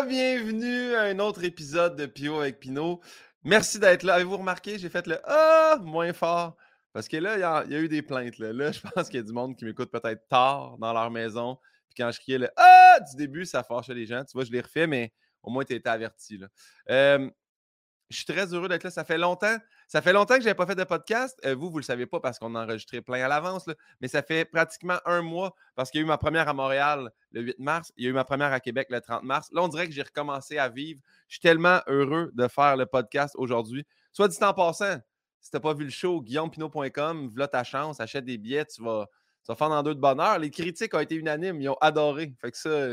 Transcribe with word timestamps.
Re-bienvenue 0.00 0.94
à 0.94 1.02
un 1.02 1.18
autre 1.18 1.44
épisode 1.44 1.94
de 1.94 2.06
Pio 2.06 2.40
avec 2.40 2.58
Pino. 2.58 3.00
Merci 3.44 3.78
d'être 3.78 4.02
là. 4.02 4.14
Avez-vous 4.14 4.38
remarqué, 4.38 4.78
j'ai 4.78 4.88
fait 4.88 5.06
le 5.06 5.18
Ah 5.24 5.76
moins 5.82 6.14
fort. 6.14 6.56
Parce 6.94 7.06
que 7.06 7.18
là, 7.18 7.36
il 7.66 7.70
y, 7.70 7.74
a, 7.76 7.80
eu 7.80 7.88
des 7.88 8.00
plaintes. 8.00 8.38
Là, 8.38 8.72
je 8.72 8.80
pense 8.80 9.08
qu'il 9.08 9.16
y 9.16 9.22
a 9.22 9.26
du 9.26 9.32
monde 9.32 9.56
qui 9.56 9.66
m'écoute 9.66 9.90
peut-être 9.90 10.26
tard 10.28 10.78
dans 10.78 10.94
leur 10.94 11.10
maison. 11.10 11.58
Puis 11.88 11.96
quand 11.98 12.10
je 12.12 12.18
criais 12.18 12.38
le 12.38 12.48
Ah 12.56 12.98
du 13.10 13.16
début, 13.16 13.44
ça 13.44 13.62
fâchait 13.62 13.92
les 13.92 14.06
gens. 14.06 14.24
Tu 14.24 14.32
vois, 14.32 14.44
je 14.44 14.50
l'ai 14.50 14.62
refait, 14.62 14.86
mais 14.86 15.12
au 15.42 15.50
moins, 15.50 15.64
tu 15.64 15.74
été 15.74 15.90
averti. 15.90 16.40
Euh, 16.88 17.30
je 18.08 18.16
suis 18.16 18.24
très 18.24 18.54
heureux 18.54 18.70
d'être 18.70 18.84
là. 18.84 18.90
Ça 18.90 19.04
fait 19.04 19.18
longtemps. 19.18 19.58
Ça 19.90 20.00
fait 20.02 20.12
longtemps 20.12 20.36
que 20.36 20.42
je 20.42 20.44
n'avais 20.44 20.54
pas 20.54 20.66
fait 20.66 20.76
de 20.76 20.84
podcast. 20.84 21.36
Euh, 21.44 21.56
vous, 21.56 21.68
vous 21.68 21.78
ne 21.78 21.80
le 21.80 21.84
savez 21.84 22.06
pas 22.06 22.20
parce 22.20 22.38
qu'on 22.38 22.54
a 22.54 22.62
enregistré 22.62 23.02
plein 23.02 23.24
à 23.24 23.26
l'avance. 23.26 23.68
Mais 24.00 24.06
ça 24.06 24.22
fait 24.22 24.44
pratiquement 24.44 24.98
un 25.04 25.20
mois 25.20 25.52
parce 25.74 25.90
qu'il 25.90 25.98
y 25.98 26.02
a 26.02 26.04
eu 26.04 26.06
ma 26.06 26.16
première 26.16 26.48
à 26.48 26.52
Montréal 26.52 27.10
le 27.32 27.40
8 27.40 27.58
mars. 27.58 27.92
Il 27.96 28.04
y 28.04 28.06
a 28.06 28.10
eu 28.10 28.12
ma 28.12 28.22
première 28.22 28.52
à 28.52 28.60
Québec 28.60 28.86
le 28.90 29.00
30 29.00 29.24
mars. 29.24 29.50
Là, 29.50 29.64
on 29.64 29.66
dirait 29.66 29.88
que 29.88 29.92
j'ai 29.92 30.02
recommencé 30.02 30.58
à 30.58 30.68
vivre. 30.68 31.00
Je 31.26 31.34
suis 31.34 31.40
tellement 31.40 31.80
heureux 31.88 32.30
de 32.34 32.46
faire 32.46 32.76
le 32.76 32.86
podcast 32.86 33.34
aujourd'hui. 33.36 33.84
Soit 34.12 34.28
dit 34.28 34.38
en 34.42 34.54
passant, 34.54 34.96
si 35.40 35.50
tu 35.50 35.56
n'as 35.56 35.60
pas 35.60 35.74
vu 35.74 35.82
le 35.82 35.90
show, 35.90 36.22
guillaumepinot.com, 36.22 37.30
voilà 37.30 37.48
ta 37.48 37.64
chance, 37.64 37.98
achète 37.98 38.24
des 38.24 38.38
billets, 38.38 38.66
tu 38.66 38.84
vas, 38.84 39.08
faire 39.44 39.70
dans 39.70 39.82
deux 39.82 39.96
de 39.96 40.00
bonheur. 40.00 40.38
Les 40.38 40.52
critiques 40.52 40.94
ont 40.94 41.00
été 41.00 41.16
unanimes, 41.16 41.60
ils 41.60 41.68
ont 41.68 41.78
adoré. 41.80 42.32
Fait 42.40 42.52
que 42.52 42.56
ça, 42.56 42.90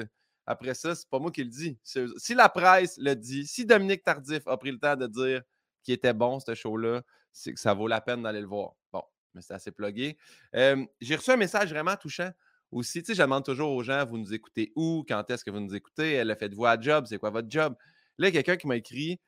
après 0.47 0.73
ça, 0.73 0.95
c'est 0.95 1.07
pas 1.07 1.19
moi 1.19 1.29
qui 1.29 1.43
le 1.43 1.51
dis. 1.51 1.77
Si 1.83 2.33
la 2.33 2.49
presse 2.49 2.97
le 2.97 3.13
dit, 3.13 3.45
si 3.45 3.67
Dominique 3.67 4.03
Tardif 4.03 4.47
a 4.47 4.57
pris 4.57 4.71
le 4.71 4.79
temps 4.79 4.95
de 4.95 5.05
dire 5.05 5.43
qu'il 5.87 5.93
était 5.93 6.13
bon, 6.13 6.41
ce 6.41 6.53
show-là, 6.53 7.01
c'est 7.31 7.53
que 7.53 7.59
ça 7.59 7.73
vaut 7.73 7.87
la 7.87 8.01
peine 8.01 8.21
d'aller 8.23 8.41
le 8.41 8.47
voir. 8.47 8.73
Bon, 8.91 9.01
mais 9.33 9.41
c'est 9.41 9.53
assez 9.53 9.71
plugué. 9.71 10.17
J'ai 10.53 11.15
reçu 11.15 11.31
un 11.31 11.37
message 11.37 11.69
vraiment 11.69 11.95
touchant 11.95 12.29
aussi. 12.71 13.01
Tu 13.01 13.07
sais, 13.07 13.15
je 13.15 13.21
demande 13.21 13.45
toujours 13.45 13.71
aux 13.71 13.83
gens, 13.83 14.05
vous 14.05 14.17
nous 14.17 14.33
écoutez 14.33 14.73
où? 14.75 15.05
Quand 15.07 15.29
est-ce 15.31 15.45
que 15.45 15.49
vous 15.49 15.61
nous 15.61 15.73
écoutez? 15.73 16.11
Elle 16.11 16.29
a 16.29 16.35
fait 16.35 16.49
de 16.49 16.55
vous 16.55 16.65
à 16.65 16.77
job? 16.77 17.05
C'est 17.07 17.17
quoi 17.17 17.29
votre 17.29 17.49
job? 17.49 17.73
Là, 18.17 18.31
quelqu'un 18.31 18.57
qui 18.57 18.67
m'a 18.67 18.75
écrit 18.75 19.21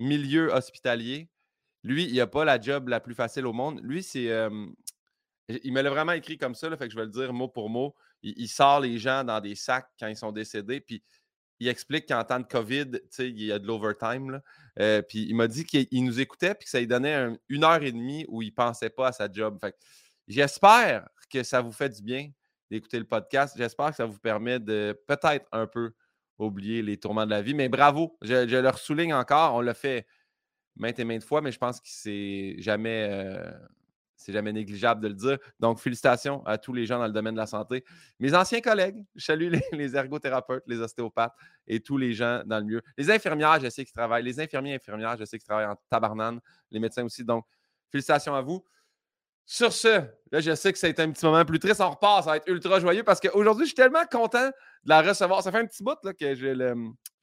milieu 0.00 0.50
hospitalier. 0.50 1.28
Lui, 1.82 2.04
il 2.04 2.16
n'a 2.16 2.26
pas 2.26 2.46
la 2.46 2.58
job 2.58 2.88
la 2.88 3.00
plus 3.00 3.14
facile 3.14 3.46
au 3.46 3.52
monde. 3.52 3.80
Lui, 3.82 4.02
c'est. 4.02 4.30
il 5.48 5.72
me 5.72 5.82
l'a 5.82 5.90
vraiment 5.90 6.12
écrit 6.12 6.38
comme 6.38 6.54
ça, 6.54 6.74
fait 6.76 6.86
que 6.86 6.90
je 6.90 6.96
vais 6.96 7.04
le 7.04 7.10
dire 7.10 7.34
mot 7.34 7.48
pour 7.48 7.68
mot. 7.68 7.94
Il, 8.22 8.32
il 8.38 8.48
sort 8.48 8.80
les 8.80 8.96
gens 8.96 9.24
dans 9.24 9.40
des 9.42 9.54
sacs 9.54 9.90
quand 10.00 10.06
ils 10.06 10.16
sont 10.16 10.32
décédés, 10.32 10.80
puis 10.80 11.02
il 11.60 11.68
explique 11.68 12.08
qu'en 12.08 12.24
temps 12.24 12.40
de 12.40 12.46
COVID, 12.46 12.86
il 13.18 13.42
y 13.42 13.52
a 13.52 13.58
de 13.58 13.66
l'overtime. 13.66 14.40
Euh, 14.80 15.02
puis 15.02 15.26
il 15.28 15.34
m'a 15.34 15.46
dit 15.46 15.64
qu'il 15.64 15.86
il 15.90 16.04
nous 16.04 16.20
écoutait, 16.20 16.54
puis 16.54 16.64
que 16.64 16.70
ça 16.70 16.80
lui 16.80 16.86
donnait 16.86 17.14
un- 17.14 17.36
une 17.48 17.64
heure 17.64 17.82
et 17.82 17.92
demie 17.92 18.24
où 18.28 18.42
il 18.42 18.48
ne 18.48 18.54
pensait 18.54 18.90
pas 18.90 19.08
à 19.08 19.12
sa 19.12 19.30
job. 19.30 19.58
Fait 19.60 19.76
j'espère 20.26 21.08
que 21.30 21.42
ça 21.42 21.60
vous 21.60 21.72
fait 21.72 21.88
du 21.90 22.02
bien 22.02 22.30
d'écouter 22.70 22.98
le 22.98 23.04
podcast. 23.06 23.54
J'espère 23.56 23.90
que 23.90 23.96
ça 23.96 24.06
vous 24.06 24.18
permet 24.18 24.58
de 24.58 24.98
peut-être 25.06 25.46
un 25.52 25.66
peu 25.66 25.92
oublier 26.38 26.82
les 26.82 26.96
tourments 26.96 27.24
de 27.26 27.30
la 27.30 27.42
vie. 27.42 27.54
Mais 27.54 27.68
bravo, 27.68 28.16
je, 28.22 28.48
je 28.48 28.56
leur 28.56 28.78
souligne 28.78 29.14
encore. 29.14 29.54
On 29.54 29.60
l'a 29.60 29.74
fait 29.74 30.06
maintes 30.76 30.98
et 30.98 31.04
maintes 31.04 31.22
fois, 31.22 31.40
mais 31.40 31.52
je 31.52 31.58
pense 31.58 31.78
que 31.80 31.86
c'est 31.88 32.56
jamais, 32.58 33.06
euh, 33.08 33.52
c'est 34.24 34.32
jamais 34.32 34.54
négligeable 34.54 35.02
de 35.02 35.08
le 35.08 35.14
dire. 35.14 35.38
Donc, 35.60 35.78
félicitations 35.78 36.44
à 36.46 36.56
tous 36.56 36.72
les 36.72 36.86
gens 36.86 36.98
dans 36.98 37.06
le 37.06 37.12
domaine 37.12 37.34
de 37.34 37.40
la 37.40 37.46
santé. 37.46 37.84
Mes 38.18 38.34
anciens 38.34 38.62
collègues, 38.62 38.96
je 39.14 39.22
salue 39.22 39.52
les, 39.72 39.96
ergothérapeutes, 39.96 40.64
les 40.66 40.80
ostéopathes 40.80 41.34
et 41.66 41.80
tous 41.80 41.98
les 41.98 42.14
gens 42.14 42.42
dans 42.46 42.56
le 42.58 42.64
milieu. 42.64 42.82
Les 42.96 43.10
infirmières, 43.10 43.60
je 43.60 43.68
sais 43.68 43.84
qu'ils 43.84 43.92
travaillent. 43.92 44.22
Les 44.22 44.40
infirmiers 44.40 44.72
et 44.72 44.76
infirmières, 44.76 45.18
je 45.18 45.26
sais 45.26 45.36
qu'ils 45.36 45.46
travaillent 45.46 45.66
en 45.66 45.76
tabarnane. 45.90 46.40
Les 46.70 46.80
médecins 46.80 47.04
aussi. 47.04 47.22
Donc, 47.22 47.44
félicitations 47.90 48.34
à 48.34 48.40
vous. 48.40 48.64
Sur 49.44 49.74
ce, 49.74 50.00
là, 50.32 50.40
je 50.40 50.54
sais 50.54 50.72
que 50.72 50.78
ça 50.78 50.86
a 50.86 50.90
été 50.90 51.02
un 51.02 51.10
petit 51.10 51.26
moment 51.26 51.44
plus 51.44 51.58
triste. 51.58 51.82
On 51.82 51.90
repart, 51.90 52.24
ça 52.24 52.30
va 52.30 52.36
être 52.38 52.48
ultra 52.48 52.80
joyeux 52.80 53.04
parce 53.04 53.20
qu'aujourd'hui, 53.20 53.66
je 53.66 53.68
suis 53.68 53.76
tellement 53.76 54.06
content 54.10 54.48
de 54.48 54.88
la 54.88 55.02
recevoir. 55.02 55.42
Ça 55.42 55.52
fait 55.52 55.58
un 55.58 55.66
petit 55.66 55.82
bout 55.82 55.98
que 56.18 56.34
je 56.34 56.46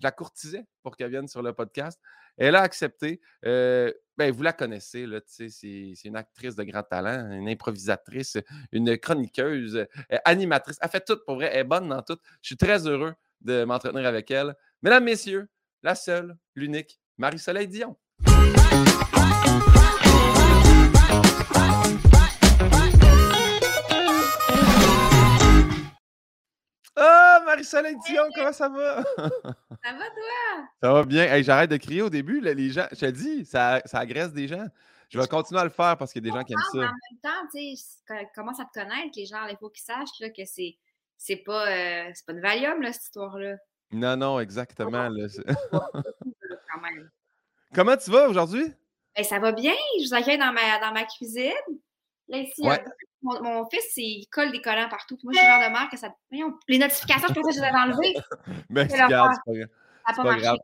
la 0.03 0.11
courtisais 0.11 0.67
pour 0.83 0.95
qu'elle 0.95 1.09
vienne 1.09 1.27
sur 1.27 1.41
le 1.41 1.51
podcast. 1.53 1.99
Elle 2.37 2.55
a 2.55 2.61
accepté. 2.61 3.21
Euh, 3.45 3.91
ben, 4.21 4.31
vous 4.31 4.43
la 4.43 4.53
connaissez, 4.53 5.07
c'est 5.25 5.95
une 6.05 6.15
actrice 6.15 6.55
de 6.55 6.63
grand 6.63 6.83
talent, 6.83 7.31
une 7.31 7.49
improvisatrice, 7.49 8.37
une 8.71 8.95
chroniqueuse, 8.97 9.77
euh, 9.77 10.17
animatrice. 10.25 10.77
Elle 10.79 10.89
fait 10.89 11.03
tout 11.03 11.17
pour 11.25 11.35
vrai. 11.35 11.49
Elle 11.51 11.61
est 11.61 11.63
bonne 11.63 11.89
dans 11.89 12.03
tout. 12.03 12.17
Je 12.41 12.49
suis 12.49 12.57
très 12.57 12.85
heureux 12.85 13.15
de 13.41 13.63
m'entretenir 13.63 14.05
avec 14.05 14.29
elle. 14.29 14.53
Mesdames, 14.83 15.05
messieurs, 15.05 15.49
la 15.81 15.95
seule, 15.95 16.37
l'unique, 16.55 17.01
Marie-Soleil 17.17 17.67
Dion. 17.67 17.97
Marie-Soleil 27.51 27.95
Dion, 28.07 28.23
comment 28.33 28.53
ça 28.53 28.69
va? 28.69 29.03
Ça 29.03 29.91
va, 29.93 30.05
toi? 30.09 30.67
Ça 30.81 30.93
va 30.93 31.03
bien. 31.03 31.23
Hey, 31.25 31.43
J'arrête 31.43 31.69
de 31.69 31.77
crier 31.77 32.01
au 32.01 32.09
début. 32.09 32.39
là, 32.39 32.53
les 32.53 32.69
gens, 32.69 32.87
je 32.91 32.99
te 32.99 33.05
dis, 33.07 33.45
ça, 33.45 33.81
ça 33.85 33.99
agresse 33.99 34.31
des 34.31 34.47
gens. 34.47 34.65
Je 35.09 35.19
vais 35.19 35.27
continuer 35.27 35.59
à 35.59 35.65
le 35.65 35.69
faire 35.69 35.97
parce 35.97 36.13
qu'il 36.13 36.25
y 36.25 36.29
a 36.29 36.31
des 36.31 36.37
gens 36.37 36.43
qui 36.45 36.53
aiment 36.53 36.59
mais 36.73 36.79
ça. 36.81 36.87
en 36.87 36.91
même 36.91 37.19
temps, 37.21 37.47
tu 37.53 37.75
sais, 37.75 38.29
commence 38.33 38.59
à 38.61 38.65
te 38.65 38.79
connaître, 38.79 39.09
les 39.17 39.25
gens, 39.25 39.45
il 39.49 39.57
faut 39.57 39.69
qu'ils 39.69 39.83
sachent 39.83 40.19
là, 40.21 40.29
que 40.29 40.45
c'est 40.45 40.77
c'est 41.17 41.35
pas, 41.35 41.67
euh, 41.67 42.09
c'est 42.13 42.25
pas 42.25 42.31
une 42.33 42.41
Valium, 42.41 42.81
là, 42.81 42.93
cette 42.93 43.03
histoire-là. 43.03 43.55
Non, 43.91 44.15
non, 44.15 44.39
exactement. 44.39 45.09
là, 45.09 45.27
c'est- 45.27 45.43
Quand 46.73 46.81
même. 46.81 47.11
Comment 47.75 47.97
tu 47.97 48.09
vas 48.09 48.29
aujourd'hui? 48.29 48.73
Ben, 49.15 49.23
ça 49.25 49.39
va 49.39 49.51
bien, 49.51 49.73
je 49.99 50.07
vous 50.07 50.13
accueille 50.13 50.37
dans 50.37 50.53
ma, 50.53 50.79
dans 50.79 50.93
ma 50.93 51.03
cuisine. 51.03 51.51
Là, 52.29 52.37
ici, 52.37 52.61
Ouais. 52.61 52.83
Mon, 53.21 53.41
mon 53.43 53.69
fils, 53.69 53.93
il 53.97 54.25
colle 54.31 54.51
des 54.51 54.61
collants 54.61 54.89
partout. 54.89 55.15
Puis 55.17 55.25
moi, 55.25 55.33
je 55.33 55.39
suis 55.39 55.47
genre 55.47 55.59
de 55.67 55.71
mère 55.71 55.89
que 55.89 55.97
ça. 55.97 56.13
Les 56.67 56.77
notifications, 56.77 57.27
je 57.29 57.33
pensais 57.33 57.41
que 57.49 57.55
je 57.55 57.59
les 57.59 57.65
avais 57.67 57.77
enlevées. 57.77 58.13
Regarde, 58.69 59.31
affaire. 59.31 59.37
c'est 59.45 59.53
pas 59.53 59.55
grave. 59.55 59.69
Ça 60.05 60.11
n'a 60.11 60.13
C'est 60.13 60.15
pas, 60.15 60.23
marché. 60.23 60.61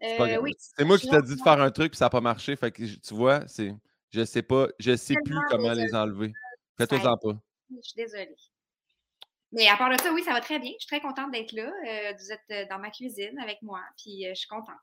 C'est 0.00 0.36
Euh, 0.36 0.40
oui, 0.40 0.54
C'est 0.58 0.84
moi 0.84 0.98
qui 0.98 1.08
t'ai 1.08 1.22
dit 1.22 1.34
de 1.36 1.42
faire 1.42 1.60
un 1.60 1.70
truc 1.70 1.92
puis 1.92 1.98
ça 1.98 2.04
n'a 2.06 2.10
pas 2.10 2.20
marché. 2.20 2.54
Fait 2.56 2.70
que 2.70 2.82
tu 2.84 3.14
vois, 3.14 3.46
c'est. 3.48 3.74
Je 4.10 4.24
sais 4.24 4.42
pas. 4.42 4.68
Je 4.78 4.96
sais 4.96 5.14
plus 5.24 5.36
comment 5.50 5.68
désolée. 5.70 5.86
les 5.86 5.94
enlever. 5.94 6.32
Ça 6.78 6.86
Fais-toi-en 6.86 7.16
pas. 7.16 7.38
Je 7.70 7.76
suis 7.82 7.96
désolée. 7.96 8.34
Mais 9.52 9.66
à 9.68 9.76
part 9.76 9.90
de 9.90 10.00
ça, 10.00 10.12
oui, 10.12 10.22
ça 10.22 10.32
va 10.32 10.40
très 10.40 10.58
bien. 10.58 10.70
Je 10.78 10.84
suis 10.84 10.88
très 10.88 11.00
contente 11.00 11.32
d'être 11.32 11.52
là. 11.52 11.64
Euh, 11.64 12.12
vous 12.18 12.32
êtes 12.32 12.40
euh, 12.50 12.64
dans 12.70 12.78
ma 12.78 12.90
cuisine 12.90 13.38
avec 13.40 13.60
moi, 13.62 13.80
puis 13.96 14.24
je 14.28 14.34
suis 14.34 14.48
contente. 14.48 14.76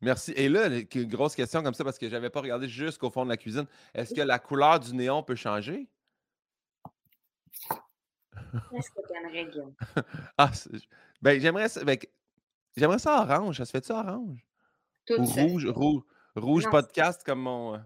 Merci. 0.00 0.32
Et 0.32 0.48
là, 0.48 0.68
que- 0.82 1.04
grosse 1.04 1.36
question 1.36 1.62
comme 1.62 1.74
ça, 1.74 1.84
parce 1.84 1.98
que 1.98 2.08
je 2.08 2.12
n'avais 2.12 2.28
pas 2.30 2.40
regardé 2.40 2.68
jusqu'au 2.68 3.10
fond 3.10 3.24
de 3.24 3.30
la 3.30 3.36
cuisine. 3.36 3.66
Est-ce 3.94 4.12
que 4.12 4.20
la 4.20 4.40
couleur 4.40 4.80
du 4.80 4.92
néon 4.94 5.22
peut 5.22 5.36
changer? 5.36 5.88
Qu'est-ce 8.70 8.90
que 8.90 9.00
tu 9.06 9.16
aimerais, 9.16 9.44
Guillaume? 9.46 9.74
Ah, 10.38 10.50
ben, 11.20 11.40
j'aimerais 11.40 11.68
ça. 11.68 11.84
ben, 11.84 11.98
j'aimerais 12.76 12.98
ça 12.98 13.20
orange. 13.22 13.56
Ça 13.58 13.64
se 13.64 13.70
fait-tu 13.70 13.92
orange? 13.92 14.46
Tout 15.06 15.14
Ou 15.20 15.26
ça. 15.26 15.42
rouge, 15.42 15.66
rouge, 15.66 16.02
rouge 16.36 16.64
Non. 16.64 16.70
podcast 16.70 17.22
comme 17.24 17.40
mon. 17.40 17.74
euh, 17.74 17.78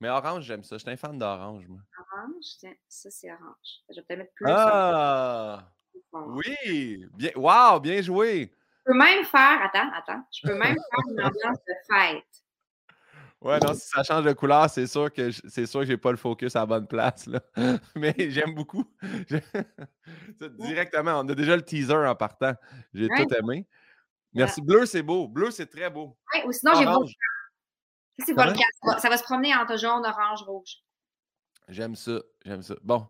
Mais 0.00 0.08
orange, 0.08 0.44
j'aime 0.44 0.64
ça. 0.64 0.76
Je 0.76 0.82
suis 0.82 0.90
un 0.90 0.96
fan 0.96 1.18
d'orange, 1.18 1.66
moi. 1.68 1.80
Orange, 1.98 2.44
tiens, 2.58 2.74
ça 2.88 3.10
c'est 3.10 3.30
orange. 3.32 3.82
Je 3.90 3.94
vais 3.96 4.02
peut-être 4.02 4.18
mettre 4.18 4.32
plus. 4.34 4.46
Ah! 4.48 5.70
Je 5.94 6.00
Oui! 6.12 7.06
Bien. 7.14 7.30
Wow! 7.36 7.80
Bien 7.80 8.00
joué! 8.02 8.52
peux 8.84 8.94
même 8.94 9.24
faire, 9.24 9.60
attends, 9.64 9.90
attends, 9.94 10.22
je 10.32 10.46
peux 10.46 10.54
même 10.54 10.76
faire 10.90 11.04
une 11.08 11.20
ambiance 11.20 11.58
de 11.66 11.74
fête. 11.90 12.44
Ouais, 13.42 13.58
non, 13.60 13.74
si 13.74 13.88
ça 13.88 14.02
change 14.02 14.24
de 14.24 14.32
couleur, 14.32 14.68
c'est 14.70 14.86
sûr 14.86 15.12
que 15.12 15.30
je- 15.30 15.42
c'est 15.46 15.66
sûr 15.66 15.80
que 15.80 15.86
j'ai 15.86 15.96
pas 15.98 16.10
le 16.10 16.16
focus 16.16 16.56
à 16.56 16.60
la 16.60 16.66
bonne 16.66 16.86
place. 16.86 17.26
Là. 17.26 17.40
Mais 17.94 18.14
j'aime 18.30 18.54
beaucoup. 18.54 18.84
Je- 19.28 20.46
Directement, 20.58 21.20
on 21.20 21.28
a 21.28 21.34
déjà 21.34 21.54
le 21.56 21.62
teaser 21.62 21.94
en 21.94 22.14
partant. 22.14 22.54
J'ai 22.94 23.08
Ouais. 23.08 23.26
tout 23.26 23.34
aimé. 23.34 23.66
Merci. 24.32 24.62
Bleu, 24.62 24.86
c'est 24.86 25.02
beau. 25.02 25.28
Bleu, 25.28 25.50
c'est 25.50 25.66
très 25.66 25.90
beau. 25.90 26.16
Ouais, 26.34 26.44
ou 26.46 26.52
sinon, 26.52 26.72
j'ai. 26.74 26.84
Ça, 26.84 26.96
c'est 28.26 28.34
Comment? 28.34 28.46
volcan. 28.46 28.62
Ça 28.82 28.92
va- 28.94 28.98
Ça 29.00 29.08
va 29.10 29.16
se 29.18 29.22
promener 29.24 29.54
entre 29.54 29.76
jaune, 29.78 30.04
orange, 30.04 30.42
rouge. 30.42 30.76
J'aime 31.68 31.94
ça. 31.94 32.20
J'aime 32.44 32.62
ça. 32.62 32.74
Bon. 32.82 33.06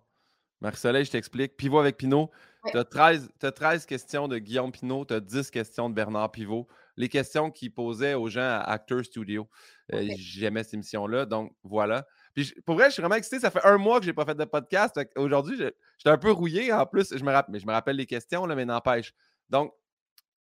Marie-Soleil, 0.61 1.05
je 1.05 1.11
t'explique. 1.11 1.57
Pivot 1.57 1.79
avec 1.79 1.97
Pinot. 1.99 2.31
Tu 2.71 2.77
as 2.79 2.85
13, 2.85 3.31
t'as 3.39 3.53
13 3.53 3.87
questions 3.87 4.27
de 4.27 4.39
Guillaume 4.39 4.73
Pinot. 4.73 5.05
Tu 5.05 5.15
as 5.15 5.21
10 5.21 5.51
questions 5.51 5.89
de 5.89 5.95
Bernard 5.95 6.33
Pivot. 6.33 6.67
Les 6.97 7.09
questions 7.09 7.51
qu'il 7.51 7.73
posait 7.75 8.15
aux 8.15 8.29
gens 8.29 8.41
à 8.41 8.61
Acteur 8.61 9.05
Studio. 9.05 9.49
Euh. 9.93 10.09
J'aimais 10.19 10.65
cette 10.65 10.75
émission-là. 10.75 11.27
Donc, 11.27 11.55
voilà. 11.63 12.07
Puis, 12.35 12.45
je- 12.45 12.55
pour 12.63 12.75
vrai, 12.77 12.87
je 12.87 12.95
suis 12.95 13.03
vraiment 13.03 13.17
excité. 13.17 13.39
Ça 13.39 13.51
fait 13.51 13.65
un 13.65 13.77
mois 13.79 13.99
que 13.99 14.07
je 14.07 14.11
n'ai 14.11 14.15
pas 14.15 14.25
fait 14.25 14.35
de 14.35 14.45
podcast. 14.45 14.99
Aujourd'hui, 15.17 15.57
je- 15.59 15.71
j'étais 15.99 16.11
un 16.11 16.19
peu 16.19 16.31
rouillé. 16.31 16.73
En 16.73 16.87
plus, 16.87 17.15
je 17.17 17.23
me, 17.23 17.31
rapp- 17.33 17.49
mais 17.49 17.59
je 17.61 17.67
me 17.67 17.73
rappelle 17.73 17.97
les 17.97 18.07
questions, 18.07 18.47
là, 18.47 18.55
mais 18.55 18.65
n'empêche. 18.65 19.13
Donc, 19.51 19.73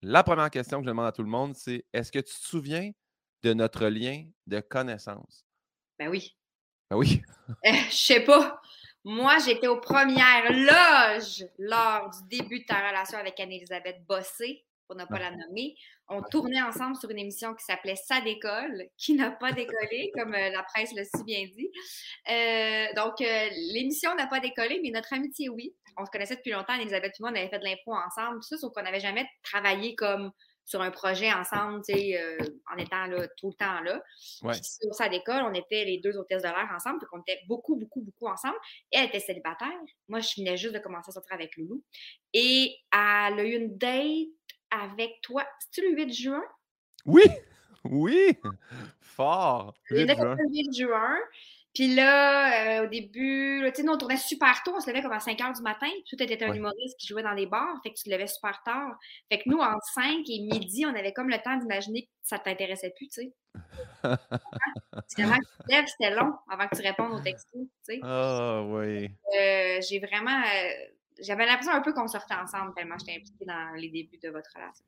la 0.03 0.23
première 0.23 0.50
question 0.50 0.79
que 0.79 0.85
je 0.85 0.88
demande 0.91 1.06
à 1.06 1.12
tout 1.12 1.23
le 1.23 1.29
monde, 1.29 1.55
c'est 1.55 1.85
est-ce 1.93 2.11
que 2.11 2.19
tu 2.19 2.35
te 2.35 2.47
souviens 2.47 2.91
de 3.43 3.53
notre 3.55 3.87
lien 3.88 4.25
de 4.47 4.61
connaissance? 4.61 5.44
Ben 5.99 6.08
oui. 6.08 6.37
Ben 6.91 6.97
oui. 6.97 7.23
Euh, 7.49 7.53
je 7.91 7.97
sais 7.97 8.20
pas. 8.25 8.61
Moi, 9.05 9.38
j'étais 9.38 9.69
aux 9.69 9.81
premières 9.81 10.50
loges 10.53 11.47
lors 11.58 12.11
du 12.11 12.38
début 12.38 12.61
de 12.61 12.64
ta 12.64 12.88
relation 12.88 13.19
avec 13.19 13.38
Anne-Elisabeth 13.38 14.05
Bossé, 14.06 14.65
pour 14.86 14.96
ne 14.96 15.04
pas 15.04 15.18
la 15.18 15.30
nommer. 15.30 15.74
On 16.08 16.22
tournait 16.22 16.62
ensemble 16.62 16.96
sur 16.96 17.10
une 17.10 17.18
émission 17.18 17.54
qui 17.54 17.64
s'appelait 17.64 17.96
Ça 17.96 18.20
décolle, 18.20 18.88
qui 18.96 19.14
n'a 19.14 19.30
pas 19.30 19.52
décollé, 19.52 20.10
comme 20.14 20.34
euh, 20.34 20.50
la 20.50 20.62
presse 20.62 20.92
l'a 20.94 21.04
si 21.04 21.24
bien 21.24 21.44
dit. 21.46 21.70
Euh, 22.30 22.86
donc, 22.94 23.20
euh, 23.20 23.48
l'émission 23.72 24.14
n'a 24.14 24.26
pas 24.26 24.40
décollé, 24.40 24.80
mais 24.82 24.90
notre 24.90 25.12
amitié, 25.12 25.48
oui. 25.48 25.74
On 25.98 26.04
se 26.04 26.10
connaissait 26.10 26.36
depuis 26.36 26.52
longtemps. 26.52 26.74
Anne-Elisabeth 26.74 27.14
et 27.18 27.22
moi, 27.22 27.30
on 27.32 27.36
avait 27.36 27.48
fait 27.48 27.58
de 27.58 27.64
l'impro 27.64 27.94
ensemble, 27.94 28.36
tout 28.36 28.48
ça, 28.48 28.56
sauf 28.58 28.72
qu'on 28.72 28.82
n'avait 28.82 29.00
jamais 29.00 29.26
travaillé 29.42 29.94
comme 29.94 30.32
sur 30.66 30.82
un 30.82 30.90
projet 30.90 31.32
ensemble, 31.32 31.80
tu 31.88 31.94
sais, 31.94 32.20
euh, 32.20 32.38
en 32.72 32.76
étant 32.76 33.06
là, 33.06 33.28
tout 33.38 33.50
le 33.50 33.54
temps 33.54 33.80
là. 33.80 34.02
Ouais. 34.42 34.52
Puis 34.52 34.62
sur 34.64 34.92
sa 34.94 35.08
d'école, 35.08 35.44
on 35.44 35.54
était 35.54 35.84
les 35.84 35.98
deux 35.98 36.16
hôtesses 36.16 36.42
de 36.42 36.48
l'air 36.48 36.68
ensemble, 36.74 36.98
puis 36.98 37.06
qu'on 37.10 37.20
était 37.20 37.40
beaucoup, 37.46 37.76
beaucoup, 37.76 38.02
beaucoup 38.02 38.26
ensemble. 38.26 38.56
Elle 38.90 39.06
était 39.06 39.20
célibataire. 39.20 39.70
Moi, 40.08 40.18
je 40.20 40.34
venais 40.36 40.56
juste 40.56 40.74
de 40.74 40.80
commencer 40.80 41.10
à 41.10 41.12
sortir 41.12 41.34
avec 41.34 41.56
Loulou. 41.56 41.82
Et 42.34 42.76
elle 42.92 43.38
a 43.38 43.44
eu 43.44 43.54
une 43.54 43.78
date 43.78 44.28
avec 44.70 45.20
toi. 45.22 45.44
C'est-tu 45.58 45.82
le 45.90 45.96
8 45.96 46.12
juin? 46.12 46.42
Oui! 47.04 47.22
Oui! 47.84 48.36
Fort! 49.00 49.74
Il 49.90 49.96
8 49.98 50.02
était 50.02 50.14
juin. 50.16 50.36
comme 50.36 50.38
le 50.38 50.48
8 50.52 50.76
juin. 50.76 51.16
Puis 51.74 51.94
là, 51.94 52.80
euh, 52.80 52.84
au 52.84 52.86
début, 52.88 53.60
tu 53.66 53.74
sais, 53.74 53.82
nous, 53.82 53.92
on 53.92 53.98
tournait 53.98 54.16
super 54.16 54.62
tôt. 54.62 54.72
On 54.74 54.80
se 54.80 54.88
levait 54.88 55.02
comme 55.02 55.12
à 55.12 55.20
5 55.20 55.38
h 55.38 55.56
du 55.56 55.62
matin. 55.62 55.88
Puis 56.06 56.16
toi, 56.16 56.26
t'étais 56.26 56.46
un 56.46 56.50
Ouais. 56.50 56.56
humoriste 56.56 56.98
qui 56.98 57.06
jouait 57.06 57.22
dans 57.22 57.34
les 57.34 57.44
bars. 57.44 57.78
Fait 57.82 57.90
que 57.90 57.96
tu 57.96 58.04
te 58.04 58.10
levais 58.10 58.26
super 58.26 58.62
tard. 58.64 58.98
Fait 59.30 59.38
que 59.38 59.42
nous, 59.46 59.58
entre 59.58 59.84
5 59.94 60.24
et 60.26 60.40
midi, 60.40 60.86
on 60.86 60.94
avait 60.94 61.12
comme 61.12 61.28
le 61.28 61.36
temps 61.42 61.54
d'imaginer 61.56 62.04
que 62.06 62.08
ça 62.22 62.38
t'intéressait 62.38 62.94
plus, 62.96 63.08
tu 63.08 63.20
sais. 63.20 63.32
Finalement, 65.14 65.36
tu 65.36 65.66
te 65.66 65.70
lèves, 65.72 65.86
c'était 65.86 66.14
long 66.14 66.32
avant 66.50 66.66
que 66.69 66.76
tu 66.76 66.82
répondes 66.82 67.12
aux 67.12 67.20
textos, 67.20 67.52
tu 67.60 67.69
sais. 67.82 68.00
Ah 68.02 68.62
oui. 68.64 69.10
Euh, 69.38 69.80
j'ai 69.86 69.98
vraiment... 70.00 70.40
euh, 70.40 70.86
J'avais 71.20 71.46
l'impression 71.46 71.72
un 71.72 71.80
peu 71.80 71.92
qu'on 71.92 72.08
sortait 72.08 72.34
ensemble 72.34 72.74
tellement 72.74 72.96
j'étais 72.98 73.12
impliquée 73.18 73.44
dans 73.46 73.72
les 73.76 73.88
débuts 73.88 74.18
de 74.22 74.28
votre 74.28 74.50
relation. 74.54 74.84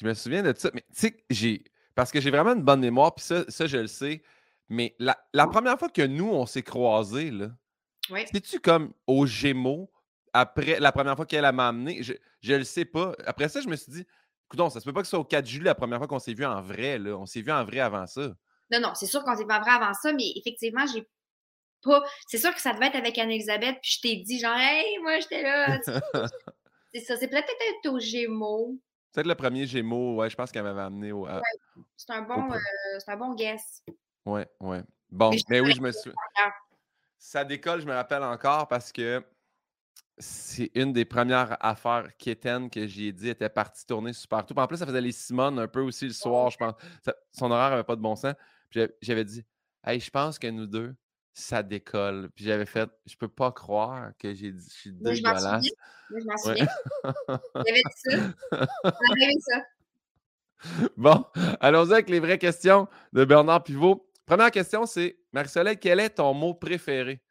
Je 0.00 0.06
me 0.06 0.14
souviens 0.14 0.42
de 0.42 0.54
ça, 0.56 0.70
mais 0.74 0.82
tu 0.94 1.00
sais, 1.00 1.24
j'ai. 1.30 1.64
Parce 1.94 2.10
que 2.12 2.20
j'ai 2.20 2.30
vraiment 2.30 2.52
une 2.54 2.62
bonne 2.62 2.80
mémoire, 2.80 3.14
puis 3.14 3.24
ça, 3.24 3.44
ça, 3.48 3.66
je 3.66 3.78
le 3.78 3.86
sais. 3.86 4.22
Mais 4.68 4.94
la, 4.98 5.16
la 5.32 5.46
première 5.46 5.78
fois 5.78 5.88
que 5.88 6.02
nous, 6.02 6.28
on 6.28 6.44
s'est 6.44 6.62
croisés, 6.62 7.30
là, 7.30 7.50
Oui. 8.10 8.24
c'est-tu 8.32 8.60
comme 8.60 8.92
au 9.06 9.24
Gémeaux, 9.26 9.90
après 10.32 10.78
la 10.80 10.92
première 10.92 11.16
fois 11.16 11.24
qu'elle 11.24 11.50
m'a 11.52 11.68
amené? 11.68 12.02
Je, 12.02 12.12
je 12.40 12.54
le 12.54 12.64
sais 12.64 12.84
pas. 12.84 13.14
Après 13.24 13.48
ça, 13.48 13.60
je 13.62 13.68
me 13.68 13.76
suis 13.76 13.92
dit, 13.92 14.06
coudonc, 14.48 14.68
ça 14.68 14.80
se 14.80 14.84
peut 14.84 14.92
pas 14.92 15.00
que 15.00 15.06
ce 15.06 15.10
soit 15.10 15.18
au 15.20 15.24
4 15.24 15.46
juillet 15.46 15.64
la 15.64 15.74
première 15.74 15.98
fois 15.98 16.06
qu'on 16.08 16.18
s'est 16.18 16.34
vu 16.34 16.44
en 16.44 16.60
vrai, 16.60 16.98
là. 16.98 17.16
On 17.16 17.24
s'est 17.26 17.40
vu 17.40 17.50
en 17.52 17.64
vrai 17.64 17.80
avant 17.80 18.06
ça. 18.06 18.34
Non, 18.70 18.80
non, 18.80 18.94
c'est 18.94 19.06
sûr 19.06 19.24
qu'on 19.24 19.36
s'est 19.36 19.46
pas 19.46 19.60
vrai 19.60 19.70
avant 19.70 19.94
ça, 19.94 20.12
mais 20.12 20.32
effectivement, 20.34 20.84
j'ai 20.92 21.08
pas. 21.82 22.02
C'est 22.28 22.38
sûr 22.38 22.54
que 22.54 22.60
ça 22.60 22.72
devait 22.72 22.86
être 22.86 22.96
avec 22.96 23.16
Anne-Elisabeth, 23.18 23.78
puis 23.82 23.90
je 23.92 24.00
t'ai 24.00 24.16
dit, 24.16 24.38
genre, 24.38 24.56
hey, 24.56 24.98
moi, 24.98 25.18
j'étais 25.20 25.42
là. 25.42 25.78
c'est 26.94 27.00
ça, 27.00 27.16
c'est 27.16 27.28
peut-être 27.28 27.48
être 27.48 27.90
aux 27.92 27.98
Gémeaux. 28.00 28.78
Peut-être 29.12 29.26
le 29.28 29.34
premier 29.34 29.66
Gémeaux, 29.66 30.16
ouais, 30.16 30.28
je 30.30 30.36
pense 30.36 30.50
qu'elle 30.52 30.64
m'avait 30.64 30.82
amené 30.82 31.12
au. 31.12 31.26
à- 31.26 31.40
C'est 31.96 32.12
un 32.12 32.22
bon, 32.22 32.48
Au- 32.50 32.52
euh, 32.54 32.98
un 33.06 33.16
bon 33.16 33.34
guess. 33.34 33.82
Ouais, 34.24 34.46
ouais. 34.60 34.82
Bon, 35.10 35.30
Mais 35.48 35.60
oui, 35.60 35.72
je 35.74 35.80
me 35.80 35.92
suis. 35.92 36.10
Ça 37.18 37.44
décolle, 37.44 37.80
je 37.80 37.86
me 37.86 37.94
rappelle 37.94 38.22
encore 38.22 38.68
parce 38.68 38.92
que 38.92 39.24
c'est 40.18 40.70
une 40.74 40.92
des 40.92 41.04
premières 41.04 41.56
affaires 41.60 42.08
quétaines 42.18 42.70
que 42.70 42.86
j'ai 42.86 43.12
dit 43.12 43.28
était 43.28 43.48
partie 43.48 43.84
tourner 43.86 44.12
super. 44.12 44.44
Puis 44.44 44.54
En 44.58 44.66
plus, 44.66 44.76
ça 44.78 44.86
faisait 44.86 45.00
les 45.00 45.12
Simone 45.12 45.58
un 45.58 45.68
peu 45.68 45.80
aussi 45.80 46.06
le 46.06 46.12
soir, 46.12 46.50
je 46.50 46.56
pense. 46.58 46.74
Ça- 47.04 47.14
son 47.32 47.50
horaire 47.50 47.70
n'avait 47.70 47.84
pas 47.84 47.96
de 47.96 48.00
bon 48.00 48.16
sens. 48.16 48.34
J'avais 48.70 49.24
dit 49.24 49.44
Hey, 49.84 50.00
je 50.00 50.10
pense 50.10 50.38
que 50.38 50.46
nous 50.48 50.66
deux, 50.66 50.94
ça 51.38 51.62
décolle. 51.62 52.30
Puis 52.34 52.44
j'avais 52.46 52.64
fait 52.66 52.88
Je 53.06 53.14
peux 53.16 53.28
pas 53.28 53.52
croire 53.52 54.10
que 54.18 54.32
j'ai 54.34 54.52
dit 54.52 54.64
je 54.68 54.74
suis 54.74 54.92
Moi, 54.92 55.12
je 55.14 55.22
m'en 55.22 55.32
dégueulasse. 55.34 55.64
souviens. 55.64 55.72
Moi, 56.10 56.20
je 56.20 56.24
m'en 56.26 56.32
Ouais. 56.32 56.38
souviens. 56.38 57.42
J'avais 57.66 57.82
dit 57.82 57.94
ça. 57.94 58.90
J'avais 59.18 59.32
ça. 59.40 59.62
Bon, 60.96 61.24
allons-y 61.60 61.92
avec 61.92 62.08
les 62.08 62.18
vraies 62.18 62.38
questions 62.38 62.88
de 63.12 63.24
Bernard 63.26 63.62
Pivot. 63.62 64.10
Première 64.24 64.50
question, 64.50 64.86
c'est 64.86 65.18
Marie-Soleil, 65.32 65.78
quel 65.78 66.00
est 66.00 66.08
ton 66.10 66.32
mot 66.32 66.54
préféré? 66.54 67.22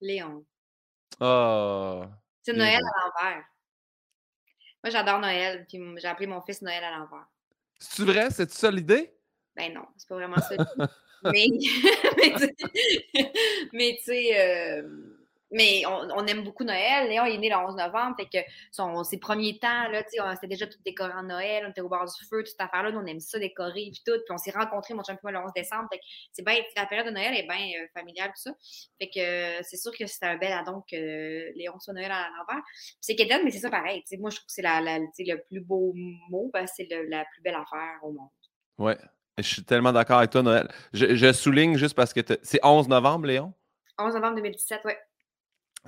Léon. 0.00 0.44
Ah, 1.20 2.10
C'est 2.42 2.52
Noël 2.52 2.80
à 2.84 3.06
l'envers. 3.24 3.44
Moi, 4.82 4.90
j'adore 4.90 5.20
Noël, 5.20 5.64
puis 5.68 5.80
j'ai 5.98 6.08
appelé 6.08 6.26
mon 6.26 6.40
fils 6.42 6.60
Noël 6.62 6.82
à 6.82 6.90
l'envers. 6.98 7.26
c'est-tu 7.78 8.04
vrai? 8.04 8.28
C'est 8.30 8.50
ça 8.50 8.70
l'idée? 8.72 9.16
Ben 9.54 9.72
non, 9.72 9.86
c'est 9.96 10.08
pas 10.08 10.16
vraiment 10.16 10.38
ça. 10.40 10.56
mais, 11.24 11.46
mais 13.72 13.96
tu 13.98 14.04
sais- 14.04 14.40
euh, 14.40 14.82
mais 15.52 15.84
on, 15.86 16.08
on 16.16 16.26
aime 16.26 16.42
beaucoup 16.44 16.64
Noël. 16.64 17.08
Léon 17.08 17.26
il 17.26 17.34
est 17.34 17.38
né 17.38 17.50
le 17.50 17.56
11 17.56 17.76
novembre, 17.76 18.16
fait 18.18 18.26
que 18.26 18.38
son, 18.70 19.04
ses 19.04 19.18
premiers 19.18 19.58
temps, 19.58 19.88
là, 19.90 20.02
c'était 20.34 20.46
déjà 20.48 20.66
tout 20.66 20.78
décoré 20.84 21.12
en 21.12 21.24
Noël, 21.24 21.64
on 21.66 21.70
était 21.70 21.82
au 21.82 21.88
bord 21.90 22.06
du 22.06 22.26
feu, 22.26 22.38
toute 22.38 22.48
cette 22.48 22.60
affaire-là, 22.60 22.90
on 22.94 23.04
aime 23.06 23.20
ça 23.20 23.38
décorer 23.38 23.90
puis 23.92 24.02
tout. 24.04 24.12
Puis 24.12 24.30
on 24.30 24.38
s'est 24.38 24.50
rencontrés, 24.50 24.94
mon 24.94 25.04
champion, 25.04 25.30
le 25.30 25.38
11 25.38 25.52
décembre. 25.54 25.88
Fait 25.92 25.98
que 25.98 26.04
c'est 26.32 26.44
bien, 26.44 26.56
la 26.76 26.86
période 26.86 27.06
de 27.06 27.12
Noël 27.12 27.34
est 27.36 27.46
bien 27.46 27.82
euh, 27.82 27.86
familiale, 27.94 28.30
tout 28.30 28.50
ça. 28.50 28.54
Fait 28.98 29.10
que 29.10 29.20
euh, 29.20 29.60
c'est 29.62 29.76
sûr 29.76 29.92
que 29.92 30.06
c'était 30.06 30.26
un 30.26 30.38
bel 30.38 30.52
addon 30.52 30.82
que 30.90 31.52
Léon 31.54 31.78
soit 31.78 31.94
Noël 31.94 32.10
à 32.10 32.28
l'envers. 32.38 32.62
C'est 33.00 33.14
Kéden, 33.14 33.42
mais 33.44 33.50
c'est 33.50 33.58
ça 33.58 33.70
pareil. 33.70 34.02
moi, 34.18 34.30
je 34.30 34.36
trouve 34.36 34.46
que 34.46 34.52
c'est 34.52 34.62
la, 34.62 34.80
le 34.80 35.36
plus 35.48 35.60
beau 35.60 35.92
mot, 36.30 36.50
c'est 36.74 36.88
la 37.08 37.24
plus 37.26 37.42
belle 37.42 37.56
affaire 37.56 37.98
au 38.02 38.12
monde. 38.12 38.28
Ouais, 38.78 38.96
je 39.38 39.42
suis 39.42 39.64
tellement 39.64 39.92
d'accord 39.92 40.18
avec 40.18 40.30
toi, 40.30 40.42
Noël. 40.42 40.68
Je, 40.92 41.14
je 41.14 41.32
souligne 41.32 41.76
juste 41.76 41.94
parce 41.94 42.12
que 42.12 42.20
c'est 42.42 42.60
11 42.62 42.88
novembre, 42.88 43.26
Léon? 43.26 43.52
11 43.98 44.14
novembre 44.14 44.36
2017, 44.36 44.84
ouais. 44.84 44.98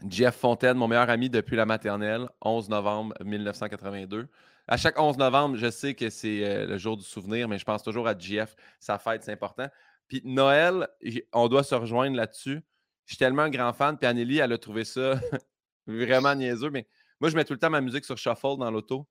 Jeff 0.08 0.37
Fontaine, 0.37 0.76
mon 0.76 0.88
meilleur 0.88 1.08
ami 1.11 1.31
depuis 1.31 1.56
la 1.56 1.67
maternelle, 1.67 2.29
11 2.41 2.69
novembre 2.69 3.14
1982. 3.25 4.29
À 4.67 4.76
chaque 4.76 4.99
11 4.99 5.19
novembre, 5.19 5.56
je 5.56 5.70
sais 5.70 5.94
que 5.94 6.11
c'est 6.11 6.44
euh, 6.44 6.67
le 6.67 6.79
jour 6.79 6.96
du 6.96 7.05
souvenir, 7.05 7.49
mais 7.49 7.58
je 7.58 7.64
pense 7.64 7.82
toujours 7.82 8.08
à 8.08 8.19
Jeff. 8.19 8.56
Sa 8.81 8.99
fête, 8.99 9.23
c'est 9.23 9.32
important. 9.32 9.69
Puis 10.08 10.23
Noël, 10.25 10.88
on 11.32 11.49
doit 11.49 11.62
se 11.62 11.75
rejoindre 11.75 12.17
là-dessus. 12.17 12.62
Je 13.05 13.12
suis 13.12 13.19
tellement 13.19 13.43
un 13.43 13.50
grand 13.50 13.73
fan. 13.73 13.96
Puis 13.99 14.06
Anneli, 14.06 14.38
elle 14.38 14.52
a 14.52 14.58
trouvé 14.58 14.85
ça 14.85 15.20
vraiment 15.87 16.35
niaiseux. 16.35 16.70
Mais 16.70 16.87
moi, 17.20 17.31
je 17.31 17.37
mets 17.37 17.44
tout 17.44 17.52
le 17.52 17.58
temps 17.58 17.70
ma 17.70 17.81
musique 17.81 18.05
sur 18.05 18.17
Shuffle 18.17 18.56
dans 18.58 18.70
l'auto. 18.70 19.06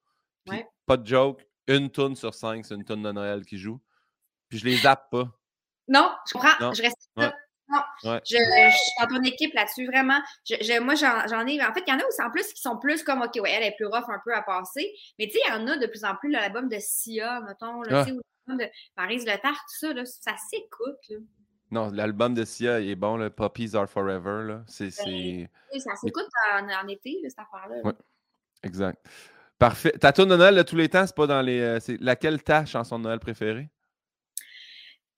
Ouais. 0.50 0.68
pas 0.86 0.98
de 0.98 1.08
joke, 1.08 1.48
une 1.68 1.90
toune 1.90 2.18
sur 2.18 2.34
cinq, 2.34 2.66
c'est 2.66 2.76
une 2.76 2.84
toune 2.84 3.02
de 3.02 3.12
Noël 3.14 3.46
qui 3.46 3.58
joue. 3.58 3.80
Puis 4.54 4.60
je 4.60 4.66
les 4.66 4.76
zappe 4.78 5.10
pas. 5.10 5.28
Non, 5.88 6.12
je 6.28 6.34
comprends. 6.34 6.60
Non. 6.68 6.74
Je 6.74 6.84
reste 6.84 7.10
Ouais. 7.18 7.24
là. 7.26 7.36
Non, 7.70 8.12
Ouais. 8.12 8.22
je, 8.24 8.36
je 8.36 8.70
suis 8.78 8.92
dans 9.02 9.08
ton 9.16 9.24
équipe 9.24 9.52
là-dessus, 9.56 9.88
vraiment. 9.88 10.20
Je, 10.48 10.56
je- 10.62 10.80
moi, 10.80 10.94
j'en 10.94 11.48
ai. 11.48 11.60
En 11.66 11.74
fait, 11.74 11.84
il 11.88 11.90
y 11.90 11.94
en 11.96 12.00
a 12.00 12.06
aussi 12.06 12.22
en 12.22 12.30
plus 12.30 12.54
qui 12.54 12.62
sont 12.62 12.78
plus 12.78 13.02
comme, 13.04 13.22
OK, 13.24 13.32
ouais, 13.42 13.50
elle 13.52 13.64
est 13.64 13.76
plus 13.76 13.88
rough 13.88 14.08
un 14.10 14.20
peu 14.24 14.32
à 14.36 14.44
passer. 14.44 14.94
Mais 15.18 15.26
tu 15.26 15.32
sais, 15.34 15.40
il 15.48 15.52
y 15.52 15.56
en 15.56 15.66
a 15.68 15.78
de 15.78 15.88
plus 15.88 16.04
en 16.04 16.16
plus, 16.16 16.30
l'album 16.30 16.70
de 16.70 16.78
Sia, 16.80 17.42
mettons, 17.42 17.82
là, 17.82 18.06
Ah. 18.08 18.12
ou 18.12 18.22
l'album 18.48 18.66
de 18.68 18.72
Maryse 18.96 19.26
Le 19.26 19.34
tout 19.42 19.56
ça, 19.80 19.92
là, 19.94 20.06
ça 20.06 20.34
s'écoute. 20.52 21.20
Non, 21.72 21.90
l'album 21.92 22.36
de 22.36 22.46
Sia 22.46 22.80
est 22.80 22.94
bon, 22.96 23.18
le 23.18 23.32
Puppies 23.32 23.72
Are 23.76 23.90
Forever. 23.90 24.44
Là. 24.48 24.62
C'est. 24.68 24.92
Oui, 25.08 25.48
Ça 25.80 25.96
s'écoute 25.96 26.28
en, 26.54 26.70
en 26.70 26.88
été, 26.88 27.18
là, 27.24 27.30
cette 27.30 27.40
affaire-là. 27.40 27.78
là. 27.78 27.82
Ouais. 27.84 27.94
Exact. 28.62 29.04
Parfait. 29.58 29.92
Ta 29.94 30.12
tune 30.14 30.26
de 30.28 30.36
Noël 30.36 30.56
de 30.56 30.62
tous 30.64 30.76
les 30.76 30.90
temps, 30.90 31.08
c'est 31.08 31.16
pas 31.16 31.26
dans 31.28 31.42
les. 31.42 31.60
euh, 31.60 31.80
c'est 31.80 31.98
laquelle 32.02 32.44
ta 32.44 32.66
chanson 32.66 33.00
de 33.00 33.06
Noël 33.06 33.20
préférée? 33.20 33.70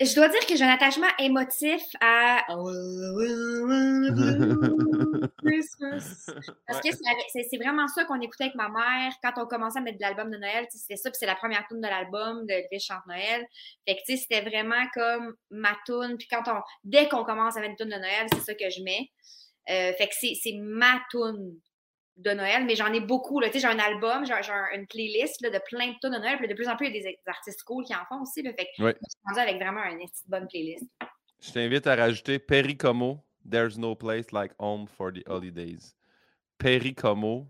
Je 0.02 0.14
dois 0.14 0.28
dire 0.28 0.46
que 0.46 0.56
j'ai 0.58 0.64
un 0.66 0.74
attachement 0.74 1.08
émotif 1.20 1.82
à 2.02 2.44
Christmas. 5.46 6.25
Parce 6.68 6.82
que 6.82 6.90
c'est- 6.92 7.58
vraiment 7.58 7.88
ça 7.88 8.04
qu'on 8.04 8.20
écoutait 8.20 8.46
avec 8.46 8.56
ma 8.56 8.68
mère 8.68 9.14
quand 9.24 9.32
on 9.42 9.46
commençait 9.48 9.80
à 9.80 9.82
mettre 9.82 9.98
de 9.98 10.02
l'album 10.04 10.30
de 10.30 10.38
Noël. 10.38 10.66
C'était 10.70 10.98
ça, 10.98 11.10
puis 11.10 11.18
c'est 11.20 11.25
la 11.25 11.36
première 11.36 11.66
tune 11.68 11.80
de 11.80 11.88
l'album 11.88 12.46
de 12.46 12.52
Elvis 12.52 12.80
chante 12.82 13.06
Noël. 13.08 13.46
Fait 13.88 13.96
que 13.96 14.02
c'était 14.18 14.42
vraiment 14.42 14.86
comme 14.94 15.34
ma 15.50 15.75
tune. 15.86 16.18
Puis 16.18 16.28
quand 16.30 16.44
on, 16.48 16.62
dès 16.84 17.08
qu'on 17.08 17.24
commence 17.24 17.56
à 17.56 17.62
mettre 17.62 17.72
une 17.80 17.88
tune 17.88 17.96
de 17.96 18.02
Noël, 18.02 18.28
c'est 18.34 18.42
ça 18.42 18.54
que 18.54 18.70
je 18.70 18.82
mets. 18.84 19.10
Euh, 19.70 19.94
fait 19.94 20.08
que 20.08 20.14
c'est 20.20 20.34
c'est 20.42 20.54
ma 20.60 21.00
tune 21.10 21.58
de 22.17 22.31
Noël, 22.31 22.65
mais 22.65 22.75
j'en 22.75 22.91
ai 22.93 23.00
beaucoup. 23.01 23.39
là. 23.39 23.50
J'ai 23.53 23.65
un 23.65 23.77
album, 23.79 24.25
j'ai 24.25 24.34
j'ai 24.41 24.51
un- 24.51 24.69
une 24.74 24.88
playlist 24.88 25.41
là, 25.41 25.50
de 25.50 25.60
plein 25.65 25.88
de 25.89 25.95
tunes 26.01 26.12
de 26.12 26.17
Noël. 26.17 26.38
Puis 26.38 26.48
de 26.48 26.53
plus 26.53 26.67
en 26.67 26.75
plus, 26.77 26.88
il 26.88 26.95
y 26.95 27.00
a 27.00 27.01
des 27.12 27.17
artistes 27.27 27.63
cool 27.63 27.84
qui 27.84 27.93
en 27.93 28.05
font 28.07 28.22
aussi. 28.22 28.41
Là. 28.41 28.51
Fait 28.53 28.65
que 28.65 28.69
je 28.77 28.84
suis 28.86 29.19
rendue 29.27 29.39
avec 29.39 29.55
vraiment 29.57 29.84
une 29.84 30.07
bonne 30.27 30.48
playlist. 30.48 30.86
Je 31.41 31.51
t'invite 31.51 31.86
à 31.88 31.95
rajouter 31.95 32.39
Perry 32.39 32.77
Como, 32.77 33.22
There's 33.50 33.77
no 33.77 33.93
place 33.95 34.31
like 34.31 34.53
home 34.57 34.88
for 34.88 35.12
the 35.13 35.22
holidays. 35.27 35.93
Perry 36.57 36.95
Como, 36.95 37.48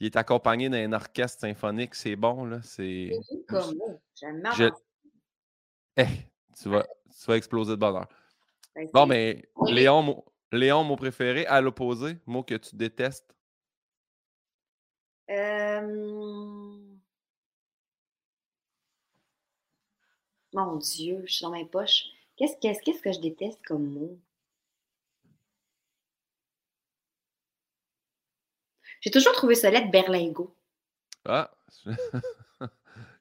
il 0.00 0.06
est 0.06 0.16
accompagné 0.16 0.68
d'un 0.68 0.92
orchestre 0.92 1.40
symphonique, 1.40 1.94
c'est 1.94 2.16
bon, 2.16 2.44
là. 2.44 2.58
C'est. 2.62 3.10
Comme 3.48 3.76
mot. 3.76 4.00
J'aime 4.20 4.42
Je- 4.56 4.64
bien. 4.64 4.72
Eh, 5.96 6.04
tu, 6.60 6.68
vas, 6.68 6.84
tu 6.84 7.26
vas 7.26 7.36
exploser 7.36 7.70
de 7.72 7.76
bonheur. 7.76 8.06
Ben, 8.74 8.88
Bon, 8.92 9.06
mais. 9.06 9.42
Léon, 9.68 10.22
Léon, 10.52 10.84
mot 10.84 10.96
préféré, 10.96 11.44
à 11.46 11.60
l'opposé, 11.60 12.18
mot 12.26 12.42
que 12.44 12.54
tu 12.54 12.76
détestes? 12.76 13.34
Euh, 15.30 16.76
Mon 20.52 20.76
Dieu, 20.76 21.22
je 21.26 21.32
suis 21.34 21.42
dans 21.42 21.50
mes 21.50 21.64
poches. 21.64 22.04
Qu'est-ce 22.36 22.56
qu'est-ce- 22.60 22.80
qu'est-ce 22.82 23.02
que 23.02 23.12
je 23.12 23.20
déteste 23.20 23.60
comme 23.66 23.86
mot? 23.92 24.18
J'ai 29.00 29.10
toujours 29.10 29.32
trouvé 29.32 29.54
ça 29.54 29.70
lettre 29.70 29.90
berlingot. 29.90 30.54
Ah, 31.24 31.50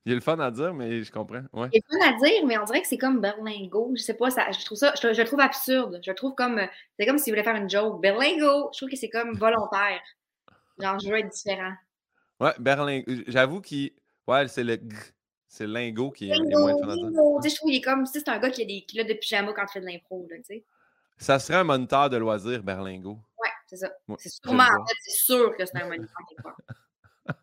il 0.05 0.11
est 0.13 0.15
le 0.15 0.21
fun 0.21 0.39
à 0.39 0.49
dire, 0.51 0.73
mais 0.73 1.03
je 1.03 1.11
comprends. 1.11 1.43
Ouais. 1.53 1.69
C'est 1.73 1.83
fun 1.89 2.05
à 2.07 2.13
dire, 2.23 2.45
mais 2.45 2.57
on 2.57 2.63
dirait 2.63 2.81
que 2.81 2.87
c'est 2.87 2.97
comme 2.97 3.19
berlingot. 3.19 3.93
Je 3.95 4.01
sais 4.01 4.13
pas, 4.13 4.29
ça, 4.29 4.49
je 4.51 4.65
trouve 4.65 4.77
ça, 4.77 4.93
je, 5.01 5.13
je 5.13 5.21
le 5.21 5.27
trouve 5.27 5.41
absurde. 5.41 5.99
Je 6.03 6.09
le 6.11 6.15
trouve 6.15 6.35
comme, 6.35 6.61
c'est 6.97 7.05
comme 7.05 7.17
s'il 7.17 7.33
voulait 7.33 7.43
faire 7.43 7.55
une 7.55 7.69
joke. 7.69 8.01
Berlingot, 8.01 8.69
je 8.73 8.77
trouve 8.79 8.89
que 8.89 8.95
c'est 8.95 9.09
comme 9.09 9.33
volontaire. 9.33 10.01
Genre, 10.79 10.99
je 10.99 11.09
veux 11.09 11.17
être 11.19 11.29
différent. 11.29 11.73
Ouais, 12.39 12.53
Berlin. 12.59 13.01
J'avoue 13.27 13.61
qu'il. 13.61 13.91
Ouais, 14.27 14.47
c'est 14.47 14.63
le 14.63 14.73
g. 14.75 14.79
C'est 15.51 15.65
le 15.65 15.73
lingot 15.73 16.11
qui 16.11 16.29
est, 16.29 16.33
est 16.33 16.37
Lingo, 16.37 16.59
moins 16.59 16.73
le 16.73 16.77
fun 16.77 16.89
à 16.89 16.95
dire. 16.95 17.05
lingo. 17.05 17.39
Tu 17.41 17.49
sais, 17.49 17.55
je 17.55 17.55
trouve 17.59 17.69
qu'il 17.71 17.79
est 17.79 17.81
comme, 17.81 18.03
tu 18.05 18.11
sais, 18.11 18.19
c'est 18.19 18.29
un 18.29 18.37
gars 18.37 18.51
qui 18.51 18.61
a 18.61 18.65
des 18.65 19.03
de 19.03 19.13
pyjama 19.19 19.51
quand 19.53 19.63
il 19.67 19.71
fait 19.73 19.81
de 19.81 19.85
l'impro, 19.87 20.27
tu 20.29 20.43
sais. 20.43 20.63
Ça 21.17 21.39
serait 21.39 21.57
un 21.57 21.63
moniteur 21.63 22.09
de 22.09 22.17
loisirs, 22.17 22.63
Berlingo. 22.63 23.17
Ouais, 23.37 23.49
c'est 23.67 23.77
ça. 23.77 23.89
Ouais, 24.07 24.15
C'est 24.19 24.29
sûrement, 24.29 24.63
en 24.63 24.85
fait, 24.85 24.93
c'est 25.01 25.19
sûr 25.25 25.57
que 25.57 25.65
c'est 25.65 25.81
un 25.81 25.87
moniteur. 25.87 26.15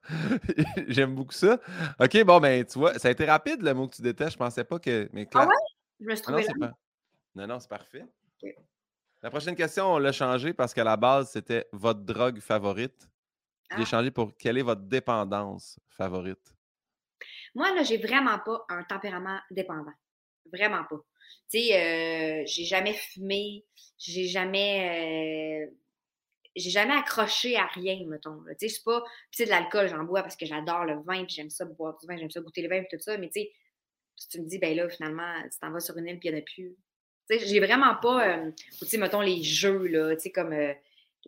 J'aime 0.89 1.15
beaucoup 1.15 1.33
ça. 1.33 1.59
OK, 2.01 2.25
bon, 2.25 2.41
ben, 2.41 2.65
tu 2.65 2.79
vois, 2.79 2.99
ça 2.99 3.09
a 3.09 3.11
été 3.11 3.25
rapide 3.25 3.63
le 3.63 3.75
mot 3.75 3.89
que 3.89 3.97
tu 3.97 4.03
détestes. 4.03 4.33
Je 4.33 4.37
pensais 4.39 4.65
pas 4.65 4.79
que. 4.79 5.09
Mais 5.13 5.23
Ah 5.27 5.31
clair- 5.31 5.49
ouais? 5.49 5.55
Je 6.01 6.07
me 6.07 6.15
suis 6.15 6.25
Ah 6.29 6.33
non, 6.33 6.39
pas... 6.61 6.73
non, 7.35 7.47
non, 7.47 7.61
c'est 7.61 7.69
parfait. 7.71 8.05
La 9.23 9.31
prochaine 9.31 9.57
question, 9.57 9.87
on 9.95 9.99
l'a 9.99 10.13
changé 10.13 10.53
parce 10.53 10.73
qu'à 10.75 10.85
la 10.85 10.97
base, 10.97 11.31
c'était 11.31 11.67
votre 11.73 12.01
drogue 12.01 12.39
favorite. 12.41 13.09
Je 13.71 13.77
l'ai 13.79 13.83
Ah. 13.83 13.87
changé 13.87 14.11
pour 14.11 14.37
quelle 14.37 14.59
est 14.59 14.63
votre 14.63 14.83
dépendance 14.83 15.81
favorite? 15.89 16.55
Moi, 17.55 17.75
là, 17.75 17.83
j'ai 17.83 17.97
vraiment 17.97 18.39
pas 18.39 18.65
un 18.69 18.85
tempérament 18.85 19.41
dépendant. 19.51 19.93
Vraiment 20.53 20.85
pas. 20.85 21.01
Tu 21.51 21.59
sais, 21.59 21.75
euh, 21.75 22.45
j'ai 22.47 22.65
jamais 22.65 22.93
fumé, 22.93 23.65
j'ai 23.99 24.27
jamais. 24.29 25.67
euh, 25.67 25.75
j'ai 26.57 26.71
jamais 26.71 26.95
accroché 26.95 27.57
à 27.57 27.67
rien, 27.67 27.99
mettons. 28.07 28.39
Tu 28.59 28.69
sais, 28.69 28.77
c'est 28.77 28.85
pas. 28.85 29.01
Puis, 29.03 29.11
tu 29.33 29.37
sais, 29.39 29.45
de 29.45 29.51
l'alcool, 29.51 29.89
j'en 29.89 30.05
bois 30.05 30.23
parce 30.23 30.37
que 30.37 30.47
j'adore 30.47 30.85
le 30.85 30.95
vin, 31.03 31.25
puis 31.25 31.35
j'aime 31.35 31.51
ça 31.51 31.65
boire 31.65 31.97
du 31.99 32.07
vin, 32.07 32.17
j'aime 32.17 32.31
ça 32.31 32.41
goûter 32.41 32.63
le 32.63 32.69
vin, 32.69 32.83
puis 32.83 32.97
tout 32.97 33.03
ça. 33.03 33.17
Mais, 33.19 33.29
tu 33.29 33.41
sais, 33.43 33.53
si 34.17 34.29
tu 34.29 34.41
me 34.41 34.47
dis, 34.47 34.59
ben 34.59 34.75
là, 34.77 34.89
finalement, 34.89 35.35
tu 35.43 35.59
t'en 35.61 35.71
vas 35.71 35.81
sur 35.81 35.97
une 35.99 36.07
île, 36.09 36.19
puis 36.19 36.29
il 36.29 36.33
n'y 36.33 36.39
en 36.39 36.41
a 36.41 36.45
plus. 36.45 36.77
Tu 37.31 37.39
sais, 37.39 37.47
j'ai 37.47 37.61
vraiment 37.61 37.95
pas. 37.97 38.29
euh, 38.29 38.49
ou 38.49 38.85
tu 38.85 38.87
sais, 38.87 38.99
mettons, 38.99 39.21
les 39.21 39.43
jeux, 39.43 39.87
là, 39.87 40.15
tu 40.17 40.23
sais, 40.23 40.33
comme. 40.33 40.53
euh, 40.53 40.73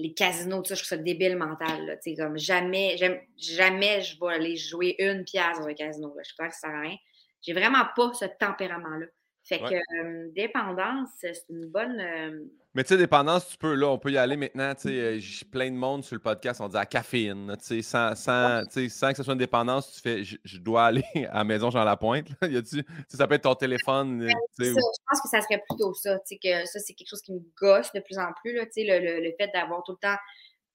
les 0.00 0.14
casinos, 0.14 0.62
tout 0.62 0.68
ça, 0.68 0.74
je 0.76 0.82
trouve 0.82 0.88
ça 0.90 0.96
débile 0.96 1.36
mental. 1.36 1.84
Là, 1.86 1.96
tu 1.96 2.10
sais, 2.10 2.16
comme 2.16 2.38
jamais, 2.38 2.96
jamais 3.36 4.00
je 4.00 4.16
vais 4.20 4.32
aller 4.32 4.56
jouer 4.56 4.94
une 5.00 5.24
pièce 5.24 5.58
dans 5.58 5.66
un 5.66 5.74
casino. 5.74 6.14
Là. 6.14 6.22
Je 6.24 6.32
crois 6.34 6.46
que 6.48 6.54
ça 6.54 6.68
sert 6.68 6.70
à 6.70 6.80
rien. 6.82 6.96
J'ai 7.42 7.52
vraiment 7.52 7.84
pas 7.96 8.12
ce 8.14 8.24
tempérament-là. 8.26 9.06
Fait 9.48 9.62
Ouais. 9.62 9.80
que 9.80 10.04
euh, 10.04 10.28
dépendance, 10.34 11.08
c'est 11.18 11.32
une 11.48 11.64
bonne. 11.66 11.98
euh, 11.98 12.44
Mais 12.74 12.84
tu 12.84 12.88
sais, 12.88 12.96
dépendance, 12.98 13.48
tu 13.48 13.56
peux, 13.56 13.74
là, 13.74 13.88
on 13.88 13.98
peut 13.98 14.10
y 14.12 14.18
aller 14.18 14.36
maintenant. 14.36 14.74
Tu 14.74 14.82
sais, 14.82 14.94
euh, 14.94 15.18
j'ai 15.18 15.46
plein 15.46 15.70
de 15.70 15.76
monde 15.76 16.04
sur 16.04 16.16
le 16.16 16.20
podcast, 16.20 16.60
on 16.60 16.68
dit 16.68 16.76
à 16.76 16.84
caféine. 16.84 17.56
Tu 17.58 17.64
sais, 17.64 17.82
sans, 17.82 18.14
sans, 18.14 18.62
sans 18.68 19.10
que 19.10 19.16
ce 19.16 19.22
soit 19.22 19.32
une 19.32 19.38
dépendance, 19.38 19.90
tu 19.94 20.00
fais, 20.02 20.22
je, 20.22 20.58
dois 20.58 20.84
aller 20.86 21.02
à 21.30 21.38
la 21.38 21.44
maison 21.44 21.70
Jean 21.70 21.82
Lapointe. 21.84 22.28
Là. 22.42 22.48
Y 22.48 22.56
a-tu, 22.58 22.84
tu 22.84 22.92
sais, 23.08 23.16
ça 23.16 23.26
peut 23.26 23.36
être 23.36 23.44
ton 23.44 23.54
téléphone. 23.54 24.22
euh, 24.22 24.28
tu 24.58 24.64
sais, 24.66 24.74
ça, 24.74 24.80
je 24.80 25.02
pense 25.08 25.20
que 25.22 25.28
ça 25.30 25.40
serait 25.40 25.62
plutôt 25.66 25.94
ça. 25.94 26.18
tu 26.18 26.24
sais, 26.26 26.38
Que 26.38 26.66
ça, 26.68 26.78
c'est 26.78 26.92
quelque 26.92 27.08
chose 27.08 27.22
qui 27.22 27.32
me 27.32 27.40
gosse 27.58 27.90
de 27.92 28.00
plus 28.00 28.18
en 28.18 28.30
plus. 28.42 28.52
Là, 28.54 28.66
tu 28.66 28.72
sais, 28.72 28.84
le, 28.84 28.98
le, 28.98 29.22
le 29.24 29.32
fait 29.38 29.48
d'avoir 29.54 29.82
tout 29.82 29.92
le 29.92 29.98
temps, 29.98 30.18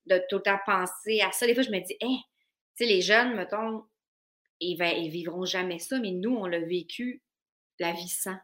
de 0.07 0.17
tout 0.29 0.37
le 0.37 0.41
temps 0.41 0.59
penser 0.65 1.21
à 1.21 1.31
ça. 1.31 1.45
Des 1.45 1.53
fois, 1.53 1.61
je 1.63 1.69
me 1.71 1.79
dis, 1.79 1.95
hein, 2.01 2.17
tu 2.75 2.85
sais, 2.85 2.91
les 2.91 3.01
jeunes, 3.01 3.35
mettons, 3.35 3.83
ils, 4.59 4.81
ils 4.81 5.09
vivront 5.11 5.45
jamais 5.45 5.77
ça, 5.77 5.99
mais 5.99 6.11
nous, 6.11 6.35
on 6.35 6.47
l'a 6.47 6.59
vécu 6.59 7.21
la 7.79 7.91
vie 7.91 8.07
sans. 8.07 8.35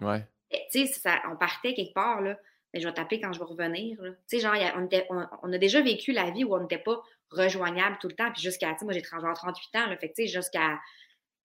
Ouais. 0.00 0.22
Tu 0.70 0.86
sais, 0.86 0.92
ça- 0.92 1.22
on 1.30 1.36
partait 1.36 1.74
quelque 1.74 1.94
part, 1.94 2.20
là. 2.20 2.38
Mais 2.74 2.80
je 2.80 2.86
vais 2.88 2.94
t'appeler 2.94 3.20
quand 3.20 3.32
je 3.32 3.38
vais 3.38 3.44
revenir. 3.44 3.98
Tu 4.02 4.12
sais, 4.26 4.40
genre, 4.40 4.54
il 4.54 4.62
y 4.62 4.64
a- 4.64 4.76
on, 4.76 4.84
était- 4.86 5.06
on- 5.10 5.26
on 5.42 5.52
a 5.52 5.58
déjà 5.58 5.80
vécu 5.80 6.12
la 6.12 6.30
vie 6.30 6.44
où 6.44 6.54
on 6.54 6.60
n'était 6.60 6.78
pas 6.78 7.00
rejoignable 7.30 7.96
tout 8.00 8.08
le 8.08 8.14
temps. 8.14 8.30
Puis 8.32 8.42
jusqu'à, 8.42 8.72
tu 8.72 8.78
sais, 8.80 8.84
moi, 8.84 8.92
j'ai 8.94 9.00
tra- 9.00 9.20
genre 9.20 9.34
38 9.34 9.74
ans, 9.76 9.86
là. 9.86 9.96
Fait 9.96 10.08
que, 10.10 10.14
tu 10.14 10.26
sais, 10.26 10.28
jusqu'à, 10.32 10.78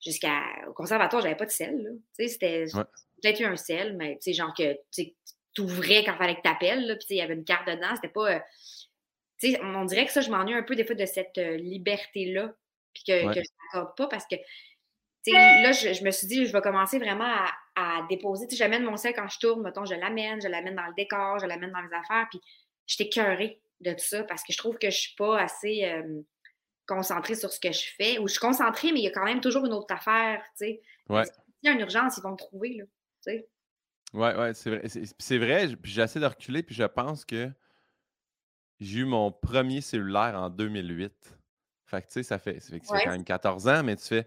jusqu'à, 0.03 0.41
au 0.67 0.74
conservatoire, 0.74 1.22
j'avais 1.22 1.36
pas 1.36 1.46
de 1.46 1.51
sel, 1.51 1.81
là. 1.81 1.89
Tu 2.17 2.24
sais, 2.24 2.27
c'était 2.27 2.65
Ouais. 2.75 2.84
peut-être 3.22 3.39
eu 3.39 3.46
un 3.46 3.55
sel, 3.55 3.96
mais, 3.98 4.15
tu 4.15 4.31
sais, 4.31 4.34
genre 4.34 4.53
que, 4.53 4.74
tu 4.74 4.79
sais, 4.91 5.15
t'ouvrais 5.53 6.03
quand 6.03 6.13
il 6.13 6.17
fallait 6.17 6.36
que 6.36 6.41
t'appelles, 6.41 6.86
là. 6.88 6.96
Puis, 6.96 7.05
tu 7.05 7.08
sais, 7.10 7.13
il 7.15 7.17
y 7.17 7.22
avait 7.22 7.34
une 7.36 7.46
carte 7.46 7.67
dedans. 7.67 7.96
C'était 7.96 8.08
pas. 8.10 8.36
euh, 8.36 8.39
tu 9.39 9.51
sais, 9.51 9.60
on, 9.63 9.75
on 9.75 9.86
dirait 9.86 10.05
que 10.05 10.12
ça, 10.12 10.22
je 10.22 10.29
m'ennuie 10.29 10.53
un 10.53 10.63
peu 10.63 10.75
des 10.75 10.86
fois 10.86 10.96
de 10.96 11.05
cette 11.05 11.38
euh, 11.38 11.58
liberté-là. 11.58 12.53
Puis 12.93 13.03
que, 13.08 13.25
Ouais. 13.27 13.34
que 13.34 13.41
je 13.41 13.50
n'accorde 13.79 13.96
pas 13.96 14.08
parce 14.08 14.25
que 14.27 14.36
tu 15.24 15.31
sais, 15.31 15.62
là, 15.62 15.72
je, 15.72 15.93
je 15.93 16.03
me 16.03 16.12
suis 16.12 16.27
dit, 16.27 16.46
je 16.46 16.51
vais 16.51 16.62
commencer 16.62 17.00
vraiment 17.00 17.24
à, 17.25 17.48
à 17.75 18.06
déposer. 18.10 18.48
Tu 18.48 18.56
sais, 18.56 18.63
j'amène 18.63 18.84
mon 18.84 18.98
sel 18.98 19.13
quand 19.13 19.28
je 19.28 19.40
tourne, 19.40 19.62
mettons, 19.62 19.86
je 19.86 19.96
l'amène, 19.96 20.42
je 20.42 20.48
l'amène 20.48 20.75
dans 20.75 20.88
le 20.88 20.94
décor, 20.96 21.40
je 21.40 21.46
l'amène 21.46 21.72
dans 21.72 21.82
les 21.82 21.94
affaires, 21.94 22.28
puis 22.30 22.42
j'étais 22.88 23.10
cœurée 23.10 23.62
de 23.80 23.92
tout 23.92 24.06
ça 24.06 24.24
parce 24.24 24.44
que 24.44 24.54
je 24.54 24.58
trouve 24.58 24.78
que 24.78 24.90
je 24.90 24.98
suis 24.98 25.16
pas 25.16 25.40
assez 25.40 25.86
euh, 25.86 26.22
concentrée 26.88 27.36
sur 27.36 27.51
ce 27.51 27.60
que 27.60 27.72
je 27.72 27.88
fais. 27.98 28.20
Ou 28.20 28.28
je 28.28 28.34
suis 28.34 28.40
concentrée, 28.40 28.92
mais 28.92 29.00
il 29.00 29.04
y 29.04 29.08
a 29.08 29.12
quand 29.12 29.25
même 29.25 29.42
toujours 29.42 29.66
une 29.66 29.74
autre 29.74 29.94
affaire, 29.94 30.42
tu 30.58 30.66
sais. 30.66 30.82
Ouais. 31.10 31.25
S'il 31.25 31.34
y 31.63 31.70
a 31.70 31.72
une 31.72 31.80
urgence, 31.80 32.18
ils 32.18 32.22
vont 32.22 32.32
me 32.32 32.38
trouver, 32.38 32.74
là, 32.75 32.84
tu 32.86 33.32
sais. 33.32 33.50
Ouais, 34.13 34.36
ouais, 34.36 34.54
c'est 34.54 34.70
vrai. 34.70 34.88
C'est, 34.88 35.38
vrai, 35.38 35.70
j'essaie 35.84 36.20
de 36.20 36.25
reculer, 36.25 36.63
puis 36.63 36.75
je 36.75 36.84
pense 36.84 37.24
que 37.24 37.50
j'ai 38.80 39.00
eu 39.00 39.06
mon 39.06 39.32
premier 39.32 39.80
cellulaire 39.80 40.36
en 40.36 40.50
2008. 40.50 41.41
Fait 41.92 42.02
que, 42.04 42.08
tu 42.08 42.14
sais, 42.14 42.24
ça 42.24 42.40
fait, 42.40 42.58
ça 42.62 42.70
fait, 42.72 42.80
que 42.80 42.86
ça 42.86 42.94
fait 42.94 43.00
Ouais. 43.00 43.04
quand 43.04 43.12
même 43.12 43.26
14 43.26 43.68
ans, 43.68 43.84
mais 43.84 43.98
tu 43.98 44.06
fais. 44.06 44.26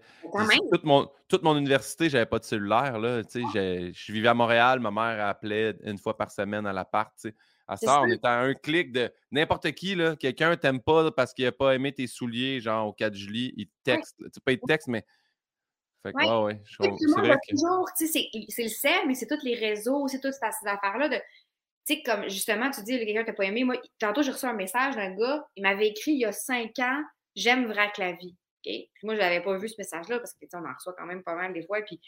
Toute 0.71 0.85
mon, 0.85 1.11
toute 1.29 1.43
mon 1.43 1.57
université, 1.57 2.11
j'avais 2.11 2.27
pas 2.27 2.39
de 2.39 2.45
cellulaire. 2.45 2.99
Là, 2.99 3.25
tu 3.25 3.31
sais, 3.31 3.43
j'ai- 3.55 3.91
je 3.95 4.13
vivais 4.13 4.29
à 4.29 4.35
Montréal, 4.35 4.81
ma 4.81 4.91
mère 4.91 5.27
appelait 5.27 5.75
une 5.83 5.97
fois 5.97 6.15
par 6.15 6.31
semaine 6.31 6.67
à 6.67 6.75
l'appart. 6.75 7.11
tu 7.17 7.31
sais. 7.31 7.35
À 7.67 7.79
ça, 7.79 8.03
on 8.03 8.09
était 8.11 8.27
à 8.27 8.41
un 8.41 8.53
clic 8.53 8.93
de 8.93 9.11
n'importe 9.31 9.73
qui, 9.73 9.95
là, 9.95 10.15
quelqu'un 10.15 10.55
t'aime 10.59 10.83
pas 10.83 11.11
parce 11.11 11.33
qu'il 11.33 11.47
a 11.47 11.53
pas 11.53 11.75
aimé 11.75 11.91
tes 11.93 12.07
souliers, 12.07 12.61
genre 12.61 12.89
au 12.89 12.93
4 12.93 13.15
juillet, 13.15 13.55
il 13.57 13.67
te 13.69 13.73
texte. 13.85 14.17
Tu 14.19 14.25
sais, 14.35 14.41
pas 14.45 14.53
il 14.53 14.59
te 14.61 14.67
texte, 14.67 14.89
mais. 14.89 15.07
Fait 16.03 16.13
que, 16.13 16.19
Ouais. 16.19 16.45
ouais, 16.45 16.61
je 16.67 16.77
C'est 16.77 17.21
vrai 17.23 17.37
que. 17.49 17.51
toujours, 17.55 17.89
tu 17.97 18.07
sais, 18.07 18.29
c'est- 18.31 18.45
c'est 18.51 18.63
le 18.65 18.69
sel, 18.69 19.07
mais 19.07 19.15
c'est 19.15 19.27
tous 19.27 19.43
les 19.43 19.55
réseaux, 19.55 20.07
c'est 20.09 20.21
toutes 20.21 20.35
ces 20.35 20.69
affaires-là 20.69 21.09
de. 21.09 21.17
Tu 21.87 21.95
sais, 21.97 22.03
comme 22.03 22.25
justement, 22.29 22.71
tu 22.71 22.83
dis, 22.83 22.99
quelqu'un 22.99 23.25
t'a 23.25 23.33
pas 23.33 23.45
aimé. 23.47 23.65
Moi, 23.65 23.77
tantôt, 23.99 24.21
j'ai 24.23 24.33
reçu 24.33 24.45
un 24.45 24.53
message 24.53 24.97
d'un 24.97 25.15
gars, 25.15 25.47
il 25.57 25.63
m'avait 25.63 25.89
écrit 25.89 26.13
il 26.13 26.19
y 26.21 26.25
a 26.27 26.33
cinq 26.33 26.79
ans, 26.81 27.03
j'aime 27.35 27.67
Vrac 27.67 27.99
la 27.99 28.13
vie. 28.13 28.37
Puis 28.63 28.89
moi, 29.03 29.15
je 29.15 29.21
n'avais 29.21 29.43
pas 29.43 29.57
vu 29.59 29.69
ce 29.69 29.75
message-là 29.79 30.19
parce 30.19 30.35
que, 30.35 30.47
on 30.55 30.65
en 30.65 30.73
reçoit 30.73 30.95
quand 30.95 31.07
même 31.07 31.23
pas 31.23 31.35
mal 31.35 31.53
des 31.53 31.63
fois, 31.63 31.83
puis 31.83 32.01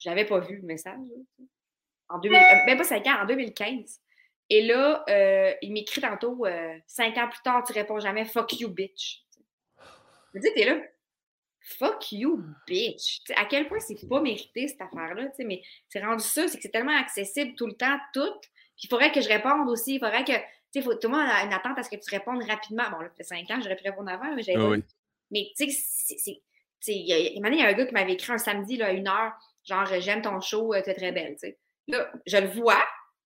je 0.00 0.08
n'avais 0.08 0.24
pas 0.24 0.40
vu 0.40 0.56
le 0.56 0.66
message. 0.66 1.06
En 2.08 2.18
2000, 2.18 2.38
euh, 2.38 2.66
même 2.66 2.78
pas 2.78 2.84
cinq 2.84 3.06
ans, 3.06 3.22
en 3.22 3.26
2015. 3.26 4.00
Et 4.48 4.62
là, 4.62 5.04
euh, 5.08 5.52
il 5.62 5.72
m'écrit 5.72 6.00
tantôt, 6.00 6.46
euh, 6.46 6.78
cinq 6.86 7.16
ans 7.18 7.28
plus 7.28 7.42
tard, 7.42 7.64
tu 7.64 7.72
réponds 7.72 7.98
jamais, 7.98 8.24
fuck 8.24 8.52
you, 8.60 8.68
bitch. 8.68 9.24
Je 10.32 10.38
me 10.38 10.42
dis, 10.42 10.48
t'es 10.54 10.64
là. 10.64 10.80
Fuck 11.60 12.12
you, 12.12 12.44
bitch. 12.66 13.22
À 13.34 13.44
quel 13.44 13.66
point 13.66 13.80
c'est 13.80 14.08
pas 14.08 14.20
mérité 14.20 14.68
cette 14.68 14.80
affaire-là, 14.80 15.32
mais 15.40 15.62
c'est 15.88 16.00
rendu 16.00 16.22
ça, 16.22 16.46
c'est 16.46 16.58
que 16.58 16.62
c'est 16.62 16.70
tellement 16.70 16.96
accessible 16.96 17.56
tout 17.56 17.66
le 17.66 17.74
temps, 17.74 17.98
tout. 18.14 18.38
Puis 18.76 18.84
il 18.84 18.88
faudrait 18.88 19.10
que 19.10 19.20
je 19.20 19.28
réponde 19.28 19.68
aussi. 19.68 19.94
Il 19.94 19.98
faudrait 19.98 20.24
que. 20.24 20.32
Sais, 20.82 20.88
tout 21.00 21.08
le 21.08 21.16
monde 21.16 21.28
a 21.28 21.44
une 21.44 21.52
attente 21.52 21.78
à 21.78 21.82
ce 21.82 21.90
que 21.90 21.96
tu 21.96 22.10
répondes 22.10 22.42
rapidement. 22.44 22.84
Bon, 22.90 22.98
là, 23.00 23.08
ça 23.08 23.14
fait 23.16 23.22
cinq 23.24 23.50
ans, 23.50 23.60
j'aurais 23.60 23.76
pu 23.76 23.84
répondre 23.88 24.10
avant, 24.10 24.34
mais 24.34 24.42
j'avais 24.42 24.58
Ah 24.58 24.68
oui. 24.68 24.82
Mais 25.30 25.50
tu 25.56 25.70
sais, 25.70 26.42
Il 26.88 27.06
y, 27.06 27.12
a- 27.12 27.18
il 27.18 27.36
y 27.38 27.62
a 27.62 27.66
un 27.68 27.72
gars 27.72 27.86
qui 27.86 27.94
m'avait 27.94 28.12
écrit 28.12 28.32
un 28.32 28.38
samedi 28.38 28.76
là, 28.76 28.86
à 28.86 28.92
une 28.92 29.08
heure, 29.08 29.32
genre 29.64 29.86
j'aime 30.00 30.22
ton 30.22 30.40
show, 30.40 30.72
tu 30.74 30.90
es 30.90 30.94
très 30.94 31.10
belle. 31.12 31.32
tu 31.34 31.48
sais. 31.48 31.58
Là, 31.88 32.12
je 32.26 32.36
le 32.36 32.48
vois, 32.48 32.84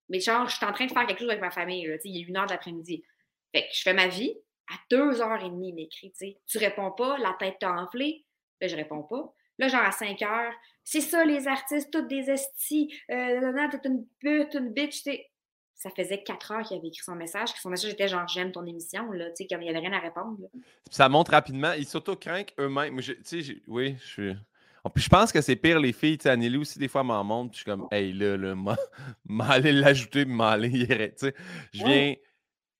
mais 0.09 0.19
genre, 0.19 0.47
je 0.47 0.55
suis 0.55 0.65
en 0.65 0.71
train 0.73 0.85
de 0.85 0.91
faire 0.91 1.05
quelque 1.05 1.19
chose 1.19 1.29
avec 1.29 1.41
ma 1.41 1.51
famille. 1.51 1.85
Là, 1.85 1.97
tu 1.97 2.03
sais, 2.03 2.09
il 2.09 2.21
est 2.21 2.27
une 2.27 2.37
heure 2.37 2.45
de 2.47 2.51
l'après-midi. 2.51 3.03
Fait 3.53 3.63
que 3.63 3.67
je 3.73 3.81
fais 3.81 3.93
ma 3.93 4.07
vie. 4.07 4.35
À 4.71 4.75
deux 4.89 5.21
heures 5.21 5.43
et 5.43 5.49
demie, 5.49 5.69
il 5.69 5.75
m'écrit. 5.75 6.11
tu 6.11 6.17
sais. 6.19 6.37
Tu 6.47 6.57
réponds 6.57 6.91
pas, 6.91 7.17
la 7.17 7.35
tête 7.39 7.57
t'a 7.59 7.71
enflé. 7.73 8.25
Là, 8.61 8.67
je 8.67 8.75
réponds 8.75 9.03
pas. 9.03 9.33
Là, 9.59 9.67
genre 9.67 9.81
à 9.83 9.91
5 9.91 10.21
heures, 10.21 10.53
c'est 10.83 11.01
ça, 11.01 11.25
les 11.25 11.47
artistes, 11.47 11.91
toutes 11.91 12.07
des 12.07 12.29
estis, 12.31 12.91
euh, 13.11 13.67
t'es 13.69 13.87
une 13.89 14.07
pute, 14.19 14.53
une 14.55 14.69
bitch, 14.73 15.03
tu 15.03 15.11
sais. 15.11 15.30
Ça 15.81 15.89
faisait 15.89 16.21
4 16.21 16.51
heures 16.51 16.61
qu'il 16.63 16.77
avait 16.77 16.89
écrit 16.89 17.03
son 17.03 17.15
message, 17.15 17.49
son 17.59 17.69
message 17.69 17.91
était 17.91 18.07
genre 18.07 18.27
j'aime 18.27 18.51
ton 18.51 18.65
émission, 18.65 19.11
là, 19.11 19.29
tu 19.31 19.37
sais, 19.37 19.47
comme 19.47 19.61
il 19.61 19.65
n'y 19.65 19.69
avait 19.71 19.79
rien 19.79 19.93
à 19.93 19.99
répondre. 19.99 20.37
là. 20.39 20.47
Ça 20.91 21.09
monte 21.09 21.29
rapidement. 21.29 21.73
Ils 21.73 21.87
s'auto-crainquent 21.87 22.53
eux-mêmes. 22.59 22.99
Tu 23.01 23.15
sais, 23.23 23.57
oui, 23.67 23.95
je 23.99 24.07
suis. 24.07 24.35
Oh, 24.83 24.89
Puis 24.89 25.03
je 25.03 25.09
pense 25.09 25.31
que 25.31 25.41
c'est 25.41 25.55
pire 25.55 25.79
les 25.79 25.91
filles. 25.93 26.17
Tu 26.17 26.23
sais, 26.23 26.29
Anneli 26.29 26.57
aussi, 26.57 26.77
des 26.77 26.87
fois, 26.87 27.01
m'en 27.03 27.23
montre. 27.23 27.51
Puis 27.51 27.59
je 27.59 27.61
suis 27.63 27.71
comme, 27.71 27.87
hey, 27.91 28.13
là, 28.13 28.37
là, 28.37 28.53
m'a- 28.55 28.77
m'a 29.25 29.47
allé 29.49 29.71
l'ajouter, 29.71 30.25
puis 30.25 30.33
m'a 30.33 30.51
allé 30.51 30.69
y 30.69 30.91
arrêter. 30.91 31.15
Tu 31.15 31.25
sais, 31.27 31.35
je 31.73 31.83
Ouais. 31.83 31.89
viens. 31.89 32.15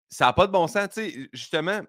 Ça 0.10 0.26
n'a 0.26 0.34
pas 0.34 0.46
de 0.48 0.52
bon 0.52 0.68
sens. 0.68 0.90
Tu 0.90 1.02
sais, 1.12 1.30
justement, 1.34 1.80
tu 1.82 1.88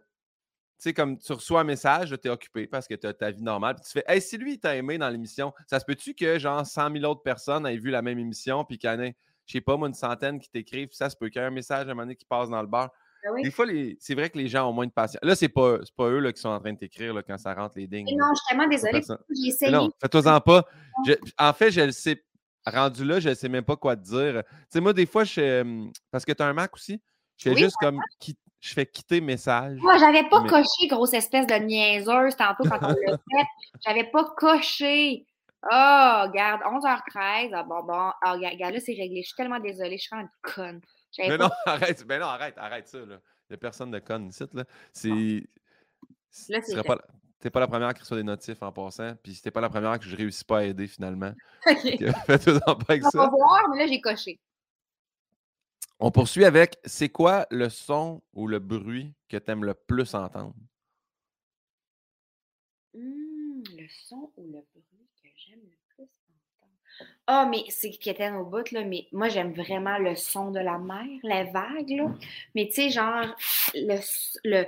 sais, 0.79 0.95
comme 0.95 1.19
tu 1.19 1.33
reçois 1.33 1.61
un 1.61 1.65
message, 1.65 2.15
tu 2.23 2.29
es 2.29 2.31
occupé 2.31 2.67
parce 2.67 2.87
que 2.89 2.95
tu 2.95 3.07
as 3.07 3.13
ta 3.15 3.31
vie 3.31 3.43
normale. 3.43 3.75
Puis 3.77 3.85
tu 3.85 3.91
fais, 3.93 4.05
hey, 4.07 4.21
si 4.21 4.37
lui, 4.39 4.55
il 4.55 4.59
t'a 4.61 4.77
aimé 4.77 4.97
dans 4.99 5.09
l'émission, 5.11 5.53
ça 5.67 5.79
se 5.81 5.85
peut-tu 5.85 6.15
que, 6.15 6.39
genre, 6.39 6.65
100 6.67 6.91
000 6.93 7.05
autres 7.05 7.23
personnes 7.23 7.67
aient 7.67 7.77
vu 7.77 7.91
la 7.91 8.01
même 8.03 8.19
émission, 8.19 8.65
puis 8.65 8.79
qu'il 8.79 8.89
y 8.91 8.93
en 8.93 9.01
ait, 9.01 9.15
je 9.47 9.53
sais 9.53 9.61
pas, 9.61 9.77
moi, 9.77 9.89
une 9.89 9.95
centaine 9.95 10.39
qui 10.39 10.49
t'écrivent, 10.51 10.89
puis 10.89 10.97
ça 10.97 11.11
se 11.11 11.17
peut 11.17 11.29
qu'il 11.29 11.41
y 11.41 11.45
ait 11.45 11.49
un 11.49 11.51
message 11.51 11.81
à 11.87 11.91
un 11.91 11.95
moment 11.95 12.03
donné 12.03 12.17
qui 12.17 12.25
passe 12.25 12.49
dans 12.49 12.61
le 12.61 12.69
bar. 12.69 12.91
Oui. 13.33 13.43
Des 13.43 13.51
fois, 13.53 13.67
les- 13.67 13.97
c'est 14.01 14.15
vrai 14.15 14.31
que 14.31 14.39
les 14.39 14.49
gens 14.49 14.69
ont 14.69 14.73
moins 14.73 14.87
de 14.87 14.91
patience. 14.93 15.21
Là, 15.23 15.37
c'est 15.37 15.49
pas, 15.49 15.79
c'est 15.85 15.95
pas 15.95 16.09
eux 16.09 16.19
là, 16.19 16.33
qui 16.33 16.41
sont 16.41 16.49
en 16.49 16.59
train 16.59 16.73
de 16.73 16.79
t'écrire 16.79 17.15
là, 17.15 17.23
quand 17.23 17.39
ça 17.39 17.55
rentre 17.55 17.75
les. 17.79 17.87
Mais 17.89 18.03
non, 18.03 18.27
je 18.35 18.41
suis 18.41 18.47
tellement 18.49 18.67
désolée, 18.69 19.01
j'ai 19.31 19.49
essayé. 19.49 19.71
non, 19.71 19.91
fais-toi-en 20.01 20.41
pas. 20.41 20.65
Je- 21.07 21.13
en 21.39 21.53
fait, 21.53 21.71
je 21.71 21.81
le 21.83 21.93
sais. 21.93 22.23
Rendu 22.67 23.05
là, 23.05 23.19
je 23.19 23.29
ne 23.31 23.35
sais 23.35 23.49
même 23.49 23.65
pas 23.65 23.75
quoi 23.77 23.97
te 23.97 24.03
dire. 24.03 24.43
Tu 24.45 24.57
sais, 24.71 24.81
moi, 24.81 24.93
des 24.93 25.07
fois, 25.07 25.25
je 25.25 25.89
parce 26.13 26.25
que 26.25 26.31
tu 26.33 26.43
as 26.43 26.47
un 26.47 26.53
Mac 26.53 26.73
aussi, 26.75 27.01
je 27.37 27.45
fais 27.45 27.51
Oui, 27.55 27.59
juste 27.61 27.77
comme. 27.81 28.01
qui- 28.21 28.37
je 28.61 28.73
fais 28.73 28.87
quitter 28.87 29.21
message. 29.21 29.77
Moi, 29.81 29.99
j'avais 29.99 30.29
pas 30.29 30.41
Mais- 30.43 30.49
coché, 30.49 30.87
grosse 30.89 31.13
espèce 31.15 31.47
de 31.49 31.55
niaiseuse, 31.55 32.37
tantôt 32.37 32.63
quand 32.63 32.79
on 32.83 32.89
l'a 32.89 32.95
fait. 33.31 33.47
J'avais 33.85 34.05
pas 34.13 34.25
coché. 34.37 35.27
Ah, 35.71 36.27
regarde, 36.29 36.63
11h13. 36.63 37.51
Ah, 37.55 37.63
bon, 37.63 37.83
bon. 37.85 38.13
Ah, 38.21 38.33
regarde, 38.33 38.55
regarde, 38.55 38.75
là, 38.75 38.81
c'est 38.81 38.95
réglé. 38.95 39.23
Je 39.23 39.29
suis 39.29 39.37
tellement 39.37 39.61
désolée. 39.61 39.97
Je 39.97 40.03
suis 40.03 40.17
une 40.17 40.29
conne. 40.43 40.81
Mais 41.19 41.39
non, 41.39 41.51
arrête. 41.67 42.05
Mais 42.09 42.19
non, 42.19 42.27
arrête, 42.27 42.59
arrête 42.59 42.89
ça. 42.89 42.99
Là. 42.99 43.21
Il 43.49 43.53
n'y 43.53 43.55
a 43.55 43.59
personne 43.59 43.91
de 43.91 43.99
con 43.99 44.29
ici. 44.29 44.45
Là. 44.53 44.65
C'est. 44.93 45.09
Là, 46.49 46.61
tu 46.61 46.73
c'est 46.73 46.75
fait. 46.75 46.83
pas, 46.83 46.99
T'es 47.43 47.51
pas 47.51 47.59
la 47.59 47.67
première 47.67 47.93
qui 47.93 48.01
reçoit 48.01 48.17
des 48.17 48.23
notifs 48.23 48.63
en 48.63 48.71
passant, 48.71 49.17
puis 49.21 49.35
c'était 49.35 49.51
pas 49.51 49.61
la 49.61 49.69
première 49.69 49.99
que 49.99 50.05
je 50.05 50.15
réussis 50.15 50.45
pas 50.45 50.59
à 50.59 50.63
aider 50.63 50.87
finalement. 50.87 51.33
OK. 51.67 51.77
Fais-toi 52.27 52.61
pas 52.61 52.77
avec 52.89 53.03
On 53.05 53.19
va 53.19 53.29
voir, 53.29 53.69
mais 53.69 53.79
là, 53.79 53.87
j'ai 53.89 54.01
coché. 54.01 54.39
On 55.99 56.13
poursuit 56.13 56.45
avec 56.45 56.79
c'est 56.85 57.09
quoi 57.09 57.47
le 57.51 57.69
son 57.69 58.23
ou 58.33 58.47
le 58.47 58.61
bruit 58.61 59.13
que 59.29 59.37
tu 59.37 59.51
aimes 59.51 59.65
le 59.65 59.75
plus 59.75 60.15
entendre? 60.15 60.55
Hum, 62.95 63.65
le 63.77 63.89
son 63.89 64.31
ou 64.37 64.47
le 64.47 64.65
bruit? 64.73 65.02
J'aime 65.53 65.65
le 65.65 65.77
plus 65.95 66.05
entendre. 66.05 66.73
Ah, 67.27 67.47
mais 67.51 67.65
c'est 67.69 67.91
quétaine 67.91 68.35
au 68.37 68.45
bout, 68.45 68.71
là, 68.71 68.85
mais 68.85 69.07
moi, 69.13 69.29
j'aime 69.29 69.53
vraiment 69.53 69.99
le 69.99 70.15
son 70.15 70.51
de 70.51 70.61
la 70.61 70.79
mer, 70.79 71.07
la 71.23 71.45
vague, 71.45 71.91
là. 71.91 72.11
Mais 72.55 72.67
tu 72.69 72.75
sais, 72.75 72.91
genre, 72.91 73.27
le, 73.75 73.99
le. 74.45 74.65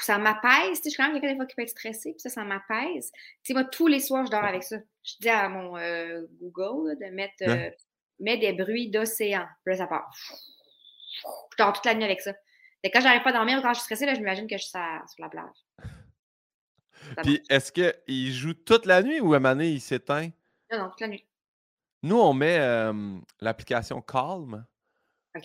Ça 0.00 0.18
m'apaise, 0.18 0.80
tu 0.80 0.82
sais, 0.82 0.82
je 0.84 0.90
suis 0.90 0.96
quand 0.96 1.04
même 1.04 1.20
quelqu'un 1.20 1.32
des 1.32 1.36
fois 1.36 1.46
qui 1.46 1.54
peut 1.54 1.62
être 1.62 1.70
stressé, 1.70 2.12
puis 2.12 2.20
ça, 2.20 2.28
ça 2.28 2.44
m'apaise. 2.44 3.10
Tu 3.12 3.20
sais, 3.44 3.54
moi, 3.54 3.64
tous 3.64 3.86
les 3.86 4.00
soirs, 4.00 4.26
je 4.26 4.30
dors 4.30 4.44
avec 4.44 4.62
ça. 4.62 4.76
Je 5.02 5.14
dis 5.20 5.28
à 5.28 5.48
mon 5.48 5.76
euh, 5.76 6.26
Google 6.40 6.88
là, 6.88 6.94
de 6.94 7.14
mettre 7.14 7.34
euh, 7.42 7.70
mets 8.20 8.38
des 8.38 8.52
bruits 8.52 8.90
d'océan. 8.90 9.46
Puis 9.64 9.74
là, 9.74 9.78
ça 9.78 9.86
part. 9.86 10.10
Je 11.16 11.56
dors 11.58 11.72
toute 11.72 11.86
la 11.86 11.94
nuit 11.94 12.04
avec 12.04 12.20
ça. 12.20 12.34
Et 12.82 12.90
quand 12.90 13.00
j'arrive 13.00 13.22
pas 13.22 13.30
à 13.30 13.34
dormir 13.34 13.58
ou 13.58 13.62
quand 13.62 13.72
je 13.72 13.78
suis 13.78 13.84
stressée, 13.84 14.06
là, 14.06 14.14
je 14.14 14.20
m'imagine 14.20 14.46
que 14.46 14.56
je 14.56 14.62
suis 14.62 14.70
sur 14.70 15.22
la 15.22 15.28
plage. 15.28 15.93
Puis 17.22 17.42
est-ce 17.48 17.72
qu'il 17.72 18.32
joue 18.32 18.54
toute 18.54 18.86
la 18.86 19.02
nuit 19.02 19.20
ou 19.20 19.34
à 19.34 19.36
un 19.36 19.40
moment 19.40 19.54
donné, 19.54 19.70
il 19.70 19.80
s'éteint? 19.80 20.30
Non, 20.70 20.78
non, 20.78 20.88
toute 20.90 21.00
la 21.00 21.08
nuit. 21.08 21.24
Nous, 22.02 22.18
on 22.18 22.34
met 22.34 22.58
euh, 22.58 23.18
l'application 23.40 24.02
Calm. 24.02 24.66
OK? 25.36 25.42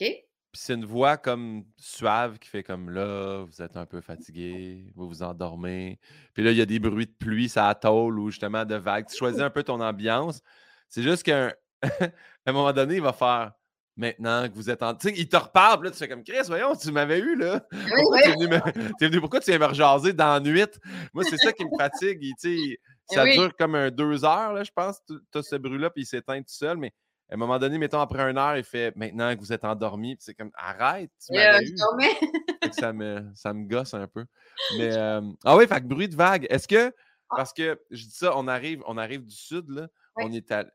Puis 0.51 0.61
c'est 0.61 0.73
une 0.73 0.85
voix 0.85 1.15
comme 1.17 1.63
suave 1.77 2.39
qui 2.39 2.49
fait 2.49 2.63
comme 2.63 2.89
là, 2.89 3.43
vous 3.43 3.61
êtes 3.61 3.77
un 3.77 3.85
peu 3.85 4.01
fatigué, 4.01 4.91
vous 4.95 5.07
vous 5.07 5.21
endormez. 5.21 5.99
Puis 6.33 6.43
là, 6.43 6.51
il 6.51 6.57
y 6.57 6.61
a 6.61 6.65
des 6.65 6.79
bruits 6.79 7.05
de 7.05 7.11
pluie, 7.11 7.49
ça 7.49 7.73
tôle 7.75 8.19
ou 8.19 8.31
justement 8.31 8.65
de 8.65 8.75
vagues. 8.75 9.05
Tu 9.07 9.15
choisis 9.15 9.41
un 9.41 9.51
peu 9.51 9.61
ton 9.61 9.79
ambiance. 9.79 10.41
C'est 10.87 11.03
juste 11.03 11.21
qu'à 11.21 11.55
un 12.45 12.51
moment 12.51 12.73
donné, 12.73 12.95
il 12.95 13.01
va 13.01 13.13
faire 13.13 13.53
maintenant 13.99 14.47
que 14.49 14.53
vous 14.55 14.69
êtes 14.69 14.81
en. 14.81 14.95
Tu 14.95 15.09
sais, 15.09 15.13
il 15.17 15.27
te 15.29 15.37
reparle, 15.37 15.83
là, 15.83 15.91
tu 15.91 15.97
fais 15.97 16.07
comme 16.07 16.23
Chris, 16.23 16.37
voyons, 16.47 16.75
tu 16.75 16.91
m'avais 16.91 17.19
eu 17.19 17.35
là. 17.35 17.63
Oui, 17.71 17.79
Pourquoi 17.95 18.17
oui. 18.17 18.23
tu 18.23 18.29
es 18.29 18.33
venu 18.33 18.47
me- 18.47 18.93
t'es 18.97 19.07
venu- 19.07 19.19
pourquoi 19.19 19.39
tu 19.41 19.51
viens 19.51 19.59
me 19.59 19.65
rejaser 19.65 20.13
dans 20.13 20.33
la 20.33 20.39
nuit? 20.39 20.65
Moi, 21.13 21.23
c'est 21.29 21.37
ça 21.37 21.51
qui 21.53 21.65
me 21.65 21.77
fatigue. 21.77 22.19
il- 22.21 22.33
tu 22.41 22.57
sais, 22.57 22.79
ça 23.15 23.23
Oui. 23.23 23.37
dure 23.37 23.55
comme 23.57 23.75
un 23.75 23.91
deux 23.91 24.23
heures, 24.25 24.53
là, 24.53 24.63
je 24.63 24.71
pense. 24.73 24.99
Tu 25.07 25.15
as 25.37 25.43
ce 25.43 25.55
bruit-là, 25.57 25.89
puis 25.89 26.03
il 26.03 26.05
s'éteint 26.05 26.39
tout 26.39 26.45
seul. 26.47 26.77
Mais 26.77 26.93
à 27.29 27.33
un 27.35 27.37
moment 27.37 27.59
donné, 27.59 27.77
mettons, 27.77 27.99
après 27.99 28.23
une 28.29 28.37
heure, 28.37 28.57
il 28.57 28.63
fait 28.63 28.95
maintenant 28.95 29.35
que 29.35 29.39
vous 29.39 29.51
êtes 29.53 29.65
endormi. 29.65 30.15
Puis 30.15 30.23
c'est 30.25 30.33
comme 30.33 30.51
arrête, 30.55 31.11
tu 31.25 31.33
m'avais 31.33 31.65
eu. 31.65 31.75
dormais. 31.75 32.15
Fait 32.63 32.69
que 32.69 32.75
ça, 32.75 32.91
me, 32.93 33.25
ça 33.35 33.53
me 33.53 33.67
gosse 33.67 33.93
un 33.93 34.07
peu. 34.07 34.25
Mais 34.79 34.95
euh, 34.95 35.21
ah 35.45 35.55
oui, 35.57 35.67
fait 35.67 35.81
que 35.81 35.85
bruit 35.87 36.07
de 36.09 36.15
vague. 36.15 36.47
Est-ce 36.49 36.67
que 36.67 36.93
parce 37.35 37.53
que 37.53 37.79
je 37.91 38.05
dis 38.05 38.11
ça, 38.15 38.35
on 38.35 38.47
arrive, 38.47 38.81
on 38.87 38.97
arrive 38.97 39.23
du 39.25 39.35
sud, 39.35 39.69
là. 39.69 39.87
On 40.15 40.31
est 40.31 40.51
à. 40.51 40.65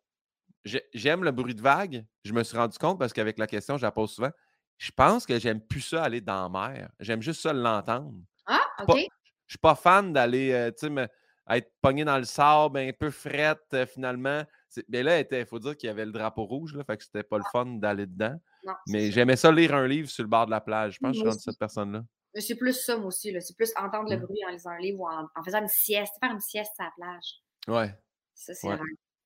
J'ai- 0.64 0.84
J'aime 0.94 1.24
le 1.24 1.30
bruit 1.30 1.54
de 1.54 1.60
vague. 1.62 2.04
Je 2.24 2.32
me 2.32 2.42
suis 2.42 2.56
rendu 2.56 2.78
compte 2.78 2.98
parce 2.98 3.12
qu'avec 3.12 3.38
la 3.38 3.46
question, 3.46 3.76
je 3.76 3.82
la 3.82 3.92
pose 3.92 4.12
souvent. 4.12 4.30
Je 4.78 4.90
pense 4.90 5.24
que 5.26 5.38
j'aime 5.38 5.60
plus 5.60 5.80
ça 5.82 6.02
aller 6.04 6.20
dans 6.20 6.42
la 6.42 6.48
mer. 6.72 6.90
J'aime 7.00 7.22
juste 7.22 7.40
ça 7.42 7.52
l'entendre. 7.52 8.14
Ah, 8.46 8.60
pas- 8.78 8.84
OK. 8.94 8.98
Je 9.46 9.52
suis 9.52 9.58
pas 9.58 9.74
fan 9.74 10.12
d'aller, 10.12 10.52
euh, 10.52 10.70
tu 10.72 10.88
sais, 10.88 11.08
être 11.50 11.70
pogné 11.82 12.04
dans 12.04 12.16
le 12.18 12.24
sable, 12.24 12.78
un 12.78 12.90
peu 12.98 13.10
frette, 13.10 13.60
euh, 13.74 13.86
finalement. 13.86 14.42
Mais 14.88 15.02
là, 15.02 15.20
il 15.20 15.46
faut 15.46 15.58
dire 15.58 15.76
qu'il 15.76 15.86
y 15.86 15.90
avait 15.90 16.06
le 16.06 16.10
drapeau 16.12 16.44
rouge, 16.46 16.74
là, 16.74 16.82
fait 16.84 16.96
que 16.96 17.04
c'était 17.04 17.22
pas 17.22 17.36
le 17.38 17.44
fun 17.52 17.66
d'aller 17.66 18.06
dedans. 18.06 18.34
Non, 18.64 18.72
Mais 18.88 19.10
j'aimais 19.12 19.36
ça 19.36 19.52
lire 19.52 19.74
un 19.74 19.86
livre 19.86 20.08
sur 20.08 20.24
le 20.24 20.28
bord 20.30 20.46
de 20.46 20.50
la 20.50 20.60
plage. 20.62 20.94
Je 20.94 20.98
pense 20.98 21.10
que 21.10 21.14
je 21.16 21.20
suis 21.20 21.28
rendu 21.28 21.40
cette 21.42 21.58
personne-là. 21.58 22.02
Mais 22.34 22.40
c'est 22.40 22.56
plus 22.56 22.72
ça, 22.72 22.96
moi 22.96 23.06
aussi. 23.08 23.30
là. 23.30 23.40
C'est 23.40 23.54
plus 23.56 23.70
entendre 23.76 24.10
le 24.10 24.16
Mm. 24.16 24.20
bruit 24.22 24.40
en 24.48 24.50
lisant 24.50 24.70
un 24.70 24.78
livre 24.78 25.00
ou 25.00 25.06
en, 25.08 25.28
en 25.36 25.42
faisant 25.44 25.60
une 25.60 25.68
sieste. 25.68 26.14
Faire 26.20 26.32
une 26.32 26.40
sieste 26.40 26.72
à 26.80 26.84
la 26.84 26.90
plage. 26.96 27.34
Ouais, 27.68 27.94
Ça, 28.34 28.54
c'est 28.54 28.66
Ouais. 28.66 28.78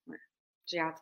ouais. 0.09 0.19
J'ai 0.67 0.81
hâte. 0.81 0.99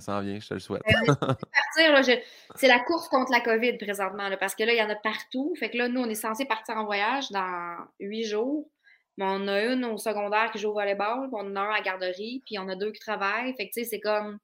Ça 0.00 0.12
s'en 0.12 0.20
vient, 0.20 0.38
je 0.40 0.48
te 0.48 0.54
le 0.54 0.60
souhaite. 0.60 0.82
Je- 1.76 2.20
c'est 2.56 2.68
la 2.68 2.80
course 2.80 3.08
contre 3.08 3.30
la 3.32 3.40
COVID 3.40 3.78
présentement, 3.78 4.28
là, 4.28 4.36
parce 4.36 4.54
que 4.54 4.64
là, 4.64 4.72
il 4.72 4.78
y 4.78 4.82
en 4.82 4.90
a 4.90 4.96
partout. 4.96 5.54
Fait 5.58 5.70
que 5.70 5.76
là, 5.78 5.88
nous, 5.88 6.00
on 6.00 6.08
est 6.08 6.14
censé 6.14 6.44
partir 6.44 6.76
en 6.76 6.84
voyage 6.84 7.30
dans 7.30 7.76
huit 8.00 8.24
jours. 8.24 8.68
Mais 9.16 9.24
on 9.26 9.48
a 9.48 9.64
une 9.64 9.84
au 9.84 9.96
secondaire 9.98 10.50
qui 10.52 10.58
joue 10.60 10.68
au 10.70 10.74
volleyball, 10.74 11.28
puis 11.28 11.30
on 11.32 11.46
en 11.50 11.56
a 11.56 11.60
un 11.60 11.70
à 11.70 11.76
la 11.78 11.80
garderie, 11.82 12.42
puis 12.46 12.56
on 12.58 12.68
a 12.68 12.76
deux 12.76 12.92
qui 12.92 13.00
travaillent. 13.00 13.52
Fait 13.56 13.68
que, 13.68 13.72
tu 13.74 13.82
sais, 13.82 13.84
c'est 13.84 14.00
comme 14.00 14.38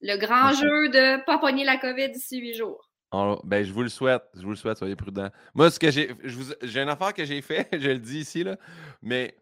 le 0.00 0.16
grand 0.16 0.52
jeu 0.52 0.88
de 0.88 1.24
pas 1.24 1.38
pogner 1.38 1.64
la 1.64 1.76
COVID 1.76 2.10
d'ici 2.10 2.38
huit 2.40 2.54
jours. 2.54 2.90
On- 3.12 3.38
ben, 3.44 3.64
je 3.64 3.72
vous 3.72 3.82
le 3.82 3.88
souhaite. 3.88 4.24
Je 4.34 4.42
vous 4.42 4.50
le 4.50 4.56
souhaite, 4.56 4.78
soyez 4.78 4.96
prudents. 4.96 5.30
Moi, 5.54 5.70
ce 5.70 5.78
que 5.78 5.90
j'ai. 5.92 6.10
J'ai 6.62 6.80
une 6.80 6.88
affaire 6.88 7.14
que 7.14 7.24
j'ai 7.24 7.40
fait, 7.40 7.68
je 7.72 7.90
le 7.90 7.98
dis 8.00 8.18
ici, 8.20 8.42
là, 8.42 8.56
mais 9.00 9.36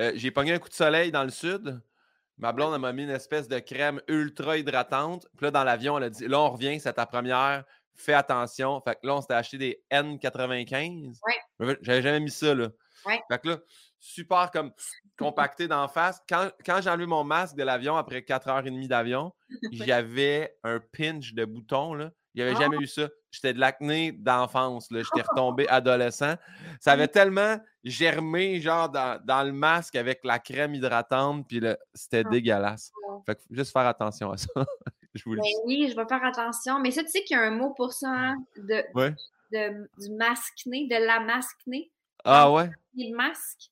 euh, 0.00 0.10
j'ai 0.16 0.32
pogné 0.32 0.52
un 0.54 0.58
coup 0.58 0.68
de 0.68 0.74
soleil 0.74 1.12
dans 1.12 1.22
le 1.22 1.30
sud. 1.30 1.80
Ma 2.42 2.50
blonde, 2.52 2.74
elle 2.74 2.80
m'a 2.80 2.92
mis 2.92 3.04
une 3.04 3.10
espèce 3.10 3.46
de 3.46 3.60
crème 3.60 4.00
ultra 4.08 4.58
hydratante. 4.58 5.28
Puis 5.36 5.44
là, 5.44 5.52
dans 5.52 5.62
l'avion, 5.62 5.96
elle 5.96 6.04
a 6.04 6.10
dit 6.10 6.26
Là, 6.26 6.40
on 6.40 6.50
revient, 6.50 6.80
c'est 6.80 6.92
ta 6.92 7.06
première, 7.06 7.64
fais 7.94 8.14
attention. 8.14 8.80
Fait 8.80 8.96
que 8.96 9.06
là, 9.06 9.14
on 9.14 9.20
s'était 9.20 9.34
acheté 9.34 9.58
des 9.58 9.84
N95. 9.92 11.18
Ouais. 11.60 11.78
J'avais 11.82 12.02
jamais 12.02 12.18
mis 12.18 12.32
ça, 12.32 12.52
là. 12.52 12.68
Ouais. 13.06 13.22
Fait 13.30 13.38
que 13.38 13.48
là, 13.48 13.58
super 14.00 14.50
comme 14.50 14.72
compacté 15.16 15.68
d'en 15.68 15.86
face. 15.86 16.20
Quand, 16.28 16.50
quand 16.66 16.80
j'ai 16.82 16.90
enlevé 16.90 17.06
mon 17.06 17.22
masque 17.22 17.54
de 17.54 17.62
l'avion 17.62 17.96
après 17.96 18.22
4h30 18.22 18.88
d'avion, 18.88 19.32
j'avais 19.70 20.56
un 20.64 20.80
pinch 20.80 21.34
de 21.34 21.44
bouton, 21.44 21.94
là. 21.94 22.10
Il 22.34 22.42
n'y 22.42 22.48
avait 22.48 22.56
Ah. 22.56 22.60
jamais 22.62 22.78
eu 22.78 22.86
ça. 22.86 23.08
J'étais 23.30 23.52
de 23.54 23.60
l'acné 23.60 24.12
d'enfance. 24.12 24.88
J'étais 24.90 25.22
retombé 25.30 25.68
adolescent. 25.68 26.34
Ça 26.80 26.92
avait 26.92 27.08
tellement 27.08 27.58
germé, 27.84 28.60
genre, 28.60 28.88
dans, 28.88 29.20
dans 29.24 29.42
le 29.42 29.52
masque 29.52 29.96
avec 29.96 30.20
la 30.24 30.38
crème 30.38 30.74
hydratante, 30.74 31.46
puis 31.46 31.60
c'était 31.94 32.22
Ah. 32.26 32.30
dégueulasse. 32.30 32.90
Ouais. 33.08 33.16
Fait 33.26 33.34
que 33.36 33.40
juste 33.50 33.72
faire 33.72 33.86
attention 33.86 34.32
à 34.32 34.36
ça. 34.36 34.48
Je 35.14 35.24
vous 35.24 35.32
le 35.34 35.40
Ben 35.40 35.44
dis. 35.44 35.54
oui, 35.66 35.88
je 35.90 35.94
vais 35.94 36.06
faire 36.08 36.24
attention. 36.24 36.80
Mais 36.80 36.90
ça, 36.90 37.02
tu 37.02 37.10
sais 37.10 37.22
qu'il 37.22 37.36
y 37.36 37.38
a 37.38 37.42
un 37.42 37.50
mot 37.50 37.74
pour 37.74 37.92
ça, 37.92 38.08
hein, 38.08 38.36
de, 38.56 38.82
Ouais. 38.94 39.14
de- 39.52 39.86
du 39.98 40.10
masque-né, 40.16 40.88
de 40.88 41.06
la 41.06 41.20
masque-né? 41.20 41.90
Ah 42.24 42.50
ouais? 42.50 42.70
Le 42.96 43.14
masque. 43.14 43.70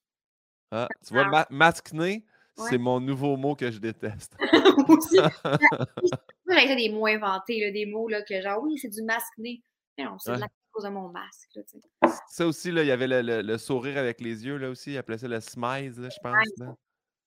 Ah, 0.70 0.86
tu 1.06 1.14
vois, 1.14 1.24
ma 1.24 1.46
masque-né, 1.48 2.26
Ouais. 2.58 2.66
c'est 2.68 2.76
mon 2.76 3.00
nouveau 3.00 3.38
mot 3.38 3.54
que 3.54 3.70
je 3.70 3.78
déteste. 3.78 4.36
Moi 6.50 6.58
j'avais 6.60 6.76
des 6.76 6.88
mots 6.90 7.06
inventés, 7.06 7.60
là, 7.64 7.70
des 7.70 7.86
mots 7.86 8.08
là, 8.08 8.22
que 8.22 8.40
genre, 8.40 8.62
oui, 8.62 8.78
c'est 8.78 8.88
du 8.88 9.02
masque-né. 9.02 9.62
Mais 9.98 10.04
non, 10.04 10.18
c'est 10.18 10.32
de 10.34 10.40
la 10.40 10.48
cause 10.72 10.84
de 10.84 10.88
mon 10.90 11.08
masque. 11.08 11.50
Là. 11.54 12.10
Ça 12.28 12.46
aussi, 12.46 12.70
là, 12.70 12.82
il 12.82 12.86
y 12.88 12.90
avait 12.90 13.06
le, 13.08 13.22
le- 13.22 13.42
le 13.42 13.58
sourire 13.58 13.98
avec 13.98 14.20
les 14.20 14.46
yeux, 14.46 14.56
là 14.56 14.70
aussi. 14.70 14.92
Il 14.92 14.98
appelait 14.98 15.18
ça 15.18 15.28
le 15.28 15.40
smile, 15.40 15.92
je 15.96 16.18
pense. 16.22 16.46
là. 16.58 16.74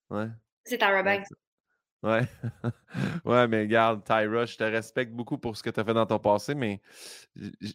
Ouais. 0.09 0.27
C'est 0.65 0.81
Ouais, 0.81 1.03
Banks. 1.03 1.27
Ouais. 2.03 2.21
ouais, 3.23 3.47
mais 3.47 3.61
regarde, 3.61 4.03
Tyra, 4.03 4.45
je 4.45 4.57
te 4.57 4.63
respecte 4.65 5.13
beaucoup 5.13 5.37
pour 5.37 5.55
ce 5.55 5.63
que 5.63 5.69
tu 5.69 5.79
as 5.79 5.85
fait 5.85 5.93
dans 5.93 6.05
ton 6.05 6.19
passé, 6.19 6.53
mais 6.53 6.81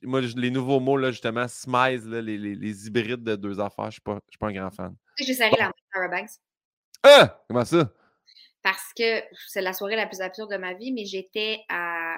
moi, 0.03 0.21
les 0.21 0.51
nouveaux 0.51 0.81
mots, 0.81 0.99
là, 0.99 1.11
justement, 1.11 1.49
smize, 1.49 2.07
là, 2.07 2.21
les, 2.21 2.37
les- 2.37 2.55
les 2.55 2.87
hybrides 2.87 3.25
de 3.25 3.37
deux 3.37 3.59
affaires, 3.59 3.85
je 3.85 3.89
ne 3.89 3.93
suis, 3.93 4.01
pas- 4.03 4.19
je 4.27 4.33
suis 4.33 4.39
pas 4.39 4.49
un 4.49 4.53
grand 4.53 4.71
fan. 4.71 4.95
J'ai 5.19 5.33
serré 5.33 5.57
la 5.59 5.65
main 5.67 5.71
de 5.71 5.83
Tara 5.93 6.09
Banks 6.09 6.31
Ah! 7.03 7.43
Comment 7.49 7.65
ça? 7.65 7.91
Parce 8.71 8.93
que 8.93 9.23
c'est 9.47 9.63
la 9.63 9.73
soirée 9.73 9.97
la 9.97 10.07
plus 10.07 10.21
absurde 10.21 10.51
de 10.53 10.59
ma 10.59 10.75
vie, 10.75 10.93
mais 10.93 11.07
j'étais 11.07 11.65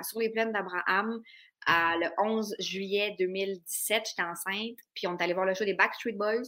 sur 0.02 0.18
les 0.18 0.30
plaines 0.30 0.50
d'Abraham 0.50 1.22
à- 1.64 1.94
le 1.96 2.08
11 2.18 2.56
juillet 2.58 3.14
2017. 3.20 4.02
J'étais 4.08 4.22
enceinte, 4.28 4.76
puis 4.94 5.06
on 5.06 5.16
est 5.16 5.22
allé 5.22 5.32
voir 5.32 5.46
le 5.46 5.54
show 5.54 5.64
des 5.64 5.74
Backstreet 5.74 6.14
Boys. 6.14 6.42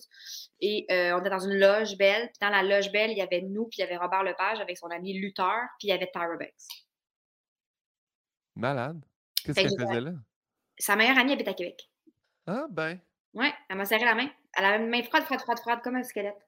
Et 0.61 0.87
euh, 0.91 1.15
on 1.15 1.21
était 1.21 1.31
dans 1.31 1.38
une 1.38 1.57
loge 1.57 1.97
belle. 1.99 2.27
Puis 2.31 2.38
dans 2.41 2.49
la 2.51 2.65
loge 2.65 2.91
belle, 2.91 3.12
il 3.12 3.19
y 3.19 3.23
avait 3.23 3.43
nous, 3.43 3.67
puis 3.67 3.77
il 3.79 3.81
y 3.83 3.85
avait 3.85 3.97
Robert 3.97 4.25
Lepage 4.25 4.59
avec 4.59 4.77
son 4.77 4.88
ami 4.88 5.12
Luther, 5.21 5.69
puis 5.79 5.87
il 5.87 5.91
y 5.91 5.93
avait 5.93 6.11
Tyra 6.12 6.37
Banks. 6.37 6.51
Malade. 8.57 9.05
Qu'est-ce 9.45 9.61
qu'elle 9.61 9.87
faisait 9.87 10.01
là? 10.01 10.12
Sa 10.79 10.97
meilleure 10.97 11.19
amie 11.19 11.33
habite 11.33 11.47
à 11.47 11.55
Québec. 11.55 11.88
Ah, 12.49 12.67
ben. 12.69 12.99
Ouais, 13.35 13.53
elle 13.69 13.77
m'a 13.77 13.85
serré 13.85 14.05
la 14.05 14.17
main. 14.17 14.29
Elle 14.57 14.65
avait 14.65 14.83
une 14.83 14.91
main 14.91 15.03
froide, 15.05 15.23
froide, 15.23 15.41
froide, 15.41 15.61
froide, 15.61 15.81
comme 15.83 15.95
un 15.95 16.03
squelette. 16.03 16.45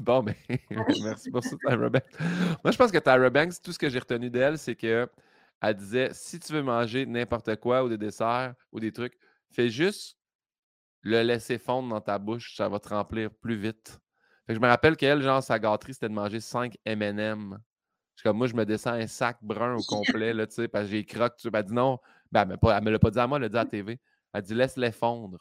Bon, 0.00 0.22
ben, 0.22 0.34
merci 1.02 1.30
pour 1.30 1.42
ça, 1.42 1.56
Tyra 1.56 1.88
Banks. 1.88 2.20
Moi, 2.64 2.72
je 2.72 2.76
pense 2.76 2.90
que 2.90 2.98
Tyra 2.98 3.30
Banks, 3.30 3.60
tout 3.62 3.72
ce 3.72 3.78
que 3.78 3.88
j'ai 3.88 3.98
retenu 3.98 4.30
d'elle, 4.30 4.58
c'est 4.58 4.74
que 4.74 5.08
elle 5.60 5.74
disait 5.74 6.10
si 6.12 6.38
tu 6.38 6.52
veux 6.52 6.62
manger 6.62 7.04
n'importe 7.06 7.56
quoi 7.56 7.82
ou 7.82 7.88
des 7.88 7.98
desserts 7.98 8.54
ou 8.72 8.80
des 8.80 8.92
trucs, 8.92 9.18
fais 9.50 9.68
juste 9.68 10.16
le 11.02 11.22
laisser 11.22 11.58
fondre 11.58 11.88
dans 11.88 12.00
ta 12.00 12.18
bouche, 12.18 12.56
ça 12.56 12.68
va 12.68 12.78
te 12.78 12.88
remplir 12.88 13.30
plus 13.30 13.56
vite. 13.56 14.00
Fait 14.46 14.52
que 14.52 14.54
je 14.54 14.60
me 14.60 14.68
rappelle 14.68 14.96
qu'elle, 14.96 15.22
genre, 15.22 15.42
sa 15.42 15.58
gâterie, 15.58 15.94
c'était 15.94 16.08
de 16.08 16.14
manger 16.14 16.40
5 16.40 16.76
MM. 16.86 17.58
Je 18.16 18.22
comme, 18.22 18.38
moi, 18.38 18.46
je 18.46 18.54
me 18.54 18.64
descends 18.64 18.92
un 18.92 19.06
sac 19.06 19.38
brun 19.42 19.76
au 19.76 19.82
complet, 19.82 20.32
là, 20.32 20.46
tu 20.46 20.54
sais, 20.54 20.68
parce 20.68 20.86
que 20.86 20.90
j'ai 20.90 21.04
croque. 21.04 21.36
tu 21.36 21.42
sais. 21.42 21.50
Elle 21.52 21.64
dit 21.64 21.74
non. 21.74 21.98
Ben, 22.32 22.48
elle, 22.50 22.58
elle 22.76 22.84
me 22.84 22.90
l'a 22.90 22.98
pas 22.98 23.10
dit 23.10 23.18
à 23.18 23.26
moi, 23.26 23.38
elle 23.38 23.42
l'a 23.42 23.48
dit 23.48 23.56
à 23.56 23.64
la 23.64 23.70
TV. 23.70 24.00
Elle 24.32 24.42
dit 24.42 24.54
laisse-les 24.54 24.90
fondre. 24.90 25.38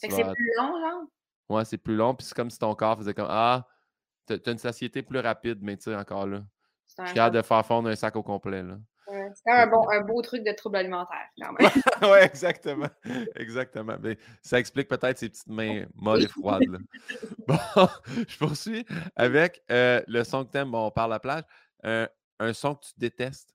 Fait 0.00 0.08
que 0.08 0.14
c'est 0.14 0.24
plus 0.24 0.52
long, 0.56 0.80
genre? 0.80 1.04
Ouais, 1.48 1.64
c'est 1.64 1.78
plus 1.78 1.96
long, 1.96 2.14
puis 2.14 2.26
c'est 2.26 2.34
comme 2.34 2.50
si 2.50 2.58
ton 2.58 2.74
corps 2.74 2.98
faisait 2.98 3.14
comme 3.14 3.28
Ah, 3.28 3.66
t'as 4.26 4.52
une 4.52 4.58
satiété 4.58 5.02
plus 5.02 5.20
rapide, 5.20 5.58
mais 5.62 5.76
tu 5.76 5.84
sais, 5.84 5.94
encore 5.94 6.26
là. 6.26 6.42
Je 6.98 7.04
suis 7.06 7.14
capable 7.14 7.36
de 7.36 7.42
faire 7.42 7.66
fondre 7.66 7.88
un 7.88 7.96
sac 7.96 8.16
au 8.16 8.22
complet, 8.22 8.62
là. 8.62 8.78
c'est 9.06 9.50
un, 9.50 9.66
bon, 9.66 9.88
un 9.90 10.00
beau 10.00 10.22
truc 10.22 10.44
de 10.44 10.52
trouble 10.52 10.76
alimentaire, 10.76 11.28
quand 11.40 11.52
même. 11.52 11.70
oui, 12.02 12.18
exactement. 12.22 12.88
Exactement. 13.34 13.96
Mais 14.00 14.18
ça 14.42 14.58
explique 14.58 14.88
peut-être 14.88 15.18
ces 15.18 15.28
petites 15.28 15.46
mains 15.46 15.86
molles 15.94 16.24
et 16.24 16.28
froides. 16.28 16.68
Là. 16.68 16.78
Bon, 17.46 17.88
je 18.28 18.38
poursuis 18.38 18.84
avec 19.14 19.62
euh, 19.70 20.02
le 20.08 20.24
son 20.24 20.44
que 20.44 20.50
t'aimes. 20.50 20.70
Bon, 20.72 20.86
on 20.86 20.90
parle 20.90 21.12
à 21.12 21.16
la 21.16 21.20
plage. 21.20 21.44
Euh, 21.84 22.08
un 22.40 22.52
son 22.52 22.74
que 22.74 22.86
tu 22.86 22.92
détestes? 22.96 23.54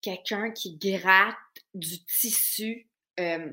Quelqu'un 0.00 0.52
qui 0.52 0.76
gratte 0.76 1.36
du 1.74 2.04
tissu. 2.04 2.88
Euh, 3.18 3.50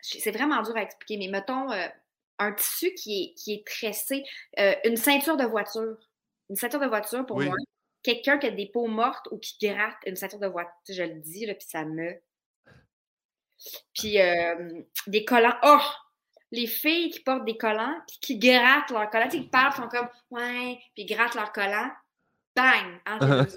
c'est 0.00 0.30
vraiment 0.30 0.62
dur 0.62 0.76
à 0.76 0.82
expliquer, 0.82 1.16
mais 1.18 1.28
mettons 1.28 1.68
un 2.38 2.52
tissu 2.52 2.94
qui 2.94 3.22
est, 3.22 3.34
qui 3.34 3.54
est 3.54 3.66
tressé. 3.66 4.24
une 4.84 4.96
ceinture 4.96 5.36
de 5.36 5.44
voiture. 5.44 5.96
Une 6.50 6.56
ceinture 6.56 6.80
de 6.80 6.86
voiture, 6.86 7.26
pour 7.26 7.40
moi, 7.40 7.54
quelqu'un 8.02 8.38
qui 8.38 8.46
a 8.46 8.50
des 8.50 8.66
peaux 8.66 8.86
mortes 8.86 9.28
ou 9.30 9.38
qui 9.38 9.56
gratte 9.60 9.96
une 10.06 10.16
ceinture 10.16 10.38
de 10.38 10.46
voiture, 10.46 10.72
je 10.88 11.02
le 11.02 11.20
dis, 11.20 11.46
là, 11.46 11.54
puis 11.54 11.66
ça 11.68 11.84
me. 11.84 12.14
Puis 13.94 14.18
des 15.06 15.24
collants. 15.24 15.56
Oh! 15.62 15.80
Les 16.50 16.66
filles 16.66 17.10
qui 17.10 17.20
portent 17.20 17.44
des 17.44 17.58
collants, 17.58 18.00
puis 18.06 18.18
qui 18.20 18.38
grattent 18.38 18.90
leurs 18.90 19.10
collants, 19.10 19.28
tu 19.28 19.36
sais, 19.36 19.42
qui 19.42 19.48
parlent, 19.50 19.74
sont 19.74 19.88
comme 19.88 20.08
Ouais, 20.30 20.78
puis 20.94 21.02
ils 21.02 21.06
grattent 21.06 21.34
leurs 21.34 21.52
collants. 21.52 21.90
Bang! 22.56 23.00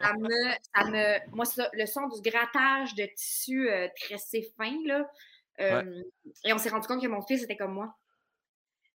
ça, 0.00 0.12
me, 0.18 0.52
ça 0.74 0.84
me. 0.84 1.34
Moi, 1.34 1.44
ça, 1.44 1.70
le 1.72 1.86
son 1.86 2.08
du 2.08 2.20
grattage 2.28 2.94
de 2.96 3.06
tissu 3.16 3.70
euh, 3.70 3.88
tressé 4.00 4.52
fin, 4.58 4.74
là. 4.84 5.08
Et 5.58 6.52
on 6.52 6.58
s'est 6.58 6.68
rendu 6.68 6.86
compte 6.86 7.02
que 7.02 7.08
mon 7.08 7.22
fils 7.22 7.42
était 7.42 7.56
comme 7.56 7.74
moi. 7.74 7.94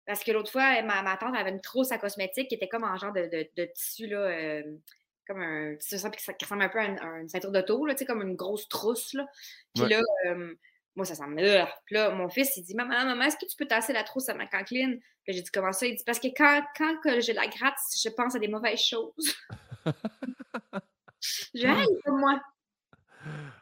Parce 0.06 0.24
que 0.24 0.32
l'autre 0.32 0.50
fois, 0.50 0.82
ma, 0.82 1.02
ma, 1.02 1.16
tante 1.16 1.36
avait 1.36 1.50
une 1.50 1.60
trousse 1.60 1.92
à 1.92 1.98
cosmétique 1.98 2.48
qui 2.48 2.56
était 2.56 2.68
comme 2.68 2.84
en 2.84 2.96
genre 2.96 3.12
de, 3.12 3.28
de, 3.30 3.64
tissu, 3.72 4.08
là, 4.08 4.18
euh, 4.18 4.62
comme 5.26 5.40
un 5.40 5.76
tissu 5.76 5.96
qui 6.10 6.44
ressemble 6.44 6.62
un 6.62 6.68
peu 6.68 6.80
à 6.80 6.86
une, 6.86 7.28
ceinture 7.28 7.52
d'auto, 7.52 7.86
là, 7.86 7.94
comme 8.06 8.22
une 8.22 8.34
grosse 8.34 8.68
trousse. 8.68 9.14
Là. 9.14 9.26
Puis 9.74 9.88
là, 9.88 10.00
euh, 10.26 10.54
moi, 10.96 11.06
ça 11.06 11.14
sent 11.14 11.24
Puis 11.84 11.94
là, 11.94 12.10
mon 12.10 12.28
fils, 12.28 12.56
il 12.56 12.64
dit 12.64 12.74
Maman, 12.74 13.04
maman, 13.04 13.24
est-ce 13.24 13.36
que 13.36 13.46
tu 13.46 13.56
peux 13.56 13.66
tasser 13.66 13.92
la 13.92 14.02
trousse 14.02 14.28
à 14.28 14.34
ma 14.34 14.46
cancline 14.46 14.98
Puis 15.24 15.34
j'ai 15.34 15.42
dit 15.42 15.50
Comment 15.52 15.72
ça? 15.72 15.86
Il 15.86 15.94
dit 15.94 16.04
Parce 16.04 16.18
que 16.18 16.28
quand, 16.36 16.62
quand 16.76 17.00
que 17.02 17.20
je 17.20 17.32
la 17.32 17.46
gratte, 17.46 17.78
je 17.96 18.08
pense 18.10 18.34
à 18.34 18.40
des 18.40 18.48
mauvaises 18.48 18.82
choses. 18.82 19.36
j'ai 21.54 21.68
dit 21.68 22.02
comme 22.04 22.18
moi. 22.18 22.40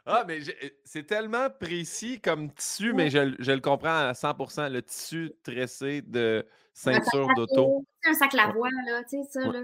Ah, 0.05 0.23
mais 0.27 0.39
c'est 0.83 1.03
tellement 1.03 1.49
précis 1.49 2.19
comme 2.19 2.51
tissu, 2.53 2.93
mais 2.93 3.09
je, 3.09 3.19
le 3.19 3.59
comprends 3.59 4.07
à 4.07 4.13
100 4.13 4.69
Le 4.69 4.81
tissu 4.81 5.31
tressé 5.43 6.01
de 6.01 6.45
ceinture 6.73 7.27
d'auto. 7.35 7.85
Un 8.05 8.13
sac 8.13 8.33
Lavoie, 8.33 8.69
là, 8.87 9.03
tu 9.03 9.23
sais, 9.23 9.29
ça, 9.29 9.47
là. 9.47 9.63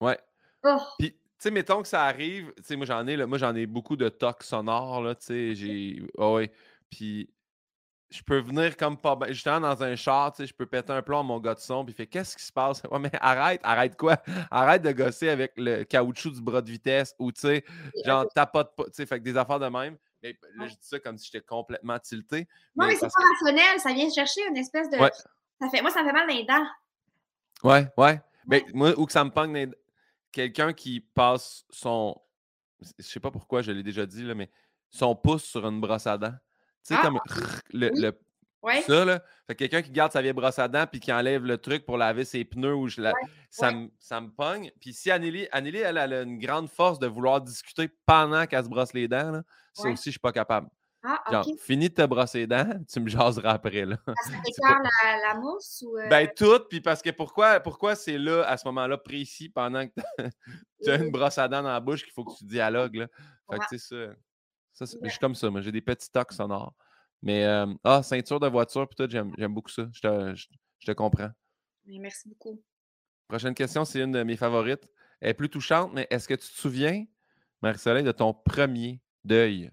Ouais. 0.00 0.18
Oh! 0.64 0.76
Puis, 0.98 1.12
tu 1.12 1.18
sais, 1.38 1.50
mettons 1.50 1.80
que 1.80 1.88
ça 1.88 2.04
arrive, 2.04 2.52
tu 2.56 2.62
sais, 2.62 2.76
moi, 2.76 2.84
j'en 2.84 3.06
ai, 3.06 3.16
moi, 3.24 3.38
j'en 3.38 3.54
ai 3.54 3.66
beaucoup 3.66 3.96
de 3.96 4.08
tocs 4.08 4.42
sonores, 4.42 5.02
là, 5.02 5.14
tu 5.14 5.26
sais, 5.26 5.54
j'ai... 5.54 6.02
Oh, 6.18 6.34
ouais. 6.34 6.52
Puis, 6.90 7.30
je 8.10 8.22
peux 8.22 8.40
venir 8.40 8.76
comme 8.76 8.96
pas 8.96 9.14
bien. 9.14 9.28
Justement, 9.28 9.60
dans 9.60 9.82
un 9.82 9.94
char, 9.94 10.32
tu 10.32 10.38
sais, 10.38 10.46
je 10.46 10.54
peux 10.54 10.66
péter 10.66 10.92
un 10.92 11.02
plomb 11.02 11.20
à 11.20 11.22
mon 11.22 11.38
gars 11.38 11.54
de 11.54 11.60
son, 11.60 11.84
puis 11.84 11.92
il 11.92 11.96
fait 11.96 12.06
Qu'est-ce 12.06 12.36
qui 12.36 12.42
se 12.42 12.52
passe? 12.52 12.82
Ouais, 12.90 12.98
mais 12.98 13.10
arrête, 13.20 13.60
arrête 13.62 13.96
quoi? 13.96 14.16
Arrête 14.50 14.82
de 14.82 14.90
gosser 14.90 15.28
avec 15.28 15.52
le 15.56 15.84
caoutchouc 15.84 16.32
du 16.32 16.42
bras 16.42 16.60
de 16.60 16.70
vitesse 16.70 17.14
ou, 17.18 17.30
tu 17.30 17.40
sais, 17.40 17.64
genre, 18.04 18.26
tapote 18.34 18.74
pas, 18.76 18.84
tu 18.84 18.90
sais, 18.94 19.06
fait 19.06 19.18
que 19.18 19.24
des 19.24 19.36
affaires 19.36 19.60
de 19.60 19.68
même. 19.68 19.96
Mais 20.22 20.36
là, 20.56 20.66
je 20.66 20.74
dis 20.74 20.78
ça 20.86 20.98
comme 20.98 21.16
si 21.16 21.30
j'étais 21.32 21.44
complètement 21.44 21.98
tilté. 21.98 22.48
Non, 22.76 22.86
mais, 22.86 22.96
c'est 22.96 23.06
pas 23.06 23.22
rationnel, 23.32 23.80
ça 23.80 23.92
vient 23.92 24.10
chercher 24.10 24.46
une 24.48 24.56
espèce 24.56 24.90
de. 24.90 24.98
Ça 24.98 25.68
fait... 25.70 25.80
Moi, 25.80 25.90
ça 25.90 26.04
fait 26.04 26.12
mal 26.12 26.26
dans 26.26 26.34
les 26.34 26.44
dents. 26.44 26.66
Ouais, 27.62 27.86
ouais. 27.96 28.20
Mais 28.46 28.64
moi, 28.74 28.98
ou 28.98 29.06
que 29.06 29.12
ça 29.12 29.24
me 29.24 29.30
pogne 29.30 29.54
les... 29.54 29.68
quelqu'un 30.32 30.72
qui 30.72 31.00
passe 31.00 31.64
son. 31.70 32.20
Je 32.98 33.04
sais 33.04 33.20
pas 33.20 33.30
pourquoi, 33.30 33.62
je 33.62 33.72
l'ai 33.72 33.82
déjà 33.82 34.04
dit, 34.04 34.24
là, 34.24 34.34
mais 34.34 34.50
son 34.90 35.14
pouce 35.14 35.44
sur 35.44 35.66
une 35.66 35.80
brosse 35.80 36.06
à 36.06 36.18
dents. 36.18 36.34
Tu 36.90 36.96
sais, 36.96 37.00
ah, 37.02 37.06
comme 37.06 37.20
le, 37.72 38.12
ça, 38.86 39.04
là. 39.04 39.22
Fait 39.46 39.54
quelqu'un 39.54 39.82
qui 39.82 39.90
garde 39.90 40.12
sa 40.12 40.20
vieille 40.20 40.32
brosse 40.32 40.58
à 40.58 40.68
dents 40.68 40.86
puis 40.86 41.00
qui 41.00 41.12
enlève 41.12 41.44
le 41.44 41.56
truc 41.56 41.86
pour 41.86 41.96
laver 41.96 42.24
ses 42.24 42.44
pneus 42.44 42.74
ou 42.74 42.88
je 42.88 43.00
la... 43.00 43.12
ça, 43.48 43.70
Me, 43.70 43.88
ça 43.98 44.20
me 44.20 44.28
pogne. 44.28 44.70
Puis 44.80 44.92
si 44.92 45.10
Anneli, 45.10 45.48
Anneli 45.52 45.78
elle, 45.78 45.98
a 45.98 46.22
une 46.22 46.38
grande 46.38 46.68
force 46.68 46.98
de 46.98 47.06
vouloir 47.06 47.40
discuter 47.40 47.88
pendant 48.04 48.46
qu'elle 48.46 48.64
se 48.64 48.68
brosse 48.68 48.92
les 48.92 49.08
dents, 49.08 49.30
là, 49.30 49.42
ça 49.72 49.88
aussi, 49.88 50.06
je 50.06 50.10
suis 50.10 50.20
pas 50.20 50.32
capable. 50.32 50.68
Ah, 51.02 51.22
Genre, 51.30 51.46
finis 51.58 51.88
de 51.88 51.94
te 51.94 52.04
brosser 52.04 52.40
les 52.40 52.46
dents, 52.46 52.66
tu 52.86 53.00
me 53.00 53.08
jaseras 53.08 53.52
après. 53.52 53.86
Là. 53.86 53.96
Parce 54.04 54.28
que 54.28 54.32
pas... 54.60 54.82
la, 55.04 55.28
la, 55.28 55.34
mousse 55.40 55.82
ou. 55.86 55.96
Ben, 56.10 56.26
euh? 56.26 56.32
tout. 56.36 56.66
Puis 56.68 56.82
parce 56.82 57.00
que 57.00 57.08
pourquoi, 57.08 57.58
pourquoi 57.60 57.94
c'est 57.94 58.18
là, 58.18 58.42
à 58.42 58.58
ce 58.58 58.68
moment-là, 58.68 58.98
précis, 58.98 59.48
pendant 59.48 59.86
que 59.86 59.94
tu 60.84 60.90
as 60.90 60.96
une 61.02 61.10
brosse 61.10 61.38
à 61.38 61.48
dents 61.48 61.62
dans 61.62 61.72
la 61.72 61.80
bouche 61.80 62.02
qu'il 62.04 62.12
faut 62.12 62.24
que 62.24 62.36
tu 62.36 62.44
dialogues. 62.44 62.96
Là? 62.96 63.06
Fait 63.50 63.58
que, 63.58 63.64
tu 63.70 63.78
sais, 63.78 64.10
ça. 64.86 64.98
Je 65.02 65.08
suis 65.08 65.18
comme 65.18 65.34
ça, 65.34 65.50
moi. 65.50 65.60
J'ai 65.60 65.72
des 65.72 65.80
petits 65.80 66.10
tocs 66.10 66.32
sonores. 66.32 66.74
Mais, 67.22 67.44
euh, 67.44 67.66
ah, 67.84 68.02
ceinture 68.02 68.40
de 68.40 68.48
voiture, 68.48 68.88
puis 68.88 69.06
j'aime, 69.08 69.32
beaucoup 69.48 69.70
ça. 69.70 69.88
Je 69.92 70.00
te, 70.00 70.34
je, 70.34 70.86
te 70.86 70.92
comprends. 70.92 71.30
merci 71.86 72.28
beaucoup. 72.28 72.62
Prochaine 73.28 73.54
question, 73.54 73.84
c'est 73.84 74.00
une 74.00 74.12
de 74.12 74.22
mes 74.22 74.36
favorites. 74.36 74.88
Elle 75.20 75.30
est 75.30 75.34
plus 75.34 75.50
touchante, 75.50 75.92
mais 75.92 76.06
est-ce 76.10 76.26
que 76.26 76.34
tu 76.34 76.48
te 76.48 76.58
souviens, 76.58 77.04
Marie-Soleil, 77.62 78.04
de 78.04 78.12
ton 78.12 78.32
premier 78.32 79.00
deuil? 79.24 79.70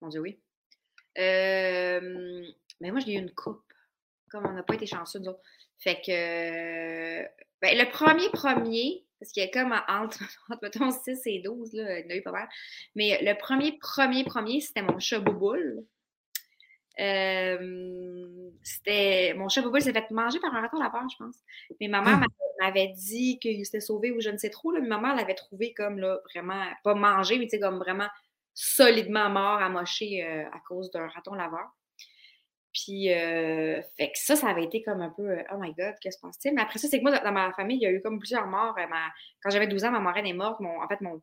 Mon 0.00 0.08
Dieu, 0.08 0.20
oui. 0.20 0.40
mais 1.16 2.40
moi, 2.90 3.00
j'ai 3.00 3.14
eu 3.14 3.18
une 3.18 3.32
coupe. 3.32 3.62
Comme 4.30 4.46
on 4.46 4.52
n'a 4.52 4.62
pas 4.62 4.74
été 4.74 4.86
chanceux, 4.86 5.18
nous 5.20 5.28
autres. 5.28 5.42
Fait 5.78 6.00
que. 6.00 7.22
Ben, 7.62 7.76
le 7.76 7.90
premier, 7.90 8.28
premier, 8.30 9.06
parce 9.20 9.32
qu'il 9.32 9.44
y 9.44 9.46
a 9.46 9.50
comme 9.50 9.72
entre, 9.88 10.22
mettons, 10.62 10.90
6 10.90 11.20
et 11.26 11.40
12, 11.40 11.74
là, 11.74 12.00
il 12.00 12.04
y 12.04 12.08
en 12.08 12.10
a 12.10 12.16
eu 12.16 12.22
pas 12.22 12.32
mal. 12.32 12.48
Mais 12.96 13.20
le 13.22 13.38
premier, 13.38 13.78
premier, 13.78 14.24
premier, 14.24 14.60
c'était 14.60 14.82
mon 14.82 14.98
chat 14.98 15.20
Bouboule. 15.20 15.84
Euh, 16.98 18.50
c'était 18.62 19.32
mon 19.34 19.48
chat 19.48 19.62
Bouboule 19.62 19.80
s'est 19.80 19.92
fait 19.92 20.10
manger 20.10 20.40
par 20.40 20.54
un 20.54 20.60
raton 20.60 20.78
laveur, 20.78 21.08
je 21.08 21.16
pense. 21.16 21.36
Mais 21.80 21.88
ma 21.88 22.00
mère 22.00 22.20
ah! 22.22 22.26
m'avait 22.60 22.88
dit 22.88 23.38
qu'il 23.38 23.64
s'était 23.64 23.80
sauvé 23.80 24.10
ou 24.10 24.20
je 24.20 24.30
ne 24.30 24.38
sais 24.38 24.50
trop. 24.50 24.72
Là, 24.72 24.80
mais 24.80 24.88
ma 24.88 24.98
mère 24.98 25.14
l'avait 25.14 25.34
trouvé 25.34 25.72
comme 25.74 25.98
là, 25.98 26.18
vraiment, 26.32 26.64
pas 26.82 26.94
mangé, 26.94 27.38
mais 27.38 27.46
comme 27.58 27.78
vraiment 27.78 28.08
solidement 28.54 29.30
mort, 29.30 29.62
amoché 29.62 30.24
euh, 30.24 30.44
à 30.50 30.58
cause 30.66 30.90
d'un 30.90 31.06
raton 31.08 31.34
laveur. 31.34 31.70
Puis, 32.72 33.12
euh, 33.12 33.82
fait 33.96 34.12
que 34.12 34.18
ça, 34.18 34.36
ça 34.36 34.48
avait 34.48 34.64
été 34.64 34.82
comme 34.82 35.00
un 35.00 35.10
peu, 35.10 35.28
euh, 35.28 35.42
oh 35.52 35.56
my 35.58 35.74
God, 35.74 35.94
qu'est-ce 36.00 36.16
que 36.16 36.20
se 36.20 36.20
passe-t-il? 36.20 36.54
Mais 36.54 36.62
après 36.62 36.78
ça, 36.78 36.88
c'est 36.88 36.98
que 36.98 37.02
moi, 37.02 37.18
dans 37.18 37.32
ma 37.32 37.52
famille, 37.52 37.78
il 37.78 37.82
y 37.82 37.86
a 37.86 37.90
eu 37.90 38.00
comme 38.00 38.18
plusieurs 38.18 38.46
morts. 38.46 38.76
Euh, 38.78 38.84
quand 39.42 39.50
j'avais 39.50 39.66
12 39.66 39.84
ans, 39.84 39.90
ma 39.90 40.00
marraine 40.00 40.26
est 40.26 40.32
morte. 40.32 40.60
en 40.60 40.88
fait, 40.88 41.00
mon, 41.00 41.20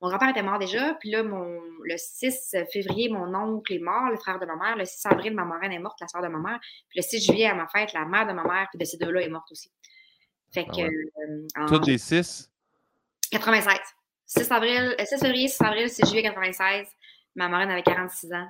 mon 0.00 0.08
grand-père 0.08 0.28
était 0.28 0.42
mort 0.42 0.58
déjà. 0.58 0.94
Puis 0.94 1.10
là, 1.10 1.24
mon, 1.24 1.60
le 1.82 1.96
6 1.96 2.56
février, 2.72 3.08
mon 3.08 3.34
oncle 3.34 3.72
est 3.72 3.80
mort, 3.80 4.08
le 4.10 4.16
frère 4.16 4.38
de 4.38 4.46
ma 4.46 4.54
mère. 4.54 4.76
Le 4.76 4.84
6 4.84 5.06
avril, 5.06 5.34
ma 5.34 5.44
marraine 5.44 5.72
est 5.72 5.78
morte, 5.80 6.00
la 6.00 6.06
soeur 6.06 6.22
de 6.22 6.28
ma 6.28 6.38
mère. 6.38 6.60
Puis 6.88 6.98
le 6.98 7.02
6 7.02 7.26
juillet, 7.26 7.46
à 7.46 7.54
ma 7.54 7.66
fête, 7.66 7.92
la 7.92 8.04
mère 8.04 8.26
de 8.26 8.32
ma 8.32 8.44
mère, 8.44 8.68
puis 8.70 8.78
de 8.78 8.84
ces 8.84 8.96
deux-là, 8.96 9.22
est 9.22 9.28
morte 9.28 9.50
aussi. 9.50 9.72
Fait 10.52 10.66
ah 10.68 10.76
que. 10.76 11.66
Toutes 11.66 11.86
les 11.86 11.98
6? 11.98 12.52
96. 13.32 13.78
6, 14.26 14.50
avril, 14.52 14.94
6 14.98 15.20
février, 15.20 15.48
6 15.48 15.62
avril, 15.62 15.90
6 15.90 16.06
juillet 16.06 16.22
96. 16.22 16.86
Ma 17.34 17.48
marraine 17.48 17.70
avait 17.70 17.82
46 17.82 18.32
ans. 18.32 18.48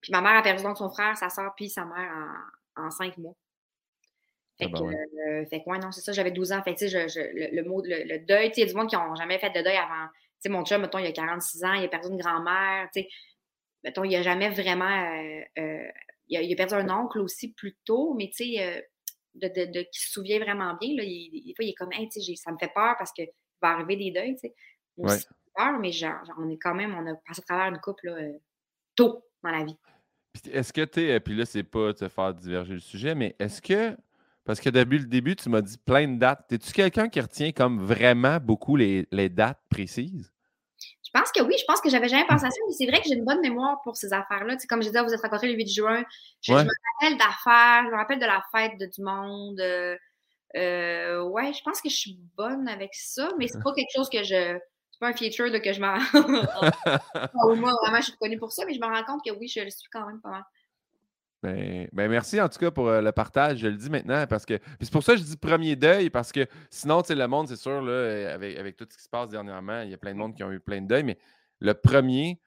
Puis 0.00 0.12
ma 0.12 0.20
mère 0.20 0.36
a 0.36 0.42
perdu 0.42 0.62
donc 0.62 0.78
son 0.78 0.90
frère, 0.90 1.16
sa 1.16 1.28
soeur, 1.28 1.52
puis 1.56 1.68
sa 1.68 1.84
mère 1.84 2.12
en, 2.76 2.90
cinq 2.90 3.16
mois. 3.18 3.34
Fait, 4.58 4.68
ah, 4.72 4.78
que, 4.78 4.84
ben 4.84 4.94
euh, 4.94 5.46
fait 5.46 5.62
que, 5.62 5.70
ouais, 5.70 5.78
non, 5.78 5.92
c'est 5.92 6.00
ça, 6.00 6.12
j'avais 6.12 6.30
12 6.30 6.52
ans. 6.52 6.62
Fait 6.62 6.74
tu 6.74 6.88
sais, 6.88 7.06
le, 7.52 7.62
mot, 7.62 7.82
le, 7.84 8.18
deuil, 8.26 8.48
tu 8.48 8.54
sais, 8.54 8.60
il 8.60 8.64
y 8.66 8.68
a 8.68 8.72
du 8.72 8.74
monde 8.74 8.88
qui 8.88 8.96
n'ont 8.96 9.14
jamais 9.14 9.38
fait 9.38 9.50
de 9.50 9.62
deuil 9.62 9.76
avant. 9.76 10.06
Tu 10.08 10.42
sais, 10.42 10.48
mon 10.48 10.64
chum, 10.64 10.80
mettons, 10.80 10.98
il 10.98 11.06
a 11.06 11.12
46 11.12 11.64
ans, 11.64 11.74
il 11.74 11.84
a 11.84 11.88
perdu 11.88 12.08
une 12.08 12.18
grand-mère, 12.18 12.88
tu 12.92 13.02
sais. 13.02 13.08
Mettons, 13.84 14.04
il 14.04 14.14
a 14.16 14.22
jamais 14.22 14.50
vraiment. 14.50 14.84
Euh, 14.84 15.42
euh, 15.58 15.88
il, 16.28 16.52
a, 16.52 16.56
perdu 16.56 16.74
un 16.74 16.90
oncle 16.90 17.20
aussi 17.20 17.52
plus 17.52 17.76
tôt, 17.84 18.14
mais 18.14 18.28
tu 18.28 18.44
sais, 18.44 18.88
de, 19.34 19.48
de, 19.48 19.80
qui 19.80 20.00
se 20.00 20.10
souvient 20.10 20.40
vraiment 20.40 20.74
bien, 20.80 20.96
là, 20.96 21.04
il, 21.04 21.44
des 21.46 21.54
fois, 21.54 21.64
il 21.64 21.70
est 21.70 21.74
comme, 21.74 21.92
hey, 21.92 22.08
tu 22.08 22.20
sais, 22.20 22.34
ça 22.34 22.52
me 22.52 22.58
fait 22.58 22.72
peur 22.74 22.96
parce 22.98 23.12
qu'il 23.12 23.28
va 23.62 23.70
arriver 23.70 23.96
des 23.96 24.10
deuils, 24.10 24.34
tu 24.34 24.48
sais. 24.48 24.54
Ouais. 24.96 25.16
peur, 25.54 25.78
mais 25.78 25.92
genre, 25.92 26.20
on 26.38 26.50
est 26.50 26.58
quand 26.58 26.74
même, 26.74 26.94
on 26.94 27.06
a 27.06 27.14
passé 27.14 27.40
à 27.40 27.46
travers 27.46 27.66
une 27.66 27.80
couple, 27.80 28.08
là, 28.08 28.32
tôt 28.96 29.27
dans 29.42 29.50
la 29.50 29.64
vie. 29.64 29.76
Est-ce 30.52 30.72
que 30.72 30.84
tu 30.84 31.00
es, 31.00 31.20
puis 31.20 31.34
là, 31.34 31.44
c'est 31.44 31.62
pas 31.62 31.92
te 31.94 32.08
faire 32.08 32.34
diverger 32.34 32.74
le 32.74 32.80
sujet, 32.80 33.14
mais 33.14 33.34
est-ce 33.38 33.60
que, 33.60 33.96
parce 34.44 34.60
que 34.60 34.70
depuis 34.70 34.98
le 34.98 35.06
début, 35.06 35.36
tu 35.36 35.48
m'as 35.48 35.60
dit 35.60 35.78
plein 35.78 36.06
de 36.06 36.18
dates, 36.18 36.52
es-tu 36.52 36.72
quelqu'un 36.72 37.08
qui 37.08 37.20
retient 37.20 37.52
comme 37.52 37.80
vraiment 37.80 38.38
beaucoup 38.38 38.76
les, 38.76 39.06
dates 39.30 39.60
précises? 39.68 40.32
Je 41.04 41.10
pense 41.12 41.32
que 41.32 41.42
oui, 41.42 41.54
je 41.58 41.64
pense 41.66 41.80
que 41.80 41.88
j'avais 41.88 42.08
jamais 42.08 42.26
pensé 42.26 42.44
à 42.44 42.50
ça, 42.50 42.56
mais 42.66 42.74
c'est 42.74 42.86
vrai 42.86 43.00
que 43.00 43.08
j'ai 43.08 43.14
une 43.14 43.24
bonne 43.24 43.40
mémoire 43.40 43.80
pour 43.82 43.96
ces 43.96 44.12
affaires-là. 44.12 44.56
comme 44.68 44.82
je 44.82 44.88
disais, 44.88 45.02
vous 45.02 45.12
êtes 45.12 45.22
rencontrés 45.22 45.48
le 45.48 45.54
8 45.54 45.68
juin. 45.68 46.04
Je, 46.42 46.52
me 46.52 46.58
rappelle 46.58 47.18
d'affaires, 47.18 47.84
je 47.86 47.90
me 47.90 47.96
rappelle 47.96 48.18
de 48.18 48.26
la 48.26 48.44
fête 48.54 48.78
de, 48.78 48.86
du 48.86 49.02
monde. 49.02 49.58
Euh, 49.58 49.96
euh, 50.56 51.22
ouais, 51.24 51.52
je 51.52 51.62
pense 51.62 51.80
que 51.80 51.88
je 51.88 51.96
suis 51.96 52.18
bonne 52.36 52.68
avec 52.68 52.94
ça, 52.94 53.30
mais 53.38 53.48
c'est 53.48 53.62
pas 53.62 53.72
quelque 53.72 53.90
chose 53.94 54.08
que 54.10 54.22
je 54.22 54.58
c'est 54.98 55.06
pas 55.06 55.08
un 55.08 55.16
feature 55.16 55.50
de 55.50 55.58
que 55.58 55.72
je 55.72 55.80
m'en. 55.80 55.94
moi, 57.56 57.72
vraiment, 57.82 57.98
je 57.98 58.04
suis 58.04 58.12
reconnue 58.12 58.38
pour 58.38 58.52
ça, 58.52 58.64
mais 58.66 58.74
je 58.74 58.80
me 58.80 58.86
rends 58.86 59.04
compte 59.04 59.24
que 59.24 59.30
oui, 59.30 59.48
je 59.48 59.60
le 59.60 59.70
suis 59.70 59.88
quand 59.90 60.06
même 60.06 60.20
pas 60.20 60.30
mal. 60.30 60.44
Ben, 61.40 61.88
ben, 61.92 62.10
merci 62.10 62.40
en 62.40 62.48
tout 62.48 62.58
cas 62.58 62.72
pour 62.72 62.88
euh, 62.88 63.00
le 63.00 63.12
partage, 63.12 63.58
je 63.58 63.68
le 63.68 63.76
dis 63.76 63.90
maintenant 63.90 64.26
parce 64.26 64.44
que. 64.44 64.58
C'est 64.80 64.90
pour 64.90 65.04
ça 65.04 65.12
que 65.12 65.20
je 65.20 65.24
dis 65.24 65.36
premier 65.36 65.76
deuil, 65.76 66.10
parce 66.10 66.32
que 66.32 66.46
sinon, 66.68 67.02
tu 67.02 67.08
sais, 67.08 67.14
le 67.14 67.28
monde, 67.28 67.46
c'est 67.46 67.56
sûr, 67.56 67.80
là, 67.80 67.92
euh, 67.92 68.34
avec, 68.34 68.58
avec, 68.58 68.76
tout 68.76 68.86
ce 68.90 68.96
qui 68.96 69.04
se 69.04 69.08
passe 69.08 69.28
dernièrement, 69.28 69.82
il 69.82 69.90
y 69.90 69.94
a 69.94 69.98
plein 69.98 70.12
de 70.12 70.18
monde 70.18 70.34
qui 70.34 70.42
ont 70.42 70.50
eu 70.50 70.58
plein 70.58 70.80
de 70.80 70.88
deuil, 70.88 71.04
mais 71.04 71.16
le 71.60 71.74
premier, 71.74 72.40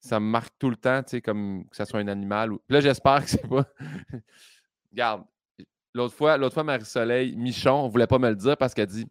ça 0.00 0.18
me 0.18 0.26
marque 0.26 0.54
tout 0.58 0.70
le 0.70 0.76
temps, 0.76 1.02
tu 1.02 1.10
sais, 1.10 1.20
comme 1.20 1.68
que 1.68 1.76
ça 1.76 1.84
soit 1.84 2.00
un 2.00 2.08
animal. 2.08 2.54
Ou... 2.54 2.62
là, 2.70 2.80
j'espère 2.80 3.22
que 3.22 3.28
c'est 3.28 3.46
pas. 3.46 3.66
Regarde, 4.92 5.24
l'autre 5.92 6.14
fois, 6.14 6.38
l'autre 6.38 6.54
fois, 6.54 6.64
Marie-Soleil, 6.64 7.36
Michon, 7.36 7.84
ne 7.84 7.90
voulait 7.90 8.06
pas 8.06 8.18
me 8.18 8.30
le 8.30 8.36
dire 8.36 8.56
parce 8.56 8.72
qu'elle 8.72 8.86
dit 8.86 9.06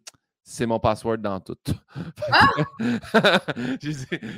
c'est 0.48 0.64
mon 0.64 0.80
password 0.80 1.18
dans 1.18 1.40
tout. 1.40 1.58
Ah! 2.32 2.48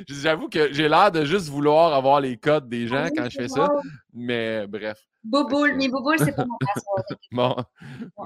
J'avoue 0.07 0.49
que 0.49 0.73
j'ai 0.73 0.89
l'air 0.89 1.11
de 1.11 1.23
juste 1.23 1.47
vouloir 1.47 1.93
avoir 1.93 2.19
les 2.19 2.37
codes 2.37 2.67
des 2.67 2.87
gens 2.87 3.07
quand 3.15 3.29
je 3.29 3.37
fais 3.37 3.47
ça. 3.47 3.69
Mais 4.13 4.67
bref. 4.67 4.99
Bouboule, 5.23 5.75
mais 5.75 5.87
Bouboule, 5.87 6.19
c'est 6.19 6.35
pas 6.35 6.45
mon 6.45 6.57
password. 6.59 7.05
bon. 7.31 7.55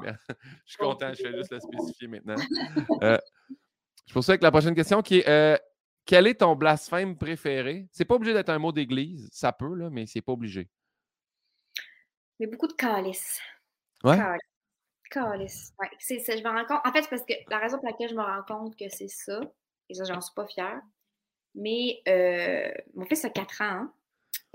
Je 0.03 0.11
suis 0.65 0.77
content, 0.77 1.13
je 1.13 1.21
fais 1.21 1.37
juste 1.37 1.51
le 1.51 1.59
spécifier 1.59 2.07
maintenant. 2.07 2.35
Euh, 3.03 3.17
je 4.07 4.13
poursuis 4.13 4.31
avec 4.31 4.43
la 4.43 4.51
prochaine 4.51 4.75
question 4.75 5.01
qui 5.01 5.19
est 5.19 5.29
euh, 5.29 5.57
Quel 6.05 6.25
est 6.27 6.35
ton 6.35 6.55
blasphème 6.55 7.15
préféré? 7.17 7.87
C'est 7.91 8.05
pas 8.05 8.15
obligé 8.15 8.33
d'être 8.33 8.49
un 8.49 8.59
mot 8.59 8.71
d'église, 8.71 9.29
ça 9.31 9.51
peut, 9.51 9.75
là, 9.75 9.89
mais 9.91 10.05
c'est 10.07 10.21
pas 10.21 10.31
obligé. 10.31 10.69
Mais 12.39 12.47
beaucoup 12.47 12.67
de 12.67 12.73
calice. 12.73 13.39
Ouais? 14.03 14.17
Calice. 14.17 14.54
Ouais, 15.79 15.89
je 15.99 16.43
me 16.43 16.49
rends 16.49 16.65
compte. 16.65 16.81
En 16.85 16.91
fait, 16.91 17.07
parce 17.09 17.23
que 17.23 17.33
la 17.49 17.59
raison 17.59 17.77
pour 17.77 17.87
laquelle 17.87 18.09
je 18.09 18.15
me 18.15 18.21
rends 18.21 18.43
compte 18.47 18.75
que 18.77 18.89
c'est 18.89 19.07
ça, 19.07 19.39
et 19.89 19.93
ça, 19.93 20.03
j'en 20.03 20.21
suis 20.21 20.33
pas 20.33 20.47
fière, 20.47 20.81
mais 21.53 22.01
euh, 22.07 22.71
mon 22.95 23.05
fils 23.05 23.23
a 23.25 23.29
4 23.29 23.61
ans, 23.61 23.65
hein, 23.65 23.93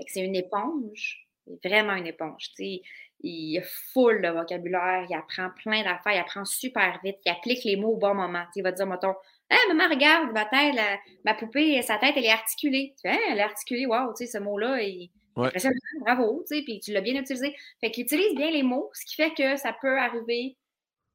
c'est 0.07 0.21
une 0.21 0.35
éponge, 0.35 1.27
vraiment 1.63 1.93
une 1.93 2.07
éponge. 2.07 2.51
il 2.59 3.57
a 3.57 3.61
full 3.93 4.21
de 4.21 4.29
vocabulaire, 4.29 5.05
il 5.09 5.15
apprend 5.15 5.49
plein 5.55 5.83
d'affaires, 5.83 6.13
il 6.13 6.19
apprend 6.19 6.45
super 6.45 6.99
vite, 7.03 7.17
il 7.25 7.31
applique 7.31 7.63
les 7.63 7.75
mots 7.75 7.93
au 7.93 7.97
bon 7.97 8.13
moment. 8.13 8.45
il 8.55 8.63
va 8.63 8.71
dire, 8.71 8.87
mettons, 8.87 9.15
Hey, 9.49 9.67
maman, 9.67 9.93
regarde, 9.93 10.31
ma 10.31 10.45
tête, 10.45 10.79
ma 11.25 11.33
poupée, 11.33 11.81
sa 11.81 11.97
tête, 11.97 12.13
elle 12.15 12.23
est 12.23 12.31
articulée. 12.31 12.95
Tu 12.95 13.09
fais, 13.09 13.19
elle 13.29 13.37
est 13.37 13.43
articulée, 13.43 13.85
wow, 13.85 14.13
tu 14.13 14.25
sais, 14.25 14.31
ce 14.31 14.37
mot-là, 14.37 14.81
il, 14.81 15.11
bravo, 15.99 16.43
tu 16.47 16.55
sais, 16.55 16.63
puis 16.63 16.79
tu 16.79 16.91
l'as 16.91 17.01
bien 17.01 17.19
utilisé. 17.19 17.55
Fait 17.79 17.91
qu'il 17.91 18.03
utilise 18.03 18.35
bien 18.35 18.51
les 18.51 18.63
mots, 18.63 18.89
ce 18.93 19.05
qui 19.05 19.15
fait 19.15 19.33
que 19.33 19.57
ça 19.57 19.75
peut 19.79 19.97
arriver 19.99 20.57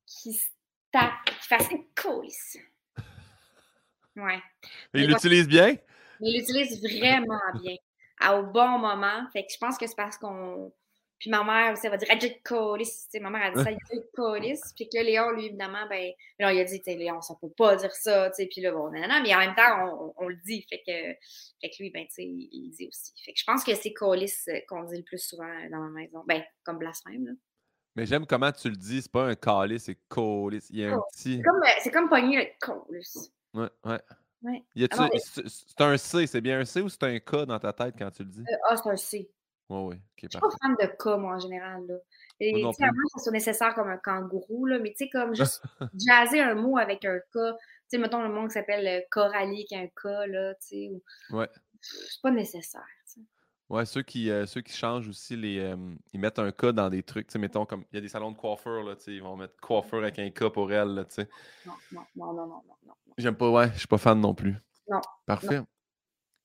qu'il 0.07 0.35
se 0.35 0.47
tape, 0.93 1.25
qu'il 1.25 1.59
fasse 1.59 1.71
une 1.71 1.85
couisse. 2.01 2.59
Ouais. 4.17 4.41
il 4.95 5.09
l'utilise 5.09 5.47
bien? 5.47 5.77
Il 6.21 6.39
l'utilise 6.39 6.81
vraiment 6.83 7.39
bien. 7.61 7.77
au 8.33 8.45
bon 8.45 8.79
moment. 8.79 9.29
Fait 9.31 9.45
que 9.45 9.53
je 9.53 9.59
pense 9.59 9.77
que 9.77 9.87
c'est 9.87 9.95
parce 9.95 10.17
qu'on 10.17 10.73
puis 11.19 11.31
ma 11.31 11.43
mère 11.45 11.73
aussi, 11.73 11.87
elle 11.87 11.93
va 11.93 11.97
dire 11.97 12.11
Adject 12.11 12.43
Colis. 12.45 13.07
Ma 13.21 13.31
mère 13.31 13.47
a 13.47 13.51
dit 13.51 13.63
ça, 13.63 13.71
Adject 13.71 14.15
Colis. 14.15 14.61
Puis 14.75 14.89
que 14.89 15.03
Léon, 15.03 15.31
lui, 15.31 15.47
évidemment, 15.47 15.87
ben, 15.89 16.11
là, 16.39 16.53
il 16.53 16.61
a 16.61 16.65
dit, 16.65 16.83
Léon, 16.87 17.21
ça 17.23 17.35
peut 17.41 17.51
pas 17.57 17.77
dire 17.77 17.93
ça. 17.93 18.31
Puis 18.31 18.61
là, 18.61 18.73
bon, 18.73 18.91
non, 18.91 19.23
mais 19.23 19.35
en 19.35 19.39
même 19.39 19.55
temps, 19.55 20.15
on, 20.17 20.29
le 20.29 20.37
dit. 20.45 20.67
Fait 20.69 20.79
que, 20.79 20.93
fait 21.61 21.71
que 21.71 21.83
lui, 21.83 21.91
ben, 21.91 22.07
tu 22.07 22.15
sais, 22.15 22.25
il, 22.25 22.71
dit 22.71 22.87
aussi. 22.89 23.13
Fait 23.25 23.33
que 23.33 23.39
je 23.39 23.45
pense 23.45 23.65
que 23.65 23.75
c'est 23.75 23.93
Colis 23.93 24.33
euh, 24.49 24.61
qu'on 24.69 24.85
dit 24.85 24.99
le 24.99 25.05
plus 25.05 25.19
souvent 25.19 25.53
dans 25.71 25.79
ma 25.79 25.91
maison. 25.91 26.23
Ben, 26.27 26.43
comme 26.65 26.79
blasphème, 26.79 27.27
là. 27.27 27.33
Mais 27.95 28.05
j'aime 28.05 28.27
comment 28.27 28.53
tu 28.53 28.69
le 28.69 28.77
dis. 28.77 29.01
C'est 29.01 29.11
pas 29.11 29.25
un 29.25 29.35
colis, 29.35 29.81
c'est 29.81 29.99
colis. 30.09 30.67
Il 30.69 30.81
y 30.81 30.85
a 30.85 30.93
un 30.95 31.01
petit. 31.11 31.43
C'est 31.83 31.91
comme, 31.91 32.09
comme 32.09 32.11
pogner 32.11 32.37
le 32.37 32.47
colis. 32.61 33.33
Ouais, 33.55 33.69
ouais. 33.87 34.01
Ouais. 34.43 34.63
C'est 34.77 35.81
un 35.81 35.97
C, 35.97 36.27
c'est 36.27 36.41
bien 36.41 36.61
un 36.61 36.65
C 36.65 36.81
ou 36.81 36.89
c'est 36.89 37.03
un 37.03 37.19
K 37.19 37.47
dans 37.47 37.59
ta 37.59 37.73
tête 37.73 37.95
quand 37.99 38.11
tu 38.11 38.23
le 38.23 38.29
dis? 38.29 38.41
Euh, 38.41 38.57
ah, 38.69 38.77
c'est 38.77 38.91
un 38.91 38.97
C. 38.97 39.31
Oui, 39.69 39.97
oui. 39.97 40.03
je 40.23 40.29
suis 40.29 40.39
pas 40.39 40.49
fan 40.63 40.77
de 40.81 40.87
cas, 40.87 41.17
moi, 41.17 41.35
en 41.35 41.39
général. 41.39 41.85
Là. 41.87 41.95
Et, 42.39 42.63
moi, 42.63 42.73
ça 42.73 42.89
soit 43.19 43.33
nécessaire 43.33 43.75
comme 43.75 43.89
un 43.89 43.97
kangourou, 43.99 44.67
là, 44.67 44.79
mais 44.79 44.91
tu 44.91 45.05
sais, 45.05 45.09
comme 45.09 45.35
juste 45.35 45.63
jaser 46.07 46.41
un 46.41 46.55
mot 46.55 46.79
avec 46.79 47.05
un 47.05 47.19
cas. 47.33 47.53
Tu 47.53 47.61
sais, 47.89 47.99
mettons 47.99 48.23
le 48.23 48.29
mot 48.29 48.47
qui 48.47 48.55
s'appelle 48.55 48.87
euh, 48.87 49.05
Coralie, 49.11 49.65
qui 49.65 49.75
a 49.75 49.81
un 49.81 49.89
cas, 49.89 50.27
là, 50.27 50.55
tu 50.55 50.67
sais. 50.67 50.91
Ou... 50.91 51.03
Ouais. 51.37 51.49
C'est 51.81 52.23
pas 52.23 52.31
nécessaire. 52.31 52.87
Ouais, 53.69 53.85
ceux 53.85 54.03
qui, 54.03 54.31
euh, 54.31 54.47
ceux 54.47 54.61
qui 54.61 54.73
changent 54.73 55.09
aussi, 55.09 55.37
les, 55.37 55.59
euh, 55.59 55.77
ils 56.13 56.21
mettent 56.21 56.39
un 56.39 56.53
cas 56.53 56.71
dans 56.71 56.89
des 56.89 57.03
trucs. 57.03 57.27
Tu 57.27 57.33
sais, 57.33 57.39
mettons, 57.41 57.67
comme 57.67 57.85
il 57.91 57.97
y 57.97 57.99
a 57.99 58.01
des 58.01 58.09
salons 58.09 58.31
de 58.31 58.37
coiffeur, 58.37 58.85
là, 58.85 58.95
tu 58.95 59.03
sais, 59.03 59.15
ils 59.15 59.23
vont 59.23 59.37
mettre 59.37 59.57
coiffeur 59.61 60.03
avec 60.03 60.21
un 60.21 60.31
cas 60.31 60.51
pour 60.51 60.73
elle, 60.73 60.95
là, 60.95 61.05
tu 61.05 61.15
sais. 61.15 61.29
Non, 61.67 61.73
non, 61.93 62.03
non, 62.15 62.33
non, 62.35 62.47
non, 62.47 62.63
non. 62.87 62.95
J'aime 63.19 63.35
pas, 63.35 63.51
ouais, 63.51 63.73
je 63.73 63.79
suis 63.79 63.89
pas 63.89 63.99
fan 63.99 64.21
non 64.21 64.35
plus. 64.35 64.55
Non. 64.89 65.01
Parfait. 65.27 65.63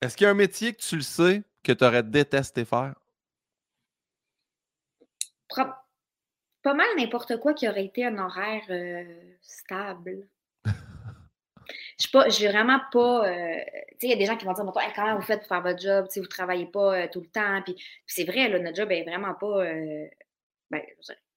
Est-ce 0.02 0.18
qu'il 0.18 0.26
y 0.26 0.28
a 0.28 0.32
un 0.32 0.36
métier 0.36 0.74
que 0.74 0.82
tu 0.82 0.96
le 0.96 1.04
sais 1.04 1.44
que 1.64 1.72
tu 1.72 1.86
aurais 1.86 2.02
détesté 2.02 2.66
faire? 2.66 2.96
Pas 6.64 6.74
mal 6.74 6.88
n'importe 6.98 7.38
quoi 7.38 7.54
qui 7.54 7.68
aurait 7.68 7.86
été 7.86 8.06
un 8.06 8.18
horaire 8.18 8.64
euh, 8.70 9.04
stable. 9.42 10.28
Je 10.66 12.08
suis 12.08 12.12
pas, 12.12 12.28
vraiment 12.52 12.80
pas. 12.92 13.28
Euh, 13.28 13.60
tu 13.92 14.08
sais, 14.08 14.08
il 14.08 14.10
y 14.10 14.14
a 14.14 14.18
des 14.18 14.26
gens 14.26 14.38
qui 14.38 14.46
vont 14.46 14.54
dire, 14.54 14.66
comment 14.96 15.16
vous 15.16 15.22
faites 15.22 15.40
pour 15.40 15.48
faire 15.48 15.62
votre 15.62 15.80
job? 15.80 16.08
Tu 16.12 16.20
vous 16.20 16.28
travaillez 16.28 16.66
pas 16.66 16.96
euh, 16.96 17.08
tout 17.12 17.22
le 17.22 17.28
temps. 17.28 17.62
Puis, 17.64 17.76
c'est 18.06 18.26
vrai, 18.26 18.50
là, 18.50 18.60
notre 18.60 18.76
job 18.76 18.92
est 18.92 19.04
vraiment 19.04 19.34
pas. 19.36 19.64
ben, 20.70 20.82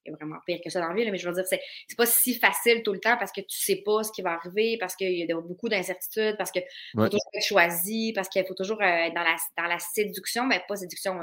est 0.07 0.11
vraiment 0.11 0.37
pire 0.46 0.61
que 0.62 0.68
ça 0.68 0.81
dans 0.81 0.88
la 0.88 0.94
vie, 0.94 1.11
mais 1.11 1.16
je 1.16 1.27
veux 1.27 1.35
dire, 1.35 1.46
c'est, 1.46 1.61
c'est 1.88 1.96
pas 1.96 2.05
si 2.05 2.35
facile 2.35 2.83
tout 2.83 2.92
le 2.92 3.00
temps 3.00 3.16
parce 3.16 3.33
que 3.33 3.40
tu 3.40 3.59
sais 3.59 3.77
pas 3.77 4.03
ce 4.03 4.12
qui 4.12 4.20
va 4.20 4.33
arriver, 4.33 4.77
parce 4.79 4.96
qu'il 4.96 5.14
y 5.14 5.33
a 5.33 5.40
beaucoup 5.40 5.70
d'incertitudes, 5.70 6.37
parce 6.37 6.50
qu'il 6.50 6.62
faut 6.94 7.09
toujours 7.09 7.31
être 7.33 7.46
choisi, 7.46 8.12
parce 8.14 8.29
qu'il 8.29 8.44
faut 8.44 8.53
toujours 8.53 8.83
être 8.83 9.14
dans 9.14 9.22
la, 9.22 9.37
dans 9.57 9.66
la 9.66 9.79
séduction, 9.79 10.46
ben 10.46 10.61
pas 10.68 10.77
séduction 10.77 11.20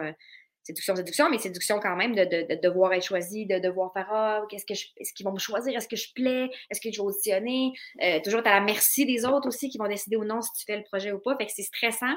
séduction, 0.63 0.95
séduction, 0.95 1.30
mais 1.30 1.38
séduction 1.38 1.80
quand 1.80 1.95
même 1.95 2.15
de, 2.15 2.24
de, 2.24 2.56
de 2.56 2.62
devoir 2.62 2.93
être 2.93 3.06
choisi, 3.06 3.45
de 3.45 3.60
devoir 3.60 3.91
faire 3.93 4.08
Ah, 4.12 4.43
qu'est-ce 4.50 4.65
que 4.65 4.74
je, 4.74 4.86
est-ce 4.97 5.13
qu'ils 5.13 5.26
vont 5.26 5.34
me 5.34 5.39
choisir, 5.39 5.76
est-ce 5.76 5.88
que 5.88 5.95
je 5.95 6.13
plais, 6.13 6.50
est-ce 6.69 6.82
que 6.82 6.91
je 6.91 7.02
vais 7.02 7.08
auditionner? 7.08 7.71
Euh, 8.04 8.19
toujours, 8.24 8.43
tu 8.43 8.50
à 8.50 8.60
la 8.60 8.62
merci 8.62 9.06
des 9.06 9.26
autres 9.26 9.47
aussi 9.47 9.69
qui 9.69 9.78
vont 9.78 9.88
décider 9.88 10.15
ou 10.15 10.24
non 10.24 10.41
si 10.41 10.52
tu 10.54 10.65
fais 10.65 10.78
le 10.78 10.84
projet 10.84 11.12
ou 11.12 11.19
pas. 11.19 11.36
Fait 11.38 11.45
que 11.45 11.52
c'est 11.56 11.63
stressant. 11.63 12.15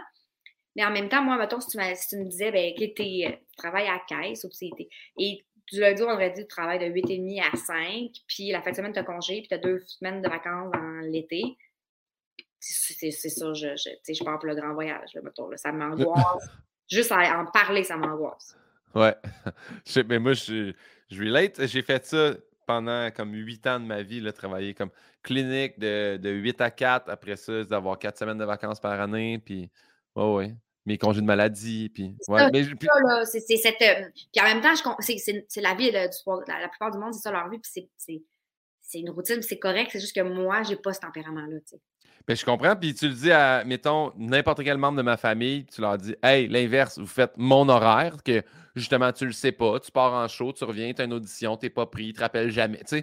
Mais 0.77 0.85
en 0.85 0.91
même 0.91 1.09
temps, 1.09 1.23
moi, 1.23 1.39
mettons, 1.39 1.61
si 1.61 1.69
tu, 1.69 1.79
si 1.95 2.09
tu 2.09 2.17
me 2.17 2.29
disais, 2.29 2.51
ben, 2.51 2.75
que 2.75 2.85
tu 2.85 3.39
travailles 3.57 3.87
à 3.87 3.93
la 3.93 4.03
caisse 4.09 4.45
ou 4.45 4.51
et 5.21 5.45
du 5.73 5.81
lundi 5.81 6.03
au 6.03 6.07
vendredi, 6.07 6.43
tu 6.43 6.49
travailles 6.49 6.79
de 6.79 6.87
8h30 6.87 7.43
à 7.53 7.57
5, 7.57 8.11
puis 8.27 8.51
la 8.51 8.61
fin 8.61 8.71
de 8.71 8.77
semaine, 8.77 8.93
tu 8.93 8.99
as 8.99 9.05
congé, 9.05 9.39
puis 9.39 9.49
tu 9.49 9.55
as 9.55 9.59
deux 9.59 9.81
semaines 9.87 10.21
de 10.21 10.29
vacances 10.29 10.71
dans 10.73 11.01
l'été. 11.11 11.43
C'est 12.61 13.11
ça, 13.11 13.53
je, 13.53 13.77
je, 13.77 14.13
je 14.13 14.25
pars 14.25 14.39
pour 14.39 14.49
le 14.49 14.55
grand 14.55 14.73
voyage, 14.75 15.15
là, 15.15 15.21
mettons, 15.23 15.49
là, 15.49 15.57
ça 15.57 15.71
m'angoisse. 15.71 16.49
Juste 16.91 17.13
à 17.13 17.41
en 17.41 17.47
parler, 17.47 17.85
ça 17.85 17.97
m'angoisse. 17.97 18.57
Ouais. 18.95 19.15
mais 20.09 20.19
moi, 20.19 20.35
je, 20.35 20.73
je 21.11 21.21
relate. 21.21 21.67
J'ai 21.67 21.83
fait 21.83 22.05
ça 22.05 22.35
pendant 22.67 23.11
comme 23.11 23.33
huit 23.35 23.67
ans 23.67 23.81
de 23.81 23.85
ma 23.85 24.03
vie, 24.03 24.21
là, 24.21 24.33
travailler 24.33 24.75
comme 24.75 24.91
clinique 25.23 25.79
de, 25.79 26.17
de 26.17 26.31
8 26.31 26.61
à 26.61 26.71
4. 26.71 27.09
Après 27.09 27.37
ça, 27.37 27.65
d'avoir 27.65 27.99
quatre 27.99 28.19
semaines 28.19 28.39
de 28.39 28.45
vacances 28.45 28.81
par 28.81 29.01
année. 29.01 29.39
Puis, 29.45 29.71
ouais, 30.17 30.33
ouais. 30.33 30.55
Mes 30.87 30.99
congés 30.99 31.23
de 31.23 31.27
maladie. 31.27 31.89
Puis, 31.89 32.15
ouais. 32.29 32.51
mais, 32.53 32.63
puis... 32.63 32.89
c'est 33.25 33.57
cette. 33.57 33.81
Euh, 33.81 34.09
puis 34.13 34.43
en 34.43 34.45
même 34.45 34.61
temps, 34.61 34.75
c'est 35.01 35.61
la 35.63 35.75
vie 35.75 35.91
là, 35.91 36.09
du 36.09 36.17
La, 36.47 36.61
la, 36.61 36.69
plupart 36.69 36.91
du 36.91 36.99
monde, 36.99 37.15
c'est 37.15 37.23
ça 37.23 37.33
leur 37.33 37.49
vie. 37.49 37.59
Puis 37.59 37.89
c'est 38.83 38.99
une 38.99 39.11
routine, 39.11 39.41
c'est 39.41 39.59
correct. 39.59 39.91
C'est 39.93 40.01
juste 40.01 40.15
que 40.15 40.21
moi, 40.21 40.63
j'ai 40.63 40.77
pas 40.77 40.93
ce 40.93 41.01
tempérament-là. 41.01 41.57
Ben, 42.27 42.37
je 42.37 42.45
comprends. 42.45 42.75
Puis 42.75 42.95
tu 42.95 43.09
le 43.09 43.15
dis 43.15 43.31
à, 43.31 43.65
mettons, 43.65 44.13
n'importe 44.17 44.65
quel 44.65 44.79
membre 44.79 44.99
de 44.99 45.03
ma 45.03 45.17
famille, 45.17 45.67
tu 45.67 45.81
leur 45.81 45.99
dis 45.99 46.15
Hey, 46.23 46.49
l'inverse, 46.49 46.99
vous 46.99 47.07
faites 47.07 47.33
mon 47.37 47.69
horaire, 47.69 48.23
que 48.23 48.43
justement, 48.75 49.13
tu 49.13 49.27
le 49.27 49.33
sais 49.33 49.53
pas, 49.53 49.79
tu 49.81 49.91
pars 49.91 50.13
en 50.13 50.27
show, 50.29 50.53
tu 50.53 50.65
reviens, 50.65 50.93
tu 50.95 51.03
as 51.03 51.05
une 51.05 51.13
audition, 51.13 51.57
tu 51.57 51.67
n'es 51.67 51.71
pas 51.71 51.87
pris, 51.87 52.09
tu 52.09 52.13
te 52.15 52.21
rappelles 52.21 52.51
jamais. 52.51 52.79
Tu 52.79 52.87
sais? 52.87 53.03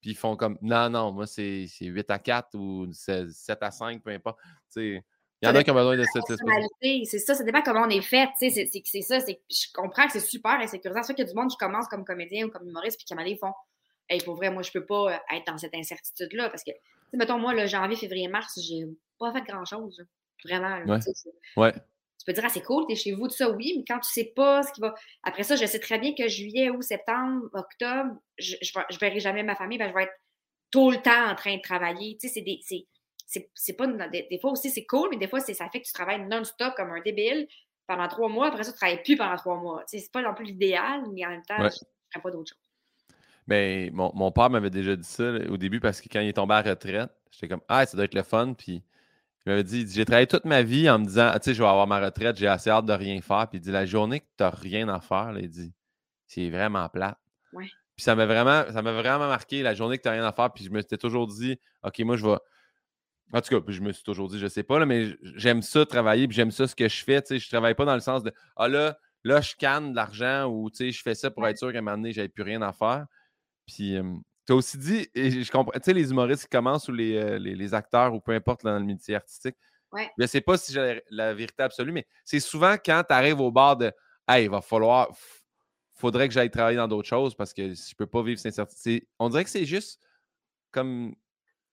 Puis 0.00 0.10
ils 0.10 0.16
font 0.16 0.36
comme 0.36 0.58
Non, 0.62 0.90
non, 0.90 1.12
moi, 1.12 1.26
c'est 1.26 1.68
8 1.80 2.10
à 2.10 2.18
4 2.18 2.54
ou 2.54 2.88
7 2.92 3.28
à 3.60 3.70
5, 3.70 4.02
peu 4.02 4.10
importe. 4.10 4.38
Tu 4.72 4.96
sais, 4.96 5.04
il 5.42 5.48
y 5.48 5.52
en 5.52 5.54
a 5.54 5.62
qui 5.62 5.70
ont 5.70 5.74
besoin 5.74 5.96
de 5.96 6.04
cette. 6.04 6.24
C'est 7.04 7.18
ça, 7.18 7.34
ça 7.34 7.44
dépend 7.44 7.62
comment 7.62 7.82
on 7.82 7.90
est 7.90 8.00
fait. 8.00 8.28
C'est 8.38 8.50
ça. 9.02 9.18
Je 9.18 9.72
comprends 9.74 10.06
que 10.06 10.12
c'est 10.12 10.20
super 10.20 10.52
insécurisant. 10.52 11.02
C'est 11.02 11.08
sûr 11.08 11.14
qu'il 11.14 11.24
y 11.24 11.28
a 11.28 11.30
du 11.30 11.38
monde 11.38 11.50
qui 11.50 11.56
commence 11.56 11.86
comme 11.88 12.04
comédien 12.04 12.46
ou 12.46 12.50
comme 12.50 12.66
humoriste, 12.66 12.96
puis 12.98 13.04
qui, 13.04 13.14
à 13.14 13.18
un 13.18 13.36
font 13.36 13.52
Hey, 14.08 14.22
pour 14.22 14.36
vrai, 14.36 14.50
moi, 14.50 14.62
je 14.62 14.70
peux 14.70 14.86
pas 14.86 15.20
être 15.34 15.46
dans 15.46 15.58
cette 15.58 15.74
incertitude-là 15.74 16.48
parce 16.48 16.62
que 16.62 16.70
mettons, 17.12 17.38
moi, 17.38 17.54
le 17.54 17.66
janvier, 17.66 17.96
février, 17.96 18.28
mars, 18.28 18.58
j'ai 18.60 18.86
pas 19.18 19.32
fait 19.32 19.42
grand-chose. 19.42 20.04
Vraiment. 20.44 20.98
ouais. 21.56 21.72
Tu 21.72 22.24
peux 22.26 22.32
dire, 22.32 22.44
ah, 22.46 22.48
c'est 22.48 22.62
cool, 22.62 22.86
t'es 22.86 22.94
chez 22.94 23.12
vous, 23.12 23.28
tout 23.28 23.36
ça, 23.36 23.50
oui, 23.50 23.74
mais 23.76 23.84
quand 23.86 24.00
tu 24.00 24.10
sais 24.10 24.32
pas 24.34 24.62
ce 24.62 24.72
qui 24.72 24.80
va. 24.80 24.94
Après 25.22 25.42
ça, 25.42 25.54
je 25.56 25.66
sais 25.66 25.78
très 25.78 25.98
bien 25.98 26.14
que 26.14 26.28
juillet, 26.28 26.70
août, 26.70 26.82
septembre, 26.82 27.48
octobre, 27.52 28.16
je, 28.38 28.56
je, 28.62 28.98
verrai 28.98 29.20
jamais 29.20 29.42
ma 29.42 29.54
famille, 29.54 29.78
ben, 29.78 29.88
je 29.88 29.94
vais 29.94 30.04
être 30.04 30.14
tout 30.70 30.90
le 30.90 30.96
temps 30.98 31.30
en 31.30 31.34
train 31.34 31.56
de 31.56 31.62
travailler. 31.62 32.16
Tu 32.20 32.28
sais, 32.28 32.34
c'est 32.34 32.42
des. 32.42 32.60
C'est 33.54 33.72
pas. 33.74 33.86
Des, 33.86 34.38
fois 34.40 34.52
aussi, 34.52 34.70
c'est 34.70 34.86
cool, 34.86 35.10
mais 35.10 35.16
des 35.16 35.28
fois, 35.28 35.40
ça 35.40 35.68
fait 35.70 35.80
que 35.80 35.86
tu 35.86 35.92
travailles 35.92 36.26
non-stop 36.26 36.74
comme 36.76 36.90
un 36.90 37.00
débile 37.00 37.46
pendant 37.86 38.08
trois 38.08 38.28
mois. 38.28 38.48
Après 38.48 38.64
ça, 38.64 38.72
tu 38.72 38.78
travailles 38.78 39.02
plus 39.02 39.16
pendant 39.16 39.36
trois 39.36 39.56
mois. 39.56 39.84
Tu 39.88 39.98
sais, 39.98 40.04
c'est 40.04 40.12
pas 40.12 40.22
non 40.22 40.34
plus 40.34 40.46
l'idéal, 40.46 41.02
mais 41.12 41.24
en 41.24 41.30
même 41.30 41.42
temps, 41.42 41.58
je 41.58 41.64
ne 41.64 41.70
ferai 41.70 42.22
pas 42.22 42.30
d'autre 42.30 42.50
chose. 42.50 42.65
Mais 43.46 43.90
mon, 43.92 44.12
mon 44.14 44.32
père 44.32 44.50
m'avait 44.50 44.70
déjà 44.70 44.96
dit 44.96 45.06
ça 45.06 45.32
au 45.48 45.56
début 45.56 45.80
parce 45.80 46.00
que 46.00 46.08
quand 46.10 46.20
il 46.20 46.28
est 46.28 46.32
tombé 46.32 46.54
à 46.54 46.62
la 46.62 46.70
retraite, 46.70 47.10
j'étais 47.30 47.48
comme 47.48 47.62
Ah, 47.68 47.86
ça 47.86 47.96
doit 47.96 48.04
être 48.06 48.14
le 48.14 48.22
fun. 48.22 48.54
Puis 48.54 48.82
il 49.44 49.50
m'avait 49.50 49.64
dit 49.64 49.86
J'ai 49.88 50.04
travaillé 50.04 50.26
toute 50.26 50.44
ma 50.44 50.62
vie 50.62 50.90
en 50.90 50.98
me 50.98 51.04
disant 51.04 51.32
Tu 51.34 51.38
sais, 51.42 51.54
je 51.54 51.62
vais 51.62 51.68
avoir 51.68 51.86
ma 51.86 52.00
retraite, 52.00 52.36
j'ai 52.36 52.48
assez 52.48 52.70
hâte 52.70 52.86
de 52.86 52.92
rien 52.92 53.20
faire. 53.20 53.46
Puis 53.48 53.58
il 53.58 53.60
dit 53.60 53.70
La 53.70 53.86
journée 53.86 54.20
que 54.20 54.26
tu 54.36 54.42
n'as 54.42 54.50
rien 54.50 54.88
à 54.88 55.00
faire, 55.00 55.32
il 55.38 55.48
dit 55.48 55.72
c'est 56.26 56.50
vraiment. 56.50 56.88
Ouais. 57.52 57.66
Puis 57.96 58.04
ça 58.04 58.14
m'a 58.14 58.26
vraiment, 58.26 58.64
ça 58.70 58.82
vraiment 58.82 59.28
marqué 59.28 59.62
la 59.62 59.74
journée 59.74 59.96
que 59.96 60.02
tu 60.02 60.08
n'as 60.08 60.14
rien 60.14 60.24
à 60.24 60.32
faire. 60.32 60.52
Puis 60.52 60.64
je 60.64 60.70
me 60.70 60.80
suis 60.80 60.98
toujours 60.98 61.26
dit, 61.26 61.58
OK, 61.82 61.98
moi, 62.00 62.16
je 62.16 62.26
vais. 62.26 62.36
En 63.32 63.40
tout 63.40 63.48
cas, 63.48 63.60
puis 63.60 63.74
je 63.74 63.80
me 63.80 63.92
suis 63.92 64.04
toujours 64.04 64.28
dit, 64.28 64.38
je 64.38 64.46
sais 64.46 64.62
pas, 64.62 64.78
là, 64.78 64.86
mais 64.86 65.16
j'aime 65.20 65.60
ça 65.60 65.84
travailler, 65.84 66.28
puis 66.28 66.36
j'aime 66.36 66.52
ça 66.52 66.68
ce 66.68 66.76
que 66.76 66.88
je 66.88 67.02
fais. 67.02 67.20
Tu 67.22 67.28
sais, 67.28 67.38
je 67.38 67.48
travaille 67.48 67.74
pas 67.74 67.84
dans 67.84 67.94
le 67.94 68.00
sens 68.00 68.22
de 68.22 68.32
Ah 68.54 68.68
là, 68.68 68.98
là, 69.24 69.40
je 69.40 69.54
canne 69.56 69.90
de 69.90 69.96
l'argent 69.96 70.46
ou 70.46 70.70
tu 70.70 70.76
sais, 70.76 70.92
je 70.92 71.02
fais 71.02 71.14
ça 71.14 71.30
pour 71.30 71.46
être 71.48 71.58
sûr 71.58 71.72
qu'à 71.72 71.78
un 71.78 71.82
moment 71.82 71.96
donné, 71.96 72.12
j'avais 72.12 72.28
plus 72.28 72.44
rien 72.44 72.62
à 72.62 72.72
faire. 72.72 73.06
Puis 73.66 73.96
tu 74.46 74.52
as 74.52 74.54
aussi 74.56 74.78
dit, 74.78 75.08
et 75.14 75.42
je 75.42 75.50
comprends, 75.50 75.72
tu 75.72 75.80
sais, 75.84 75.92
les 75.92 76.10
humoristes 76.10 76.44
qui 76.44 76.48
commencent 76.50 76.88
ou 76.88 76.92
les, 76.92 77.38
les, 77.38 77.54
les 77.54 77.74
acteurs 77.74 78.14
ou 78.14 78.20
peu 78.20 78.32
importe 78.32 78.64
dans 78.64 78.78
le 78.78 78.84
métier 78.84 79.14
artistique, 79.16 79.56
Ouais. 79.92 80.10
je 80.18 80.26
sais 80.26 80.40
pas 80.40 80.58
si 80.58 80.72
j'ai 80.72 81.00
la 81.10 81.32
vérité 81.32 81.62
absolue, 81.62 81.92
mais 81.92 82.06
c'est 82.24 82.40
souvent 82.40 82.74
quand 82.74 83.02
tu 83.08 83.14
arrives 83.14 83.40
au 83.40 83.50
bord 83.52 83.76
de 83.76 83.92
Hey, 84.28 84.44
il 84.46 84.50
va 84.50 84.60
falloir, 84.60 85.08
faudrait 85.94 86.26
que 86.26 86.34
j'aille 86.34 86.50
travailler 86.50 86.76
dans 86.76 86.88
d'autres 86.88 87.08
choses 87.08 87.34
parce 87.36 87.54
que 87.54 87.72
je 87.72 87.94
peux 87.94 88.06
pas 88.08 88.20
vivre 88.22 88.38
cette 88.40 88.52
incertitude. 88.52 89.06
On 89.20 89.28
dirait 89.28 89.44
que 89.44 89.50
c'est 89.50 89.64
juste 89.64 90.02
comme 90.72 91.14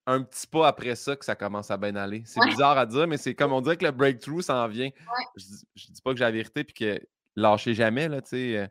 un 0.05 0.21
petit 0.21 0.45
pas 0.45 0.67
après 0.67 0.95
ça 0.95 1.15
que 1.15 1.25
ça 1.25 1.35
commence 1.35 1.71
à 1.71 1.77
bien 1.77 1.95
aller. 1.95 2.21
C'est 2.25 2.39
Ouais. 2.39 2.49
bizarre 2.49 2.77
à 2.77 2.85
dire, 2.85 3.07
mais 3.07 3.17
c'est 3.17 3.33
comme 3.35 3.51
on 3.51 3.61
dirait 3.61 3.77
que 3.77 3.85
le 3.85 3.91
breakthrough 3.91 4.41
s'en 4.43 4.67
vient. 4.67 4.91
Je, 5.35 5.43
dis- 5.45 5.67
je 5.75 5.87
dis 5.91 6.01
pas 6.01 6.11
que 6.11 6.17
j'ai 6.19 6.25
la 6.25 6.31
vérité 6.31 6.63
puis 6.63 6.73
que 6.75 7.01
lâchez 7.35 7.73
jamais, 7.73 8.07
là, 8.07 8.21
tu 8.21 8.29
sais. 8.29 8.69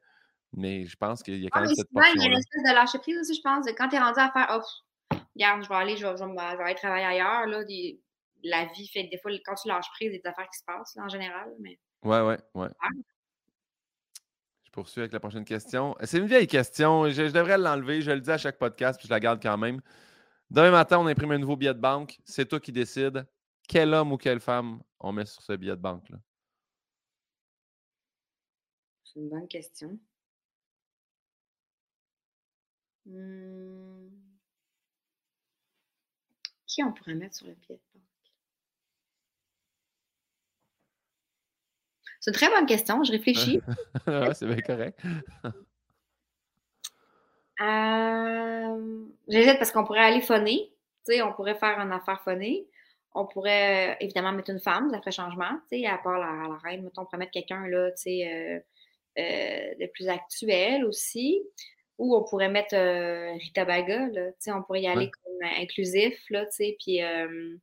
Mais 0.54 0.84
je 0.84 0.96
pense 0.96 1.22
qu'il 1.22 1.42
y 1.42 1.46
a 1.46 1.50
quand 1.50 1.60
Ah, 1.60 1.64
même 1.66 1.74
cette 1.74 1.88
souvent, 1.88 2.02
il 2.14 2.20
y 2.20 2.24
a 2.24 2.26
une 2.26 2.38
espèce 2.38 2.62
de 2.62 2.74
lâcher 2.74 2.98
prise 2.98 3.18
aussi, 3.18 3.34
je 3.34 3.40
pense. 3.42 3.64
de 3.66 3.72
Quand 3.72 3.88
tu 3.88 3.96
es 3.96 3.98
rendu 3.98 4.18
à 4.20 4.30
faire, 4.30 4.48
oh, 4.60 5.16
regarde, 5.34 5.62
je 5.64 5.68
vais 5.68 5.74
aller, 5.74 5.96
je 5.96 6.06
vais, 6.06 6.16
je 6.16 6.22
vais 6.24 6.30
me- 6.30 6.38
je 6.38 6.56
vais 6.56 6.62
aller 6.62 6.74
travailler 6.74 7.04
ailleurs. 7.06 7.46
Là, 7.46 7.64
des- 7.64 8.00
la 8.44 8.66
vie 8.66 8.86
fait 8.88 9.06
que 9.06 9.10
des 9.12 9.18
fois, 9.18 9.30
quand 9.44 9.54
tu 9.54 9.68
lâches 9.68 9.88
prise, 9.94 10.10
il 10.10 10.16
y 10.16 10.18
a 10.18 10.22
des 10.22 10.26
affaires 10.28 10.48
qui 10.50 10.58
se 10.58 10.64
passent 10.64 10.94
là, 10.96 11.04
en 11.04 11.08
général. 11.08 11.54
Mais... 11.60 11.78
Ouais, 12.02 12.20
ouais, 12.20 12.38
ouais. 12.54 12.68
Ah. 12.80 12.88
Je 14.64 14.70
poursuis 14.72 15.00
avec 15.00 15.12
la 15.12 15.20
prochaine 15.20 15.44
question. 15.44 15.94
C'est 16.02 16.18
une 16.18 16.26
vieille 16.26 16.46
question. 16.46 17.08
Je, 17.08 17.26
je 17.28 17.32
devrais 17.32 17.56
l'enlever. 17.58 18.00
Je 18.02 18.10
le 18.10 18.20
dis 18.20 18.30
à 18.30 18.38
chaque 18.38 18.58
podcast, 18.58 18.98
puis 18.98 19.06
je 19.06 19.12
la 19.12 19.20
garde 19.20 19.40
quand 19.42 19.56
même. 19.58 19.80
Demain 20.50 20.70
matin, 20.70 20.98
on 20.98 21.06
imprime 21.06 21.30
un 21.32 21.38
nouveau 21.38 21.56
billet 21.56 21.74
de 21.74 21.78
banque. 21.80 22.18
C'est 22.24 22.46
toi 22.48 22.58
qui 22.60 22.72
décides 22.72 23.26
quel 23.68 23.94
homme 23.94 24.12
ou 24.12 24.16
quelle 24.18 24.40
femme 24.40 24.82
on 24.98 25.12
met 25.12 25.24
sur 25.26 25.40
ce 25.42 25.52
billet 25.52 25.76
de 25.76 25.80
banque-là. 25.80 26.18
C'est 29.04 29.20
une 29.20 29.28
bonne 29.28 29.46
question. 29.48 29.98
Hmm. 33.06 34.08
Qui 36.66 36.82
on 36.82 36.92
pourrait 36.92 37.14
mettre 37.14 37.36
sur 37.36 37.46
le 37.46 37.54
pied 37.54 37.76
de 37.76 37.80
banque? 37.94 38.02
C'est 42.20 42.30
une 42.30 42.34
très 42.36 42.48
bonne 42.50 42.66
question, 42.66 43.02
je 43.04 43.12
réfléchis. 43.12 43.60
Ouais, 44.06 44.34
c'est 44.34 44.46
bien 44.46 44.60
correct. 44.60 44.98
Euh, 47.60 49.04
J'hésite 49.28 49.58
parce 49.58 49.70
qu'on 49.70 49.84
pourrait 49.84 50.00
aller 50.00 50.20
phoner. 50.20 50.72
On 51.22 51.32
pourrait 51.32 51.54
faire 51.54 51.78
une 51.78 51.92
affaire 51.92 52.20
phonée. 52.22 52.66
On 53.14 53.26
pourrait 53.26 53.92
euh, 53.92 53.96
évidemment 54.00 54.32
mettre 54.32 54.50
une 54.50 54.58
femme, 54.58 54.90
ça 54.90 54.98
ferait 54.98 55.12
changement. 55.12 55.44
À 55.70 55.98
part 55.98 56.18
la, 56.18 56.48
la 56.48 56.56
reine, 56.64 56.82
mettons, 56.82 57.02
on 57.02 57.04
pourrait 57.04 57.18
mettre 57.18 57.32
quelqu'un 57.32 57.66
là, 57.68 57.90
tu 57.92 58.02
sais, 58.02 58.26
euh, 58.26 58.58
euh, 59.20 59.74
de 59.80 59.86
plus 59.92 60.08
actuel 60.08 60.84
aussi. 60.84 61.42
Ou 61.98 62.16
on 62.16 62.24
pourrait 62.24 62.48
mettre 62.48 62.74
euh, 62.74 63.32
Rita 63.34 63.64
Baga, 63.64 64.08
là. 64.08 64.30
Tu 64.32 64.36
sais, 64.38 64.52
on 64.52 64.62
pourrait 64.62 64.82
y 64.82 64.88
aller 64.88 65.06
Ouais. 65.06 65.10
comme 65.10 65.48
euh, 65.48 65.62
inclusif, 65.62 66.18
là, 66.30 66.44
tu 66.46 66.52
sais. 66.52 66.76
Puis 66.82 67.02
euh, 67.02 67.56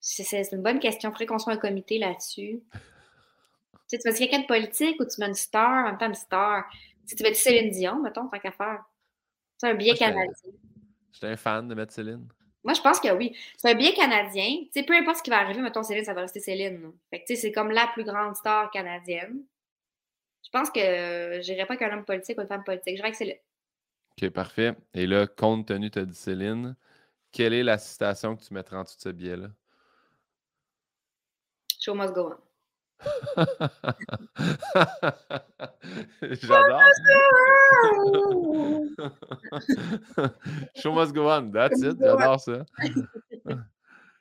c'est 0.00 0.52
une 0.52 0.62
bonne 0.62 0.80
question. 0.80 1.08
Il 1.08 1.12
faudrait 1.12 1.26
qu'on 1.26 1.38
soit 1.38 1.52
un 1.54 1.58
comité 1.58 1.98
là-dessus. 1.98 2.62
Tu 3.90 3.98
mets 4.04 4.14
quelqu'un 4.14 4.40
de 4.40 4.46
politique 4.46 4.98
ou 4.98 5.04
tu 5.04 5.20
mets 5.20 5.28
une 5.28 5.34
star, 5.34 5.84
en 5.84 5.90
même 5.90 5.98
temps 5.98 6.08
une 6.08 6.14
star. 6.14 6.64
Si 7.04 7.14
tu 7.14 7.22
mets 7.22 7.34
Céline 7.34 7.70
Dion, 7.70 8.00
mettons, 8.00 8.26
tant 8.28 8.38
qu'à 8.38 8.50
faire. 8.50 8.82
C'est 9.58 9.68
un 9.68 9.74
billet 9.74 9.94
canadien. 9.94 10.32
J'étais 11.12 11.28
un 11.28 11.36
fan 11.36 11.68
de 11.68 11.74
mettre 11.74 11.92
Céline. 11.92 12.26
Moi, 12.64 12.72
je 12.72 12.80
pense 12.80 12.98
que 12.98 13.12
oui. 13.12 13.36
C'est 13.58 13.70
un 13.70 13.74
billet 13.74 13.92
canadien. 13.92 14.64
Peu 14.86 14.94
importe 14.94 15.18
ce 15.18 15.22
qui 15.22 15.30
va 15.30 15.38
arriver, 15.38 15.60
mettons 15.60 15.82
Céline, 15.82 16.04
ça 16.04 16.14
va 16.14 16.22
rester 16.22 16.40
Céline. 16.40 16.92
Fait 17.10 17.22
que, 17.22 17.36
c'est 17.36 17.52
comme 17.52 17.70
la 17.70 17.86
plus 17.88 18.04
grande 18.04 18.34
star 18.34 18.70
canadienne. 18.70 19.44
Je 20.44 20.50
pense 20.50 20.70
que 20.70 20.80
euh, 20.80 21.40
j'irais 21.40 21.66
pas 21.66 21.76
qu'un 21.76 21.92
homme 21.92 22.04
politique 22.04 22.38
ou 22.38 22.42
une 22.42 22.48
femme 22.48 22.64
politique. 22.64 22.96
Je 22.96 23.02
dirais 23.02 23.10
que 23.10 23.16
Céline. 23.16 23.38
OK, 24.22 24.30
parfait. 24.30 24.76
Et 24.92 25.06
là, 25.06 25.26
compte 25.26 25.66
tenu, 25.66 25.90
tu 25.90 25.98
as 25.98 26.04
dit 26.04 26.14
Céline, 26.14 26.76
quelle 27.32 27.52
est 27.52 27.64
la 27.64 27.78
citation 27.78 28.36
que 28.36 28.42
tu 28.44 28.54
mettras 28.54 28.78
en 28.78 28.82
dessous 28.84 28.96
de 28.96 29.02
ce 29.02 29.08
billet-là? 29.08 29.48
Show 31.80 31.94
must 31.94 32.14
go 32.14 32.30
on. 32.30 32.36
J'adore. 36.22 36.80
Show 40.76 40.92
must 40.92 41.12
go 41.12 41.28
on. 41.28 41.50
That's 41.50 41.82
it. 41.82 41.98
J'adore 41.98 42.40
ça. 42.40 42.64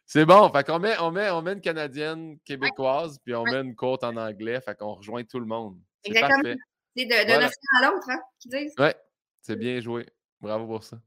C'est 0.06 0.26
bon. 0.26 0.50
Fait 0.50 0.66
qu'on 0.66 0.80
met, 0.80 0.98
on 1.00 1.12
met, 1.12 1.30
on 1.30 1.42
met 1.42 1.54
une 1.54 1.62
Canadienne 1.62 2.38
québécoise, 2.44 3.20
puis 3.20 3.34
on 3.36 3.44
met 3.44 3.62
une 3.62 3.76
côte 3.76 4.04
en 4.04 4.18
anglais. 4.18 4.60
Fait 4.60 4.76
qu'on 4.76 4.96
rejoint 4.96 5.24
tout 5.24 5.40
le 5.40 5.46
monde. 5.46 5.80
Exactement. 6.06 6.56
C'est 6.96 7.06
de, 7.06 7.10
de 7.12 7.26
Voilà. 7.26 7.48
à 7.48 7.92
l'autre, 7.92 8.10
hein, 8.10 8.20
qu'ils 8.40 8.52
disent. 8.52 8.74
Ouais, 8.78 8.96
c'est 9.42 9.56
bien 9.56 9.80
joué. 9.80 10.06
Bravo 10.42 10.68
pour 10.68 10.84
ça. 10.84 11.02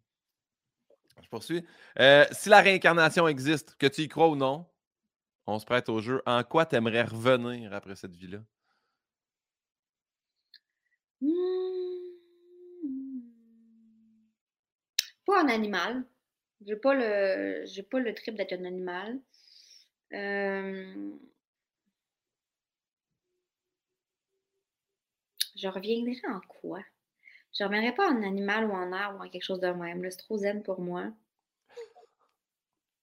Je 1.23 1.29
poursuis. 1.29 1.65
Euh, 1.99 2.25
si 2.33 2.49
la 2.49 2.61
réincarnation 2.61 3.27
existe, 3.29 3.77
que 3.77 3.87
tu 3.87 4.03
y 4.03 4.09
crois 4.09 4.29
ou 4.29 4.37
non, 4.37 4.67
on 5.47 5.59
se 5.59 5.65
prête 5.65 5.89
au 5.89 6.01
jeu. 6.01 6.23
En 6.27 6.43
quoi 6.43 6.67
tu 6.67 6.77
aimerais 6.77 7.03
revenir 7.05 7.73
après 7.73 7.97
cette 7.97 8.17
vie-là? 8.17 8.39
Hmm. 11.21 11.29
Pas 15.25 15.43
un 15.43 15.49
animal. 15.49 16.05
J'ai 16.67 16.77
pas 16.77 16.95
le 16.95 17.65
j'ai 17.67 17.83
pas 17.83 17.99
le 17.99 18.15
trip 18.15 18.35
d'être 18.37 18.53
un 18.55 18.65
animal. 18.65 19.19
Euh, 20.13 21.11
Je 25.57 25.69
reviendrais 25.69 26.21
en 26.29 26.41
quoi? 26.41 26.81
Je 27.59 27.65
reviendrais 27.65 27.95
pas 27.95 28.11
en 28.11 28.23
animal 28.23 28.67
ou 28.67 28.73
en 28.73 28.93
arbre 28.93 29.21
ou 29.21 29.25
en 29.27 29.29
quelque 29.29 29.45
chose 29.45 29.61
de 29.61 29.69
même. 29.69 30.09
C'est 30.11 30.19
trop 30.19 30.37
zen 30.37 30.63
pour 30.63 30.81
moi. 30.81 31.05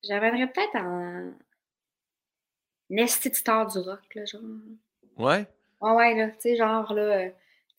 Je 0.03 0.13
reviendrais 0.13 0.51
peut-être 0.51 0.75
en 0.75 1.33
une 2.89 3.07
star 3.07 3.67
du 3.67 3.79
rock, 3.79 4.13
là, 4.15 4.25
genre. 4.25 4.41
Ouais? 5.17 5.45
Ah 5.81 5.95
ouais, 5.95 6.15
là, 6.15 6.29
tu 6.29 6.41
sais, 6.41 6.55
genre, 6.55 6.93
là, 6.93 7.01
euh, 7.01 7.29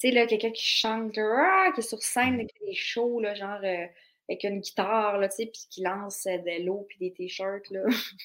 tu 0.01 0.09
sais, 0.09 0.11
là, 0.11 0.27
quelqu'un 0.27 0.51
qui 0.51 0.65
chante, 0.65 1.17
là, 1.17 1.67
ah, 1.69 1.73
qui 1.73 1.81
est 1.81 1.89
sur 1.89 2.03
scène, 2.03 2.37
fait 2.39 2.67
des 2.67 2.75
shows, 2.75 3.21
là, 3.21 3.35
genre, 3.35 3.61
euh, 3.63 3.87
avec 4.29 4.45
une 4.45 4.61
guitare, 4.61 5.19
là, 5.19 5.29
tu 5.29 5.37
sais, 5.37 5.47
puis 5.47 5.67
qui 5.71 5.83
lance 5.83 6.27
euh, 6.27 6.39
de 6.39 6.65
l'eau 6.65 6.87
puis 6.89 6.99
des 6.99 7.13
t-shirts, 7.13 7.71
là. 7.71 7.83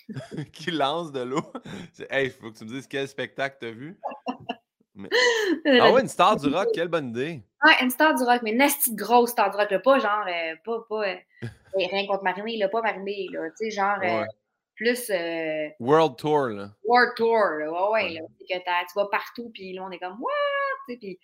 qui 0.54 0.72
lance 0.72 1.12
de 1.12 1.22
l'eau? 1.22 1.44
C'est- 1.94 2.12
Hey, 2.12 2.30
faut 2.30 2.52
que 2.52 2.58
tu 2.58 2.66
me 2.66 2.70
dises 2.70 2.88
quel 2.88 3.08
spectacle 3.08 3.58
t'as 3.60 3.72
vu. 3.72 4.00
Mais- 5.00 5.10
Ah 5.82 5.92
ouais, 5.92 6.02
une 6.02 6.08
star 6.08 6.36
du 6.36 6.48
rock, 6.54 6.68
quelle 6.74 6.88
bonne 6.88 7.10
idée. 7.10 7.42
Ouais, 7.66 7.74
une 7.82 7.90
star 7.90 8.14
du 8.16 8.24
rock, 8.24 8.42
mais 8.44 8.52
une 8.52 8.62
esti 8.62 8.92
de 8.94 9.02
grosse 9.02 9.32
star 9.32 9.50
du 9.50 9.58
rock, 9.58 9.72
là, 9.72 9.80
pas 9.80 10.00
genre, 10.00 10.26
euh, 10.28 10.56
pas, 10.64 10.80
pas, 10.88 11.08
euh, 11.10 11.16
rien 11.76 12.08
contre 12.08 12.24
Marinée, 12.24 12.58
là, 12.58 12.70
pas 12.70 12.82
Marinée, 12.82 13.28
là, 13.32 13.50
tu 13.50 13.66
sais, 13.66 13.72
genre, 13.72 13.98
euh, 14.04 14.26
plus 14.76 15.12
World 15.80 16.16
Tour, 16.18 16.48
là. 16.50 16.70
World 16.86 17.14
Tour, 17.18 17.36
là, 17.60 17.72
ouais, 17.72 17.90
ouais, 17.92 18.04
Ouais. 18.04 18.14
là, 18.14 18.22
que 18.50 18.88
tu 18.88 18.94
vas 18.96 19.08
partout, 19.12 19.52
puis 19.54 19.74
là, 19.74 19.84
on 19.86 19.92
est 19.92 20.00
comme, 20.00 20.18
what, 20.20 20.32
tu 20.88 20.94
sais, 20.94 21.00
puis, 21.00 21.20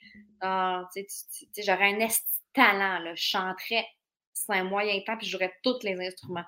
tu 1.54 1.62
j'aurais 1.64 1.94
un 1.94 2.00
esti 2.00 2.24
talent, 2.54 3.00
là, 3.00 3.16
je 3.16 3.24
chanterais, 3.24 3.86
c'est 4.34 4.54
un 4.54 4.64
moyen 4.66 5.00
temps, 5.06 5.18
puis 5.18 5.26
je 5.28 5.32
jouerais 5.32 5.54
tous 5.64 5.80
les 5.84 6.00
instruments. 6.06 6.44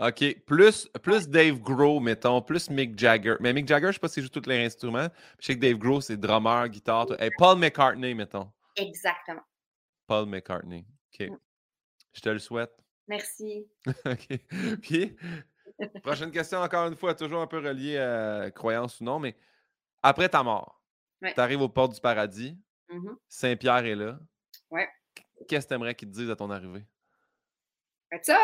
OK. 0.00 0.44
Plus, 0.46 0.88
plus 1.02 1.28
Dave 1.28 1.60
Grohl, 1.60 2.02
mettons, 2.02 2.40
plus 2.40 2.70
Mick 2.70 2.98
Jagger. 2.98 3.36
Mais 3.40 3.52
Mick 3.52 3.68
Jagger, 3.68 3.88
je 3.88 3.92
sais 3.92 3.98
pas 3.98 4.08
s'il 4.08 4.22
joue 4.22 4.30
tous 4.30 4.48
les 4.48 4.64
instruments. 4.64 5.08
Je 5.38 5.46
sais 5.46 5.54
que 5.56 5.60
Dave 5.60 5.76
Grohl, 5.76 6.02
c'est 6.02 6.16
drummer, 6.16 6.68
guitare. 6.68 7.06
tout. 7.06 7.14
Hey, 7.18 7.30
Paul 7.36 7.58
McCartney, 7.58 8.14
mettons. 8.14 8.50
Exactement. 8.76 9.42
Paul 10.06 10.26
McCartney. 10.26 10.86
OK. 11.12 11.28
Mm. 11.28 11.36
Je 12.14 12.20
te 12.20 12.28
le 12.30 12.38
souhaite. 12.38 12.72
Merci. 13.08 13.66
OK. 14.06 14.28
Puis, 14.82 15.16
prochaine 16.02 16.30
question, 16.30 16.60
encore 16.60 16.86
une 16.88 16.96
fois, 16.96 17.14
toujours 17.14 17.40
un 17.42 17.46
peu 17.46 17.58
reliée 17.58 17.98
à 17.98 18.50
croyance 18.50 19.00
ou 19.00 19.04
non, 19.04 19.18
mais 19.18 19.36
après 20.02 20.28
ta 20.28 20.42
mort, 20.42 20.76
Ouais. 21.22 21.34
tu 21.34 21.40
arrives 21.40 21.60
aux 21.60 21.68
portes 21.68 21.94
du 21.94 22.00
paradis, 22.00 22.56
Mhm. 22.88 23.16
Saint-Pierre 23.28 23.84
est 23.84 23.94
là. 23.94 24.18
Ouais. 24.70 24.88
Qu'est-ce 25.46 25.66
que 25.66 25.68
tu 25.68 25.74
aimerais 25.74 25.94
qu'il 25.94 26.08
te 26.08 26.14
dise 26.14 26.30
à 26.30 26.34
ton 26.36 26.50
arrivée? 26.50 26.84
What's 28.10 28.28
up? 28.30 28.36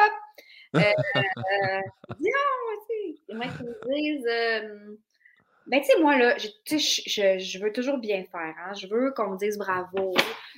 Euh, 0.75 0.81
euh, 1.17 1.81
dis 2.19 2.31
donc, 2.31 2.87
tu 2.89 3.15
sais, 3.15 3.21
j'aimerais 3.29 3.49
qu'ils 3.49 3.67
me 3.67 3.95
disent. 3.95 4.27
euh, 4.27 4.97
ben, 5.67 5.81
tu 5.81 5.87
sais, 5.87 6.01
moi, 6.01 6.17
là, 6.17 6.37
je, 6.39 7.59
veux 7.59 7.73
toujours 7.73 7.99
bien 7.99 8.25
faire. 8.31 8.55
Hein? 8.61 8.73
Je 8.75 8.87
veux 8.87 9.13
qu'on 9.13 9.31
me 9.31 9.37
dise 9.37 9.59
bravo. 9.59 10.15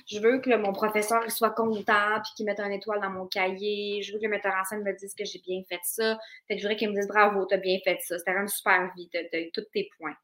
Je 0.07 0.19
veux 0.19 0.39
que 0.39 0.55
mon 0.55 0.71
professeur 0.71 1.23
il 1.25 1.31
soit 1.31 1.49
content 1.49 2.21
puis 2.23 2.31
qu'il 2.35 2.45
mette 2.45 2.59
un 2.59 2.69
étoile 2.69 3.01
dans 3.01 3.09
mon 3.09 3.25
cahier. 3.25 4.03
Je 4.03 4.13
veux 4.13 4.19
que 4.19 4.25
le 4.25 4.29
metteur 4.29 4.53
en 4.53 4.63
scène 4.63 4.83
me 4.83 4.93
dise 4.93 5.15
que 5.15 5.25
j'ai 5.25 5.39
bien 5.39 5.63
fait 5.67 5.79
ça. 5.83 6.19
Fait 6.47 6.55
que 6.55 6.61
je 6.61 6.67
voudrais 6.67 6.77
qu'il 6.77 6.89
me 6.89 6.95
dise 6.95 7.07
bravo, 7.07 7.45
t'as 7.45 7.57
bien 7.57 7.79
fait 7.83 7.97
ça. 8.01 8.19
C'était 8.19 8.33
une 8.33 8.47
super 8.47 8.91
vie. 8.95 9.09
T'as 9.11 9.39
eu 9.39 9.49
tous 9.51 9.65
tes 9.73 9.89
points. 9.97 10.15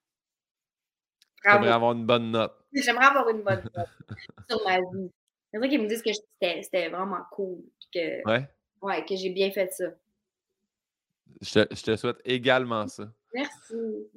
J'aimerais 1.44 1.72
avoir 1.72 1.94
une 1.94 2.06
bonne 2.06 2.32
note. 2.32 2.54
J'aimerais 2.74 3.06
avoir 3.06 3.30
une 3.30 3.42
bonne 3.42 3.64
note 3.76 3.88
sur 4.50 4.64
ma 4.66 4.78
vie. 4.78 5.12
C'est 5.52 5.58
vrai 5.58 5.70
qu'ils 5.70 5.82
me 5.82 5.88
disent 5.88 6.04
que 6.04 6.12
c'était 6.14 6.90
vraiment 6.90 7.22
cool. 7.32 7.64
Que, 7.92 8.28
ouais. 8.28 8.48
Ouais, 8.82 9.04
que 9.06 9.16
j'ai 9.16 9.30
bien 9.30 9.52
fait 9.52 9.72
ça. 9.72 9.86
Je 11.42 11.64
te, 11.64 11.76
je 11.76 11.84
te, 11.84 11.96
souhaite 11.96 12.22
également 12.24 12.88
ça. 12.88 13.12
Merci. 13.34 14.08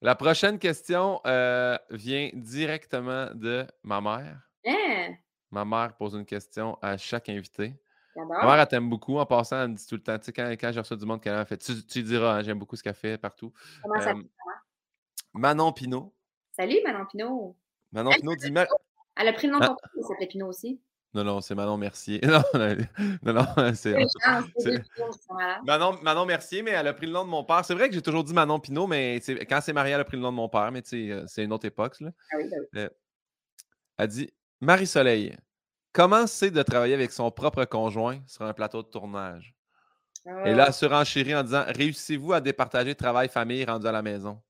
La 0.00 0.14
prochaine 0.14 0.58
question 0.58 1.20
euh, 1.26 1.76
vient 1.90 2.30
directement 2.34 3.30
de 3.34 3.66
ma 3.82 4.00
mère. 4.00 4.40
Hein? 4.66 5.14
Ma 5.50 5.64
mère 5.64 5.94
pose 5.96 6.14
une 6.14 6.26
question 6.26 6.78
à 6.82 6.96
chaque 6.96 7.28
invité. 7.28 7.74
Ma 8.14 8.44
mère, 8.44 8.60
elle 8.60 8.68
t'aime 8.68 8.90
beaucoup. 8.90 9.18
En 9.18 9.26
passant, 9.26 9.62
elle 9.62 9.70
me 9.70 9.74
dit 9.74 9.86
tout 9.86 9.94
le 9.94 10.02
temps, 10.02 10.18
tu 10.18 10.26
sais, 10.26 10.32
quand, 10.32 10.50
quand 10.50 10.72
j'ai 10.72 10.80
reçu 10.80 10.96
du 10.96 11.06
monde 11.06 11.20
qu'elle 11.20 11.34
a 11.34 11.44
fait, 11.44 11.56
tu, 11.56 11.84
tu 11.86 12.02
diras, 12.02 12.38
hein, 12.38 12.42
j'aime 12.42 12.58
beaucoup 12.58 12.76
ce 12.76 12.82
qu'elle 12.82 12.94
fait 12.94 13.16
partout. 13.16 13.52
Comment 13.82 14.00
ça 14.00 14.10
euh, 14.10 14.22
Manon 15.32 15.72
Pinault. 15.72 16.12
Salut, 16.52 16.78
Manon 16.84 17.06
Pinault. 17.06 17.56
Manon 17.92 18.10
Pinault 18.10 18.34
dit 18.36 18.52
Elle 19.16 19.28
a 19.28 19.32
pris 19.32 19.46
le 19.46 19.52
nom 19.52 19.60
de 19.60 19.66
ton 19.66 19.74
père, 19.76 19.90
elle 19.96 20.04
s'appelait 20.04 20.26
Pinault 20.26 20.48
aussi. 20.48 20.80
Non, 21.14 21.24
non, 21.24 21.40
c'est 21.40 21.54
Manon 21.54 21.78
Mercier. 21.78 22.20
Non, 23.22 23.32
non, 23.32 23.46
non 23.56 23.72
c'est. 23.74 23.96
Manon, 25.64 25.98
Manon 26.02 26.26
Mercier, 26.26 26.62
mais 26.62 26.72
elle 26.72 26.86
a 26.86 26.92
pris 26.92 27.06
le 27.06 27.12
nom 27.12 27.24
de 27.24 27.30
mon 27.30 27.44
père. 27.44 27.64
C'est 27.64 27.74
vrai 27.74 27.88
que 27.88 27.94
j'ai 27.94 28.02
toujours 28.02 28.24
dit 28.24 28.34
Manon 28.34 28.60
Pinault, 28.60 28.86
mais 28.86 29.20
quand 29.48 29.60
c'est 29.62 29.72
marié, 29.72 29.94
elle 29.94 30.00
a 30.00 30.04
pris 30.04 30.16
le 30.16 30.22
nom 30.22 30.30
de 30.30 30.36
mon 30.36 30.48
père, 30.48 30.70
mais 30.70 30.82
sais, 30.84 31.22
c'est 31.26 31.44
une 31.44 31.52
autre 31.52 31.66
époque. 31.66 31.98
Là. 32.00 32.10
Ah 32.32 32.36
oui, 32.36 32.44
oui. 32.74 32.86
Elle 33.96 34.08
dit 34.08 34.30
Marie-Soleil, 34.60 35.36
comment 35.92 36.26
c'est 36.26 36.50
de 36.50 36.62
travailler 36.62 36.94
avec 36.94 37.10
son 37.10 37.30
propre 37.30 37.64
conjoint 37.64 38.20
sur 38.26 38.44
un 38.44 38.52
plateau 38.52 38.82
de 38.82 38.88
tournage? 38.88 39.54
Et 40.26 40.30
là, 40.30 40.44
elle 40.44 40.60
Ah, 40.60 40.72
se 40.72 41.34
en 41.34 41.42
disant 41.42 41.64
Réussissez-vous 41.68 42.34
à 42.34 42.40
départager 42.40 42.94
travail-famille 42.94 43.64
rendu 43.64 43.86
à 43.86 43.92
la 43.92 44.02
maison? 44.02 44.42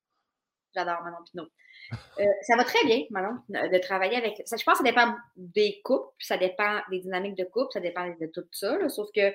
J'adore 0.75 1.03
Manon 1.03 1.19
Pinault. 1.31 1.49
Euh, 1.93 2.25
ça 2.43 2.57
va 2.57 2.65
très 2.65 2.85
bien, 2.85 3.05
Manon, 3.11 3.39
de 3.49 3.79
travailler 3.79 4.17
avec. 4.17 4.43
Ça, 4.45 4.57
je 4.57 4.65
pense 4.65 4.79
que 4.79 4.85
ça 4.85 4.91
dépend 4.91 5.15
des 5.37 5.81
couples, 5.85 6.13
ça 6.19 6.37
dépend 6.37 6.81
des 6.91 7.01
dynamiques 7.01 7.37
de 7.37 7.45
couple, 7.45 7.73
ça 7.73 7.81
dépend 7.81 8.07
de 8.09 8.27
tout 8.33 8.45
ça. 8.53 8.77
là, 8.79 8.89
sauf 8.89 9.09
que 9.15 9.21
euh, 9.21 9.33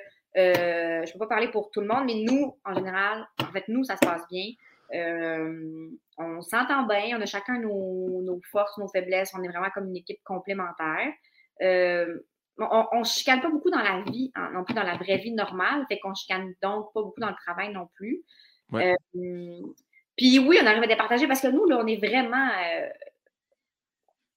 je 1.06 1.08
ne 1.08 1.14
peux 1.14 1.20
pas 1.20 1.28
parler 1.28 1.50
pour 1.50 1.72
tout 1.72 1.82
le 1.82 1.88
monde, 1.88 2.06
mais 2.06 2.16
nous, 2.16 2.58
en 2.66 2.74
général, 2.74 3.28
en 3.42 3.52
fait, 3.52 3.66
nous, 3.68 3.84
ça 3.84 3.96
se 3.96 4.06
passe 4.06 4.24
bien. 4.30 4.46
Euh, 4.94 5.90
on 6.18 6.42
s'entend 6.42 6.86
bien, 6.86 7.18
on 7.18 7.22
a 7.22 7.26
chacun 7.26 7.60
nos, 7.60 8.22
nos, 8.22 8.40
forces, 8.52 8.78
nos 8.78 8.88
faiblesses, 8.88 9.34
on 9.34 9.44
est 9.44 9.48
vraiment 9.48 9.70
comme 9.74 9.88
une 9.88 9.98
équipe 9.98 10.24
complémentaire. 10.24 11.12
On 11.60 13.00
ne 13.00 13.04
chicane 13.04 13.42
pas 13.42 13.50
beaucoup 13.50 13.72
dans 13.72 13.82
la 13.82 14.02
vie, 14.02 14.32
non 14.54 14.64
plus 14.64 14.76
dans 14.76 14.84
la 14.84 14.98
vraie 14.98 15.18
vie 15.18 15.34
normale, 15.34 15.86
fait 15.88 16.00
qu'on 16.00 16.14
chicane 16.14 16.54
donc 16.62 16.94
pas 16.94 17.02
beaucoup 17.02 17.20
dans 17.20 17.30
le 17.30 17.36
travail 17.36 17.74
non 17.74 17.88
plus. 17.96 18.24
Ouais. 18.72 18.96
Euh, 19.16 19.62
puis 20.16 20.40
oui, 20.40 20.60
on 20.62 20.66
arrive 20.66 20.84
à 20.84 20.88
départager 20.88 21.28
parce 21.28 21.42
que 21.42 21.48
nous, 21.48 21.66
là, 21.66 21.80
on 21.82 21.88
est 21.88 21.98
vraiment. 21.98 22.50
Euh, 22.50 22.90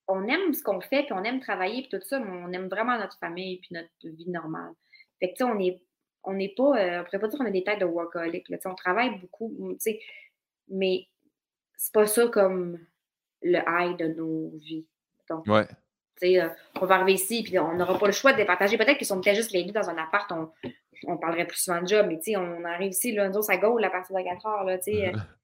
on 0.09 0.27
aime 0.29 0.55
ce 0.55 0.62
qu'on 0.62 0.81
fait, 0.81 1.03
puis 1.03 1.12
on 1.12 1.24
aime 1.24 1.41
travailler, 1.41 1.83
puis 1.83 1.99
tout 1.99 2.07
ça, 2.07 2.18
mais 2.18 2.31
on 2.31 2.53
aime 2.53 2.68
vraiment 2.68 2.97
notre 2.99 3.18
famille, 3.18 3.59
puis 3.59 3.70
notre 3.72 4.16
vie 4.16 4.31
normale. 4.31 4.72
Fait 5.18 5.29
que, 5.29 5.33
tu 5.33 5.45
sais, 5.45 5.45
on 5.45 5.59
est. 5.59 5.81
On 6.24 6.35
n'est 6.35 6.55
pas. 6.57 6.79
Euh, 6.79 7.01
on 7.01 7.05
pourrait 7.05 7.18
pas 7.20 7.29
dire 7.29 7.39
qu'on 7.39 7.47
a 7.47 7.51
des 7.51 7.64
têtes 7.64 7.81
de 7.81 7.85
workaholic. 7.85 8.49
Là, 8.49 8.59
on 8.64 8.74
travaille 8.74 9.18
beaucoup, 9.18 9.55
tu 9.72 9.77
sais, 9.79 10.01
mais 10.68 11.07
c'est 11.77 11.93
pas 11.93 12.07
ça 12.07 12.27
comme 12.29 12.79
le 13.43 13.59
high 13.66 13.97
de 13.97 14.09
nos 14.09 14.51
vies. 14.57 14.87
Donc, 15.29 15.47
ouais. 15.47 15.66
Euh, 16.22 16.49
on 16.81 16.87
va 16.87 16.95
arriver 16.97 17.14
ici, 17.14 17.43
puis 17.43 17.59
on 17.59 17.74
n'aura 17.74 17.99
pas 17.99 18.07
le 18.07 18.12
choix 18.12 18.33
de 18.33 18.39
départager. 18.39 18.79
Peut-être 18.79 18.97
qu'ils 18.97 19.07
sont 19.07 19.20
peut-être 19.20 19.37
juste 19.37 19.53
les 19.53 19.64
deux 19.64 19.72
dans 19.72 19.91
un 19.91 19.99
appart, 19.99 20.31
on, 20.33 20.51
on 21.07 21.16
parlerait 21.16 21.47
plus 21.47 21.59
souvent 21.59 21.82
de 21.82 21.86
job, 21.86 22.07
mais 22.09 22.36
on 22.36 22.64
arrive 22.64 22.90
ici, 22.90 23.12
là, 23.12 23.28
nous, 23.28 23.42
ça 23.42 23.57
go 23.57 23.78
à 23.82 23.90
partir 23.90 24.16
de 24.16 24.22
4 24.22 24.47
heures. 24.47 24.64
Là, 24.64 24.76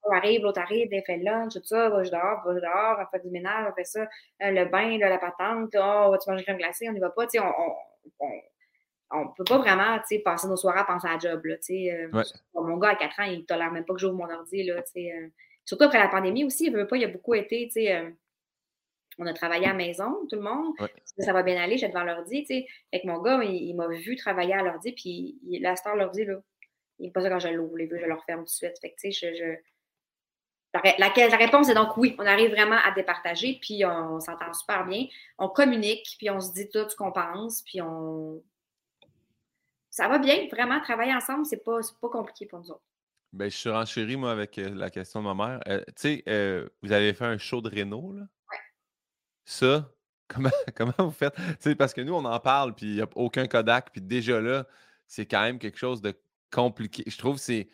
on 0.05 0.13
arrive, 0.13 0.43
l'autre 0.43 0.61
arrive, 0.61 0.89
elle 0.93 1.03
fait 1.05 1.19
le 1.19 1.25
lunch, 1.25 1.55
tout 1.55 1.65
ça, 1.65 1.89
va 1.89 2.03
dehors, 2.03 2.43
va 2.45 2.55
dehors, 2.55 2.99
on 3.01 3.17
fait 3.17 3.25
du 3.25 3.31
ménage, 3.31 3.69
on 3.71 3.75
fait 3.75 3.85
ça, 3.85 4.03
euh, 4.03 4.51
le 4.51 4.65
bain, 4.67 4.99
là, 4.99 5.09
la 5.09 5.19
patente, 5.19 5.75
oh, 5.75 6.17
tu 6.23 6.31
manger 6.31 6.43
crème 6.45 6.59
glacée, 6.59 6.89
on 6.89 6.93
n'y 6.93 7.01
va 7.01 7.11
pas. 7.11 7.27
On, 7.35 7.53
on, 8.21 8.27
on, 9.13 9.29
peut 9.29 9.45
pas 9.45 9.59
vraiment 9.59 9.99
passer 10.25 10.49
nos 10.49 10.57
soirées 10.57 10.81
à 10.81 10.85
penser 10.85 11.09
à 11.09 11.19
job. 11.19 11.45
Là, 11.45 11.55
euh, 11.71 12.09
ouais. 12.11 12.23
Mon 12.55 12.77
gars, 12.79 12.91
à 12.91 12.97
4 12.97 13.21
ans, 13.21 13.25
il 13.25 13.41
ne 13.41 13.45
tolère 13.45 13.71
même 13.71 13.85
pas 13.85 13.95
que 13.95 14.01
j'ouvre 14.01 14.15
mon 14.15 14.31
ordi. 14.31 14.63
Là, 14.65 14.83
euh, 14.97 15.29
surtout 15.65 15.85
après 15.85 15.99
la 15.99 16.09
pandémie 16.09 16.45
aussi, 16.45 16.67
il 16.67 16.73
veut 16.73 16.87
pas, 16.87 16.97
il 16.97 17.05
a 17.05 17.09
beaucoup 17.09 17.35
été. 17.35 17.95
Euh, 17.95 18.11
on 19.19 19.27
a 19.27 19.33
travaillé 19.33 19.67
à 19.67 19.69
la 19.69 19.75
maison, 19.75 20.27
tout 20.31 20.37
le 20.37 20.43
monde. 20.43 20.75
Ouais. 20.81 20.93
Ça 21.19 21.33
va 21.33 21.43
bien 21.43 21.61
aller, 21.61 21.77
j'étais 21.77 21.93
devant 21.93 22.05
l'ordi, 22.05 22.45
tu 22.45 22.55
sais. 22.55 22.67
Fait 22.91 23.01
que 23.01 23.07
mon 23.07 23.21
gars, 23.21 23.43
il, 23.43 23.55
il 23.55 23.75
m'a 23.75 23.89
vu 23.89 24.17
travailler 24.17 24.55
à 24.55 24.63
l'ordi, 24.63 24.93
puis 24.93 25.39
il, 25.45 25.61
la 25.63 25.77
star 25.77 25.97
l'ordi, 25.97 26.25
là. 26.25 26.41
Il 26.99 27.07
n'est 27.07 27.13
pas 27.13 27.21
ça 27.21 27.31
quand 27.31 27.41
je 27.41 27.49
l'ouvre, 27.49 27.77
les 27.77 27.87
vues, 27.87 27.99
je 28.01 28.07
le 28.07 28.15
referme 28.15 28.41
tout 28.41 28.45
de 28.45 28.51
suite. 28.51 28.79
Fait 28.81 28.91
que, 28.91 28.97
tu 29.01 29.13
sais, 29.13 29.33
je, 29.33 29.37
je... 29.37 29.55
La, 30.75 30.81
la, 30.99 31.29
la, 31.29 31.37
réponse 31.37 31.69
est 31.69 31.75
donc 31.75 31.97
oui, 31.99 32.15
on 32.19 32.25
arrive 32.25 32.51
vraiment 32.51 32.79
à 32.83 32.93
départager, 32.93 33.59
puis 33.61 33.85
on, 33.85 34.15
on 34.15 34.21
s'entend 34.21 34.53
super 34.55 34.87
bien. 34.87 35.07
On 35.39 35.49
communique, 35.49 36.17
puis 36.19 36.31
on 36.31 36.41
se 36.41 36.53
dit 36.53 36.69
tout 36.71 36.89
ce 36.89 36.97
qu'on 36.97 37.13
pense, 37.13 37.63
puis 37.63 37.83
on. 37.83 38.43
Ça 39.91 40.09
va 40.09 40.19
bien, 40.19 40.47
vraiment, 40.51 40.81
travailler 40.81 41.13
ensemble, 41.13 41.45
c'est 41.45 41.63
pas, 41.63 41.81
pas 42.01 42.09
compliqué 42.09 42.47
pour 42.47 42.61
nous 42.61 42.71
autres. 42.71 42.85
Ben, 43.33 43.51
je 43.51 43.57
suis 43.57 43.71
renchéri, 43.71 44.17
moi, 44.17 44.31
avec 44.31 44.59
euh, 44.59 44.75
la 44.75 44.91
question 44.91 45.21
de 45.23 45.25
ma 45.27 45.35
mère. 45.35 45.61
Euh, 45.67 45.83
tu 45.89 45.93
sais, 45.97 46.23
euh, 46.29 46.69
vous 46.83 46.93
avez 46.93 47.15
fait 47.15 47.25
un 47.25 47.39
show 47.39 47.63
de 47.63 47.69
Renault, 47.69 48.13
là? 48.13 48.25
Ça, 49.45 49.91
comment, 50.29 50.51
comment 50.75 50.93
vous 50.99 51.11
faites? 51.11 51.35
sais, 51.61 51.75
parce 51.75 51.93
que 51.93 52.01
nous, 52.01 52.15
on 52.15 52.25
en 52.25 52.41
parle, 52.41 52.75
puis 52.75 52.87
il 52.87 52.95
n'y 52.95 53.03
a 53.03 53.09
aucun 53.15 53.47
Kodak, 53.47 53.91
puis 53.93 54.01
déjà 54.01 54.41
là, 54.41 54.67
c'est 55.07 55.27
quand 55.27 55.43
même 55.43 55.59
quelque 55.59 55.79
chose 55.79 56.01
de 56.01 56.15
compliqué. 56.51 57.05
Je 57.07 57.19
trouve 57.19 57.37
que 57.37 57.43
c'est. 57.43 57.69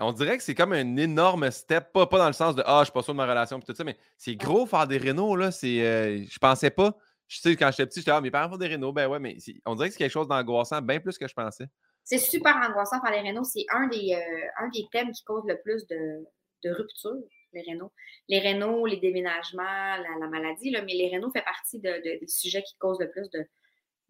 On 0.00 0.12
dirait 0.12 0.36
que 0.36 0.42
c'est 0.42 0.56
comme 0.56 0.72
un 0.72 0.96
énorme 0.96 1.50
step, 1.50 1.92
pas, 1.92 2.06
pas 2.06 2.18
dans 2.18 2.26
le 2.26 2.32
sens 2.32 2.56
de 2.56 2.62
Ah, 2.66 2.80
je 2.80 2.86
suis 2.86 2.92
pas 2.92 3.02
sûr 3.02 3.14
de 3.14 3.16
ma 3.16 3.26
relation, 3.26 3.58
puis 3.60 3.66
tout 3.66 3.74
ça, 3.74 3.84
mais 3.84 3.96
c'est 4.18 4.34
gros 4.34 4.66
faire 4.66 4.86
des 4.88 4.98
Renault, 4.98 5.36
là. 5.36 5.50
C'est, 5.52 5.86
euh, 5.86 6.24
je 6.28 6.38
pensais 6.38 6.70
pas. 6.70 6.96
Je 7.28 7.38
sais, 7.38 7.56
quand 7.56 7.70
j'étais 7.70 7.86
petit, 7.86 8.00
j'étais 8.00 8.10
Ah, 8.10 8.20
mes 8.20 8.30
parents 8.30 8.50
font 8.50 8.56
des 8.56 8.68
Renault, 8.68 8.92
ben 8.92 9.08
ouais, 9.08 9.20
mais 9.20 9.36
on 9.66 9.74
dirait 9.74 9.88
que 9.88 9.94
c'est 9.94 9.98
quelque 9.98 10.10
chose 10.10 10.28
d'angoissant, 10.28 10.82
bien 10.82 11.00
plus 11.00 11.16
que 11.16 11.28
je 11.28 11.34
pensais. 11.34 11.66
C'est 12.02 12.18
super 12.18 12.56
angoissant 12.56 13.00
faire 13.00 13.12
les 13.12 13.28
Renault. 13.28 13.44
C'est 13.44 13.64
un 13.72 13.86
des, 13.86 14.14
euh, 14.14 14.64
un 14.64 14.68
des 14.68 14.86
thèmes 14.92 15.12
qui 15.12 15.22
cause 15.24 15.44
le 15.46 15.60
plus 15.62 15.86
de, 15.86 16.26
de 16.64 16.74
rupture 16.74 17.16
les 17.54 17.62
rénaux. 17.62 17.92
Les 18.28 18.38
rénaux, 18.38 18.86
les 18.86 18.98
déménagements, 18.98 19.62
la, 19.62 20.18
la 20.20 20.26
maladie, 20.28 20.70
là, 20.70 20.82
mais 20.82 20.94
les 20.94 21.08
rénaux 21.08 21.30
fait 21.30 21.42
partie 21.44 21.78
de, 21.80 21.88
de, 21.88 22.20
des 22.20 22.26
sujets 22.26 22.62
qui 22.62 22.76
causent 22.78 23.00
le 23.00 23.10
plus 23.10 23.30
de, 23.30 23.46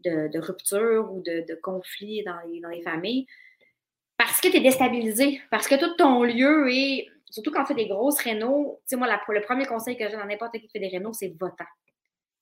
de, 0.04 0.28
de 0.28 0.38
rupture 0.38 1.12
ou 1.12 1.22
de, 1.22 1.54
conflits 1.62 2.22
dans 2.24 2.38
les, 2.46 2.60
dans 2.60 2.70
les 2.70 2.82
familles. 2.82 3.26
Parce 4.16 4.40
que 4.40 4.48
tu 4.48 4.56
es 4.56 4.60
déstabilisé, 4.60 5.40
parce 5.50 5.68
que 5.68 5.74
tout 5.74 5.94
ton 5.96 6.22
lieu 6.22 6.70
est, 6.70 7.08
surtout 7.30 7.50
quand 7.50 7.62
tu 7.64 7.68
fais 7.68 7.74
des 7.74 7.88
grosses 7.88 8.20
rénaux, 8.20 8.80
tu 8.82 8.90
sais, 8.90 8.96
moi, 8.96 9.06
la, 9.06 9.20
le 9.28 9.40
premier 9.40 9.66
conseil 9.66 9.96
que 9.96 10.08
j'ai 10.08 10.16
dans 10.16 10.24
n'importe 10.24 10.58
qui 10.58 10.68
fait 10.68 10.78
des 10.78 10.88
rénaux, 10.88 11.12
c'est 11.12 11.34
votant. 11.38 11.64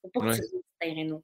Faut 0.03 0.09
pas 0.09 0.20
que 0.20 0.34
tu 0.34 0.42
des 0.82 0.92
rénaux. 0.94 1.22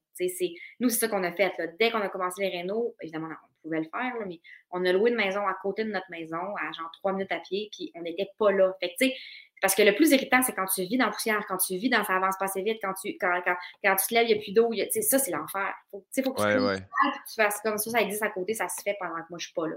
Nous, 0.79 0.89
c'est 0.89 1.01
ça 1.01 1.09
qu'on 1.09 1.25
a 1.25 1.33
fait. 1.33 1.53
là. 1.59 1.67
Dès 1.81 1.91
qu'on 1.91 2.01
a 2.01 2.09
commencé 2.09 2.43
les 2.43 2.49
rénaux, 2.49 2.95
évidemment, 3.03 3.29
on 3.29 3.63
pouvait 3.63 3.81
le 3.81 3.89
faire, 3.91 4.17
là, 4.19 4.25
mais 4.25 4.41
on 4.71 4.85
a 4.85 4.93
loué 4.93 5.11
une 5.11 5.17
maison 5.17 5.41
à 5.41 5.55
côté 5.61 5.85
de 5.85 5.91
notre 5.91 6.09
maison, 6.11 6.37
à 6.37 6.71
genre 6.73 6.91
trois 6.93 7.13
minutes 7.13 7.33
à 7.33 7.41
pied, 7.41 7.69
puis 7.73 7.91
on 7.97 8.03
n'était 8.03 8.31
pas 8.39 8.53
là. 8.53 8.73
Fait 8.81 8.91
que, 8.91 8.95
tu 9.01 9.09
sais, 9.09 9.17
parce 9.61 9.75
que 9.75 9.83
le 9.83 9.95
plus 9.95 10.11
irritant, 10.13 10.43
c'est 10.43 10.53
quand 10.55 10.67
tu 10.67 10.83
vis 10.83 10.97
dans 10.99 11.07
la 11.07 11.13
poussière, 11.13 11.45
quand 11.47 11.57
tu 11.59 11.77
vis 11.77 11.89
dans 11.91 12.05
ça 12.05 12.17
avance 12.17 12.37
pas 12.39 12.47
assez 12.47 12.63
vite, 12.63 12.79
quand 12.83 12.95
tu, 12.95 13.17
quand, 13.19 13.41
quand, 13.45 13.57
quand 13.83 13.97
tu 13.97 14.07
te 14.07 14.15
lèves, 14.15 14.29
il 14.29 14.35
n'y 14.35 14.41
a 14.41 14.43
plus 14.43 14.53
d'eau. 14.53 14.71
il 14.73 14.89
ça, 15.03 15.19
c'est 15.19 15.31
l'enfer. 15.31 15.75
Sais, 16.11 16.23
faut 16.23 16.33
que 16.33 16.41
tu 16.41 16.47
Ouais, 16.61 16.79
que 16.79 17.29
tu 17.29 17.35
fasses 17.35 17.61
comme 17.63 17.79
ça, 17.79 17.91
ça 17.91 18.01
existe 18.01 18.23
à 18.23 18.31
côté, 18.31 18.55
ça 18.55 18.69
se 18.69 18.83
fait 18.83 18.97
pendant 19.01 19.17
que 19.17 19.27
moi, 19.31 19.39
je 19.39 19.47
suis 19.47 19.55
pas 19.55 19.67
là. 19.67 19.77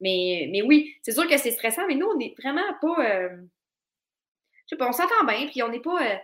Mais, 0.00 0.48
mais 0.52 0.62
oui, 0.62 0.94
c'est 1.02 1.12
sûr 1.12 1.26
que 1.28 1.36
c'est 1.36 1.50
stressant, 1.52 1.86
mais 1.86 1.94
nous, 1.94 2.06
on 2.06 2.16
n'est 2.16 2.34
vraiment 2.38 2.74
pas. 2.80 3.04
euh, 3.10 3.42
je 4.66 4.74
sais 4.74 4.76
pas, 4.76 4.88
on 4.88 4.92
s'entend 4.92 5.24
bien, 5.26 5.46
puis 5.46 5.62
on 5.62 5.68
n'est 5.68 5.80
pas. 5.80 6.02
euh, 6.02 6.16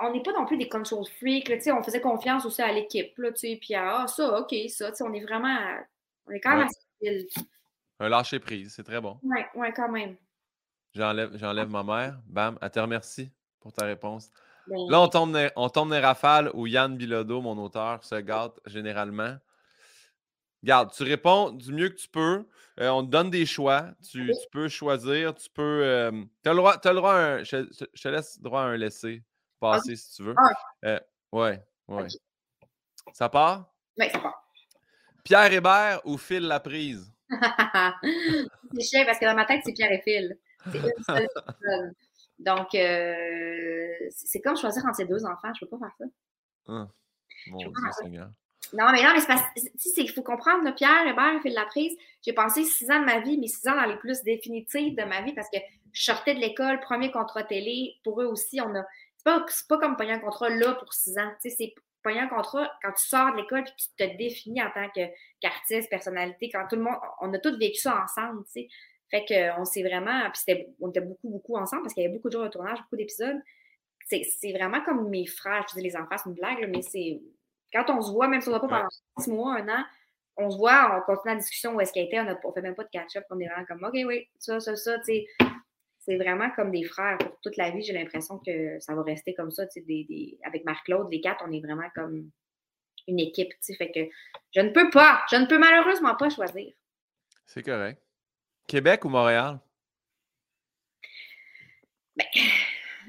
on- 0.00 0.12
n'est 0.12 0.22
pas 0.22 0.32
non 0.32 0.46
plus 0.46 0.56
des 0.56 0.68
control 0.68 1.04
freaks, 1.18 1.48
là, 1.48 1.56
tu 1.56 1.64
sais, 1.64 1.72
on 1.72 1.82
faisait 1.82 2.00
confiance 2.00 2.44
aussi 2.46 2.62
à 2.62 2.72
l'équipe, 2.72 3.16
là, 3.18 3.32
tu 3.32 3.38
sais, 3.40 3.58
puis 3.60 3.74
à, 3.74 4.02
ah, 4.02 4.06
ça, 4.06 4.40
ok, 4.40 4.54
ça, 4.68 4.90
tu 4.90 4.96
sais, 4.96 5.04
on 5.04 5.12
est 5.12 5.22
vraiment, 5.22 5.58
on 6.26 6.30
est 6.32 6.40
quand 6.40 6.56
même 6.56 6.66
Ouais. 7.00 7.08
assez. 7.10 7.28
Un 8.00 8.08
lâcher 8.08 8.38
prise, 8.40 8.72
c'est 8.74 8.82
très 8.82 9.00
bon. 9.00 9.18
Ouais, 9.22 9.46
ouais, 9.54 9.72
quand 9.72 9.90
même. 9.90 10.16
J'enlève, 10.94 11.36
j'enlève 11.36 11.68
ma 11.68 11.82
mère. 11.82 12.18
Bam, 12.26 12.58
elle 12.60 12.70
te 12.70 12.78
remercie 12.78 13.30
pour 13.60 13.72
ta 13.72 13.84
réponse. 13.84 14.30
Ben, 14.66 14.76
Là, 14.88 15.00
on 15.00 15.08
tombe, 15.08 15.32
dans- 15.32 15.50
on 15.56 15.68
tombe 15.68 15.90
dans 15.90 15.96
les 15.96 16.00
rafales 16.00 16.50
où 16.54 16.66
Yann 16.66 16.96
Bilodeau, 16.96 17.40
mon 17.40 17.58
auteur, 17.58 18.02
se 18.04 18.14
gâte 18.16 18.58
généralement. 18.66 19.36
Garde, 20.62 20.92
tu 20.92 21.02
réponds 21.02 21.50
du 21.50 21.72
mieux 21.72 21.90
que 21.90 21.96
tu 21.96 22.08
peux. 22.08 22.46
Euh, 22.80 22.88
on 22.88 23.04
te 23.04 23.10
donne 23.10 23.28
des 23.28 23.44
choix. 23.44 23.88
Tu, 24.10 24.32
peux 24.50 24.68
choisir. 24.68 25.34
Tu 25.34 25.50
peux. 25.50 26.10
tu 26.42 26.48
as 26.48 26.52
le 26.52 26.56
droit, 26.56 26.78
t'as 26.78 26.90
le 26.90 26.96
droit 26.96 27.12
à 27.12 27.16
un. 27.16 27.44
Je, 27.44 27.68
je 27.92 28.02
te 28.02 28.08
laisse 28.08 28.40
droit 28.40 28.62
à 28.62 28.64
un 28.64 28.76
laisser 28.76 29.22
passer 29.60 29.96
si 29.96 30.14
tu 30.16 30.22
veux. 30.22 30.34
Ah. 30.36 30.50
Euh, 30.84 31.00
ouais, 31.32 31.62
ouais. 31.88 32.06
Ça 33.12 33.28
part? 33.28 33.72
ouais, 33.98 34.08
ça 34.10 34.18
part. 34.18 34.40
Pierre 35.22 35.52
Hébert 35.52 36.00
ou 36.04 36.18
Phil 36.18 36.42
Laprise? 36.42 37.10
c'est 37.30 38.82
chiant 38.82 39.04
parce 39.06 39.18
que 39.18 39.24
dans 39.24 39.34
ma 39.34 39.46
tête, 39.46 39.62
c'est 39.64 39.72
Pierre 39.72 39.92
et 39.92 40.02
Phil. 40.02 40.38
C'est 40.70 40.78
une 40.78 41.04
seule 41.04 41.28
personne. 41.34 41.94
Donc, 42.38 42.74
euh, 42.74 44.08
c'est 44.10 44.40
comme 44.40 44.56
choisir 44.56 44.84
entre 44.84 44.96
ces 44.96 45.04
deux 45.04 45.24
enfants. 45.24 45.52
Je 45.54 45.64
peux 45.64 45.78
pas 45.78 45.78
faire 45.78 45.94
ça. 45.98 46.88
Dieu. 47.46 47.72
Seigneur. 47.92 48.30
Non, 48.72 48.86
mais 48.92 49.02
non, 49.02 49.10
mais 49.14 49.20
c'est 49.20 49.28
parce 49.28 49.94
qu'il 49.94 50.10
faut 50.10 50.22
comprendre, 50.22 50.64
là, 50.64 50.72
Pierre 50.72 51.06
Hébert, 51.06 51.40
Phil 51.42 51.52
Laprise, 51.52 51.96
j'ai 52.22 52.32
passé 52.32 52.64
six 52.64 52.90
ans 52.90 53.00
de 53.00 53.04
ma 53.04 53.20
vie, 53.20 53.38
mais 53.38 53.46
six 53.46 53.68
ans 53.68 53.76
dans 53.76 53.84
les 53.84 53.96
plus 53.96 54.22
définitifs 54.22 54.96
de 54.96 55.04
ma 55.04 55.22
vie 55.22 55.32
parce 55.32 55.48
que 55.50 55.58
je 55.92 56.02
sortais 56.02 56.34
de 56.34 56.40
l'école, 56.40 56.80
premier 56.80 57.12
contrat 57.12 57.44
télé. 57.44 57.94
Pour 58.02 58.20
eux 58.20 58.26
aussi, 58.26 58.60
on 58.60 58.74
a. 58.74 58.84
C'est 59.16 59.24
pas, 59.24 59.46
pas 59.68 59.78
comme 59.78 59.96
payer 59.96 60.12
un 60.12 60.18
contrat 60.18 60.48
là 60.48 60.74
pour 60.74 60.92
six 60.92 61.16
ans. 61.18 61.30
Tu 61.40 61.50
sais, 61.50 61.56
c'est 61.56 61.74
payer 62.02 62.20
un 62.20 62.28
contrat 62.28 62.70
quand 62.82 62.92
tu 62.92 63.06
sors 63.06 63.32
de 63.32 63.36
l'école 63.36 63.60
et 63.60 63.64
que 63.64 63.70
tu 63.76 63.88
te 63.96 64.16
définis 64.16 64.62
en 64.62 64.70
tant 64.70 64.88
qu'artiste, 65.40 65.88
personnalité, 65.88 66.50
quand 66.50 66.66
tout 66.68 66.76
le 66.76 66.82
monde. 66.82 66.96
On 67.20 67.32
a 67.32 67.38
tous 67.38 67.56
vécu 67.56 67.78
ça 67.78 68.02
ensemble, 68.02 68.44
tu 68.46 68.52
sais. 68.52 68.68
Fait 69.14 69.24
qu'on 69.26 69.64
s'est 69.64 69.84
vraiment. 69.84 70.28
Puis 70.32 70.66
on 70.80 70.90
était 70.90 71.00
beaucoup, 71.00 71.28
beaucoup 71.28 71.56
ensemble 71.56 71.82
parce 71.82 71.94
qu'il 71.94 72.02
y 72.02 72.06
avait 72.06 72.16
beaucoup 72.16 72.28
de 72.28 72.32
jours 72.32 72.42
de 72.42 72.48
tournage, 72.48 72.80
beaucoup 72.80 72.96
d'épisodes. 72.96 73.40
C'est 74.08 74.52
vraiment 74.52 74.82
comme 74.82 75.08
mes 75.08 75.24
frères. 75.24 75.64
Je 75.70 75.76
dis 75.76 75.82
les 75.82 75.96
enfants, 75.96 76.16
c'est 76.16 76.28
une 76.28 76.34
blague, 76.34 76.68
mais 76.68 76.82
c'est. 76.82 77.20
Quand 77.72 77.88
on 77.90 78.02
se 78.02 78.10
voit, 78.10 78.26
même 78.26 78.40
si 78.40 78.48
on 78.48 78.52
ne 78.52 78.56
va 78.56 78.60
pas 78.60 78.68
pendant 78.68 78.88
six 79.18 79.30
mois, 79.30 79.56
un 79.56 79.68
an, 79.68 79.84
on 80.36 80.50
se 80.50 80.56
voit, 80.56 80.96
on 80.96 81.00
continue 81.02 81.34
la 81.34 81.40
discussion 81.40 81.74
où 81.74 81.80
est-ce 81.80 81.92
qu'elle 81.92 82.06
était, 82.06 82.18
on 82.18 82.24
ne 82.24 82.52
fait 82.52 82.60
même 82.60 82.74
pas 82.74 82.84
de 82.84 82.90
catch-up, 82.90 83.24
on 83.30 83.38
est 83.38 83.46
vraiment 83.46 83.64
comme 83.66 83.84
OK, 83.84 83.94
oui, 84.04 84.28
ça, 84.38 84.58
ça, 84.58 84.74
ça, 84.74 84.98
tu 84.98 85.04
sais. 85.04 85.26
C'est 86.00 86.16
vraiment 86.16 86.50
comme 86.50 86.70
des 86.70 86.84
frères 86.84 87.16
pour 87.18 87.40
toute 87.40 87.56
la 87.56 87.70
vie. 87.70 87.82
J'ai 87.82 87.94
l'impression 87.94 88.38
que 88.38 88.78
ça 88.78 88.94
va 88.94 89.02
rester 89.02 89.32
comme 89.32 89.50
ça. 89.50 89.64
Des, 89.74 90.04
des... 90.04 90.38
Avec 90.44 90.64
Marc-Claude, 90.66 91.08
les 91.10 91.20
quatre, 91.20 91.42
on 91.48 91.52
est 91.52 91.60
vraiment 91.60 91.88
comme 91.94 92.30
une 93.08 93.20
équipe. 93.20 93.52
Fait 93.78 93.90
que 93.90 94.00
je 94.54 94.60
ne 94.60 94.68
peux 94.68 94.90
pas, 94.90 95.22
je 95.30 95.36
ne 95.36 95.46
peux 95.46 95.58
malheureusement 95.58 96.14
pas 96.14 96.28
choisir. 96.28 96.74
C'est 97.46 97.62
correct. 97.62 98.03
Québec 98.66 99.04
ou 99.04 99.08
Montréal? 99.08 99.58
Ben, 102.16 102.26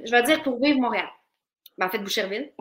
je 0.04 0.12
vais 0.12 0.24
dire 0.24 0.44
pour 0.44 0.60
vivre 0.60 0.80
Montréal. 0.80 1.10
Ben, 1.78 1.88
en 1.88 1.90
fait, 1.90 2.00
Boucherville. 2.00 2.52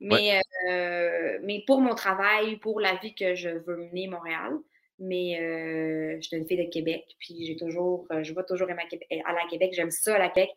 Mais, 0.00 0.40
euh, 0.68 1.38
mais 1.42 1.64
pour 1.66 1.80
mon 1.80 1.94
travail, 1.94 2.56
pour 2.56 2.80
la 2.80 2.94
vie 2.96 3.14
que 3.14 3.34
je 3.34 3.48
veux 3.48 3.76
mener 3.76 4.08
Montréal. 4.08 4.52
Mais 5.00 5.38
euh, 5.40 6.16
je 6.20 6.26
suis 6.26 6.36
une 6.36 6.46
fille 6.46 6.64
de 6.64 6.70
Québec, 6.70 7.04
puis 7.20 7.46
j'ai 7.46 7.56
toujours, 7.56 8.06
euh, 8.10 8.24
je 8.24 8.34
vais 8.34 8.42
toujours 8.42 8.68
à, 8.68 8.74
la 8.74 9.48
Québec. 9.48 9.70
J'aime 9.72 9.92
ça 9.92 10.16
à 10.16 10.18
la 10.18 10.28
Québec. 10.28 10.50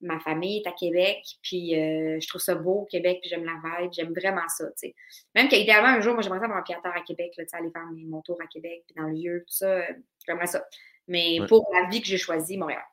Ma 0.00 0.20
famille 0.20 0.62
est 0.64 0.68
à 0.68 0.72
Québec, 0.72 1.18
puis 1.42 1.72
je 1.72 2.26
trouve 2.26 2.40
ça 2.40 2.54
beau 2.54 2.82
au 2.82 2.84
Québec, 2.86 3.18
puis 3.20 3.28
j'aime 3.28 3.44
la 3.44 3.60
vibe, 3.62 3.92
j'aime 3.92 4.14
vraiment 4.14 4.48
ça, 4.48 4.64
tu 4.68 4.88
sais. 4.88 4.94
Même 5.34 5.48
qu'idéalement, 5.48 5.88
un 5.88 6.00
jour, 6.00 6.14
moi, 6.14 6.22
j'aimerais 6.22 6.38
ça 6.38 6.46
avoir 6.46 6.60
un 6.60 6.62
pied 6.62 6.74
à 6.82 7.00
Québec, 7.02 7.34
là, 7.36 7.44
aller 7.52 7.70
faire 7.70 7.84
mon 8.06 8.22
tour 8.22 8.38
à 8.42 8.46
Québec, 8.46 8.84
puis 8.86 8.94
dans 8.96 9.08
le 9.08 9.12
lieu, 9.12 9.44
tout 9.46 9.52
ça, 9.52 9.82
j'aimerais 10.26 10.46
ça. 10.46 10.64
Mais 11.10 11.40
pour 11.48 11.68
la 11.72 11.88
vie 11.88 12.00
que 12.00 12.06
j'ai 12.06 12.16
choisie, 12.16 12.56
Montréal. 12.56 12.84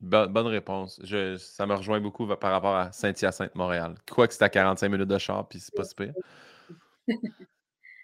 Bonne, 0.00 0.46
réponse. 0.48 1.00
Je, 1.04 1.36
ça 1.36 1.66
me 1.66 1.74
rejoint 1.74 2.00
beaucoup 2.00 2.26
par 2.26 2.50
rapport 2.50 2.74
à 2.74 2.90
Saint-Hyacinthe-Montréal. 2.90 3.94
Quoi 4.10 4.26
que 4.26 4.34
c'est 4.34 4.42
à 4.42 4.48
45 4.48 4.88
minutes 4.88 5.06
de 5.06 5.18
char, 5.18 5.46
puis 5.46 5.60
c'est 5.60 5.74
pas 5.74 5.84
super. 5.84 6.12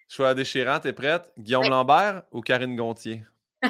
Choix 0.09 0.35
déchirant, 0.35 0.79
t'es 0.79 0.93
prête? 0.93 1.33
Guillaume 1.37 1.69
Lambert 1.69 2.23
ou 2.31 2.43
Karine 2.43 2.77
Gontier? 2.77 3.25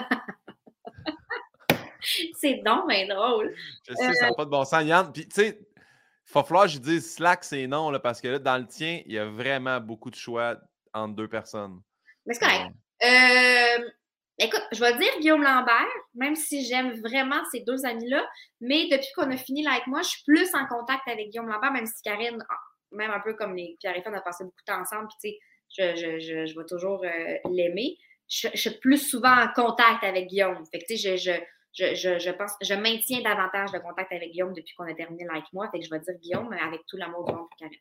c'est 2.35 2.61
donc 2.63 2.85
mais 2.87 3.07
drôle. 3.07 3.55
Je 3.89 3.95
sais, 3.95 4.13
ça 4.13 4.27
n'a 4.27 4.33
euh 4.33 4.35
pas 4.37 4.45
de 4.45 4.51
bon 4.51 4.65
sens. 4.67 4.85
Yann, 4.85 5.11
puis 5.11 5.27
tu 5.27 5.35
sais, 5.35 5.59
il 5.59 6.33
va 6.35 6.45
falloir 6.45 6.67
que 6.67 6.73
je 6.73 6.79
dise 6.79 7.15
Slack, 7.15 7.43
c'est 7.43 7.67
non, 7.67 7.91
là, 7.91 8.01
parce 8.01 8.21
que 8.21 8.29
là, 8.29 8.39
dans 8.39 8.59
le 8.59 8.67
tien, 8.67 9.01
il 9.07 9.13
y 9.13 9.19
a 9.19 9.25
vraiment 9.25 9.81
beaucoup 9.81 10.11
de 10.11 10.17
choix 10.17 10.57
entre 10.93 11.15
deux 11.15 11.29
personnes. 11.29 11.81
Mais 12.27 12.35
c'est 12.35 12.41
correct. 12.41 12.75
Euh, 13.03 13.91
Écoute, 14.39 14.63
je 14.71 14.81
vais 14.81 14.97
dire 14.99 15.19
Guillaume 15.21 15.43
Lambert, 15.43 15.87
même 16.15 16.37
si 16.37 16.65
j'aime 16.67 16.93
vraiment 17.01 17.43
ces 17.51 17.61
deux 17.61 17.87
amis-là, 17.87 18.29
mais 18.61 18.87
depuis 18.89 19.09
qu'on 19.17 19.31
a 19.31 19.37
fini 19.37 19.63
là 19.63 19.73
avec 19.73 19.87
moi, 19.87 20.03
je 20.03 20.09
suis 20.09 20.23
plus 20.25 20.55
en 20.55 20.67
contact 20.67 21.09
avec 21.09 21.31
Guillaume 21.31 21.49
Lambert, 21.49 21.73
même 21.73 21.87
si 21.87 22.03
Karine, 22.03 22.45
ah, 22.49 22.59
même 22.93 23.11
un 23.11 23.21
peu 23.21 23.33
comme 23.35 23.57
les 23.57 23.77
Pierre 23.81 23.97
et 23.97 24.03
on 24.05 24.13
a 24.13 24.21
passé 24.21 24.45
beaucoup 24.45 24.61
de 24.61 24.73
temps 24.73 24.81
ensemble, 24.81 25.09
puis 25.09 25.33
tu 25.33 25.39
sais, 25.79 25.97
je, 25.97 26.19
je, 26.19 26.47
je, 26.47 26.59
vais 26.59 26.67
toujours 26.67 27.03
euh, 27.05 27.37
l'aimer. 27.51 27.97
Je, 28.29 28.49
suis 28.55 28.79
plus 28.79 28.99
souvent 28.99 29.35
en 29.35 29.49
contact 29.55 30.05
avec 30.05 30.27
Guillaume. 30.27 30.65
Fait 30.71 30.81
que 30.81 30.85
tu 30.87 30.99
sais, 30.99 31.17
je, 31.17 31.33
je, 31.73 32.19
je, 32.19 32.31
pense, 32.31 32.53
je 32.61 32.75
maintiens 32.75 33.23
davantage 33.23 33.73
de 33.73 33.79
contact 33.79 34.13
avec 34.13 34.33
Guillaume 34.33 34.53
depuis 34.53 34.75
qu'on 34.75 34.85
a 34.85 34.95
terminé 34.95 35.25
là 35.25 35.33
avec 35.33 35.53
moi. 35.53 35.69
Fait 35.71 35.79
que 35.79 35.85
je 35.85 35.91
vais 35.91 36.01
dire 36.01 36.15
Guillaume 36.21 36.53
avec 36.53 36.83
tout 36.87 36.97
l'amour 36.97 37.25
du 37.25 37.33
pour 37.33 37.49
Karine. 37.59 37.79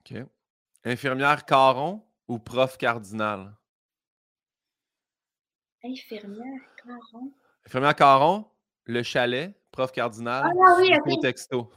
OK. 0.00 0.28
Infirmière 0.84 1.44
Caron 1.44 2.02
ou 2.28 2.38
prof 2.38 2.78
cardinal? 2.78 3.54
Infirmière 5.84 6.60
Caron. 6.82 7.32
Infirmière 7.66 7.96
Caron, 7.96 8.44
le 8.84 9.02
chalet, 9.02 9.54
prof 9.72 9.92
cardinal, 9.92 10.44
ah, 10.44 10.76
oui, 10.78 10.90
okay. 10.94 11.20
texto. 11.20 11.70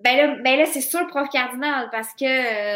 Ben 0.00 0.16
là, 0.16 0.36
ben 0.42 0.58
là 0.58 0.66
c'est 0.66 0.80
sûr, 0.80 1.06
prof 1.08 1.28
cardinal, 1.28 1.88
parce 1.90 2.12
que 2.14 2.24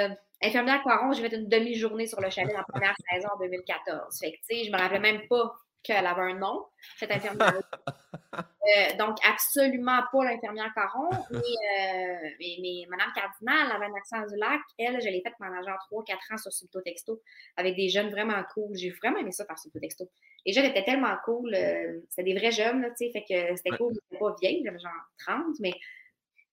euh, 0.09 0.15
infirmière 0.43 0.83
Caron, 0.85 1.13
j'ai 1.13 1.29
fait 1.29 1.37
une 1.37 1.49
demi-journée 1.49 2.07
sur 2.07 2.21
le 2.21 2.31
chalet 2.31 2.53
dans 2.53 2.59
la 2.59 2.65
première 2.65 2.95
saison 3.11 3.29
en 3.35 3.39
2014. 3.39 4.19
Fait 4.19 4.33
que, 4.33 4.37
tu 4.37 4.43
sais, 4.43 4.65
je 4.65 4.73
me 4.73 4.79
rappelais 4.79 5.01
même 5.01 5.27
pas 5.29 5.55
qu'elle 5.87 6.07
avait 6.07 6.33
un 6.33 6.35
nom, 6.35 6.67
cette 6.99 7.13
infirmière. 7.13 7.63
euh, 8.35 8.97
donc, 8.99 9.17
absolument 9.25 10.01
pas 10.11 10.25
l'infirmière 10.25 10.73
Caron. 10.75 11.11
Mais, 11.31 11.39
euh, 11.39 12.29
mais, 12.41 12.57
mais, 12.61 12.87
Madame 12.89 13.13
Cardinal 13.15 13.71
avait 13.71 13.87
un 13.87 13.95
accent 13.95 14.27
du 14.27 14.37
lac. 14.37 14.61
Elle, 14.79 15.01
je 15.01 15.09
l'ai 15.09 15.23
faite 15.23 15.35
pendant 15.39 15.63
genre 15.63 15.79
3-4 15.91 16.35
ans 16.35 16.39
sur 16.39 16.53
Subto 16.53 16.81
Texto 16.81 17.23
avec 17.57 17.77
des 17.77 17.89
jeunes 17.89 18.11
vraiment 18.11 18.43
cool. 18.53 18.75
J'ai 18.75 18.91
vraiment 18.91 19.19
aimé 19.19 19.33
ça 19.33 19.45
par 19.45 19.59
Subto 19.59 19.79
Texto. 19.79 20.11
Les 20.45 20.53
jeunes 20.53 20.67
étaient 20.67 20.85
tellement 20.85 21.17
cool. 21.25 21.55
Euh, 21.55 22.01
c'était 22.11 22.25
des 22.25 22.39
vrais 22.39 22.53
jeunes, 22.53 22.83
tu 22.99 23.07
sais. 23.07 23.11
Fait 23.13 23.23
que 23.23 23.57
c'était 23.57 23.77
cool. 23.77 23.95
C'était 23.95 24.19
pas 24.19 24.35
vieille, 24.41 24.63
j'avais 24.65 24.79
genre 24.79 24.93
30, 25.27 25.61
mais 25.61 25.73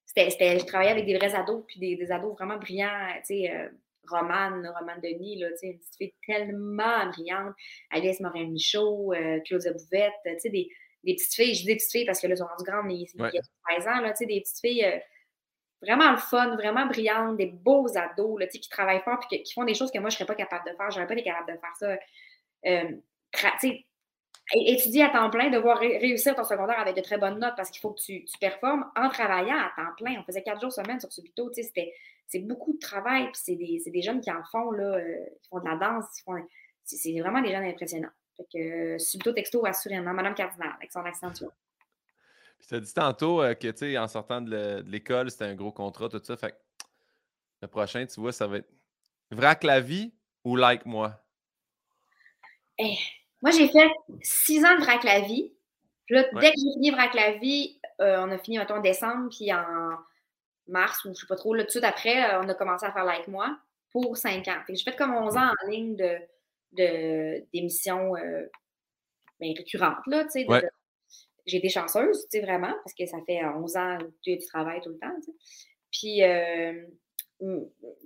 c'était, 0.05 0.59
je 0.59 0.65
travaillais 0.65 0.91
avec 0.91 1.05
des 1.05 1.17
vrais 1.17 1.33
ados, 1.33 1.63
puis 1.67 1.79
des, 1.79 1.95
des 1.95 2.11
ados 2.11 2.33
vraiment 2.33 2.57
brillants, 2.57 3.07
tu 3.25 3.35
sais. 3.43 3.71
Romane, 4.09 4.71
Romane 4.79 5.01
Denis, 5.01 5.39
là, 5.39 5.47
une 5.61 5.77
petite 5.77 5.95
fille 5.97 6.13
tellement 6.25 7.07
brillante. 7.07 7.53
Alice 7.91 8.19
Morin-Michaud, 8.19 9.13
euh, 9.13 9.39
Claudia 9.45 9.71
Bouvette, 9.71 10.13
des, 10.25 10.69
des 11.03 11.15
petites 11.15 11.33
filles. 11.33 11.53
Je 11.55 11.61
dis 11.61 11.67
des 11.67 11.75
petites 11.75 11.91
filles 11.91 12.05
parce 12.05 12.19
que 12.19 12.27
là, 12.27 12.31
elles 12.31 12.37
sont 12.37 12.45
rendues 12.45 12.63
grandes, 12.63 12.85
mais 12.87 12.95
il 12.95 13.07
y 13.19 13.37
a 13.37 13.77
13 13.77 13.87
ans, 13.87 14.01
là, 14.01 14.13
des 14.19 14.41
petites 14.41 14.59
filles 14.59 14.85
euh, 14.85 14.97
vraiment 15.81 16.11
le 16.11 16.17
fun, 16.17 16.55
vraiment 16.55 16.85
brillantes, 16.85 17.37
des 17.37 17.47
beaux 17.47 17.87
ados 17.95 18.39
là, 18.39 18.47
qui 18.47 18.67
travaillent 18.69 19.03
fort 19.03 19.19
et 19.31 19.43
qui 19.43 19.53
font 19.53 19.65
des 19.65 19.73
choses 19.73 19.91
que 19.91 19.99
moi, 19.99 20.09
je 20.09 20.15
ne 20.15 20.17
serais 20.19 20.25
pas 20.25 20.35
capable 20.35 20.69
de 20.69 20.75
faire. 20.75 20.91
Je 20.91 20.97
n'aurais 20.97 21.07
pas 21.07 21.13
été 21.13 21.23
capable 21.23 21.53
de 21.53 21.59
faire 21.59 21.75
ça. 21.77 21.97
Euh, 22.65 22.91
étudier 24.55 25.03
à 25.03 25.09
temps 25.09 25.29
plein, 25.29 25.49
devoir 25.49 25.79
réussir 25.79 26.35
ton 26.35 26.43
secondaire 26.43 26.79
avec 26.79 26.95
de 26.95 27.01
très 27.01 27.17
bonnes 27.17 27.39
notes 27.39 27.55
parce 27.55 27.71
qu'il 27.71 27.81
faut 27.81 27.91
que 27.91 28.01
tu, 28.01 28.25
tu, 28.25 28.37
performes 28.37 28.85
en 28.95 29.09
travaillant 29.09 29.57
à 29.57 29.71
temps 29.75 29.91
plein. 29.97 30.19
On 30.19 30.23
faisait 30.23 30.43
quatre 30.43 30.61
jours 30.61 30.71
semaine 30.71 30.99
sur 30.99 31.11
Subito. 31.11 31.49
C'était 31.53 31.93
c'est 32.33 32.39
beaucoup 32.39 32.73
de 32.73 32.79
travail, 32.79 33.25
puis 33.25 33.41
c'est 33.43 33.55
des, 33.55 33.79
des, 33.85 34.01
jeunes 34.01 34.19
qui 34.19 34.31
en 34.31 34.43
font, 34.51 34.71
là, 34.71 34.97
euh, 34.97 35.25
qui 35.43 35.49
font 35.49 35.59
de 35.59 35.65
la 35.65 35.75
danse, 35.75 36.05
c'est 36.83 37.19
vraiment 37.19 37.41
des 37.41 37.51
jeunes 37.51 37.65
impressionnants. 37.65 38.09
Fait 38.35 38.47
que, 38.51 38.95
euh, 38.95 38.97
subito 38.97 39.33
texto, 39.33 39.63
assurément, 39.67 40.13
Madame 40.13 40.33
Cardinal, 40.33 40.71
avec 40.75 40.91
son 40.91 41.01
accent, 41.01 41.31
tu 41.31 41.43
vois. 41.43 41.53
Puis 42.57 42.67
tu 42.67 42.75
as 42.75 42.79
dit 42.79 42.93
tantôt 42.93 43.43
euh, 43.43 43.53
que, 43.53 43.67
tu 43.67 43.77
sais, 43.77 43.97
en 43.99 44.07
sortant 44.07 44.41
de 44.41 44.83
l'école, 44.87 45.29
c'était 45.29 45.45
un 45.45 45.53
gros 45.53 45.71
contrat, 45.71 46.09
tout 46.09 46.21
ça. 46.23 46.35
Fait 46.35 46.51
que 46.51 46.55
le 47.61 47.67
prochain, 47.67 48.03
tu 48.07 48.19
vois, 48.19 48.31
ça 48.31 48.47
va 48.47 48.57
être 48.57 48.69
Vrac 49.29 49.63
la 49.63 49.79
vie 49.79 50.11
ou 50.43 50.55
Like 50.55 50.87
moi? 50.87 51.23
Eh, 52.79 52.95
moi, 53.43 53.51
j'ai 53.51 53.67
fait 53.67 53.91
six 54.23 54.65
ans 54.65 54.75
de 54.75 54.81
Vrac 54.81 55.03
la 55.03 55.21
vie. 55.21 55.53
Puis 56.07 56.15
là, 56.15 56.23
dès 56.33 56.51
que 56.51 56.55
j'ai 56.57 56.73
fini 56.73 56.89
Vrac 56.89 57.13
la 57.13 57.33
vie, 57.33 57.79
on 57.99 58.31
a 58.31 58.37
fini, 58.39 58.57
mettons, 58.57 58.77
en 58.77 58.81
décembre, 58.81 59.29
puis 59.29 59.53
en 59.53 59.97
mars 60.67 61.03
ou 61.05 61.13
je 61.13 61.21
sais 61.21 61.27
pas 61.27 61.35
trop, 61.35 61.53
là, 61.53 61.63
tout 61.63 61.67
de 61.67 61.71
suite 61.71 61.83
après, 61.83 62.23
euh, 62.23 62.41
on 62.41 62.49
a 62.49 62.53
commencé 62.53 62.85
à 62.85 62.91
faire 62.91 63.05
Like 63.05 63.27
Moi 63.27 63.57
pour 63.91 64.17
cinq 64.17 64.47
ans. 64.47 64.59
J'ai 64.67 64.83
fait 64.83 64.95
comme 64.95 65.13
11 65.13 65.37
ans 65.37 65.49
en 65.49 65.69
ligne 65.69 65.95
de, 65.95 67.43
d'émissions 67.53 68.15
euh, 68.15 68.45
ben, 69.39 69.53
récurrentes, 69.55 70.05
là, 70.07 70.23
tu 70.25 70.45
sais. 70.45 70.47
J'ai 71.45 71.57
été 71.57 71.67
chanceuse, 71.67 72.21
tu 72.31 72.39
sais, 72.39 72.45
vraiment, 72.45 72.73
parce 72.85 72.93
que 72.97 73.05
ça 73.05 73.17
fait 73.25 73.43
11 73.43 73.75
ans 73.75 73.97
que 74.25 74.39
tu 74.39 74.45
travailles 74.47 74.79
tout 74.79 74.91
le 74.91 74.97
temps, 74.97 75.13
Puis, 75.91 76.23
euh, 76.23 76.85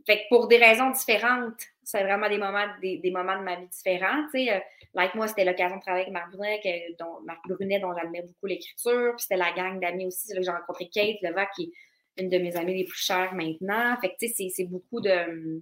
fait 0.08 0.18
que 0.18 0.28
pour 0.30 0.48
des 0.48 0.58
raisons 0.58 0.90
différentes, 0.90 1.62
c'est 1.84 2.02
vraiment 2.02 2.28
des 2.28 2.40
moments, 2.40 2.66
des, 2.82 3.12
moments 3.12 3.38
de 3.38 3.44
ma 3.44 3.58
vie 3.58 3.68
différents. 3.68 4.24
Tu 4.34 4.46
sais, 4.46 4.66
like 4.96 5.14
moi, 5.14 5.28
c'était 5.28 5.46
l'occasion 5.46 5.78
de 5.78 5.82
travailler 5.82 6.06
avec 6.06 6.14
Marc 6.14 6.32
Brunet, 6.32 6.96
dont, 7.00 7.22
Marc 7.24 7.48
Brunet, 7.48 7.80
dont 7.80 7.94
j'admire 7.94 8.24
beaucoup 8.24 8.48
l'écriture. 8.48 9.14
Puis 9.16 9.22
c'était 9.22 9.38
la 9.38 9.52
gang 9.52 9.80
d'amis 9.80 10.08
aussi. 10.08 10.34
Là, 10.34 10.42
j'ai 10.42 10.50
rencontré 10.50 10.90
Kate 10.90 11.22
Levac, 11.22 11.50
qui 11.56 11.72
une 12.18 12.30
de 12.30 12.38
mes 12.38 12.56
amies 12.56 12.78
les 12.78 12.86
plus 12.86 13.00
chères 13.00 13.34
maintenant. 13.34 13.98
Fait 14.02 14.10
que, 14.10 14.16
tu 14.20 14.28
sais, 14.28 14.50
c'est 14.50 14.66
beaucoup 14.66 15.02
de, 15.02 15.62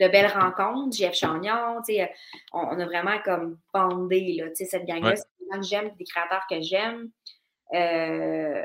de 0.00 0.08
belles 0.08 0.30
rencontres. 0.32 0.96
Jeff 0.96 1.14
Chagnon, 1.14 1.82
tu 1.86 1.94
sais, 1.94 2.12
on, 2.52 2.78
a 2.78 2.84
vraiment 2.84 3.18
comme 3.24 3.58
bandé, 3.72 4.34
là, 4.38 4.48
tu 4.48 4.56
sais, 4.56 4.64
cette 4.64 4.86
gang-là. 4.86 5.16
C'est 5.16 5.24
des 5.38 5.46
gens 5.50 5.60
que 5.60 5.66
j'aime, 5.66 5.90
des 5.96 6.04
créateurs 6.04 6.44
que 6.48 6.60
j'aime. 6.60 7.10
Euh, 7.74 8.64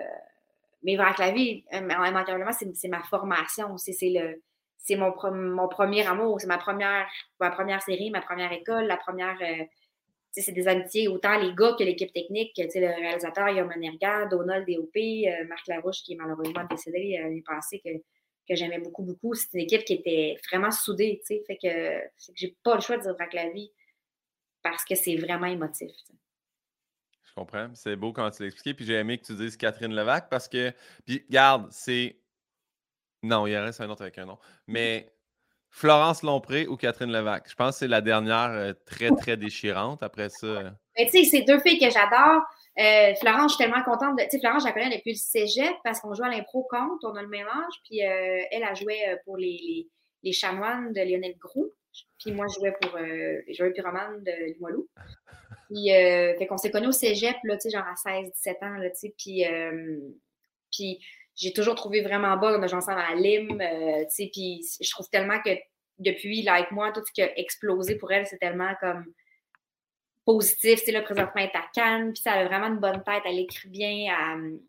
mais 0.84 0.96
vers 0.96 1.16
la 1.18 1.32
vie, 1.32 1.64
immanquablement, 1.72 2.52
c'est 2.52 2.88
ma 2.88 3.04
formation. 3.04 3.78
C'est 3.78 3.98
le 4.02 4.42
c'est 4.86 4.96
mon, 4.96 5.16
mon 5.34 5.68
premier 5.68 6.06
amour, 6.06 6.40
c'est 6.40 6.48
ma 6.48 6.60
première, 6.60 7.08
ma 7.40 7.50
première 7.50 7.82
série, 7.82 8.12
ma 8.12 8.22
première 8.22 8.52
école, 8.52 8.86
la 8.86 8.98
première, 8.98 9.36
euh, 9.42 9.64
c'est 10.42 10.52
des 10.52 10.68
amitiés, 10.68 11.08
autant 11.08 11.40
les 11.40 11.54
gars 11.54 11.76
que 11.78 11.84
l'équipe 11.84 12.12
technique, 12.12 12.52
le 12.58 13.00
réalisateur 13.00 13.50
Yoman 13.50 13.84
Erga, 13.84 14.26
Donald 14.26 14.68
DOP, 14.68 14.96
euh, 14.96 15.48
Marc 15.48 15.68
Larouche, 15.68 16.04
qui 16.04 16.14
est 16.14 16.16
malheureusement 16.16 16.66
décédé 16.70 17.18
euh, 17.18 17.24
l'année 17.24 17.44
passée, 17.46 17.82
que, 17.84 17.90
que 18.48 18.56
j'aimais 18.56 18.80
beaucoup, 18.80 19.04
beaucoup. 19.04 19.34
C'est 19.34 19.48
une 19.54 19.62
équipe 19.62 19.86
qui 19.86 19.94
était 19.94 20.38
vraiment 20.52 20.72
soudée, 20.72 21.22
tu 21.26 21.36
sais. 21.36 21.44
Fait 21.48 21.58
que, 21.58 22.34
j'ai 22.36 22.56
pas 22.64 22.76
le 22.76 22.82
choix 22.82 22.98
de 22.98 23.04
dire 23.04 23.16
la 23.34 23.50
vie 23.50 23.72
parce 24.62 24.84
que 24.84 24.96
c'est 24.96 25.16
vraiment 25.16 25.48
émotif. 25.48 25.92
Je 27.24 27.34
comprends. 27.34 27.70
C'est 27.74 27.96
beau 27.96 28.14
quand 28.14 28.30
tu 28.32 28.44
l'as 28.44 28.48
expliqué. 28.48 28.74
Puis 28.74 28.86
j'ai 28.86 28.96
aimé 28.96 29.18
que 29.18 29.26
tu 29.26 29.36
dises 29.36 29.58
Catherine 29.58 29.94
Levac 29.94 30.30
parce 30.30 30.48
que. 30.48 30.72
Puis 31.06 31.26
garde, 31.30 31.68
c'est. 31.72 32.18
Non, 33.24 33.48
il 33.48 33.56
reste 33.56 33.82
un 33.82 33.90
autre 33.90 34.02
avec 34.02 34.18
un 34.18 34.26
nom. 34.26 34.38
Mais 34.68 35.15
Florence 35.76 36.24
Lompré 36.24 36.68
ou 36.68 36.78
Catherine 36.78 37.12
Levac? 37.12 37.50
Je 37.50 37.54
pense 37.54 37.72
que 37.72 37.80
c'est 37.80 37.90
la 37.90 38.00
dernière 38.00 38.52
euh, 38.52 38.72
très, 38.86 39.10
très 39.10 39.36
déchirante. 39.36 40.02
Après 40.04 40.30
ça. 40.30 40.74
Mais 40.98 41.06
tu 41.08 41.12
sais, 41.12 41.24
c'est 41.26 41.42
deux 41.42 41.60
filles 41.60 41.78
que 41.78 41.90
j'adore. 41.90 42.44
Euh, 42.80 43.14
Florence, 43.16 43.52
je 43.52 43.56
suis 43.58 43.66
tellement 43.66 43.84
contente. 43.84 44.18
De... 44.18 44.24
Tu 44.24 44.30
sais, 44.30 44.40
Florence, 44.40 44.64
je 44.64 44.68
la 44.70 44.74
connais 44.74 44.96
depuis 44.96 45.12
le 45.12 45.18
cégep 45.18 45.76
parce 45.84 46.00
qu'on 46.00 46.14
joue 46.14 46.24
à 46.24 46.30
l'impro 46.30 46.64
contre, 46.70 47.04
on 47.04 47.16
a 47.16 47.22
le 47.22 47.28
même 47.28 47.46
âge. 47.46 47.74
Puis 47.84 48.02
euh, 48.06 48.42
elle 48.52 48.64
a 48.64 48.74
joué 48.74 48.96
pour 49.26 49.36
les, 49.36 49.60
les, 49.68 49.90
les 50.24 50.32
chanoines 50.32 50.94
de 50.94 51.02
Lionel 51.02 51.36
Groux. 51.38 51.74
Puis 52.20 52.32
moi, 52.32 52.46
je 52.48 52.60
jouais 52.60 52.74
pour 52.82 52.98
les 52.98 53.54
joueurs 53.54 53.74
pyromanes 53.74 54.24
de 54.24 54.54
Limoilou. 54.54 54.88
Puis, 55.70 55.90
fait 55.90 56.48
qu'on 56.48 56.58
s'est 56.58 56.72
connus 56.72 56.88
au 56.88 56.94
cégep, 56.94 57.36
là, 57.44 57.58
tu 57.58 57.70
sais, 57.70 57.78
genre 57.78 57.86
à 57.86 57.96
16, 57.96 58.32
17 58.32 58.58
ans, 58.64 58.76
là, 58.78 58.90
tu 58.92 58.96
sais. 58.96 59.14
Puis, 59.18 59.44
puis 60.72 61.00
j'ai 61.36 61.54
toujours 61.54 61.76
trouvé 61.76 62.02
vraiment 62.02 62.36
bonne. 62.38 62.60
On 62.60 62.64
a 62.64 62.68
joué 62.68 62.78
ensemble 62.78 63.00
à 63.02 63.14
Lim, 63.16 63.60
euh, 63.62 64.04
tu 64.06 64.10
sais. 64.10 64.30
Puis 64.32 64.62
je 64.82 64.90
trouve 64.92 65.10
tellement 65.10 65.40
que 65.42 65.52
depuis, 66.00 66.42
là, 66.44 66.56
avec 66.56 66.72
moi, 66.72 66.92
tout 66.92 67.02
ce 67.06 67.12
qui 67.12 67.22
a 67.22 67.38
explosé 67.40 67.96
pour 67.96 68.12
elle, 68.12 68.26
c'est 68.28 68.38
tellement 68.38 68.74
comme 68.80 69.06
positif. 70.26 70.80
Tu 70.80 70.86
sais, 70.88 70.92
là, 70.92 71.02
présentement, 71.02 71.32
elle 71.42 71.50
est 71.54 71.56
à 71.56 71.66
Cannes, 71.74 72.14
puis 72.14 72.22
ça 72.22 72.34
a 72.34 72.46
vraiment 72.46 72.68
une 72.68 72.80
bonne 72.80 73.04
tête. 73.04 73.24
Elle 73.26 73.40
écrit 73.40 73.70
bien, 73.70 74.14
elle, 74.14 74.60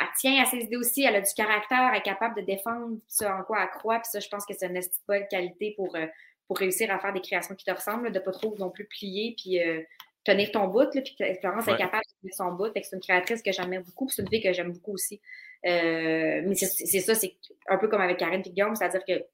elle 0.00 0.06
tient 0.18 0.42
à 0.42 0.46
ses 0.46 0.58
idées 0.58 0.76
aussi. 0.76 1.04
Elle 1.04 1.16
a 1.16 1.20
du 1.20 1.32
caractère, 1.34 1.90
elle 1.92 1.98
est 1.98 2.02
capable 2.02 2.36
de 2.40 2.44
défendre 2.46 2.98
ce 3.08 3.24
en 3.24 3.42
quoi 3.44 3.62
elle 3.62 3.70
croit. 3.70 3.96
Puis 4.00 4.10
ça, 4.12 4.20
je 4.20 4.28
pense 4.28 4.44
que 4.44 4.54
c'est 4.54 4.66
une 4.66 4.80
bonne 5.08 5.26
qualité 5.30 5.72
pour, 5.76 5.94
euh, 5.96 6.06
pour 6.46 6.58
réussir 6.58 6.90
à 6.92 6.98
faire 6.98 7.12
des 7.12 7.20
créations 7.20 7.54
qui 7.54 7.64
te 7.64 7.70
ressemblent, 7.70 8.04
là, 8.04 8.10
de 8.10 8.18
pas 8.18 8.32
trop 8.32 8.54
non 8.58 8.70
plus 8.70 8.84
plier, 8.86 9.34
puis 9.40 9.60
euh, 9.62 9.82
tenir 10.24 10.50
ton 10.52 10.66
bout. 10.68 10.92
Là, 10.94 11.00
puis 11.02 11.16
Florence 11.40 11.66
Ouais. 11.66 11.74
est 11.74 11.78
capable 11.78 12.02
de 12.04 12.20
tenir 12.20 12.34
son 12.34 12.52
bout. 12.52 12.70
C'est 12.74 12.94
une 12.96 13.00
créatrice 13.02 13.42
que 13.42 13.52
j'aime 13.52 13.82
beaucoup, 13.82 14.06
puis 14.06 14.14
c'est 14.14 14.22
une 14.22 14.28
fille 14.28 14.42
que 14.42 14.52
j'aime 14.52 14.72
beaucoup 14.72 14.92
aussi. 14.92 15.20
Euh, 15.66 16.42
mais 16.46 16.54
c'est 16.54 17.00
ça, 17.00 17.14
c'est 17.14 17.36
un 17.68 17.78
peu 17.78 17.88
comme 17.88 18.00
avec 18.02 18.18
Karine 18.18 18.42
et 18.44 18.50
Guillaume, 18.50 18.74
c'est-à-dire 18.74 19.02
que 19.06 19.24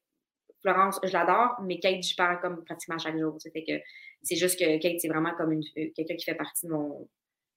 Florence, 0.61 0.99
je 1.03 1.11
l'adore, 1.11 1.55
mais 1.63 1.79
Kate, 1.79 2.01
j'y 2.03 2.15
parle 2.15 2.39
comme 2.39 2.63
pratiquement 2.63 2.97
chaque 2.99 3.17
jour. 3.17 3.37
Fait 3.41 3.63
que 3.63 3.73
c'est 4.21 4.35
juste 4.35 4.57
que 4.59 4.77
Kate, 4.79 4.99
c'est 4.99 5.07
vraiment 5.07 5.33
comme 5.35 5.51
une 5.51 5.63
quelqu'un 5.73 6.15
qui 6.15 6.23
fait 6.25 6.35
partie 6.35 6.67
de 6.67 6.71
mon, 6.71 7.09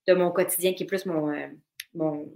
de 0.09 0.15
mon 0.15 0.31
quotidien, 0.31 0.73
qui 0.75 0.85
est 0.85 0.87
plus 0.87 1.07
mon. 1.07 1.31
euh, 1.33 1.49
mon 1.95 2.33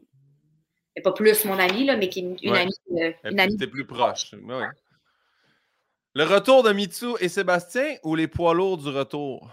pas 1.03 1.13
plus 1.13 1.45
mon 1.45 1.59
amie, 1.59 1.85
là, 1.85 1.97
mais 1.97 2.09
qui 2.09 2.19
est 2.19 2.23
une, 2.43 2.51
Ouais. 2.51 2.59
amie. 2.63 2.73
euh, 3.03 3.13
une 3.25 3.39
amie 3.41 3.57
plus 3.57 3.87
proche. 3.87 4.33
Ouais, 4.33 4.55
ouais. 4.59 4.67
Le 6.15 6.25
retour 6.25 6.65
de 6.65 6.73
Mitsu 6.73 7.07
et 7.21 7.29
Sébastien 7.29 7.97
ou 8.03 8.17
les 8.17 8.27
poids 8.27 8.53
lourds 8.53 8.79
du 8.79 8.89
retour? 8.89 9.49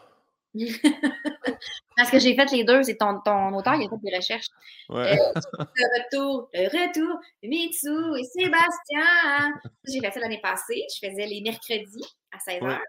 Parce 1.97 2.11
que 2.11 2.19
j'ai 2.19 2.35
fait 2.35 2.51
les 2.51 2.63
deux, 2.63 2.83
c'est 2.83 2.97
ton, 2.97 3.19
ton 3.21 3.53
auteur, 3.53 3.75
il 3.75 3.85
a 3.85 3.89
fait 3.89 4.01
des 4.01 4.15
recherches. 4.15 4.47
Ouais. 4.89 5.15
Le 5.15 6.03
retour, 6.03 6.49
le 6.53 6.67
retour 6.67 7.19
Mitsu 7.43 8.19
et 8.19 8.23
Sébastien. 8.23 9.53
J'ai 9.87 9.99
fait 9.99 10.11
ça 10.11 10.19
l'année 10.19 10.41
passée. 10.41 10.85
Je 10.93 11.07
faisais 11.07 11.25
les 11.25 11.41
mercredis 11.41 12.05
à 12.31 12.37
16h. 12.37 12.63
Ouais. 12.63 12.79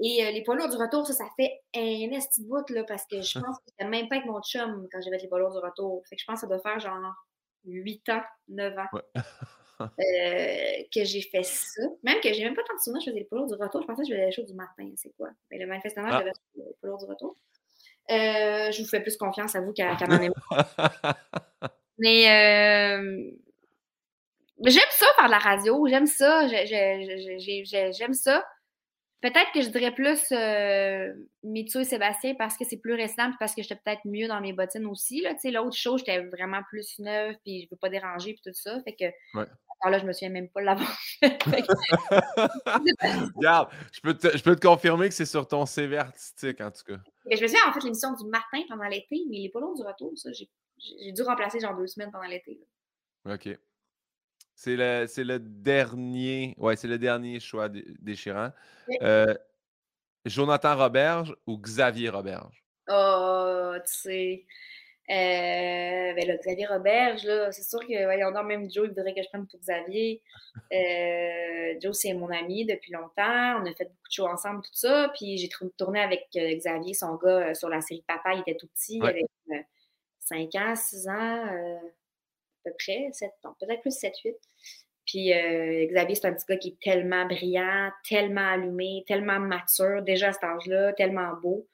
Et 0.00 0.24
euh, 0.24 0.32
les 0.32 0.42
poids 0.42 0.56
lourds 0.56 0.68
du 0.68 0.76
retour, 0.76 1.06
ça, 1.06 1.12
ça 1.12 1.24
fait 1.36 1.60
un 1.76 2.10
esti 2.16 2.44
bout, 2.44 2.68
là, 2.70 2.82
parce 2.84 3.04
que 3.06 3.22
je 3.22 3.38
pense 3.38 3.58
que 3.58 3.64
c'était 3.68 3.88
même 3.88 4.08
pas 4.08 4.16
avec 4.16 4.26
mon 4.26 4.40
chum 4.42 4.88
quand 4.90 5.00
j'ai 5.00 5.10
fait 5.10 5.22
les 5.22 5.28
poids 5.28 5.38
lourds 5.38 5.52
du 5.52 5.58
retour. 5.58 6.02
Fait 6.08 6.16
que 6.16 6.20
je 6.20 6.26
pense 6.26 6.40
que 6.40 6.40
ça 6.40 6.46
doit 6.48 6.58
faire 6.58 6.80
genre 6.80 7.14
8 7.64 8.08
ans, 8.08 8.22
9 8.48 8.78
ans 8.78 8.86
Ouais. 8.92 9.02
euh, 9.80 10.82
que 10.94 11.04
j'ai 11.04 11.22
fait 11.22 11.42
ça. 11.42 11.82
Même 12.02 12.20
que 12.20 12.32
j'ai 12.32 12.44
même 12.44 12.54
pas 12.54 12.62
tant 12.62 12.74
de 12.74 12.80
souvenirs, 12.80 13.02
je 13.04 13.10
faisais 13.10 13.24
poids 13.24 13.38
lourds 13.38 13.48
du 13.48 13.54
retour. 13.54 13.82
Je 13.82 13.86
pensais 13.86 14.02
que 14.02 14.08
je 14.08 14.14
faisais 14.14 14.26
les 14.26 14.32
choses 14.32 14.46
du 14.46 14.54
matin, 14.54 14.88
c'est 14.96 15.14
quoi? 15.16 15.28
Mais 15.50 15.58
le 15.58 15.66
manifestement, 15.66 16.08
Ah. 16.10 16.18
j'avais 16.18 16.32
poids 16.80 16.88
lourds 16.90 16.98
du 16.98 17.06
retour. 17.06 17.36
Euh, 18.10 18.70
je 18.70 18.82
vous 18.82 18.88
fais 18.88 19.00
plus 19.00 19.16
confiance 19.16 19.54
à 19.54 19.60
vous 19.60 19.72
qu'à 19.72 19.96
mémoire. 20.06 20.34
Mais 21.98 22.98
euh, 22.98 23.30
j'aime 24.64 24.82
ça 24.90 25.06
faire 25.16 25.26
de 25.26 25.30
la 25.30 25.38
radio, 25.38 25.86
j'aime 25.88 26.06
ça, 26.06 26.46
j'aime 26.48 28.14
ça. 28.14 28.44
Peut-être 29.24 29.52
que 29.54 29.62
je 29.62 29.70
dirais 29.70 29.94
plus 29.94 30.20
euh, 30.32 31.14
Mitsu 31.42 31.80
et 31.80 31.84
Sébastien 31.84 32.34
parce 32.34 32.58
que 32.58 32.66
c'est 32.66 32.76
plus 32.76 32.92
récent 32.92 33.30
puis 33.30 33.38
parce 33.40 33.54
que 33.54 33.62
j'étais 33.62 33.80
peut-être 33.82 34.02
mieux 34.04 34.28
dans 34.28 34.42
mes 34.42 34.52
bottines 34.52 34.84
aussi. 34.84 35.22
Là. 35.22 35.32
Tu 35.32 35.40
sais, 35.40 35.50
L'autre 35.50 35.74
show, 35.74 35.96
j'étais 35.96 36.26
vraiment 36.26 36.60
plus 36.68 36.98
neuve 36.98 37.34
puis 37.42 37.62
je 37.62 37.68
veux 37.70 37.78
pas 37.78 37.88
déranger 37.88 38.34
puis 38.34 38.42
tout 38.44 38.52
ça. 38.52 38.82
Fait 38.82 38.92
que 38.92 39.06
Ouais. 39.38 39.46
alors 39.80 39.92
là, 39.92 39.98
je 39.98 40.04
me 40.04 40.12
souviens 40.12 40.28
même 40.28 40.50
pas 40.50 40.60
de 40.60 40.66
l'avoir 40.66 40.94
Regarde, 43.36 43.70
je 43.92 44.00
peux, 44.02 44.12
te, 44.12 44.36
je 44.36 44.42
peux 44.42 44.56
te 44.56 44.66
confirmer 44.66 45.08
que 45.08 45.14
c'est 45.14 45.24
sur 45.24 45.48
ton 45.48 45.64
CV 45.64 45.96
artistique, 45.96 46.60
en 46.60 46.70
tout 46.70 46.84
cas. 46.86 46.98
Mais 47.24 47.36
je 47.36 47.42
me 47.42 47.48
souviens 47.48 47.66
en 47.66 47.72
fait 47.72 47.82
l'émission 47.82 48.12
du 48.12 48.28
matin 48.28 48.60
pendant 48.68 48.88
l'été, 48.88 49.22
mais 49.30 49.38
il 49.38 49.46
est 49.46 49.52
pas 49.52 49.60
long 49.60 49.72
du 49.72 49.82
retour, 49.82 50.12
ça. 50.16 50.32
J'ai 50.32 50.50
j'ai 50.78 51.12
dû 51.12 51.22
remplacer 51.22 51.60
genre 51.60 51.76
deux 51.76 51.86
semaines 51.86 52.10
pendant 52.12 52.28
l'été. 52.28 52.60
là. 53.24 53.34
OK. 53.34 53.48
C'est 54.54 54.76
le, 54.76 55.06
c'est 55.08 55.24
le 55.24 55.38
dernier. 55.38 56.54
Ouais, 56.58 56.76
c'est 56.76 56.88
le 56.88 56.98
dernier 56.98 57.40
choix 57.40 57.68
dé- 57.68 57.84
déchirant. 58.00 58.50
Euh, 59.02 59.34
Jonathan 60.24 60.76
Roberge 60.76 61.34
ou 61.46 61.58
Xavier 61.58 62.08
Roberge? 62.10 62.64
Oh, 62.88 63.72
tu 63.86 63.92
sais. 63.92 64.46
Euh, 65.10 66.14
ben 66.14 66.26
là, 66.26 66.36
Xavier 66.38 66.66
Roberge, 66.66 67.24
là, 67.24 67.52
c'est 67.52 67.62
sûr 67.62 67.80
que, 67.80 68.04
voyons 68.04 68.30
donc, 68.30 68.46
même 68.46 68.70
Joe, 68.70 68.86
il 68.86 68.94
voudrait 68.94 69.14
que 69.14 69.22
je 69.22 69.28
prenne 69.28 69.46
pour 69.46 69.60
Xavier. 69.60 70.22
Euh, 70.72 71.74
Joe, 71.82 71.94
c'est 71.98 72.14
mon 72.14 72.30
ami 72.30 72.64
depuis 72.64 72.92
longtemps. 72.92 73.60
On 73.60 73.66
a 73.66 73.74
fait 73.74 73.84
beaucoup 73.84 74.08
de 74.08 74.12
shows 74.12 74.26
ensemble, 74.28 74.62
tout 74.62 74.70
ça. 74.72 75.10
Puis 75.14 75.36
j'ai 75.36 75.50
tourné 75.76 76.00
avec 76.00 76.26
euh, 76.36 76.54
Xavier, 76.56 76.94
son 76.94 77.16
gars, 77.16 77.54
sur 77.54 77.68
la 77.68 77.82
série 77.82 78.04
Papa. 78.06 78.32
Il 78.34 78.40
était 78.40 78.56
tout 78.56 78.68
petit, 78.68 78.98
Ouais. 79.02 79.20
il 79.48 79.54
avait 79.54 79.66
5 80.20 80.54
ans, 80.54 80.74
6 80.74 81.06
ans, 81.08 81.46
peu 82.64 82.72
près, 82.78 83.08
7 83.12 83.30
ans, 83.44 83.56
peut-être 83.60 83.80
plus 83.82 83.96
7, 83.96 84.12
8. 84.24 84.34
Puis 85.06 85.32
euh, 85.32 85.86
Xavier, 85.86 86.14
c'est 86.14 86.26
un 86.26 86.32
petit 86.32 86.46
gars 86.48 86.56
qui 86.56 86.68
est 86.68 86.80
tellement 86.80 87.26
brillant, 87.26 87.90
tellement 88.08 88.48
allumé, 88.52 89.04
tellement 89.06 89.38
mature, 89.38 90.02
déjà 90.02 90.28
à 90.28 90.32
cet 90.32 90.44
âge-là, 90.44 90.92
tellement 90.94 91.34
beau. 91.42 91.68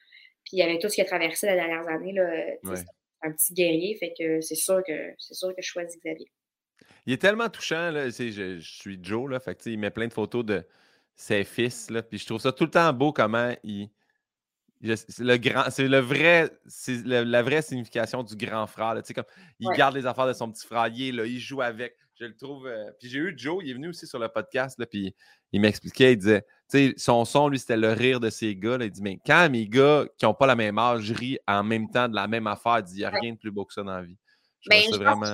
Puis 0.45 0.61
avec 0.63 0.81
tout 0.81 0.89
ce 0.89 0.97
qu'il 0.97 1.05
a 1.05 1.07
traversé 1.07 1.47
les 1.47 1.55
dernières 1.55 1.87
années, 1.89 2.13
Ouais. 2.21 2.77
c'est 2.77 2.85
un 3.23 3.31
petit 3.33 3.55
guerrier, 3.55 3.97
fait 3.97 4.13
que 4.19 4.41
c'est 4.41 4.55
sûr 4.57 4.83
que 4.85 5.15
c'est 5.19 5.35
sûr 5.35 5.51
que 5.55 5.63
je 5.63 5.69
choisis 5.69 5.97
Xavier. 6.01 6.31
Il 7.07 7.13
est 7.13 7.19
tellement 7.19 7.49
touchant, 7.49 7.91
là. 7.91 8.09
Je, 8.09 8.31
je 8.31 8.59
suis 8.61 8.99
Joe, 9.03 9.31
là. 9.31 9.39
Fait 9.41 9.55
que, 9.55 9.69
il 9.69 9.79
met 9.79 9.91
plein 9.91 10.09
de 10.09 10.13
photos 10.13 10.45
de 10.45 10.67
ses 11.15 11.45
fils, 11.45 11.89
là. 11.91 12.03
Puis 12.03 12.19
je 12.19 12.27
trouve 12.27 12.41
ça 12.41 12.53
tout 12.53 12.65
le 12.65 12.71
temps 12.71 12.93
beau 12.93 13.13
comment 13.13 13.55
il. 13.63 13.91
C'est 14.83 15.19
le 15.21 15.37
grand, 15.37 15.65
c'est 15.71 15.87
le 15.89 15.99
vrai, 15.99 16.51
c'est 16.67 17.05
la 17.05 17.43
vraie 17.43 17.61
signification 17.63 18.23
du 18.23 18.35
grand 18.35 18.67
frère. 18.67 18.95
là. 18.95 19.03
Comme 19.15 19.25
il 19.59 19.69
Ouais. 19.69 19.77
garde 19.77 19.95
les 19.95 20.07
affaires 20.07 20.27
de 20.27 20.33
son 20.33 20.51
petit 20.51 20.67
frère, 20.67 20.89
il 20.89 21.17
là, 21.17 21.27
il 21.27 21.39
joue 21.39 21.61
avec. 21.61 21.97
Je 22.19 22.25
le 22.27 22.35
trouve. 22.37 22.67
euh, 22.67 22.91
Puis 22.99 23.09
j'ai 23.09 23.19
eu 23.19 23.35
Joe, 23.37 23.63
il 23.65 23.71
est 23.71 23.75
venu 23.75 23.89
aussi 23.89 24.07
sur 24.07 24.19
le 24.19 24.29
podcast, 24.29 24.79
là, 24.79 24.87
puis 24.87 25.15
il 25.53 25.61
m'expliquait, 25.61 26.13
il 26.13 26.19
disait, 26.19 26.43
tu 26.71 26.89
sais, 26.91 26.95
son 26.97 27.25
son, 27.25 27.49
lui, 27.49 27.59
c'était 27.59 27.77
le 27.77 27.93
rire 27.93 28.21
de 28.21 28.31
ses 28.31 28.55
gars. 28.57 28.79
là. 28.79 28.85
Il 28.87 28.91
dit, 28.91 29.03
mais 29.03 29.19
quand 29.25 29.49
mes 29.51 29.67
gars 29.67 30.05
qui 30.19 30.25
n'ont 30.27 30.35
pas 30.35 30.47
la 30.47 30.55
même 30.57 30.79
âge 30.79 31.11
rient 31.13 31.39
en 31.49 31.63
même 31.65 31.91
temps 31.91 32.09
de 32.09 32.15
la 32.15 32.27
même 32.29 32.47
affaire, 32.47 32.79
il 32.79 32.85
dit, 32.85 32.95
il 32.95 32.99
n'y 32.99 33.05
a 33.05 33.11
rien 33.11 33.33
de 33.33 33.39
plus 33.39 33.51
beau 33.51 33.65
que 33.65 33.73
ça 33.75 33.83
dans 33.83 33.97
la 33.97 34.03
vie. 34.03 34.17
Ben, 34.67 34.83
vraiment. 34.93 35.25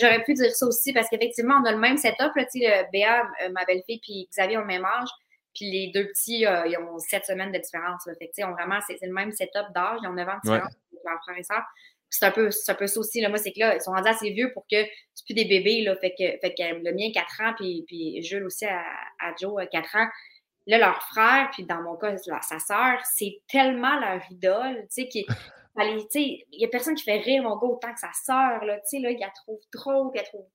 J'aurais- 0.00 0.22
pu 0.22 0.34
dire 0.34 0.52
ça 0.54 0.64
aussi 0.66 0.92
parce 0.92 1.08
qu'effectivement, 1.08 1.56
on 1.60 1.64
a 1.66 1.72
le 1.72 1.78
même 1.78 1.96
setup. 1.96 2.30
Là, 2.36 2.44
le 2.54 2.90
Béa, 2.92 3.22
euh, 3.44 3.50
ma 3.52 3.64
belle-fille, 3.64 3.98
puis 4.00 4.28
Xavier 4.30 4.58
ont 4.58 4.62
le 4.62 4.66
même 4.68 4.84
âge. 4.84 5.08
Puis 5.54 5.70
les 5.70 5.90
deux 5.92 6.06
petits, 6.08 6.46
euh, 6.46 6.66
ils 6.66 6.76
ont 6.78 6.98
sept 6.98 7.24
semaines 7.24 7.52
de 7.52 7.58
différence. 7.58 8.06
Là. 8.06 8.14
Fait 8.18 8.28
que, 8.28 8.44
on 8.44 8.52
vraiment, 8.52 8.78
c'est 8.86 8.98
le 9.02 9.12
même 9.12 9.32
setup 9.32 9.72
d'âge. 9.74 9.98
Ils 10.02 10.08
ont 10.08 10.12
9 10.12 10.28
ans 10.28 10.34
de 10.36 10.40
différence 10.42 10.74
avec 10.92 11.04
leurs 11.04 11.22
frères 11.22 11.38
et 11.38 11.42
sœurs. 11.42 11.64
C'est 12.12 12.26
un, 12.26 12.32
peu, 12.32 12.50
c'est 12.50 12.72
un 12.72 12.74
peu 12.74 12.86
ça 12.86 12.98
aussi. 12.98 13.20
Là. 13.20 13.28
Moi, 13.28 13.38
c'est 13.38 13.52
que 13.52 13.60
là, 13.60 13.76
ils 13.76 13.80
sont 13.80 13.92
rendus 13.92 14.08
assez 14.08 14.30
vieux 14.30 14.52
pour 14.52 14.64
que 14.70 14.84
c'est 15.14 15.24
plus 15.24 15.34
des 15.34 15.44
bébés. 15.44 15.82
Là. 15.82 15.96
Fait, 15.96 16.10
que, 16.10 16.24
fait 16.40 16.54
que 16.54 16.62
le 16.62 16.92
mien, 16.92 17.10
4 17.12 17.40
ans, 17.42 17.54
puis, 17.56 17.84
puis 17.86 18.22
Jules 18.22 18.44
aussi 18.44 18.66
à, 18.66 18.82
à 19.20 19.34
Joe, 19.40 19.62
4 19.70 19.96
ans. 19.96 20.08
Là, 20.66 20.78
leur 20.78 21.02
frère, 21.02 21.50
puis 21.52 21.64
dans 21.64 21.82
mon 21.82 21.96
cas, 21.96 22.16
sa 22.16 22.58
sœur, 22.58 23.00
c'est 23.04 23.40
tellement 23.48 23.98
leur 23.98 24.20
idole, 24.30 24.86
tu 24.94 25.02
sais, 25.02 25.08
qui 25.08 25.26
Allez, 25.76 25.96
tu 25.96 26.06
sais, 26.10 26.46
il 26.52 26.60
y 26.60 26.64
a 26.64 26.68
personne 26.68 26.94
qui 26.94 27.04
fait 27.04 27.20
rire 27.20 27.42
mon 27.42 27.56
gars 27.56 27.68
autant 27.68 27.92
que 27.92 28.00
sa 28.00 28.12
sœur, 28.12 28.64
là, 28.64 28.78
tu 28.80 28.82
sais, 28.86 28.98
là, 28.98 29.10
il 29.10 29.18
la 29.18 29.30
trouve 29.30 29.60
drôle, 29.72 30.10
elle 30.14 30.20
la 30.20 30.26
trouve 30.26 30.46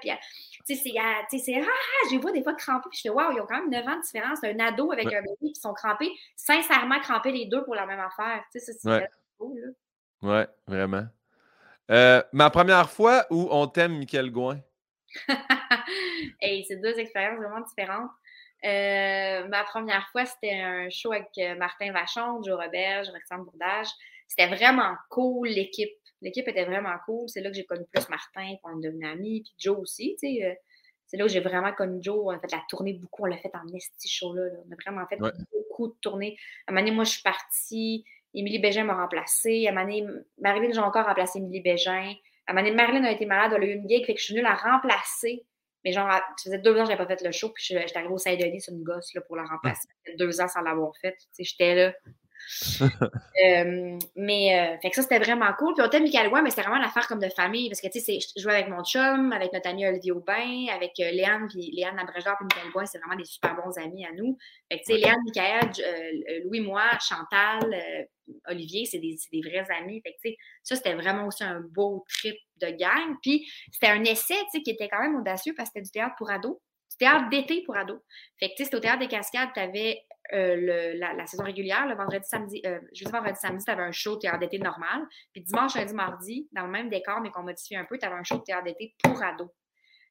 puis 0.00 0.08
elle- 0.10 0.18
tu 0.66 0.74
sais, 0.76 0.82
c'est, 0.82 0.90
elle- 0.96 1.26
tu 1.30 1.38
sais, 1.38 1.44
c'est, 1.44 1.60
ah, 1.60 1.64
ah, 1.66 2.06
je 2.08 2.12
les 2.14 2.18
vois 2.18 2.32
des 2.32 2.42
fois 2.42 2.54
crampés, 2.54 2.88
puis 2.90 2.98
je 2.98 3.02
fais, 3.02 3.08
waouh, 3.10 3.32
ils 3.32 3.40
ont 3.40 3.46
quand 3.46 3.56
même 3.60 3.70
9 3.70 3.86
ans 3.86 3.96
de 3.96 4.02
différence, 4.02 4.42
un 4.44 4.58
ado 4.60 4.92
avec 4.92 5.06
Ouais. 5.06 5.16
un 5.16 5.22
bébé 5.22 5.52
qui 5.52 5.60
sont 5.60 5.72
crampés, 5.74 6.12
sincèrement 6.36 7.00
crampés 7.00 7.32
les 7.32 7.46
deux 7.46 7.64
pour 7.64 7.74
la 7.74 7.86
même 7.86 8.00
affaire, 8.00 8.42
tu 8.52 8.60
sais, 8.60 8.72
c'est 8.72 8.88
Ouais. 8.88 9.08
cool, 9.38 9.58
là. 9.58 9.68
Ouais, 10.22 10.46
vraiment. 10.68 11.04
Euh, 11.90 12.22
ma 12.32 12.48
première 12.50 12.88
fois 12.90 13.26
où 13.30 13.48
on 13.50 13.66
t'aime, 13.66 13.98
Michael 13.98 14.30
Gouin? 14.30 14.60
hey, 16.40 16.64
c'est 16.66 16.76
deux 16.76 16.98
expériences 16.98 17.38
vraiment 17.38 17.60
différentes. 17.60 18.10
Euh, 18.64 19.48
ma 19.48 19.64
première 19.64 20.08
fois, 20.10 20.24
c'était 20.24 20.60
un 20.60 20.88
show 20.90 21.12
avec 21.12 21.28
euh, 21.38 21.56
Martin 21.56 21.92
Vachon, 21.92 22.40
Joe 22.42 22.54
Roberge, 22.58 23.08
Alexandre 23.08 23.44
Bourdage. 23.44 23.88
C'était 24.36 24.54
vraiment 24.54 24.94
cool, 25.10 25.48
l'équipe. 25.48 25.90
L'équipe 26.20 26.46
était 26.48 26.64
vraiment 26.64 26.94
cool. 27.06 27.28
C'est 27.28 27.40
là 27.40 27.50
que 27.50 27.56
j'ai 27.56 27.64
connu 27.64 27.84
plus 27.92 28.08
Martin, 28.08 28.46
puis 28.46 28.58
on 28.64 28.78
est 28.80 28.84
devenus 28.84 29.08
amis, 29.08 29.42
puis 29.42 29.54
Joe 29.58 29.78
aussi, 29.78 30.16
tu 30.20 30.28
sais. 30.36 30.44
euh, 30.44 30.54
C'est 31.06 31.16
là 31.18 31.24
où 31.26 31.28
j'ai 31.28 31.40
vraiment 31.40 31.72
connu 31.72 31.98
Joe. 32.00 32.18
On 32.24 32.30
a 32.30 32.38
fait 32.40 32.50
la 32.52 32.62
tournée 32.68 32.94
beaucoup. 32.94 33.24
On 33.24 33.26
l'a 33.26 33.36
fait 33.38 33.50
en 33.54 33.66
esti 33.74 34.08
show-là. 34.08 34.44
là. 34.44 34.58
On 34.66 34.72
a 34.72 34.76
vraiment 34.82 35.06
fait 35.08 35.20
Ouais. 35.20 35.30
beaucoup 35.52 35.88
de 35.88 35.94
tournées. 36.00 36.36
À 36.66 36.70
un 36.70 36.74
moment 36.74 36.84
donné, 36.84 36.94
moi, 36.96 37.04
je 37.04 37.10
suis 37.10 37.22
partie. 37.22 38.04
Émilie 38.34 38.58
Bégin 38.60 38.84
m'a 38.84 38.94
remplacée. 38.94 39.66
À 39.66 39.72
Marilyn 39.72 40.72
Jonca 40.72 41.00
a 41.00 41.02
remplacé 41.02 41.38
Émilie 41.38 41.60
Bégin. 41.60 42.14
À 42.46 42.54
Marilyn 42.54 43.04
a 43.04 43.12
été 43.12 43.26
malade, 43.26 43.52
elle 43.54 43.62
a 43.62 43.66
eu 43.66 43.74
une 43.74 43.88
gig, 43.88 44.04
fait 44.06 44.14
que 44.14 44.20
je 44.20 44.24
suis 44.24 44.34
venue 44.34 44.42
la 44.44 44.54
remplacer. 44.54 45.44
Mais 45.84 45.92
genre, 45.92 46.08
ça 46.10 46.22
faisait 46.44 46.58
deux 46.58 46.72
ans 46.76 46.84
que 46.84 46.90
je 46.90 46.92
n'avais 46.92 47.04
pas 47.06 47.16
fait 47.16 47.24
le 47.24 47.32
show, 47.32 47.50
puis 47.50 47.62
j'étais 47.64 47.96
arrivée 47.96 48.12
au 48.14 48.18
Saint-Denis 48.18 48.60
sur 48.62 48.72
une 48.72 48.82
gosse 48.84 49.12
là, 49.14 49.20
pour 49.20 49.36
la 49.36 49.44
remplacer. 49.44 49.82
Ça 49.88 49.94
fait 50.12 50.16
deux 50.16 50.40
ans 50.40 50.48
sans 50.48 50.60
l'avoir 50.62 50.92
fait. 51.00 51.16
J'étais 51.38 51.74
là. 51.74 51.94
Euh, 53.44 53.98
mais 54.14 54.56
euh, 54.56 54.78
fait 54.80 54.90
que 54.90 54.96
ça, 54.96 55.02
c'était 55.02 55.18
vraiment 55.18 55.52
cool. 55.58 55.74
Puis 55.74 55.82
on 55.82 55.86
était 55.86 56.00
Michael 56.00 56.30
mais 56.44 56.50
c'était 56.50 56.62
vraiment 56.62 56.78
l'affaire 56.78 57.08
comme 57.08 57.18
de 57.18 57.28
famille. 57.28 57.68
Parce 57.68 57.80
que 57.80 57.88
tu 57.88 57.98
sais, 57.98 58.18
je 58.20 58.40
jouais 58.40 58.54
avec 58.54 58.68
mon 58.68 58.84
chum, 58.84 59.32
avec 59.32 59.52
notre 59.52 59.68
ami 59.68 59.86
Olivier 59.86 60.12
Aubin, 60.12 60.66
avec 60.72 60.92
euh, 61.00 61.10
Léane, 61.10 61.48
puis 61.48 61.70
Léane 61.72 61.96
Labrégard, 61.96 62.36
puis 62.38 62.46
Michael 62.50 62.72
Gouin, 62.72 62.86
c'est 62.86 62.98
vraiment 62.98 63.16
des 63.16 63.24
super 63.24 63.56
bons 63.56 63.76
amis 63.78 64.04
à 64.04 64.12
nous. 64.12 64.36
Fait 64.70 64.78
que 64.78 64.84
tu 64.84 64.92
sais, 64.92 64.98
Léane, 64.98 65.18
Michael, 65.24 65.70
Louis, 66.44 66.60
moi, 66.60 66.84
Chantal, 67.00 68.06
Olivier, 68.46 68.84
c'est 68.84 68.98
des, 68.98 69.16
des, 69.32 69.40
vrais 69.40 69.66
amis. 69.78 70.00
Fait 70.02 70.12
que 70.12 70.18
tu 70.22 70.30
sais, 70.30 70.36
ça, 70.62 70.76
c'était 70.76 70.94
vraiment 70.94 71.26
aussi 71.26 71.42
un 71.42 71.60
beau 71.60 72.04
trip 72.08 72.36
de 72.60 72.68
gang. 72.68 73.16
Puis 73.22 73.46
c'était 73.72 73.88
un 73.88 74.04
essai, 74.04 74.34
tu 74.34 74.58
sais, 74.58 74.62
qui 74.62 74.70
était 74.70 74.88
quand 74.88 75.00
même 75.00 75.16
audacieux 75.16 75.54
parce 75.56 75.70
que 75.70 75.72
c'était 75.74 75.84
du 75.84 75.90
théâtre 75.90 76.14
pour 76.18 76.30
ados. 76.30 76.56
Du 76.90 76.96
théâtre 76.98 77.28
d'été 77.30 77.62
pour 77.62 77.76
ados. 77.76 78.00
Fait 78.38 78.48
que 78.48 78.54
tu 78.54 78.58
sais, 78.58 78.64
c'était 78.64 78.76
au 78.76 78.80
théâtre 78.80 79.00
des 79.00 79.08
Cascades, 79.08 79.50
tu 79.54 79.60
avais 79.60 80.04
euh, 80.32 80.94
la, 80.94 81.26
saison 81.26 81.44
régulière, 81.44 81.86
le 81.86 81.94
vendredi, 81.94 82.26
samedi, 82.26 82.62
euh, 82.64 82.80
jeudi, 82.92 83.10
vendredi, 83.10 83.38
samedi, 83.38 83.64
tu 83.64 83.70
avais 83.70 83.82
un 83.82 83.92
show 83.92 84.14
de 84.14 84.20
théâtre 84.20 84.38
d'été 84.38 84.58
normal. 84.58 85.02
Puis 85.32 85.42
dimanche, 85.42 85.74
lundi, 85.74 85.94
mardi, 85.94 86.48
dans 86.52 86.64
le 86.64 86.70
même 86.70 86.88
décor, 86.88 87.20
mais 87.20 87.30
qu'on 87.30 87.42
modifiait 87.42 87.76
un 87.76 87.84
peu, 87.84 87.98
tu 87.98 88.06
avais 88.06 88.14
un 88.14 88.24
show 88.24 88.38
de 88.38 88.42
théâtre 88.42 88.64
d'été 88.64 88.94
pour 89.02 89.22
ados. 89.22 89.50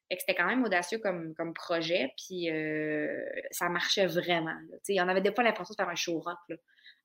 Fait 0.08 0.16
que 0.16 0.20
c'était 0.20 0.34
quand 0.34 0.46
même 0.46 0.62
audacieux 0.62 0.98
comme, 0.98 1.34
comme 1.34 1.54
projet, 1.54 2.12
puis 2.16 2.50
euh, 2.50 3.24
ça 3.50 3.68
marchait 3.68 4.06
vraiment. 4.06 4.54
Il 4.88 4.96
y 4.96 5.00
avait 5.00 5.20
des 5.22 5.34
fois 5.34 5.42
l'impression 5.42 5.72
de 5.72 5.76
faire 5.76 5.88
un 5.88 5.94
show 5.94 6.20
rock. 6.20 6.38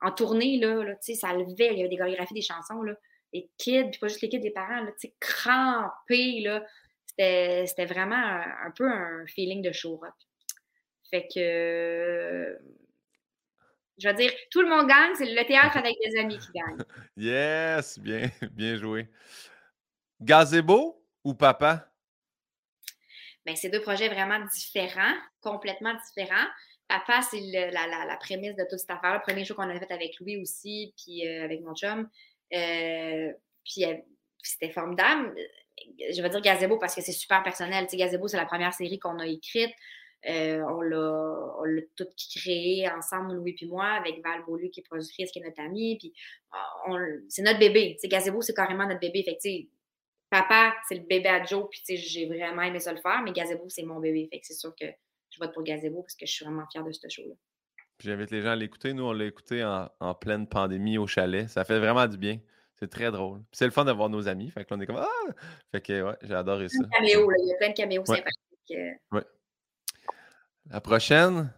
En 0.00 0.12
tournée, 0.12 0.58
là, 0.58 0.94
ça 1.00 1.32
levait, 1.32 1.72
il 1.72 1.78
y 1.78 1.80
avait 1.80 1.88
des 1.88 1.96
chorégraphies, 1.96 2.34
des 2.34 2.42
chansons, 2.42 2.82
là, 2.82 2.94
les 3.32 3.50
kids, 3.56 3.90
puis 3.90 3.98
pas 3.98 4.08
juste 4.08 4.20
les 4.20 4.28
kids, 4.28 4.40
les 4.40 4.50
parents, 4.50 4.82
là, 4.82 4.90
crampés, 5.20 6.40
là. 6.40 6.64
C'était 7.18 7.86
vraiment 7.86 8.14
un, 8.14 8.70
peu 8.76 8.88
un 8.88 9.26
feeling 9.26 9.60
de 9.62 9.72
show 9.72 9.96
rock. 9.96 10.14
Fait 11.10 11.26
que 11.34 12.58
je 13.98 14.08
veux 14.08 14.14
dire, 14.14 14.32
tout 14.50 14.62
le 14.62 14.68
monde 14.68 14.88
gagne, 14.88 15.14
c'est 15.16 15.26
le 15.26 15.46
théâtre 15.46 15.76
avec 15.76 15.96
des 16.04 16.18
amis 16.18 16.38
qui 16.38 16.48
gagne. 16.52 16.78
Yes, 17.16 17.98
bien, 17.98 18.30
bien 18.52 18.76
joué. 18.76 19.08
Gazebo 20.20 21.04
ou 21.24 21.34
papa? 21.34 21.90
Bien, 23.44 23.56
c'est 23.56 23.70
deux 23.70 23.80
projets 23.80 24.08
vraiment 24.08 24.40
différents, 24.52 25.14
complètement 25.40 25.94
différents. 26.06 26.46
Papa, 26.88 27.20
c'est 27.22 27.40
la, 27.40 28.16
prémisse 28.18 28.56
de 28.56 28.64
toute 28.68 28.78
cette 28.78 28.90
affaire. 28.90 29.14
Le 29.14 29.20
premier 29.20 29.44
show 29.44 29.54
qu'on 29.54 29.68
a 29.68 29.78
fait 29.78 29.92
avec 29.92 30.18
Louis 30.20 30.38
aussi, 30.38 30.94
puis 30.96 31.26
euh, 31.26 31.44
avec 31.44 31.62
mon 31.62 31.74
chum. 31.74 32.08
Euh, 32.54 33.32
puis 33.64 33.84
euh, 33.84 33.94
c'était 34.42 34.70
formidable. 34.70 35.34
Je 36.12 36.22
vais 36.22 36.30
dire 36.30 36.40
Gazebo 36.40 36.78
parce 36.78 36.94
que 36.94 37.02
c'est 37.02 37.12
super 37.12 37.42
personnel. 37.42 37.84
Tu 37.84 37.90
sais, 37.90 37.96
Gazebo, 37.98 38.26
c'est 38.26 38.38
la 38.38 38.46
première 38.46 38.72
série 38.72 38.98
qu'on 38.98 39.18
a 39.18 39.26
écrite. 39.26 39.70
Euh, 40.26 40.62
on 40.62 40.80
l'a 40.80 41.82
tout 41.96 42.06
créé 42.34 42.88
ensemble, 42.90 43.34
Louis 43.34 43.56
et 43.60 43.66
moi, 43.66 43.86
avec 43.86 44.22
Val 44.22 44.44
Beaulieu 44.44 44.68
qui 44.68 44.80
est 44.80 44.84
productrice, 44.84 45.30
qui 45.30 45.38
est 45.38 45.44
notre 45.44 45.60
amie. 45.60 45.96
Puis 45.98 46.12
c'est 47.28 47.42
notre 47.42 47.58
bébé. 47.58 47.96
c'est 48.00 48.08
Gazebo, 48.08 48.42
c'est 48.42 48.54
carrément 48.54 48.86
notre 48.86 49.00
bébé. 49.00 49.22
Fait 49.22 49.36
que, 49.36 49.68
papa, 50.30 50.74
c'est 50.88 50.96
le 50.96 51.06
bébé 51.06 51.28
à 51.28 51.44
Joe, 51.44 51.68
puis 51.70 51.96
j'ai 51.96 52.26
vraiment 52.26 52.62
aimé 52.62 52.80
ça 52.80 52.92
le 52.92 53.00
faire, 53.00 53.22
mais 53.24 53.32
Gazebo, 53.32 53.68
c'est 53.68 53.84
mon 53.84 54.00
bébé. 54.00 54.28
Fait 54.30 54.40
que 54.40 54.46
c'est 54.46 54.54
sûr 54.54 54.74
que 54.78 54.86
je 55.30 55.38
vote 55.38 55.54
pour 55.54 55.62
Gazebo 55.62 56.02
parce 56.02 56.14
que 56.14 56.26
je 56.26 56.32
suis 56.32 56.44
vraiment 56.44 56.64
fière 56.70 56.84
de 56.84 56.92
ce 56.92 57.08
show-là. 57.08 57.34
J'invite 58.00 58.30
les 58.30 58.42
gens 58.42 58.50
à 58.50 58.56
l'écouter. 58.56 58.92
Nous, 58.92 59.04
on 59.04 59.12
l'a 59.12 59.24
écouté 59.24 59.64
en, 59.64 60.14
pleine 60.14 60.46
pandémie 60.46 60.98
au 60.98 61.06
chalet. 61.06 61.48
Ça 61.48 61.64
fait 61.64 61.78
vraiment 61.78 62.06
du 62.06 62.16
bien. 62.16 62.38
C'est 62.76 62.88
très 62.88 63.10
drôle. 63.10 63.40
C'est 63.50 63.64
le 63.64 63.72
fun 63.72 63.84
d'avoir 63.84 64.08
nos 64.08 64.28
amis. 64.28 64.50
Fait 64.50 64.64
que 64.64 64.72
est 64.80 64.86
comme 64.86 64.96
Ah! 64.96 65.32
Fait 65.72 65.80
que 65.80 66.02
ouais, 66.02 66.16
j'ai 66.22 66.34
adoré 66.34 66.68
ça. 66.68 66.78
Il 67.02 67.08
y 67.08 67.14
a 67.14 67.56
plein 67.56 67.70
de 67.70 67.74
caméos 67.74 68.04
sympathiques. 68.04 68.36
Euh. 68.70 68.92
Ouais. 69.10 69.24
La 70.70 70.82
prochaine, 70.82 71.50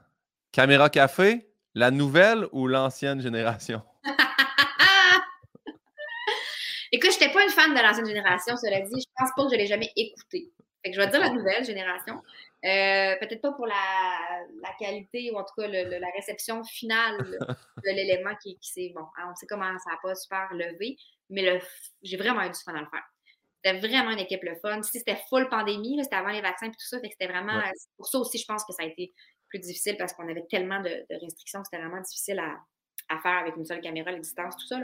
Caméra 0.52 0.88
Café, 0.88 1.50
la 1.74 1.90
nouvelle 1.90 2.46
ou 2.52 2.68
l'ancienne 2.68 3.20
génération? 3.20 3.82
Écoute, 6.92 7.10
je 7.10 7.18
n'étais 7.18 7.32
pas 7.32 7.42
une 7.42 7.50
fan 7.50 7.74
de 7.74 7.80
l'ancienne 7.82 8.06
génération, 8.06 8.56
cela 8.56 8.80
dit. 8.82 9.00
Je 9.00 9.12
pense 9.16 9.30
pas 9.34 9.44
que 9.46 9.50
je 9.50 9.56
l'ai 9.56 9.66
jamais 9.66 9.90
écouté. 9.96 10.52
Fait 10.84 10.90
que 10.90 10.96
je 10.96 11.00
vais 11.00 11.08
dire 11.08 11.18
la 11.18 11.30
nouvelle 11.30 11.64
génération. 11.64 12.22
Euh, 12.64 13.16
peut-être 13.18 13.40
pas 13.40 13.50
pour 13.50 13.66
la, 13.66 13.74
qualité 14.78 15.32
ou 15.32 15.38
en 15.38 15.44
tout 15.44 15.54
cas 15.58 15.66
la 15.66 16.10
réception 16.14 16.62
finale 16.62 17.18
de 17.84 17.90
l'élément 17.90 18.36
qui, 18.40 18.58
qui 18.58 18.70
s'est. 18.70 18.92
Bon, 18.94 19.06
hein, 19.18 19.30
on 19.32 19.34
sait 19.34 19.46
comment 19.48 19.76
ça 19.78 19.90
n'a 19.90 19.98
pas 20.00 20.14
super 20.14 20.52
levé, 20.52 20.96
mais 21.28 21.60
j'ai 22.02 22.16
vraiment 22.16 22.42
eu 22.42 22.50
du 22.50 22.60
fun 22.64 22.76
à 22.76 22.80
le 22.80 22.86
faire. 22.86 23.10
C'était 23.62 23.78
vraiment 23.78 24.10
une 24.10 24.18
équipe 24.18 24.42
le 24.42 24.54
fun. 24.56 24.82
C'était 24.82 25.18
full 25.28 25.48
pandémie, 25.48 26.02
c'était 26.02 26.16
avant 26.16 26.30
les 26.30 26.40
vaccins 26.40 26.66
et 26.66 26.70
tout 26.70 26.76
ça. 26.78 26.98
c'était 27.02 27.26
vraiment. 27.26 27.60
Pour 27.96 28.08
ça 28.08 28.18
aussi, 28.18 28.38
je 28.38 28.46
pense 28.46 28.64
que 28.64 28.72
ça 28.72 28.82
a 28.82 28.86
été 28.86 29.12
plus 29.48 29.58
difficile 29.58 29.96
parce 29.98 30.12
qu'on 30.12 30.28
avait 30.28 30.46
tellement 30.48 30.80
de, 30.80 31.04
restrictions 31.20 31.62
c'était 31.64 31.82
vraiment 31.82 32.00
difficile 32.00 32.38
à, 32.38 32.58
faire 33.22 33.38
avec 33.38 33.56
une 33.56 33.64
seule 33.64 33.80
caméra 33.80 34.10
à 34.10 34.18
distance, 34.18 34.56
tout 34.56 34.66
ça. 34.68 34.78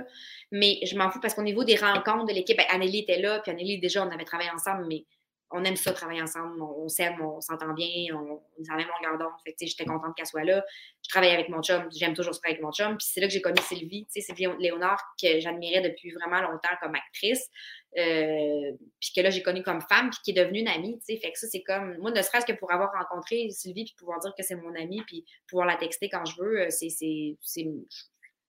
Mais 0.51 0.81
je 0.85 0.97
m'en 0.99 1.11
fous 1.11 1.20
parce 1.20 1.35
qu'au 1.35 1.43
niveau 1.43 1.62
des 1.62 1.77
rencontres 1.77 2.27
de 2.27 2.33
l'équipe, 2.33 2.57
ben, 2.57 2.66
Anneli 2.70 2.99
était 3.01 3.20
là, 3.20 3.39
puis 3.39 3.53
Anneli, 3.53 3.79
déjà, 3.79 4.05
on 4.05 4.11
avait 4.11 4.24
travaillé 4.24 4.51
ensemble, 4.51 4.87
mais 4.89 5.05
on 5.51 5.62
aime 5.64 5.76
ça 5.76 5.92
travailler 5.92 6.22
ensemble, 6.22 6.61
on, 6.61 6.88
s'aime, 6.88 7.20
on 7.20 7.40
s'entend 7.40 7.72
bien, 7.72 8.14
on, 8.14 8.42
on 8.59 8.62
est 8.62 8.70
en 8.70 8.76
même 8.76 8.88
longueur 8.88 9.18
d'onde. 9.18 9.55
j'étais 9.61 9.84
contente 9.84 10.16
qu'elle 10.16 10.26
soit 10.26 10.44
là. 10.44 10.64
Je 11.05 11.09
travaillais 11.09 11.34
avec 11.34 11.49
mon 11.49 11.62
chum, 11.62 11.88
j'aime 11.94 12.14
toujours 12.14 12.32
travailler 12.32 12.57
avec 12.57 12.64
mon 12.64 12.72
chum. 12.72 12.97
Puis 12.97 13.07
c'est 13.12 13.20
là 13.20 13.28
que 13.28 13.32
j'ai 13.32 13.40
connu 13.40 13.61
Sylvie, 13.62 14.07
Sylvie 14.11 14.49
Léonard, 14.59 15.01
que 15.20 15.38
j'admirais 15.38 15.82
depuis 15.82 16.12
vraiment 16.12 16.40
longtemps 16.40 16.74
comme 16.80 16.94
actrice. 16.94 17.49
Euh, 17.97 18.72
puis 19.01 19.12
que 19.14 19.20
là, 19.20 19.30
j'ai 19.30 19.42
connu 19.42 19.62
comme 19.62 19.80
femme, 19.80 20.11
puis 20.11 20.18
qui 20.24 20.30
est 20.32 20.44
devenue 20.44 20.61
une 20.61 20.68
amie, 20.68 20.99
tu 20.99 21.14
sais. 21.14 21.20
Fait 21.20 21.32
que 21.32 21.38
ça, 21.38 21.47
c'est 21.49 21.62
comme, 21.62 21.97
moi, 21.99 22.11
ne 22.11 22.20
serait-ce 22.20 22.44
que 22.44 22.53
pour 22.53 22.72
avoir 22.72 22.92
rencontré 22.92 23.49
Sylvie, 23.51 23.84
puis 23.84 23.94
pouvoir 23.97 24.18
dire 24.18 24.34
que 24.36 24.42
c'est 24.42 24.57
mon 24.57 24.74
amie, 24.74 25.03
puis 25.07 25.24
pouvoir 25.49 25.66
la 25.66 25.76
texter 25.76 26.09
quand 26.09 26.24
je 26.24 26.42
veux, 26.42 26.62
euh, 26.62 26.70
c'est, 26.70 26.90
c'est, 26.90 27.36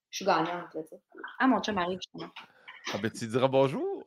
je 0.10 0.16
suis 0.16 0.26
gagnante, 0.26 0.66
tu 0.72 0.80
sais. 0.90 1.00
Ah, 1.40 1.48
mon 1.48 1.62
chum 1.62 1.78
arrive, 1.78 2.00
justement. 2.00 2.32
Ah, 2.94 2.98
ben, 2.98 3.12
tu 3.12 3.28
diras 3.28 3.48
bonjour. 3.48 4.04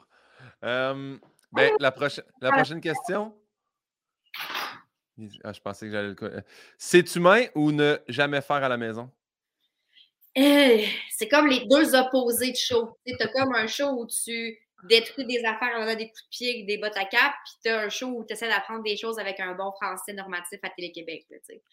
Euh, 0.64 1.16
ben, 1.52 1.72
la, 1.80 1.90
prochaine, 1.90 2.24
la 2.40 2.52
prochaine 2.52 2.80
question? 2.80 3.34
Ah, 5.44 5.52
je 5.52 5.60
pensais 5.60 5.86
que 5.86 5.92
j'allais 5.92 6.14
le. 6.18 6.42
C'est 6.78 7.14
humain 7.16 7.46
ou 7.54 7.72
ne 7.72 7.98
jamais 8.08 8.40
faire 8.40 8.62
à 8.62 8.68
la 8.68 8.76
maison? 8.76 9.10
c'est 10.34 11.28
comme 11.28 11.48
les 11.48 11.66
deux 11.66 11.94
opposés 11.94 12.52
de 12.52 12.56
show. 12.56 12.96
Tu 13.04 13.14
as 13.20 13.28
comme 13.28 13.54
un 13.54 13.66
show 13.66 13.90
où 13.90 14.06
tu 14.06 14.58
détruis 14.84 15.26
des 15.26 15.44
affaires 15.44 15.76
en 15.76 15.84
des 15.84 16.08
coups 16.08 16.24
de 16.24 16.28
pied 16.30 16.54
avec 16.54 16.66
des 16.66 16.78
bottes 16.78 16.96
à 16.96 17.04
cap, 17.04 17.34
puis 17.44 17.54
tu 17.64 17.68
as 17.68 17.80
un 17.80 17.88
show 17.88 18.06
où 18.06 18.24
tu 18.24 18.32
essaies 18.32 18.48
d'apprendre 18.48 18.82
des 18.82 18.96
choses 18.96 19.18
avec 19.18 19.40
un 19.40 19.54
bon 19.54 19.72
français 19.72 20.12
normatif 20.12 20.58
à 20.62 20.70
Télé-Québec. 20.70 21.26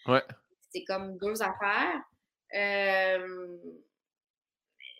Ouais. 0.07 0.23
C'est 0.71 0.83
comme 0.83 1.17
deux 1.17 1.41
affaires. 1.41 2.01
Euh, 2.53 3.57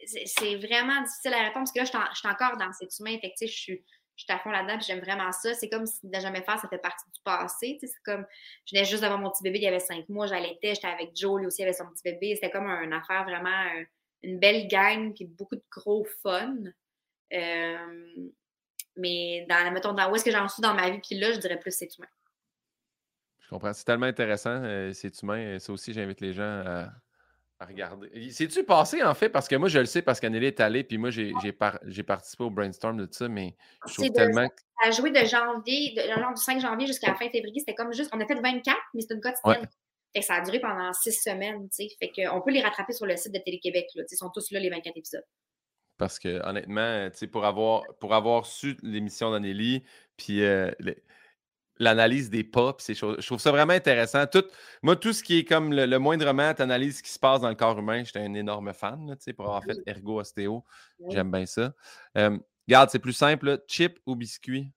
c'est 0.06 0.56
vraiment 0.56 1.02
difficile 1.02 1.34
à 1.34 1.44
répondre 1.44 1.66
parce 1.66 1.72
que 1.72 1.80
là, 1.80 2.10
je 2.14 2.18
suis 2.18 2.28
encore 2.28 2.58
dans 2.58 2.72
cet 2.74 2.98
humain. 3.00 3.18
Fait 3.20 3.34
je 3.42 3.46
suis 3.48 3.84
je 4.18 4.24
suis 4.24 4.34
à 4.34 4.40
fond 4.40 4.50
là-dedans, 4.50 4.80
j'aime 4.80 5.00
vraiment 5.00 5.32
ça. 5.32 5.54
C'est 5.54 5.70
comme 5.70 5.86
si 5.86 6.06
ne 6.08 6.20
jamais 6.20 6.42
faire, 6.42 6.60
ça 6.60 6.68
fait 6.68 6.80
partie 6.80 7.06
du 7.12 7.22
passé. 7.24 7.78
C'est 7.80 7.90
comme, 8.04 8.26
je 8.66 8.76
venais 8.76 8.86
juste 8.86 9.02
d'avoir 9.02 9.20
mon 9.20 9.30
petit 9.30 9.44
bébé, 9.44 9.60
il 9.60 9.64
y 9.64 9.68
avait 9.68 9.80
cinq 9.80 10.10
mois, 10.10 10.26
j'allaitais, 10.26 10.74
j'étais 10.74 10.88
avec 10.88 11.16
Joe, 11.16 11.40
lui 11.40 11.46
aussi, 11.46 11.62
avait 11.62 11.74
son 11.74 11.86
petit 11.86 12.04
bébé. 12.04 12.34
C'était 12.36 12.50
comme 12.50 12.68
une 12.68 12.94
affaire 12.94 13.24
vraiment, 13.26 13.64
une 14.24 14.40
belle 14.40 14.68
gang, 14.68 15.14
puis 15.14 15.26
beaucoup 15.26 15.56
de 15.56 15.64
gros 15.70 16.06
fun. 16.24 16.56
Euh, 17.32 18.30
mais 18.96 19.46
dans, 19.48 19.72
mettons, 19.72 19.94
dans 19.94 20.12
où 20.12 20.16
est-ce 20.16 20.26
que 20.26 20.32
j'en 20.32 20.48
suis 20.48 20.62
dans 20.62 20.74
ma 20.74 20.90
vie, 20.90 21.00
puis 21.00 21.20
là, 21.20 21.32
je 21.32 21.38
dirais 21.38 21.60
plus 21.60 21.72
c'est 21.72 21.96
humain. 21.98 22.08
Je 23.40 23.50
comprends. 23.50 23.72
C'est 23.74 23.86
tellement 23.86 24.08
intéressant, 24.08 24.64
euh, 24.64 24.92
c'est 24.94 25.22
humain. 25.22 25.60
Ça 25.60 25.72
aussi, 25.72 25.94
j'invite 25.94 26.22
les 26.22 26.34
gens 26.34 26.64
à, 26.66 26.92
regarder. 27.66 28.32
C'est-tu 28.32 28.64
passé, 28.64 29.04
en 29.04 29.14
fait? 29.14 29.30
Parce 29.30 29.48
que 29.48 29.56
moi, 29.56 29.68
je 29.70 29.80
le 29.80 29.86
sais 29.86 30.02
parce 30.02 30.20
qu'Anneli 30.20 30.48
est 30.48 30.60
allée, 30.60 30.84
puis 30.84 30.98
moi, 30.98 31.10
j'ai 31.10 32.04
participé 32.04 32.44
au 32.44 32.50
brainstorm 32.50 32.98
de 32.98 33.06
tout 33.06 33.14
ça, 33.14 33.28
mais 33.28 33.56
je 33.88 33.94
trouve 33.94 34.12
tellement. 34.12 34.48
Ça 34.82 34.90
a 34.90 34.92
joué 34.92 35.10
de 35.10 35.26
janvier, 35.26 35.94
de, 35.96 36.36
du 36.36 36.42
5 36.42 36.62
janvier 36.62 36.86
jusqu'à 36.86 37.08
la 37.08 37.16
fin 37.16 37.30
février. 37.30 37.60
C'était 37.60 37.74
comme 37.74 37.94
juste. 37.94 38.12
On 38.14 38.20
a 38.20 38.26
fait 38.28 38.36
24, 38.36 38.78
mais 38.94 39.02
c'est 39.02 39.14
une 39.14 39.22
quotidienne. 39.22 39.68
ça 40.22 40.36
a 40.36 40.42
duré 40.42 40.60
pendant 40.60 40.94
six 40.94 41.14
semaines, 41.14 41.68
tu 41.70 41.88
sais. 41.88 41.96
Fait 42.00 42.12
qu'on 42.12 42.42
peut 42.42 42.52
les 42.52 42.62
rattraper 42.62 42.94
sur 42.94 43.08
le 43.08 43.18
site 43.18 43.34
de 43.34 43.40
Télé-Québec, 43.40 43.88
Ils 43.96 44.18
sont 44.18 44.30
tous 44.30 44.52
là, 44.52 44.60
les 44.60 44.70
24 44.70 44.96
épisodes. 44.96 45.26
Parce 45.98 46.20
que, 46.20 46.46
honnêtement, 46.48 47.10
tu 47.10 47.18
sais, 47.18 47.28
pour 47.28 47.44
avoir, 47.44 47.84
pour 48.00 48.14
avoir 48.14 48.46
su 48.46 48.78
l'émission 48.84 49.32
d'Anneli, 49.32 49.84
puis 50.16 50.44
euh, 50.44 50.70
l'analyse 51.80 52.30
des 52.30 52.44
pas, 52.44 52.76
ces 52.80 52.96
choses. 52.96 53.18
Je 53.20 53.26
trouve 53.26 53.40
ça 53.40 53.52
vraiment 53.52 53.74
intéressant. 53.74 54.26
Tout, 54.28 54.46
moi, 54.82 54.96
tout 54.96 55.14
ce 55.14 55.24
qui 55.24 55.40
est 55.40 55.44
comme 55.44 55.74
le, 55.74 55.86
le 55.86 56.00
moindrement, 56.00 56.54
tu 56.54 56.62
analyses 56.62 56.98
ce 56.98 57.04
qui 57.04 57.12
se 57.12 57.20
passe 57.20 57.42
dans 57.42 57.50
le 57.50 57.56
corps 57.56 57.78
humain. 57.78 58.04
J'étais 58.04 58.20
un 58.20 58.34
énorme 58.34 58.74
fan, 58.74 59.16
sais, 59.20 59.34
pour 59.34 59.46
avoir 59.46 59.64
fait 59.64 59.78
ergo 59.86 60.20
ostéo. 60.20 60.64
J'aime 61.10 61.32
bien 61.32 61.46
ça. 61.46 61.74
Euh, 62.18 62.38
regarde, 62.68 62.90
c'est 62.90 63.00
plus 63.00 63.14
simple, 63.14 63.64
chip 63.68 64.00
ou 64.06 64.16
biscuit? 64.16 64.72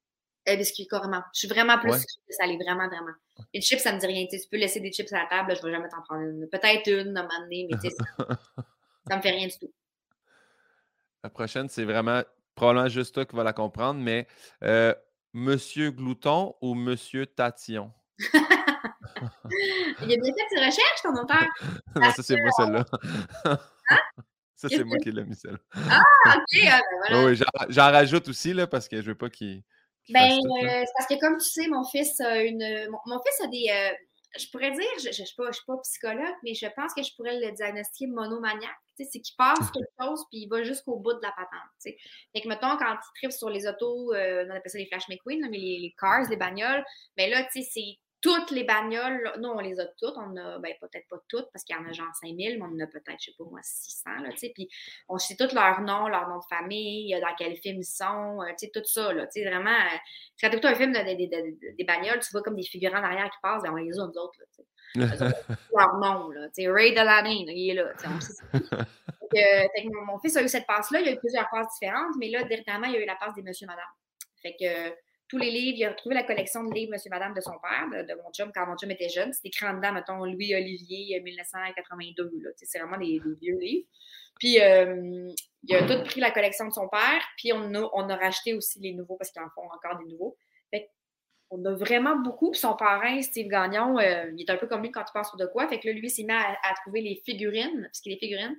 Euh, 0.48 0.56
biscuit, 0.56 0.86
carrément. 0.86 1.22
Je 1.34 1.40
suis 1.40 1.48
vraiment 1.48 1.78
plus 1.78 1.92
ça 1.92 2.44
allait 2.44 2.56
vraiment, 2.56 2.86
vraiment. 2.88 3.12
Les 3.52 3.60
chips, 3.60 3.80
ça 3.80 3.92
me 3.92 4.00
dit 4.00 4.06
rien. 4.06 4.26
Tu 4.30 4.38
peux 4.50 4.56
laisser 4.56 4.80
des 4.80 4.92
chips 4.92 5.12
à 5.12 5.22
la 5.22 5.26
table, 5.26 5.54
je 5.56 5.62
ne 5.62 5.66
vais 5.66 5.76
jamais 5.76 5.88
t'en 5.88 6.02
prendre 6.02 6.22
une. 6.22 6.48
Peut-être 6.48 6.86
une 6.88 7.16
à 7.16 7.20
un 7.20 7.22
moment 7.24 7.40
donné, 7.40 7.68
mais 7.70 7.90
ça, 7.90 8.04
ça 9.08 9.16
me 9.16 9.22
fait 9.22 9.30
rien 9.30 9.46
du 9.46 9.58
tout. 9.58 9.72
La 11.22 11.30
prochaine, 11.30 11.68
c'est 11.68 11.84
vraiment 11.84 12.22
probablement 12.54 12.88
juste 12.88 13.14
toi 13.14 13.24
qui 13.24 13.36
vas 13.36 13.44
la 13.44 13.52
comprendre, 13.52 14.00
mais 14.00 14.26
euh, 14.64 14.94
Monsieur 15.32 15.90
Glouton 15.90 16.54
ou 16.60 16.74
Monsieur 16.74 17.26
Tatillon? 17.26 17.92
Il 20.02 20.12
a 20.12 20.16
bien 20.16 20.32
fait 20.34 20.48
ses 20.50 20.58
recherches, 20.58 21.02
ton 21.02 21.14
auteur. 21.14 21.46
non, 21.96 22.10
ça, 22.12 22.22
c'est 22.22 22.40
moi, 22.40 22.50
celle-là. 22.52 22.84
Hein? 23.44 23.58
ça, 24.56 24.68
c'est 24.68 24.84
moi 24.84 24.98
qui 24.98 25.10
l'ai 25.12 25.24
mis, 25.24 25.36
celle-là. 25.36 25.58
Ah, 25.74 26.02
OK. 26.36 26.60
Ah, 26.68 26.80
ben 26.80 26.98
voilà. 27.08 27.24
Oui, 27.24 27.36
j'en- 27.36 27.44
j'en 27.68 27.90
rajoute 27.90 28.28
aussi, 28.28 28.52
là, 28.52 28.66
parce 28.66 28.88
que 28.88 29.00
je 29.02 29.06
veux 29.06 29.14
pas 29.16 29.30
qu'il. 29.30 29.62
Ben, 30.08 30.22
euh, 30.22 30.28
c'est 30.40 30.92
parce 30.96 31.06
que 31.08 31.20
comme 31.20 31.38
tu 31.38 31.48
sais, 31.48 31.68
mon 31.68 31.84
fils 31.84 32.20
a 32.20 32.42
une. 32.42 32.88
Mon, 32.90 32.98
mon 33.06 33.20
fils 33.22 33.40
a 33.42 33.46
des. 33.46 33.66
euh, 33.70 33.94
je 34.38 34.46
pourrais 34.50 34.70
dire, 34.70 34.84
je 35.02 35.08
ne 35.08 35.12
suis, 35.12 35.24
suis 35.24 35.64
pas 35.66 35.76
psychologue, 35.82 36.34
mais 36.44 36.54
je 36.54 36.66
pense 36.76 36.94
que 36.94 37.02
je 37.02 37.14
pourrais 37.16 37.38
le 37.40 37.52
diagnostiquer 37.52 38.06
monomaniaque. 38.06 38.70
Tu 38.96 39.04
sais, 39.04 39.10
C'est 39.12 39.20
qu'il 39.20 39.34
passe 39.36 39.70
quelque 39.70 39.90
chose 40.00 40.24
puis 40.30 40.42
il 40.42 40.48
va 40.48 40.62
jusqu'au 40.62 40.96
bout 40.96 41.14
de 41.14 41.22
la 41.22 41.32
patente. 41.32 41.70
tu 41.82 41.90
sais. 41.90 41.96
Fait 42.32 42.40
que, 42.42 42.48
mettons, 42.48 42.76
quand 42.76 42.92
il 42.92 43.18
tripe 43.18 43.32
sur 43.32 43.50
les 43.50 43.66
autos, 43.66 44.12
euh, 44.14 44.44
on 44.46 44.50
appelle 44.50 44.70
ça 44.70 44.78
les 44.78 44.86
Flash 44.86 45.08
McQueen, 45.08 45.40
là, 45.40 45.48
mais 45.50 45.58
les, 45.58 45.78
les 45.78 45.94
cars, 45.98 46.28
les 46.28 46.36
bagnoles, 46.36 46.84
ben 47.16 47.30
là, 47.30 47.44
tu 47.44 47.62
sais, 47.62 47.68
c'est 47.72 47.98
toutes 48.22 48.50
les 48.50 48.64
bagnoles. 48.64 49.32
Nous, 49.38 49.48
on 49.48 49.60
les 49.60 49.80
a 49.80 49.86
toutes. 49.86 50.14
On 50.16 50.36
a, 50.36 50.58
ben, 50.58 50.74
peut-être 50.80 51.08
pas 51.08 51.18
toutes, 51.28 51.50
parce 51.52 51.64
qu'il 51.64 51.74
y 51.74 51.78
en 51.78 51.86
a 51.88 51.92
genre 51.92 52.14
5000, 52.20 52.58
mais 52.58 52.62
on 52.62 52.74
en 52.74 52.80
a 52.80 52.86
peut-être, 52.86 53.16
je 53.20 53.26
sais 53.30 53.34
pas 53.38 53.44
moi, 53.44 53.60
600, 53.62 54.10
là, 54.22 54.30
tu 54.32 54.38
sais. 54.38 54.52
Puis 54.54 54.68
on 55.08 55.18
sait 55.18 55.36
tous 55.36 55.54
leurs 55.54 55.80
noms, 55.80 56.08
leur 56.08 56.28
nom 56.28 56.38
de 56.38 56.44
famille, 56.48 57.14
euh, 57.14 57.20
dans 57.20 57.34
quel 57.38 57.56
film 57.56 57.78
ils 57.80 57.84
sont, 57.84 58.42
euh, 58.42 58.50
tu 58.58 58.66
sais, 58.66 58.70
tout 58.74 58.84
ça, 58.84 59.12
là. 59.12 59.26
Tu 59.26 59.40
sais, 59.42 59.48
vraiment. 59.48 59.70
euh, 59.70 59.96
quand 60.40 60.50
tu 60.50 60.56
écoutes 60.56 60.64
un 60.66 60.74
film 60.74 60.92
de- 60.92 60.98
de- 60.98 61.04
de- 61.26 61.50
de- 61.70 61.76
des 61.76 61.84
bagnoles, 61.84 62.20
tu 62.20 62.30
vois 62.32 62.42
comme 62.42 62.56
des 62.56 62.62
figurants 62.62 62.98
en 62.98 63.04
arrière 63.04 63.30
qui 63.30 63.38
passent, 63.42 63.62
ben 63.62 63.72
on 63.72 63.76
les 63.76 63.98
a, 63.98 64.06
nous 64.06 64.12
autres, 64.18 64.38
là, 64.38 64.44
tu 64.54 64.62
sais. 64.62 64.66
Leur 65.76 65.94
nom, 65.98 66.30
là. 66.30 66.48
Tu 66.48 66.62
sais, 66.64 66.68
Ray 66.70 66.92
Delaney, 66.92 67.44
là, 67.46 67.52
il 67.52 67.70
est 67.70 67.74
là, 67.74 67.92
on 68.06 68.20
sait. 68.20 68.34
Fait 68.52 69.68
que, 69.72 69.82
que 69.88 69.94
mon, 69.94 70.04
mon 70.06 70.18
fils 70.18 70.36
a 70.36 70.42
eu 70.42 70.48
cette 70.48 70.66
passe-là. 70.66 71.00
Il 71.00 71.06
y 71.06 71.08
a 71.08 71.12
eu 71.12 71.18
plusieurs 71.18 71.48
passes 71.50 71.68
différentes, 71.78 72.16
mais 72.18 72.28
là, 72.30 72.42
dernièrement, 72.42 72.86
il 72.88 72.94
y 72.94 72.96
a 72.96 73.00
eu 73.02 73.06
la 73.06 73.14
passe 73.14 73.34
des 73.34 73.42
Monsieur 73.42 73.66
Madame. 73.66 73.84
Fait 74.42 74.56
que 74.58 74.64
euh, 74.64 74.90
tous 75.30 75.38
les 75.38 75.50
livres, 75.52 75.78
il 75.78 75.84
a 75.84 75.90
retrouvé 75.90 76.16
la 76.16 76.24
collection 76.24 76.64
de 76.64 76.74
livres 76.74 76.90
Monsieur 76.90 77.08
Madame 77.08 77.32
de 77.34 77.40
son 77.40 77.52
père, 77.62 77.86
de, 77.92 78.02
de 78.02 78.20
mon 78.20 78.32
chum, 78.32 78.50
quand 78.52 78.66
mon 78.66 78.76
chum 78.76 78.90
était 78.90 79.08
jeune. 79.08 79.32
C'est 79.32 79.46
écrit 79.46 79.64
en 79.64 79.74
dedans, 79.74 79.92
mettons, 79.92 80.24
Louis 80.24 80.56
Olivier, 80.56 81.18
euh, 81.18 81.22
1982. 81.22 82.24
Là. 82.24 82.50
Tu 82.50 82.58
sais, 82.58 82.66
C'est 82.66 82.78
vraiment 82.80 82.98
des, 82.98 83.20
vieux 83.40 83.56
livres. 83.56 83.86
Puis, 84.40 84.60
euh, 84.60 85.28
il 85.62 85.76
a 85.76 85.86
tout 85.86 86.02
pris 86.02 86.20
la 86.20 86.32
collection 86.32 86.66
de 86.66 86.72
son 86.72 86.88
père, 86.88 87.22
puis 87.36 87.52
on 87.52 87.74
a, 87.74 87.90
on 87.92 88.08
a 88.08 88.16
racheté 88.16 88.54
aussi 88.54 88.80
les 88.80 88.92
nouveaux 88.92 89.16
parce 89.16 89.30
qu'ils 89.30 89.42
en 89.42 89.50
font 89.50 89.70
encore 89.72 89.98
des 90.02 90.10
nouveaux. 90.10 90.36
Fait 90.72 90.90
on 91.50 91.64
a 91.64 91.74
vraiment 91.74 92.16
beaucoup. 92.16 92.50
Puis 92.50 92.60
son 92.60 92.74
parrain, 92.74 93.22
Steve 93.22 93.46
Gagnon, 93.46 93.98
euh, 93.98 94.32
il 94.36 94.42
est 94.42 94.50
un 94.50 94.56
peu 94.56 94.66
comme 94.66 94.82
lui 94.82 94.90
quand 94.90 95.04
tu 95.04 95.12
penses 95.12 95.28
sur 95.28 95.38
de 95.38 95.46
quoi. 95.46 95.68
Fait 95.68 95.78
que 95.78 95.86
là, 95.86 95.94
lui, 95.94 96.10
s'est 96.10 96.24
mis 96.24 96.32
à, 96.32 96.74
trouver 96.82 97.02
les 97.02 97.22
figurines, 97.24 97.82
parce 97.82 98.00
qu'il 98.00 98.12
des 98.12 98.18
figurines. 98.18 98.56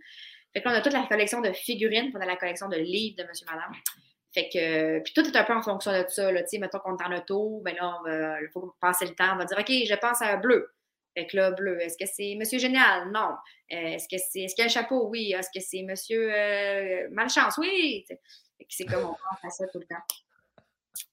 Fait 0.54 0.62
que 0.62 0.70
là, 0.70 0.76
on 0.76 0.78
a 0.78 0.82
toute 0.82 0.94
la 0.94 1.06
collection 1.08 1.42
de 1.42 1.52
figurines, 1.52 2.12
puis 2.12 2.16
on 2.18 2.22
a 2.22 2.26
la 2.26 2.38
collection 2.38 2.70
de 2.70 2.78
livres 2.78 3.18
de 3.18 3.28
Monsieur 3.28 3.46
Madame. 3.46 3.74
Fait 4.34 4.48
que, 4.48 5.00
puis 5.00 5.14
tout 5.14 5.26
est 5.26 5.36
un 5.36 5.44
peu 5.44 5.54
en 5.54 5.62
fonction 5.62 5.92
de 5.92 6.06
ça, 6.08 6.32
là. 6.32 6.42
Mettons 6.60 6.80
qu'on 6.80 6.98
est 6.98 7.04
en 7.04 7.18
auto, 7.18 7.62
ben 7.66 7.76
là, 7.76 8.38
faut 8.54 8.74
passer 8.80 9.06
le 9.06 9.14
temps. 9.14 9.34
On 9.34 9.38
va 9.38 9.46
dire, 9.46 9.58
OK, 9.60 9.70
je 9.70 9.96
pense 9.96 10.22
à 10.22 10.34
un 10.34 10.38
bleu. 10.38 10.74
Fait 11.14 11.28
que 11.28 11.36
là, 11.36 11.52
bleu, 11.52 11.82
est-ce 11.82 11.98
que 11.98 12.10
c'est 12.10 12.36
Monsieur 12.40 12.58
Génial? 12.58 13.12
Non. 13.12 13.36
Euh, 13.74 13.96
est-ce 13.96 14.08
que 14.08 14.18
c'est, 14.18 14.42
est-ce 14.42 14.56
qu'il 14.56 14.64
y 14.64 14.68
a 14.68 14.70
un 14.70 14.74
chapeau? 14.74 15.08
Oui. 15.10 15.34
Est-ce 15.34 15.50
que 15.54 15.60
c'est 15.60 15.84
Monsieur 15.84 16.34
euh, 16.34 17.10
Malchance? 17.12 17.58
Oui. 17.58 18.06
Fait 18.08 18.16
que 18.16 18.70
c'est 18.70 18.86
comme 18.86 19.04
on 19.04 19.14
pense 19.14 19.44
à 19.44 19.50
ça 19.50 19.68
tout 19.68 19.80
le 19.80 19.86
temps. 19.86 20.02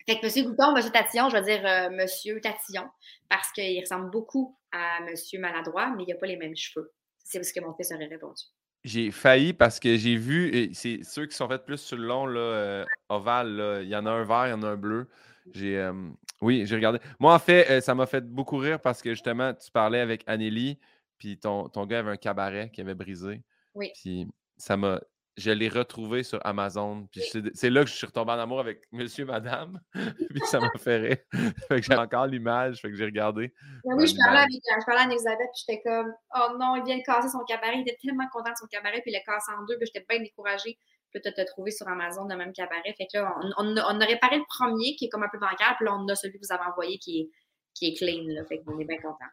Fait 0.06 0.20
que 0.20 0.26
Monsieur 0.26 0.44
Gouton, 0.44 0.72
Monsieur 0.72 0.92
Tatillon, 0.92 1.28
je 1.28 1.36
vais 1.36 1.42
dire 1.42 1.66
euh, 1.66 1.90
Monsieur 1.90 2.40
Tatillon, 2.40 2.88
parce 3.28 3.50
qu'il 3.52 3.80
ressemble 3.80 4.10
beaucoup 4.10 4.56
à 4.72 5.00
Monsieur 5.02 5.40
Maladroit, 5.40 5.92
mais 5.96 6.04
il 6.06 6.12
n'a 6.12 6.16
pas 6.16 6.26
les 6.26 6.36
mêmes 6.36 6.56
cheveux. 6.56 6.92
C'est 7.24 7.42
ce 7.42 7.52
que 7.52 7.60
mon 7.60 7.74
fils 7.74 7.92
aurait 7.92 8.06
répondu. 8.06 8.42
J'ai 8.85 9.11
failli 9.11 9.53
parce 9.53 9.81
que 9.81 9.97
j'ai 9.97 10.16
vu, 10.16 10.55
et 10.55 10.72
c'est 10.72 11.03
ceux 11.03 11.26
qui 11.26 11.37
sont 11.37 11.49
faits 11.49 11.64
plus 11.64 11.79
sur 11.79 11.97
le 11.97 12.07
long, 12.07 12.26
là, 12.26 12.41
euh, 12.41 12.85
ovale, 13.09 13.57
là, 13.57 13.83
il 13.83 13.89
y 13.89 13.97
en 13.97 14.07
a 14.07 14.11
un 14.11 14.24
vert, 14.24 14.47
il 14.47 14.51
y 14.51 14.53
en 14.53 14.62
a 14.62 14.68
un 14.68 14.76
bleu. 14.76 15.09
J'ai, 15.53 15.79
euh, 15.79 15.93
oui, 16.41 16.64
j'ai 16.66 16.76
regardé. 16.76 16.99
Moi, 17.18 17.35
en 17.35 17.39
fait, 17.39 17.70
euh, 17.70 17.81
ça 17.81 17.95
m'a 17.95 18.07
fait 18.07 18.24
beaucoup 18.24 18.57
rire 18.57 18.81
parce 18.81 19.03
que 19.03 19.11
justement, 19.11 19.53
tu 19.55 19.70
parlais 19.70 20.01
avec 20.01 20.22
Anneli, 20.26 20.79
puis 21.18 21.39
ton, 21.39 21.68
ton 21.68 21.87
gars 21.87 22.01
avait 22.01 22.12
un 22.12 22.16
cabaret 22.16 22.70
qui 22.70 22.81
avait 22.81 22.95
brisé. 22.95 23.43
Oui. 23.74 23.91
Puis 23.95 24.29
ça 24.57 24.76
m'a. 24.76 25.01
Je 25.39 25.53
l'ai 25.53 25.68
retrouvé 25.68 26.24
sur 26.24 26.45
Amazon. 26.45 27.07
Puis 27.12 27.22
c'est 27.55 27.70
là 27.70 27.84
que 27.84 27.91
je 27.91 27.95
suis 27.95 28.07
retombé 28.07 28.32
en 28.32 28.41
amour 28.41 28.59
avec 28.59 28.82
monsieur, 28.91 29.24
madame. 29.24 29.80
puis 30.30 30.41
ça 30.45 30.59
m'a 30.59 30.70
fait 30.76 30.97
rire. 30.97 31.16
fait 31.68 31.80
que 31.80 31.82
j'ai 31.82 31.95
encore 31.95 32.26
l'image. 32.26 32.80
Fait 32.80 32.91
que 32.91 32.97
j'ai 32.97 33.05
regardé. 33.05 33.55
Mais 33.84 33.95
oui, 33.95 34.07
je 34.09 34.14
Ouais, 34.14 34.18
parlais, 34.24 34.41
avec, 34.41 34.51
je 34.51 34.84
parlais 34.84 35.03
à 35.03 35.05
Elisabeth, 35.05 35.49
puis 35.55 35.64
j'étais 35.66 35.82
comme, 35.82 36.12
oh 36.34 36.57
non, 36.59 36.74
il 36.76 36.84
vient 36.84 36.99
de 36.99 37.05
casser 37.05 37.28
son 37.28 37.45
cabaret. 37.47 37.76
Il 37.76 37.82
était 37.82 37.97
tellement 38.03 38.26
content 38.32 38.51
de 38.51 38.57
son 38.57 38.66
cabaret, 38.66 39.01
puis 39.01 39.11
il 39.11 39.12
l'a 39.12 39.20
cassé 39.20 39.53
en 39.53 39.64
deux, 39.64 39.76
puis 39.78 39.86
j'étais 39.86 40.05
bien 40.09 40.20
découragée. 40.20 40.76
Puis 41.12 41.22
tu 41.22 41.41
as 41.41 41.45
trouvé 41.45 41.70
sur 41.70 41.86
Amazon 41.89 42.26
le 42.28 42.36
même 42.36 42.53
cabaret. 42.53 42.93
Fait 42.99 43.07
que 43.07 43.18
là, 43.18 43.34
on, 43.59 43.76
on 43.76 44.01
a 44.01 44.05
réparé 44.05 44.36
le 44.39 44.45
premier 44.49 44.97
qui 44.97 45.07
est 45.07 45.09
comme 45.09 45.22
un 45.22 45.30
peu 45.30 45.39
bancal, 45.39 45.76
puis 45.76 45.86
là, 45.86 45.95
on 45.95 46.07
a 46.09 46.14
celui 46.16 46.34
que 46.39 46.45
vous 46.45 46.53
avez 46.53 46.68
envoyé 46.68 46.99
qui 46.99 47.20
est, 47.20 47.30
qui 47.74 47.86
est 47.86 47.95
clean. 47.95 48.24
Là, 48.34 48.45
fait 48.45 48.61
qu'on 48.62 48.78
est 48.78 48.84
bien 48.84 48.99
content. 48.99 49.30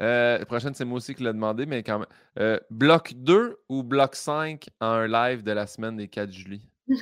Euh, 0.00 0.38
la 0.38 0.46
prochaine, 0.46 0.74
c'est 0.74 0.84
moi 0.84 0.98
aussi 0.98 1.14
qui 1.14 1.22
l'ai 1.22 1.32
demandé, 1.32 1.64
mais 1.66 1.82
quand 1.82 2.00
même. 2.00 2.08
Euh, 2.38 2.60
bloc 2.70 3.14
2 3.14 3.58
ou 3.68 3.82
bloc 3.82 4.14
5 4.14 4.68
en 4.80 4.86
un 4.86 5.06
live 5.06 5.42
de 5.42 5.52
la 5.52 5.66
semaine 5.66 5.96
des 5.96 6.08
4 6.08 6.30
juillet? 6.30 6.60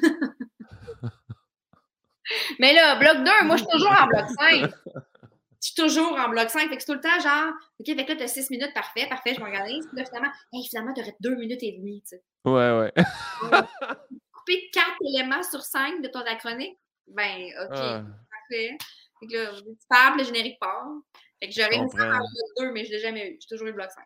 Mais 2.58 2.72
là, 2.72 2.96
bloc 2.96 3.18
2, 3.24 3.46
moi, 3.46 3.56
je 3.56 3.64
suis 3.64 3.70
toujours 3.70 3.92
en 3.92 4.06
bloc 4.06 4.26
5. 4.38 4.70
Je 4.94 5.70
suis 5.70 5.74
toujours 5.74 6.18
en 6.18 6.28
bloc 6.28 6.50
5. 6.50 6.68
Fait 6.68 6.76
que 6.76 6.82
c'est 6.82 6.86
tout 6.86 6.94
le 6.94 7.00
temps 7.00 7.20
genre, 7.20 7.52
OK, 7.80 7.86
fait 7.86 8.04
que 8.04 8.12
là, 8.12 8.16
tu 8.16 8.22
as 8.22 8.28
6 8.28 8.50
minutes, 8.50 8.72
parfait, 8.74 9.06
parfait, 9.08 9.34
je 9.34 9.40
m'organise. 9.40 9.86
Puis 9.86 9.96
là, 9.96 10.04
finalement, 10.04 10.32
hey, 10.52 10.66
finalement, 10.68 10.92
tu 10.94 11.00
aurais 11.00 11.16
2 11.20 11.34
minutes 11.36 11.62
et 11.62 11.72
demie. 11.72 12.02
Tu 12.02 12.16
sais. 12.16 12.22
Ouais, 12.44 12.78
ouais. 12.78 12.92
Couper 14.32 14.70
4 14.72 14.86
éléments 15.14 15.42
sur 15.42 15.62
5 15.62 16.02
de 16.02 16.08
ton 16.08 16.22
ta 16.22 16.36
chronique, 16.36 16.78
ben, 17.08 17.46
OK, 17.62 17.70
Ah, 17.72 18.02
parfait. 18.30 18.76
Fait 19.20 19.26
que 19.26 19.36
là, 19.36 19.50
tu 19.54 19.86
parles, 19.88 20.18
le 20.18 20.24
générique 20.24 20.58
part. 20.58 20.86
Fait 21.44 21.48
que 21.48 21.54
j'aurais 21.54 21.88
faire 21.96 22.06
bloc 22.20 22.20
2, 22.58 22.72
mais 22.72 22.84
je 22.84 22.90
l'ai 22.92 22.98
jamais 23.00 23.32
eu. 23.32 23.38
J'ai 23.40 23.46
toujours 23.48 23.68
eu 23.68 23.72
bloc 23.72 23.90
5. 23.90 24.04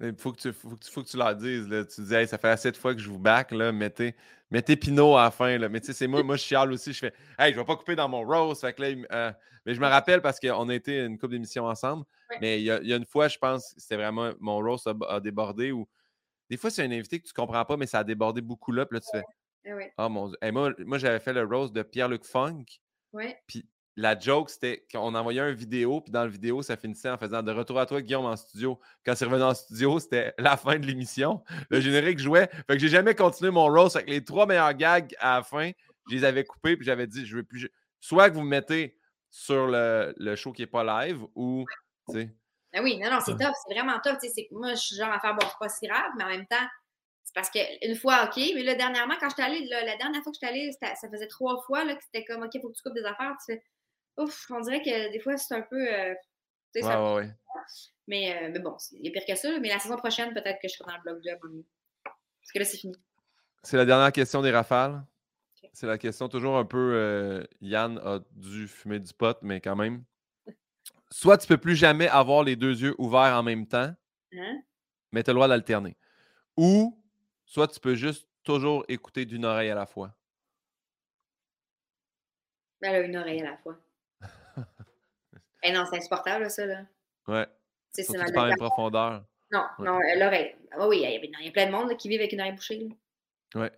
Il 0.00 0.14
faut 0.18 0.32
que 0.32 0.40
tu, 0.40 0.52
faut, 0.52 0.68
que 0.76 0.84
tu- 0.84 0.90
faut 0.90 1.02
que 1.02 1.08
tu 1.08 1.16
leur 1.16 1.34
dises. 1.34 1.68
Là. 1.68 1.84
Tu 1.84 2.02
dis, 2.02 2.14
hey, 2.14 2.28
ça 2.28 2.36
fait 2.36 2.48
assez 2.48 2.70
de 2.70 2.76
fois 2.76 2.94
que 2.94 3.00
je 3.00 3.08
vous 3.08 3.18
back, 3.18 3.50
là, 3.52 3.72
mettez, 3.72 4.14
mettez 4.50 4.76
Pinot 4.76 5.16
à 5.16 5.24
la 5.24 5.30
fin. 5.30 5.56
Là. 5.56 5.68
Mais 5.70 5.80
tu 5.80 5.86
sais, 5.86 5.92
c'est 5.94 6.06
moi, 6.06 6.22
moi, 6.22 6.36
je 6.36 6.42
chiale 6.42 6.70
aussi. 6.72 6.92
Je 6.92 6.98
fais, 6.98 7.14
hey, 7.38 7.52
je 7.54 7.58
vais 7.58 7.64
pas 7.64 7.76
couper 7.76 7.96
dans 7.96 8.08
mon 8.08 8.22
rose. 8.22 8.60
Fait 8.60 8.74
que 8.74 8.82
là, 8.82 8.94
euh, 9.12 9.32
mais 9.64 9.74
je 9.74 9.80
me 9.80 9.86
rappelle 9.86 10.20
parce 10.20 10.38
qu'on 10.38 10.68
a 10.68 10.74
été 10.74 10.98
une 11.02 11.18
couple 11.18 11.32
d'émissions 11.32 11.64
ensemble. 11.64 12.04
Ouais. 12.30 12.38
Mais 12.42 12.60
il 12.60 12.64
y, 12.64 12.70
a, 12.70 12.78
il 12.82 12.88
y 12.88 12.92
a 12.92 12.96
une 12.96 13.06
fois, 13.06 13.28
je 13.28 13.38
pense, 13.38 13.74
c'était 13.78 13.96
vraiment 13.96 14.32
mon 14.38 14.58
rose 14.58 14.86
a, 14.86 14.94
a 15.14 15.18
débordé 15.20 15.72
ou 15.72 15.88
des 16.50 16.56
fois, 16.58 16.70
c'est 16.70 16.82
un 16.84 16.90
invité 16.92 17.18
que 17.18 17.26
tu 17.26 17.32
comprends 17.32 17.64
pas, 17.64 17.76
mais 17.78 17.86
ça 17.86 18.00
a 18.00 18.04
débordé 18.04 18.40
beaucoup 18.42 18.72
là. 18.72 18.84
Puis 18.86 18.96
là, 18.96 19.00
tu 19.00 19.08
fais, 19.10 19.72
oui, 19.74 19.84
oh 19.96 20.08
mon 20.10 20.28
Dieu. 20.28 20.36
Hey, 20.42 20.52
moi, 20.52 20.72
moi 20.84 20.98
j'avais 20.98 21.18
fait 21.20 21.32
le 21.32 21.42
rose 21.44 21.72
de 21.72 21.82
Pierre-Luc 21.82 22.24
Funk. 22.24 22.64
oui. 23.14 23.34
La 23.98 24.18
joke, 24.18 24.50
c'était 24.50 24.86
qu'on 24.92 25.14
envoyait 25.14 25.40
une 25.40 25.54
vidéo, 25.54 26.02
puis 26.02 26.12
dans 26.12 26.20
la 26.22 26.28
vidéo, 26.28 26.60
ça 26.60 26.76
finissait 26.76 27.08
en 27.08 27.16
faisant 27.16 27.42
de 27.42 27.50
retour 27.50 27.78
à 27.78 27.86
toi, 27.86 28.02
Guillaume, 28.02 28.26
en 28.26 28.36
studio. 28.36 28.78
Quand 29.04 29.14
c'est 29.14 29.24
revenu 29.24 29.42
en 29.42 29.54
studio, 29.54 29.98
c'était 29.98 30.34
la 30.38 30.56
fin 30.58 30.78
de 30.78 30.86
l'émission. 30.86 31.42
Le 31.70 31.80
générique 31.80 32.18
jouait. 32.18 32.48
Fait 32.66 32.74
que 32.74 32.78
j'ai 32.78 32.88
jamais 32.88 33.14
continué 33.14 33.50
mon 33.50 33.66
roast 33.66 33.96
avec 33.96 34.10
les 34.10 34.22
trois 34.22 34.46
meilleurs 34.46 34.74
gags 34.74 35.14
à 35.18 35.36
la 35.36 35.42
fin. 35.42 35.70
Je 36.10 36.14
les 36.14 36.24
avais 36.24 36.44
coupés, 36.44 36.76
puis 36.76 36.84
j'avais 36.84 37.06
dit, 37.06 37.24
je 37.24 37.36
veux 37.36 37.42
plus. 37.42 37.70
Soit 38.00 38.28
que 38.30 38.34
vous 38.34 38.42
me 38.42 38.48
mettez 38.50 38.98
sur 39.30 39.66
le, 39.66 40.14
le 40.18 40.36
show 40.36 40.52
qui 40.52 40.62
n'est 40.62 40.66
pas 40.66 40.84
live, 41.06 41.22
ou. 41.34 41.64
Ben 42.72 42.82
oui, 42.82 42.98
non, 42.98 43.10
non, 43.10 43.20
c'est 43.24 43.32
tough, 43.32 43.54
c'est 43.66 43.74
vraiment 43.74 43.98
que 44.00 44.54
moi, 44.54 44.74
je 44.74 44.80
suis 44.80 44.96
genre 44.96 45.10
à 45.10 45.18
faire, 45.18 45.34
bon, 45.34 45.46
c'est 45.46 45.58
pas 45.58 45.68
si 45.70 45.86
grave, 45.86 46.10
mais 46.18 46.24
en 46.24 46.28
même 46.28 46.46
temps, 46.46 46.66
c'est 47.24 47.34
parce 47.34 47.48
qu'une 47.48 47.96
fois, 47.96 48.24
OK, 48.24 48.36
mais 48.54 48.62
là, 48.62 48.74
dernièrement, 48.74 49.14
quand 49.18 49.30
j'étais 49.30 49.42
allée, 49.42 49.66
là, 49.66 49.84
la 49.84 49.96
dernière 49.96 50.22
fois 50.22 50.30
que 50.30 50.36
j'étais 50.40 50.52
allée, 50.52 50.70
c'était- 50.72 50.94
ça 50.94 51.08
faisait 51.08 51.26
trois 51.26 51.62
fois 51.62 51.84
là, 51.84 51.94
que 51.94 52.02
c'était 52.04 52.24
comme, 52.24 52.42
OK, 52.42 52.50
faut 52.60 52.68
que 52.68 52.76
tu 52.76 52.82
coupes 52.82 52.94
des 52.94 53.04
affaires. 53.04 53.34
Tu 53.46 53.54
fais, 53.54 53.62
ouf, 54.18 54.46
on 54.50 54.60
dirait 54.60 54.82
que 54.82 55.12
des 55.12 55.20
fois, 55.20 55.36
c'est 55.36 55.54
un 55.54 55.62
peu. 55.62 55.76
euh, 55.92 56.14
tu 56.74 56.80
sais, 56.80 56.86
Ouais, 56.86 56.92
ça- 56.92 57.02
ouais, 57.02 57.14
ouais. 57.26 57.30
mais, 58.06 58.36
euh, 58.44 58.50
mais 58.52 58.58
bon, 58.60 58.76
c'est- 58.78 58.96
il 58.96 59.04
y 59.04 59.08
a 59.08 59.12
pire 59.12 59.24
que 59.26 59.34
ça. 59.34 59.50
là, 59.50 59.58
Mais 59.60 59.68
la 59.68 59.78
saison 59.78 59.96
prochaine, 59.96 60.32
peut-être 60.34 60.60
que 60.60 60.68
je 60.68 60.74
serai 60.74 60.90
dans 60.90 60.96
le 60.96 61.02
bloc 61.02 61.22
2 61.22 61.30
à 61.30 61.34
un 61.34 61.36
moment 61.38 61.50
donné. 61.54 61.64
Parce 62.04 62.52
que 62.52 62.58
là, 62.58 62.64
c'est 62.64 62.76
fini. 62.76 62.94
C'est 63.62 63.76
la 63.76 63.84
dernière 63.84 64.12
question 64.12 64.42
des 64.42 64.50
rafales. 64.52 65.02
C'est 65.72 65.86
la 65.86 65.98
question 65.98 66.28
toujours 66.28 66.56
un 66.56 66.64
peu. 66.64 66.92
euh, 66.94 67.44
Yann 67.60 67.98
a 67.98 68.20
dû 68.32 68.68
fumer 68.68 69.00
du 69.00 69.12
pot, 69.12 69.36
mais 69.42 69.60
quand 69.60 69.74
même. 69.76 70.04
Soit 71.10 71.38
tu 71.38 71.46
peux 71.48 71.58
plus 71.58 71.74
jamais 71.76 72.08
avoir 72.08 72.44
les 72.44 72.56
deux 72.56 72.80
yeux 72.82 72.94
ouverts 72.98 73.34
en 73.36 73.42
même 73.42 73.66
temps, 73.66 73.92
Hein? 74.32 74.62
mais 75.12 75.22
tu 75.22 75.30
as 75.30 75.32
le 75.32 75.36
droit 75.36 75.48
d'alterner. 75.48 75.96
Ou 76.56 76.98
soit 77.44 77.68
tu 77.68 77.78
peux 77.80 77.94
juste 77.94 78.28
toujours 78.44 78.84
écouter 78.88 79.24
d'une 79.24 79.44
oreille 79.44 79.70
à 79.70 79.74
la 79.74 79.86
fois. 79.86 80.14
Ben 82.80 82.92
là, 82.92 83.00
une 83.00 83.16
oreille 83.16 83.40
à 83.42 83.50
la 83.50 83.56
fois. 83.58 83.78
Eh 85.68 85.72
non, 85.72 85.84
c'est 85.90 85.96
insupportable, 85.98 86.50
ça, 86.50 86.64
là. 86.66 86.82
Ouais. 87.26 87.46
Tu 87.94 88.02
sais, 88.02 88.12
c'est 88.12 88.18
que 88.18 88.26
tu 88.26 88.32
parles 88.32 88.52
en 88.52 88.56
profondeur. 88.56 89.24
Non, 89.50 89.64
Ouais. 89.78 89.86
non, 89.86 89.96
euh, 89.98 90.14
l'oreille. 90.18 90.54
Ah 90.72 90.86
oui, 90.88 90.98
il 90.98 91.02
y, 91.02 91.06
a, 91.06 91.10
il 91.10 91.44
y 91.46 91.48
a 91.48 91.52
plein 91.52 91.66
de 91.66 91.70
monde 91.72 91.88
là, 91.88 91.94
qui 91.94 92.08
vivent 92.08 92.20
avec 92.20 92.32
une 92.32 92.40
oreille 92.40 92.52
bouchée. 92.54 92.88
là. 93.54 93.60
Ouais. 93.62 93.72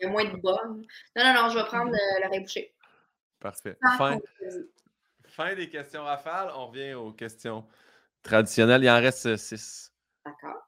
Il 0.00 0.04
y 0.04 0.06
a 0.06 0.10
moins 0.10 0.24
de 0.24 0.36
bas. 0.36 0.60
Non, 0.64 0.82
non, 1.16 1.34
non, 1.34 1.48
je 1.50 1.58
vais 1.58 1.64
prendre 1.64 1.92
euh, 1.94 2.20
l'oreille 2.24 2.40
bouchée. 2.40 2.74
Parfait. 3.38 3.76
Fin, 3.96 4.18
fin 5.26 5.54
des 5.54 5.68
questions 5.70 6.02
rafales. 6.04 6.50
On 6.54 6.66
revient 6.68 6.94
aux 6.94 7.12
questions 7.12 7.66
traditionnelles. 8.22 8.82
Il 8.82 8.90
en 8.90 9.00
reste 9.00 9.26
euh, 9.26 9.36
six. 9.36 9.92
D'accord. 10.24 10.66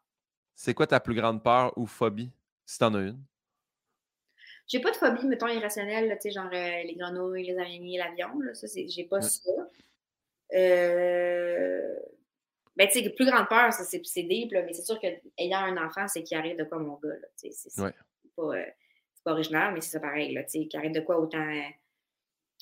C'est 0.55 0.75
quoi 0.75 0.87
ta 0.87 1.01
plus 1.01 1.15
grande 1.15 1.43
peur 1.43 1.77
ou 1.77 1.87
phobie, 1.87 2.31
si 2.65 2.79
t'en 2.79 2.95
as 2.95 3.01
une? 3.01 3.23
j'ai 4.69 4.81
pas 4.81 4.91
de 4.93 4.97
phobie, 4.97 5.27
mettons, 5.27 5.49
irrationnelle, 5.49 6.09
tu 6.15 6.29
sais, 6.29 6.31
genre 6.31 6.47
euh, 6.47 6.83
les 6.85 6.95
grenouilles, 6.97 7.45
les 7.45 7.59
araignées, 7.59 7.99
l'avion, 7.99 8.39
là, 8.41 8.55
ça, 8.55 8.67
c'est, 8.69 8.89
j'ai 8.89 9.05
pas 9.05 9.21
ça. 9.21 9.51
Euh, 10.55 11.95
ben, 12.77 12.89
tu 12.89 13.03
sais, 13.03 13.11
plus 13.11 13.27
grande 13.27 13.49
peur, 13.49 13.73
ça, 13.73 13.85
c'est, 13.85 14.01
c'est 14.05 14.23
deep, 14.23 14.53
mais 14.53 14.73
c'est 14.73 14.85
sûr 14.85 14.99
qu'ayant 14.99 15.59
un 15.59 15.87
enfant, 15.87 16.09
c'est 16.09 16.23
qu'il 16.23 16.37
arrive 16.37 16.57
de 16.57 16.65
quoi, 16.65 16.79
mon 16.79 16.99
gars, 17.03 17.11
là, 17.11 17.29
tu 17.39 17.51
sais, 17.53 17.71
c'est, 17.71 17.83
pas, 18.37 18.43
euh, 18.43 18.65
c'est 19.15 19.25
pas 19.25 19.33
original, 19.33 19.75
mais 19.75 19.81
c'est 19.81 19.91
ça 19.91 20.01
pareil, 20.01 20.33
là, 20.33 20.43
tu 20.45 20.63
sais, 20.63 20.67
qu'il 20.67 20.79
arrive 20.79 20.93
de 20.93 21.01
quoi 21.01 21.19
autant 21.19 21.47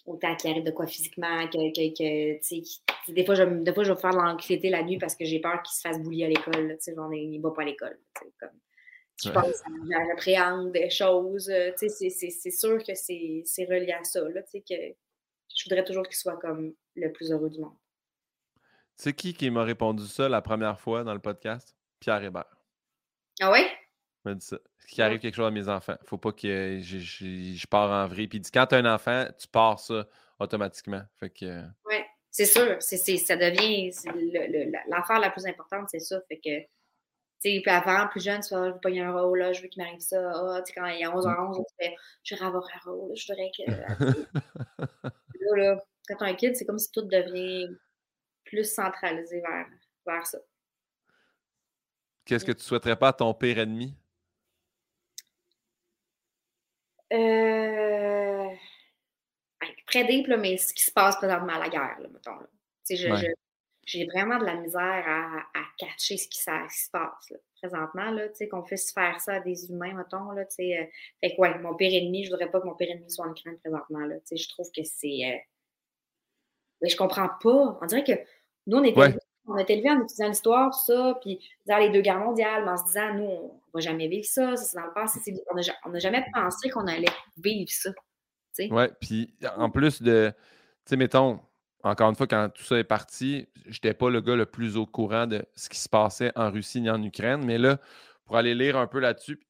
autant 0.06 0.34
qu'il 0.36 0.50
arrive 0.50 0.64
de 0.64 0.70
quoi 0.70 0.86
physiquement, 0.86 1.46
que, 1.48 1.72
que, 1.72 1.94
que 1.94 3.12
des, 3.12 3.24
fois, 3.24 3.34
je, 3.34 3.44
des 3.44 3.72
fois, 3.72 3.84
je 3.84 3.92
vais 3.92 4.00
faire 4.00 4.12
de 4.12 4.16
l'anxiété 4.16 4.70
la 4.70 4.82
nuit 4.82 4.98
parce 4.98 5.16
que 5.16 5.24
j'ai 5.24 5.40
peur 5.40 5.62
qu'il 5.62 5.74
se 5.74 5.80
fasse 5.80 6.00
boulier 6.00 6.24
à 6.24 6.28
l'école. 6.28 6.76
Tu 6.76 6.76
sais, 6.80 6.94
genre, 6.94 7.12
il 7.12 7.40
va 7.40 7.50
pas 7.50 7.62
à 7.62 7.64
l'école. 7.66 7.98
Comme, 8.38 8.50
je 9.22 9.28
ouais. 9.28 9.34
pense, 9.34 9.62
j'appréhende 10.08 10.72
des 10.72 10.90
choses. 10.90 11.50
Euh, 11.50 11.72
tu 11.78 11.88
sais, 11.88 12.10
c'est 12.10 12.50
sûr 12.50 12.82
que 12.82 12.94
c'est 12.94 13.64
relié 13.68 13.92
à 13.92 14.04
ça, 14.04 14.20
là, 14.28 14.42
tu 14.42 14.50
sais, 14.50 14.60
que 14.60 14.94
je 15.54 15.64
voudrais 15.64 15.84
toujours 15.84 16.04
qu'il 16.04 16.16
soit 16.16 16.38
comme 16.38 16.74
le 16.94 17.12
plus 17.12 17.32
heureux 17.32 17.50
du 17.50 17.60
monde. 17.60 17.76
C'est 19.00 19.14
qui 19.14 19.32
qui 19.32 19.48
m'a 19.48 19.62
répondu 19.62 20.06
ça 20.06 20.28
la 20.28 20.42
première 20.42 20.78
fois 20.78 21.04
dans 21.04 21.14
le 21.14 21.20
podcast? 21.20 21.74
Pierre 22.00 22.22
Hébert. 22.22 22.54
Ah 23.40 23.50
ouais? 23.50 23.64
Il 23.64 24.28
m'a 24.28 24.34
dit 24.34 24.44
ça. 24.44 24.58
Qu'il 24.90 25.02
arrive 25.02 25.20
quelque 25.20 25.36
chose 25.36 25.46
à 25.46 25.50
mes 25.50 25.70
enfants. 25.70 25.96
Faut 26.04 26.18
pas 26.18 26.32
que 26.32 26.80
je, 26.82 26.98
je, 26.98 27.54
je 27.56 27.66
pars 27.66 27.90
en 27.90 28.06
vrai. 28.06 28.26
Puis 28.26 28.36
il 28.36 28.40
dit 28.42 28.50
quand 28.50 28.66
tu 28.66 28.74
as 28.74 28.78
un 28.78 28.94
enfant, 28.94 29.24
tu 29.38 29.48
pars 29.48 29.80
ça 29.80 30.06
automatiquement. 30.38 31.00
Fait 31.18 31.30
que. 31.30 31.62
Oui, 31.86 31.94
c'est 32.30 32.44
sûr. 32.44 32.76
C'est, 32.80 32.98
ça 33.16 33.36
devient 33.36 33.90
l'affaire 34.90 35.18
la 35.18 35.30
plus 35.30 35.46
importante, 35.46 35.88
c'est 35.90 36.00
ça. 36.00 36.20
Fait 36.28 36.36
que. 36.36 36.60
Tu 36.60 36.68
sais, 37.38 37.60
puis 37.62 37.70
avant, 37.70 38.06
plus 38.08 38.22
jeune, 38.22 38.42
tu 38.42 38.52
vas, 38.52 38.68
je 38.68 38.74
veux 38.74 38.80
pas 38.80 38.90
y 38.90 39.00
un 39.00 39.18
rôle, 39.18 39.38
là, 39.38 39.54
je 39.54 39.62
veux 39.62 39.68
qu'il 39.68 39.82
m'arrive 39.82 40.00
ça. 40.00 40.30
Ah, 40.30 40.60
tu 40.60 40.74
sais, 40.74 40.78
quand 40.78 40.86
il 40.88 41.00
y 41.00 41.04
a 41.04 41.10
11h11, 41.10 41.56
tu 41.56 41.74
fais, 41.80 41.96
je 42.22 42.34
voudrais 42.34 42.48
avoir 42.48 42.64
un 42.64 42.90
rôle, 42.90 43.16
je 43.16 43.26
voudrais 43.32 43.50
que. 43.56 43.70
là, 45.40 45.56
là, 45.56 45.76
quand 46.06 46.16
tu 46.16 46.24
as 46.24 46.26
un 46.26 46.34
kid, 46.34 46.54
c'est 46.54 46.66
comme 46.66 46.78
si 46.78 46.92
tout 46.92 47.00
devient 47.00 47.74
plus 48.50 48.74
centralisé 48.74 49.40
vers, 49.40 49.66
vers 50.04 50.26
ça. 50.26 50.38
Qu'est-ce 52.24 52.44
que 52.44 52.52
tu 52.52 52.64
souhaiterais 52.64 52.96
pas 52.96 53.08
à 53.08 53.12
ton 53.12 53.32
pire 53.32 53.58
ennemi? 53.60 53.96
Euh... 57.12 58.48
Très 59.86 60.04
deep, 60.04 60.28
là, 60.28 60.36
mais 60.36 60.56
ce 60.56 60.72
qui 60.72 60.84
se 60.84 60.92
passe 60.92 61.16
présentement 61.16 61.54
à 61.54 61.58
la 61.58 61.68
guerre, 61.68 61.98
là, 62.00 62.08
mettons. 62.08 62.36
Là. 62.36 62.46
Je, 62.88 63.32
j'ai 63.84 64.06
vraiment 64.06 64.38
de 64.38 64.44
la 64.44 64.54
misère 64.54 64.80
à, 65.06 65.38
à 65.52 65.64
catcher 65.78 66.16
ce 66.16 66.28
qui, 66.28 66.38
ça, 66.38 66.66
qui 66.68 66.78
se 66.78 66.90
passe 66.90 67.30
là, 67.30 67.38
présentement, 67.56 68.10
là, 68.10 68.28
qu'on 68.50 68.62
puisse 68.62 68.92
faire 68.92 69.20
ça 69.20 69.34
à 69.34 69.40
des 69.40 69.68
humains, 69.68 69.94
mettons. 69.94 70.30
Là. 70.30 70.42
Euh, 70.42 70.46
fait 71.20 71.34
que, 71.34 71.40
ouais, 71.40 71.58
mon 71.58 71.74
pire 71.74 71.92
ennemi, 71.92 72.24
je 72.24 72.30
voudrais 72.30 72.50
pas 72.50 72.60
que 72.60 72.66
mon 72.66 72.76
pire 72.76 72.90
ennemi 72.90 73.10
soit 73.10 73.26
en 73.26 73.32
Ukraine 73.32 73.58
présentement. 73.58 74.06
Là, 74.06 74.16
je 74.30 74.48
trouve 74.48 74.70
que 74.70 74.84
c'est. 74.84 75.24
Euh... 75.24 75.38
Mais 76.82 76.88
je 76.88 76.96
comprends 76.96 77.28
pas. 77.42 77.78
On 77.82 77.86
dirait 77.86 78.04
que 78.04 78.12
nous, 78.66 78.78
on 78.78 78.84
était, 78.84 79.18
on 79.46 79.56
est 79.56 79.70
élevé 79.70 79.90
en 79.90 80.02
étudiant 80.02 80.28
l'histoire, 80.28 80.70
tout 80.70 80.84
ça, 80.92 81.18
puis 81.20 81.40
dans 81.66 81.78
les 81.78 81.90
deux 81.90 82.00
guerres 82.00 82.18
mondiales, 82.18 82.68
en 82.68 82.76
se 82.76 82.84
disant, 82.84 83.14
nous, 83.14 83.24
on 83.24 83.60
va 83.74 83.80
jamais 83.80 84.08
vivre 84.08 84.26
ça, 84.26 84.56
ça 84.56 84.64
c'est 84.64 84.76
dans 84.76 84.86
le 84.86 84.92
passé. 84.92 85.18
On 85.84 85.90
n'a 85.90 85.98
jamais 85.98 86.24
pensé 86.32 86.70
qu'on 86.70 86.86
allait 86.86 87.06
vivre 87.36 87.70
ça. 87.70 87.90
Oui, 88.58 88.84
puis 89.00 89.34
en 89.56 89.70
plus 89.70 90.02
de, 90.02 90.32
tu 90.84 90.90
sais, 90.90 90.96
mettons, 90.96 91.40
encore 91.82 92.10
une 92.10 92.16
fois, 92.16 92.26
quand 92.26 92.50
tout 92.54 92.62
ça 92.62 92.78
est 92.78 92.84
parti, 92.84 93.48
je 93.64 93.70
n'étais 93.70 93.94
pas 93.94 94.10
le 94.10 94.20
gars 94.20 94.36
le 94.36 94.46
plus 94.46 94.76
au 94.76 94.86
courant 94.86 95.26
de 95.26 95.44
ce 95.54 95.68
qui 95.68 95.78
se 95.78 95.88
passait 95.88 96.32
en 96.36 96.50
Russie 96.50 96.80
ni 96.80 96.90
en 96.90 97.02
Ukraine, 97.02 97.42
mais 97.44 97.58
là, 97.58 97.78
pour 98.26 98.36
aller 98.36 98.54
lire 98.54 98.76
un 98.76 98.86
peu 98.86 99.00
là-dessus, 99.00 99.40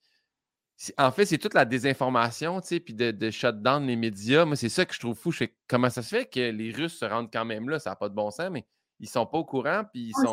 en 0.96 1.10
fait, 1.10 1.26
c'est 1.26 1.38
toute 1.38 1.54
la 1.54 1.64
désinformation, 1.64 2.60
tu 2.60 2.68
sais, 2.68 2.80
puis 2.80 2.94
de, 2.94 3.10
de 3.10 3.30
shutdown 3.30 3.86
les 3.86 3.96
médias. 3.96 4.46
Moi, 4.46 4.56
c'est 4.56 4.70
ça 4.70 4.86
que 4.86 4.94
je 4.94 5.00
trouve 5.00 5.14
fou. 5.14 5.30
Je 5.30 5.38
sais 5.38 5.54
comment 5.68 5.90
ça 5.90 6.02
se 6.02 6.08
fait 6.08 6.24
que 6.24 6.40
les 6.40 6.72
Russes 6.72 6.98
se 6.98 7.04
rendent 7.04 7.30
quand 7.30 7.44
même 7.44 7.68
là, 7.68 7.78
ça 7.78 7.90
n'a 7.90 7.96
pas 7.96 8.08
de 8.08 8.14
bon 8.14 8.30
sens, 8.30 8.48
mais 8.50 8.64
ils 9.00 9.08
sont 9.08 9.26
pas 9.26 9.38
au 9.38 9.44
courant, 9.44 9.82
puis 9.92 10.10
ils 10.10 10.14
sont. 10.14 10.32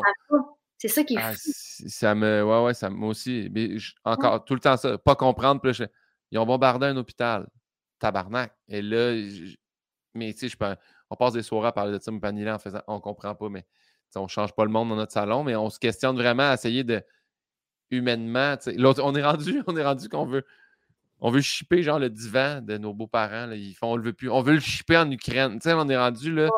C'est 0.76 0.88
ça 0.88 1.02
qui 1.02 1.14
est 1.14 1.20
ah, 1.20 1.32
Ça 1.36 2.14
me. 2.14 2.44
Ouais, 2.44 2.64
ouais, 2.66 2.74
ça 2.74 2.88
moi 2.88 3.08
aussi. 3.08 3.48
Mais 3.52 3.76
encore, 4.04 4.44
tout 4.44 4.54
le 4.54 4.60
temps 4.60 4.76
ça. 4.76 4.96
Pas 4.96 5.16
comprendre. 5.16 5.60
Puis 5.60 5.72
Ils 6.30 6.38
ont 6.38 6.46
bombardé 6.46 6.86
un 6.86 6.96
hôpital. 6.96 7.48
Tabarnak. 7.98 8.52
Et 8.68 8.80
là, 8.80 9.12
mais 10.14 10.32
tu 10.32 10.48
sais, 10.48 10.48
je 10.48 10.74
on 11.10 11.16
passe 11.16 11.32
des 11.32 11.42
soirées 11.42 11.68
à 11.68 11.72
parler 11.72 11.98
de 11.98 12.02
ça, 12.02 12.12
mais 12.12 12.50
en 12.50 12.58
faisant. 12.58 12.82
On 12.86 13.00
comprend 13.00 13.34
pas, 13.34 13.48
mais 13.48 13.64
on 14.14 14.28
change 14.28 14.54
pas 14.54 14.64
le 14.64 14.70
monde 14.70 14.90
dans 14.90 14.96
notre 14.96 15.12
salon, 15.12 15.42
mais 15.42 15.56
on 15.56 15.70
se 15.70 15.78
questionne 15.78 16.16
vraiment 16.16 16.50
à 16.50 16.54
essayer 16.54 16.84
de. 16.84 17.02
Humainement, 17.90 18.56
on 19.02 19.14
est 19.14 19.24
rendu, 19.24 19.62
on 19.66 19.74
est 19.74 19.84
rendu 19.84 20.10
qu'on 20.10 20.26
veut. 20.26 20.44
On 21.20 21.30
veut 21.30 21.40
shipper 21.40 21.82
genre 21.82 21.98
le 21.98 22.10
divan 22.10 22.60
de 22.60 22.76
nos 22.76 22.92
beaux-parents. 22.92 23.50
Ils 23.52 23.74
font, 23.74 23.92
on 23.92 23.96
le 23.96 24.02
veut 24.02 24.12
plus. 24.12 24.30
On 24.30 24.42
veut 24.42 24.54
le 24.54 24.60
shipper 24.60 24.98
en 24.98 25.10
Ukraine. 25.10 25.58
on 25.64 25.88
est 25.88 25.96
rendu 25.96 26.32
là. 26.32 26.50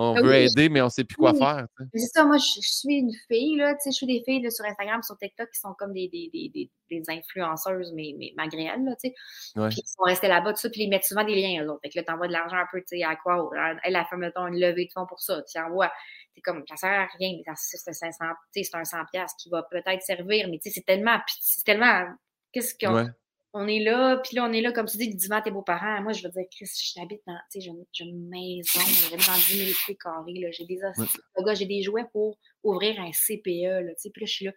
On 0.00 0.14
ah 0.14 0.22
veut 0.22 0.32
aider, 0.32 0.68
mais 0.68 0.80
on 0.80 0.84
ne 0.84 0.90
sait 0.90 1.02
plus 1.02 1.16
quoi 1.16 1.34
faire. 1.34 1.66
C'est 1.92 2.06
ça, 2.06 2.24
moi, 2.24 2.36
je, 2.38 2.60
suis 2.60 2.98
une 2.98 3.12
fille, 3.26 3.56
là, 3.56 3.76
je 3.84 3.90
suis 3.90 4.06
des 4.06 4.22
filles 4.24 4.48
sur 4.52 4.64
Instagram, 4.64 5.02
sur 5.02 5.18
TikTok 5.18 5.50
qui 5.50 5.58
sont 5.58 5.74
comme 5.76 5.92
des, 5.92 6.06
des, 6.06 6.30
des, 6.32 6.70
des 6.88 7.02
influenceuses, 7.08 7.92
mais, 7.96 8.14
mais 8.16 8.32
malgré 8.36 8.62
elles, 8.62 8.84
là, 8.84 8.94
tu 8.94 9.08
sais. 9.08 9.14
Puis 9.56 9.82
ils 9.82 9.88
sont 9.88 10.04
restés 10.04 10.28
là-bas, 10.28 10.52
tout 10.52 10.60
ça, 10.60 10.70
puis 10.70 10.82
ils 10.84 10.88
mettent 10.88 11.02
souvent 11.02 11.24
des 11.24 11.34
liens, 11.34 11.64
eux 11.64 11.68
autres. 11.68 11.80
Fait 11.82 11.88
que 11.88 11.98
là, 11.98 12.04
t'envoies 12.04 12.28
de 12.28 12.32
l'argent 12.32 12.58
un 12.58 12.68
peu, 12.70 12.78
tu 12.78 12.96
sais, 12.96 13.02
à 13.02 13.16
quoi? 13.16 13.50
Elle 13.82 13.96
a 13.96 14.04
fait, 14.04 14.16
mettons, 14.16 14.46
une 14.46 14.60
levée 14.60 14.86
de 14.86 14.92
fonds 14.92 15.06
pour 15.06 15.18
ça. 15.18 15.42
Tu 15.52 15.58
envoies, 15.58 15.90
c'est 16.32 16.42
comme, 16.42 16.62
ça 16.68 16.76
sert 16.76 16.90
à 16.90 17.06
rien, 17.18 17.32
mais 17.36 17.54
c'est 17.56 18.74
un 18.76 18.84
100 18.84 18.96
qui 19.36 19.50
va 19.50 19.64
peut-être 19.64 20.02
servir, 20.02 20.46
mais 20.48 20.60
tu 20.62 20.70
sais, 20.70 20.74
c'est 20.76 20.86
tellement, 20.86 21.18
c'est 21.40 21.64
tellement, 21.64 22.04
qu'est-ce 22.52 22.74
qu'on 22.78 23.08
on 23.54 23.66
est 23.66 23.80
là, 23.80 24.18
puis 24.18 24.36
là, 24.36 24.44
on 24.44 24.52
est 24.52 24.60
là, 24.60 24.72
comme 24.72 24.86
tu 24.86 24.98
dis, 24.98 25.14
dis-moi 25.14 25.40
tes 25.40 25.50
beaux-parents. 25.50 26.02
Moi, 26.02 26.12
je 26.12 26.22
veux 26.22 26.30
dire, 26.30 26.44
Chris, 26.50 26.70
j'habite 26.94 27.22
dans, 27.26 27.38
tu 27.50 27.60
sais, 27.60 27.70
j'ai 27.92 28.04
une 28.04 28.28
maison, 28.28 28.80
j'habite 28.80 29.26
dans 29.26 29.34
10 29.34 29.64
000 29.64 29.70
pieds 29.84 29.96
carrés, 29.96 30.34
là, 30.34 30.50
j'ai 30.50 30.66
des 30.66 30.78
ouais. 30.82 31.54
j'ai 31.56 31.66
des 31.66 31.82
jouets 31.82 32.04
pour 32.12 32.38
ouvrir 32.62 33.00
un 33.00 33.10
CPE, 33.10 33.86
là, 33.86 33.94
tu 33.94 34.02
sais, 34.02 34.10
puis 34.10 34.20
là, 34.20 34.26
je 34.26 34.32
suis 34.32 34.44
là, 34.44 34.52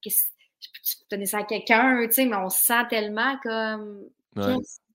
qu'est-ce 0.00 0.24
tu 0.60 0.96
peux 0.98 1.16
donner 1.16 1.26
ça 1.26 1.38
à 1.38 1.44
quelqu'un, 1.44 2.06
tu 2.08 2.14
sais, 2.14 2.24
mais 2.24 2.36
on 2.36 2.48
se 2.48 2.62
sent 2.62 2.82
tellement 2.90 3.38
comme, 3.42 4.08
tu 4.34 4.42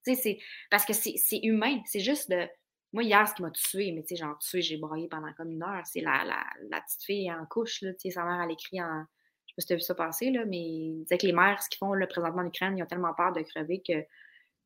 sais, 0.03 0.15
c'est, 0.15 0.37
parce 0.69 0.85
que 0.85 0.93
c'est 0.93 1.39
humain, 1.43 1.81
c'est 1.85 2.01
juste 2.01 2.29
de, 2.29 2.47
moi, 2.91 3.03
hier, 3.03 3.27
ce 3.27 3.33
qui 3.33 3.41
m'a 3.41 3.51
tué, 3.51 3.91
mais 3.91 4.01
tu 4.01 4.09
sais, 4.09 4.15
genre, 4.17 4.37
tué, 4.39 4.61
j'ai 4.61 4.77
broyé 4.77 5.07
pendant 5.07 5.33
comme 5.33 5.51
une 5.51 5.63
heure, 5.63 5.81
c'est 5.85 6.01
la, 6.01 6.23
la, 6.25 6.43
la, 6.69 6.81
petite 6.81 7.03
fille 7.03 7.31
en 7.31 7.45
couche, 7.45 7.81
là, 7.81 7.91
tu 7.93 8.01
sais, 8.01 8.11
sa 8.11 8.23
mère, 8.23 8.41
elle 8.41 8.51
écrit 8.51 8.81
en 8.81 9.05
sais 9.53 9.55
pas 9.55 9.61
si 9.61 9.67
tu 9.67 9.73
as 9.73 9.75
vu 9.77 9.81
ça 9.81 9.95
passer, 9.95 10.31
là, 10.31 10.45
mais 10.45 10.57
il 10.57 11.03
disait 11.03 11.17
que 11.17 11.25
les 11.25 11.33
mères, 11.33 11.61
ce 11.61 11.69
qu'ils 11.69 11.77
font 11.77 11.93
là, 11.93 12.07
présentement 12.07 12.41
en 12.41 12.47
Ukraine, 12.47 12.77
ils 12.77 12.83
ont 12.83 12.87
tellement 12.87 13.13
peur 13.13 13.31
de 13.33 13.41
crever 13.41 13.81
que, 13.85 14.05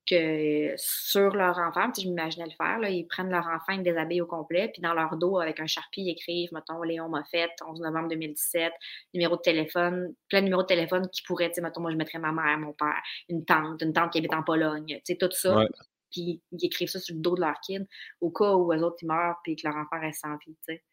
que 0.09 0.73
sur 0.77 1.35
leur 1.35 1.57
enfant, 1.57 1.91
je 1.95 2.07
m'imaginais 2.07 2.45
le 2.45 2.51
faire, 2.51 2.79
là, 2.79 2.89
ils 2.89 3.05
prennent 3.07 3.29
leur 3.29 3.45
enfant, 3.47 3.73
ils 3.73 3.83
déshabillent 3.83 4.21
au 4.21 4.25
complet, 4.27 4.69
puis 4.71 4.81
dans 4.81 4.93
leur 4.93 5.17
dos, 5.17 5.39
avec 5.39 5.59
un 5.59 5.67
charpie, 5.67 6.01
ils 6.03 6.11
écrivent, 6.11 6.53
mettons, 6.53 6.81
Léon 6.81 7.09
m'a 7.09 7.23
fait, 7.25 7.51
11 7.67 7.81
novembre 7.81 8.09
2017, 8.09 8.71
numéro 9.13 9.35
de 9.35 9.41
téléphone, 9.41 10.13
plein 10.29 10.39
de 10.39 10.45
numéros 10.45 10.63
de 10.63 10.67
téléphone 10.67 11.09
qui 11.09 11.21
pourraient, 11.23 11.49
tu 11.49 11.55
sais, 11.55 11.61
mettons, 11.61 11.81
moi, 11.81 11.91
je 11.91 11.97
mettrais 11.97 12.19
ma 12.19 12.31
mère, 12.31 12.57
mon 12.57 12.73
père, 12.73 13.01
une 13.29 13.43
tante, 13.45 13.81
une 13.81 13.93
tante 13.93 14.11
qui 14.11 14.19
habite 14.19 14.33
en 14.33 14.43
Pologne, 14.43 14.85
tu 15.05 15.13
sais, 15.13 15.17
tout 15.17 15.29
ça. 15.31 15.63
Puis 16.11 16.41
ils 16.53 16.65
écrivent 16.65 16.87
ça 16.87 16.99
sur 16.99 17.15
le 17.15 17.21
dos 17.21 17.35
de 17.35 17.41
leur 17.41 17.59
kid, 17.61 17.85
au 18.21 18.31
cas 18.31 18.53
où 18.53 18.73
eux 18.73 18.81
autres, 18.83 18.97
ils 19.01 19.07
meurent, 19.07 19.35
puis 19.43 19.55
que 19.57 19.67
leur 19.67 19.75
enfant 19.75 19.99
reste 19.99 20.21
sans 20.21 20.37
vie, 20.37 20.55
tu 20.67 20.75
sais. 20.75 20.83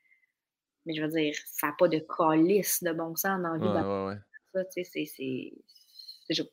Mais 0.86 0.94
je 0.94 1.02
veux 1.02 1.08
dire, 1.08 1.34
ça 1.46 1.68
n'a 1.68 1.72
pas 1.78 1.88
de 1.88 1.98
calice 1.98 2.82
de 2.82 2.92
bon 2.92 3.16
sens 3.16 3.40
dans 3.42 3.54
la 3.54 3.58
vie 3.58 3.86
ouais, 3.86 4.06
ouais, 4.06 4.18
ça, 4.52 4.64
tu 4.64 4.84
sais, 4.84 5.04
c'est. 5.04 5.52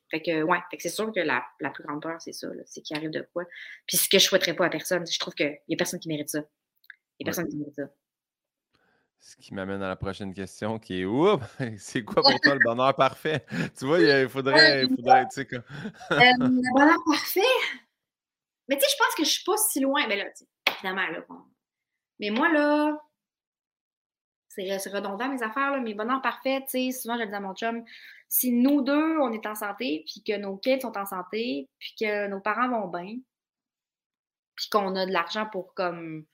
Fait 0.09 0.21
que, 0.21 0.43
ouais, 0.43 0.59
fait 0.69 0.77
que 0.77 0.83
c'est 0.83 0.89
sûr 0.89 1.11
que 1.13 1.21
la, 1.21 1.45
la, 1.61 1.69
plus 1.69 1.83
grande 1.83 2.01
peur, 2.01 2.19
c'est 2.21 2.33
ça, 2.33 2.47
c'est 2.65 2.81
qu'il 2.81 2.97
arrive 2.97 3.11
de 3.11 3.25
quoi. 3.33 3.45
Puis 3.87 3.97
ce 3.97 4.09
que 4.09 4.19
je 4.19 4.25
souhaiterais 4.25 4.53
pas 4.53 4.65
à 4.65 4.69
personne, 4.69 5.05
je 5.09 5.17
trouve 5.17 5.33
qu'il 5.33 5.57
n'y 5.69 5.75
a 5.75 5.77
personne 5.77 5.99
qui 5.99 6.09
mérite 6.09 6.29
ça. 6.29 6.39
Il 7.19 7.23
n'y 7.23 7.25
a 7.25 7.27
personne 7.27 7.47
qui 7.47 7.55
mérite 7.55 7.75
ça. 7.75 7.89
Ce 9.23 9.37
qui 9.37 9.53
m'amène 9.53 9.83
à 9.83 9.87
la 9.87 9.95
prochaine 9.95 10.33
question 10.33 10.79
qui 10.79 11.01
est 11.01 11.05
Oups, 11.05 11.45
c'est 11.77 12.03
quoi 12.03 12.23
pour 12.23 12.39
toi 12.41 12.55
le 12.55 12.59
bonheur 12.65 12.95
parfait? 12.95 13.45
tu 13.77 13.85
vois, 13.85 13.99
il 13.99 14.27
faudrait, 14.27 14.83
il 14.83 14.95
faudrait 14.95 15.25
tu 15.27 15.43
sais, 15.43 15.47
euh, 15.53 15.61
le 16.09 16.73
bonheur 16.73 16.97
parfait? 17.05 17.41
Mais 18.67 18.77
tu 18.77 18.81
sais, 18.81 18.87
je 18.91 18.97
pense 18.97 19.15
que 19.15 19.23
je 19.23 19.29
suis 19.29 19.43
pas 19.43 19.57
si 19.57 19.79
loin. 19.79 20.07
Mais 20.07 20.17
là, 20.17 20.25
évidemment, 20.75 21.07
là. 21.07 21.23
Mais 22.19 22.29
moi, 22.31 22.51
là, 22.51 22.99
c'est 24.55 24.89
redondant 24.89 25.29
mes 25.29 25.41
affaires, 25.43 25.71
là, 25.71 25.79
mais 25.79 25.93
bonheur 25.93 26.21
parfait, 26.21 26.61
tu 26.61 26.91
sais, 26.91 26.91
souvent 26.91 27.15
je 27.17 27.23
le 27.23 27.27
dis 27.27 27.35
à 27.35 27.39
mon 27.39 27.53
chum, 27.53 27.83
si 28.27 28.51
nous 28.51 28.81
deux, 28.81 29.17
on 29.19 29.31
est 29.31 29.45
en 29.45 29.55
santé, 29.55 30.03
puis 30.05 30.23
que 30.23 30.37
nos 30.37 30.57
kids 30.57 30.81
sont 30.81 30.97
en 30.97 31.05
santé, 31.05 31.69
puis 31.79 31.95
que 31.99 32.27
nos 32.27 32.39
parents 32.39 32.69
vont 32.69 32.87
bien, 32.87 33.17
puis 34.55 34.69
qu'on 34.69 34.95
a 34.95 35.05
de 35.05 35.11
l'argent 35.11 35.47
pour 35.51 35.73
comme. 35.73 36.25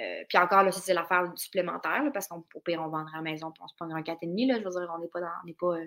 Euh, 0.00 0.24
puis 0.28 0.38
encore, 0.38 0.64
là, 0.64 0.72
c'est 0.72 0.94
l'affaire 0.94 1.30
supplémentaire, 1.36 2.02
parce 2.12 2.28
qu'au 2.28 2.44
pire, 2.64 2.82
on 2.82 2.88
vendrait 2.88 3.16
la 3.16 3.22
maison, 3.22 3.50
puis 3.50 3.62
on 3.62 3.68
se 3.68 3.74
prendrait 3.76 4.00
un 4.00 4.02
4,5, 4.02 4.48
là, 4.48 4.58
je 4.58 4.64
veux 4.64 4.70
dire, 4.70 4.92
on 4.94 4.98
n'est 4.98 5.08
pas 5.08 5.20
dans. 5.20 5.28
On 5.42 5.46
n'est 5.46 5.54
pas. 5.54 5.76
Euh, 5.78 5.86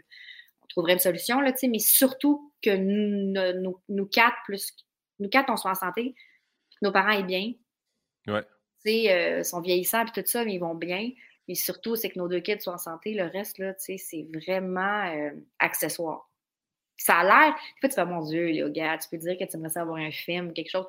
on 0.61 0.67
trouverait 0.67 0.93
une 0.93 0.99
solution, 0.99 1.41
là, 1.41 1.51
tu 1.51 1.59
sais, 1.59 1.67
mais 1.67 1.79
surtout 1.79 2.53
que 2.61 2.75
nous, 2.75 3.73
nous, 3.89 4.05
quatre, 4.05 4.37
plus. 4.45 4.75
Nous 5.19 5.29
quatre, 5.29 5.49
on 5.49 5.57
soit 5.57 5.71
en 5.71 5.75
santé, 5.75 6.13
que 6.13 6.85
nos 6.85 6.91
parents 6.91 7.11
aient 7.11 7.23
bien. 7.23 7.53
Ouais. 8.27 8.43
Tu 8.83 8.91
sais, 8.91 9.11
euh, 9.11 9.43
sont 9.43 9.61
vieillissants, 9.61 10.05
puis 10.05 10.21
tout 10.21 10.29
ça, 10.29 10.45
mais 10.45 10.55
ils 10.55 10.59
vont 10.59 10.75
bien. 10.75 11.09
Mais 11.47 11.55
surtout, 11.55 11.95
c'est 11.95 12.09
que 12.09 12.19
nos 12.19 12.27
deux 12.27 12.39
kids 12.39 12.59
soient 12.59 12.73
en 12.73 12.77
santé. 12.77 13.13
Le 13.13 13.25
reste, 13.25 13.57
là, 13.57 13.73
c'est 13.77 14.27
vraiment 14.33 15.05
euh, 15.05 15.31
accessoire. 15.59 16.29
ça 16.97 17.19
a 17.19 17.23
l'air. 17.23 17.55
Des 17.55 17.79
fois, 17.81 17.89
tu 17.89 17.95
fais, 17.95 18.05
mon 18.05 18.21
Dieu, 18.21 18.47
les 18.47 18.71
gars, 18.71 18.97
tu 18.97 19.07
peux 19.09 19.17
dire 19.17 19.37
que 19.37 19.45
tu 19.45 19.55
aimerais 19.55 19.69
ça 19.69 19.81
avoir 19.81 19.97
un 19.97 20.11
film 20.11 20.49
ou 20.49 20.53
quelque 20.53 20.71
chose. 20.71 20.85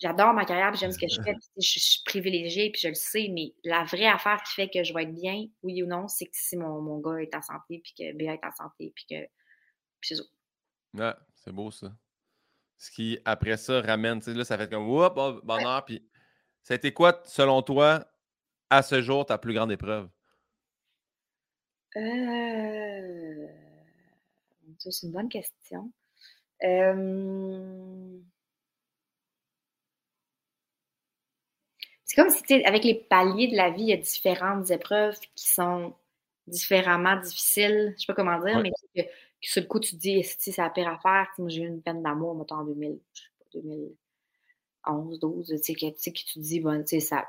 J'adore 0.00 0.32
ma 0.32 0.46
carrière, 0.46 0.74
j'aime 0.74 0.92
ce 0.92 0.98
que 0.98 1.06
je 1.08 1.20
fais, 1.20 1.36
je, 1.58 1.78
suis 1.78 2.02
privilégiée, 2.06 2.70
puis 2.70 2.80
je 2.82 2.88
le 2.88 2.94
sais, 2.94 3.28
mais 3.30 3.52
la 3.64 3.84
vraie 3.84 4.06
affaire 4.06 4.42
qui 4.42 4.54
fait 4.54 4.70
que 4.70 4.82
je 4.82 4.94
vais 4.94 5.02
être 5.02 5.14
bien, 5.14 5.44
oui 5.62 5.82
ou 5.82 5.86
non, 5.86 6.08
c'est 6.08 6.24
que 6.24 6.30
si 6.32 6.56
mon, 6.56 6.80
mon 6.80 7.00
gars 7.00 7.18
est 7.18 7.34
en 7.34 7.42
santé, 7.42 7.82
puis 7.84 7.92
que 7.98 8.16
Béa 8.16 8.32
est 8.32 8.44
en 8.44 8.52
santé, 8.52 8.92
puis 8.94 9.04
que. 9.10 9.28
Puis 10.00 10.16
c'est. 10.16 10.98
Ouais, 10.98 11.12
c'est 11.34 11.52
beau 11.52 11.70
ça. 11.70 11.92
Ce 12.78 12.90
qui, 12.90 13.18
après 13.26 13.58
ça, 13.58 13.82
ramène, 13.82 14.20
tu 14.20 14.32
sais, 14.32 14.34
là, 14.34 14.42
ça 14.42 14.56
fait 14.56 14.70
comme, 14.70 14.88
whoop, 14.88 15.44
bonheur, 15.44 15.84
puis 15.84 16.08
ça 16.62 16.72
a 16.72 16.76
été 16.76 16.94
quoi, 16.94 17.20
selon 17.26 17.60
toi, 17.60 18.09
à 18.70 18.82
ce 18.82 19.02
jour, 19.02 19.26
ta 19.26 19.38
plus 19.38 19.54
grande 19.54 19.72
épreuve? 19.72 20.08
Euh... 21.96 23.48
C'est 24.78 25.06
une 25.06 25.12
bonne 25.12 25.28
question. 25.28 25.92
Euh... 26.64 28.18
C'est 32.04 32.16
comme 32.16 32.30
si, 32.30 32.64
avec 32.64 32.84
les 32.84 32.94
paliers 32.94 33.48
de 33.48 33.56
la 33.56 33.70
vie, 33.70 33.82
il 33.82 33.88
y 33.88 33.92
a 33.92 33.96
différentes 33.96 34.70
épreuves 34.70 35.18
qui 35.36 35.48
sont 35.48 35.94
différemment 36.46 37.16
difficiles. 37.20 37.94
Je 37.96 38.00
sais 38.00 38.06
pas 38.06 38.14
comment 38.14 38.40
dire, 38.40 38.60
mais 38.60 38.72
que, 38.96 39.02
sur 39.40 39.62
le 39.62 39.68
coup, 39.68 39.80
tu 39.80 39.92
te 39.92 40.00
dis, 40.00 40.22
si 40.24 40.52
c'est 40.52 40.60
la 40.60 40.70
pire 40.70 40.88
affaire. 40.88 41.28
Moi, 41.38 41.48
j'ai 41.48 41.62
eu 41.62 41.68
une 41.68 41.82
peine 41.82 42.02
d'amour, 42.02 42.34
mettons, 42.34 42.56
en 42.56 42.64
2000, 42.64 42.98
je 43.14 43.20
sais 43.20 43.28
pas, 43.38 43.44
2011, 43.54 45.20
12, 45.20 45.46
tu 45.48 45.58
sais, 45.58 45.74
que, 45.74 45.86
tu 45.86 45.94
sais, 45.98 46.12
que 46.12 46.18
tu 46.18 46.24
te 46.24 46.38
dis, 46.40 46.60
bon, 46.60 46.82
tu 46.82 46.88
sais, 46.88 47.00
ça. 47.00 47.28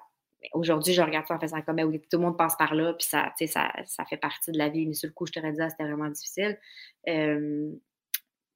Aujourd'hui, 0.53 0.93
je 0.93 1.01
regarde 1.01 1.27
ça 1.27 1.35
en 1.35 1.39
faisant 1.39 1.61
comme, 1.61 1.79
oui, 1.81 1.99
tout 1.99 2.17
le 2.17 2.23
monde 2.23 2.37
passe 2.37 2.55
par 2.55 2.73
là, 2.73 2.93
puis 2.93 3.07
ça, 3.07 3.31
tu 3.37 3.45
sais, 3.45 3.47
ça, 3.47 3.71
ça 3.85 4.05
fait 4.05 4.17
partie 4.17 4.51
de 4.51 4.57
la 4.57 4.69
vie. 4.69 4.87
Mais 4.87 4.93
sur 4.93 5.07
le 5.07 5.13
coup, 5.13 5.25
je 5.25 5.31
te 5.33 5.39
dit, 5.39 5.61
ah, 5.61 5.69
c'était 5.69 5.83
vraiment 5.83 6.09
difficile. 6.09 6.57
Euh, 7.07 7.71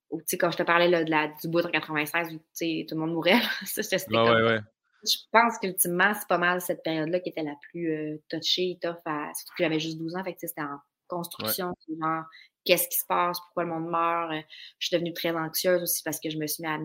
ou, 0.10 0.20
tu 0.20 0.26
sais, 0.28 0.38
quand 0.38 0.52
je 0.52 0.58
te 0.58 0.64
parlais 0.64 0.88
là, 0.88 1.04
de 1.04 1.12
la, 1.12 1.28
du 1.28 1.48
bout 1.48 1.66
en 1.66 1.70
96, 1.70 2.34
où, 2.34 2.38
tu 2.38 2.44
sais, 2.54 2.86
tout 2.88 2.96
le 2.96 3.02
monde 3.02 3.14
mourait, 3.14 3.40
ça, 3.66 3.84
c'était 3.84 4.16
ouais, 4.16 4.42
ouais 4.44 4.60
je 5.08 5.18
pense 5.32 5.58
qu'ultimement, 5.60 6.14
c'est 6.14 6.28
pas 6.28 6.38
mal 6.38 6.62
cette 6.62 6.84
période-là 6.84 7.20
qui 7.20 7.30
était 7.30 7.44
la 7.44 7.56
plus 7.70 7.92
euh, 7.92 8.18
touchée, 8.30 8.78
tough, 8.82 8.98
surtout 9.06 9.54
que 9.58 9.64
j'avais 9.64 9.80
juste 9.80 9.98
12 9.98 10.16
ans, 10.16 10.24
fait 10.24 10.34
que 10.34 10.40
c'était 10.42 10.62
en 10.62 10.80
construction, 11.08 11.74
genre, 11.88 12.24
qu'est-ce 12.66 12.88
qui 12.88 12.98
se 12.98 13.06
passe, 13.08 13.40
pourquoi 13.40 13.64
le 13.64 13.70
monde 13.70 13.90
meurt. 13.90 14.32
Euh, 14.32 14.42
je 14.80 14.88
suis 14.88 14.96
devenue 14.96 15.14
très 15.14 15.32
anxieuse 15.32 15.84
aussi 15.84 16.02
parce 16.04 16.20
que 16.20 16.30
je 16.30 16.38
me 16.38 16.48
suis 16.48 16.64
mis 16.64 16.70
à 16.70 16.80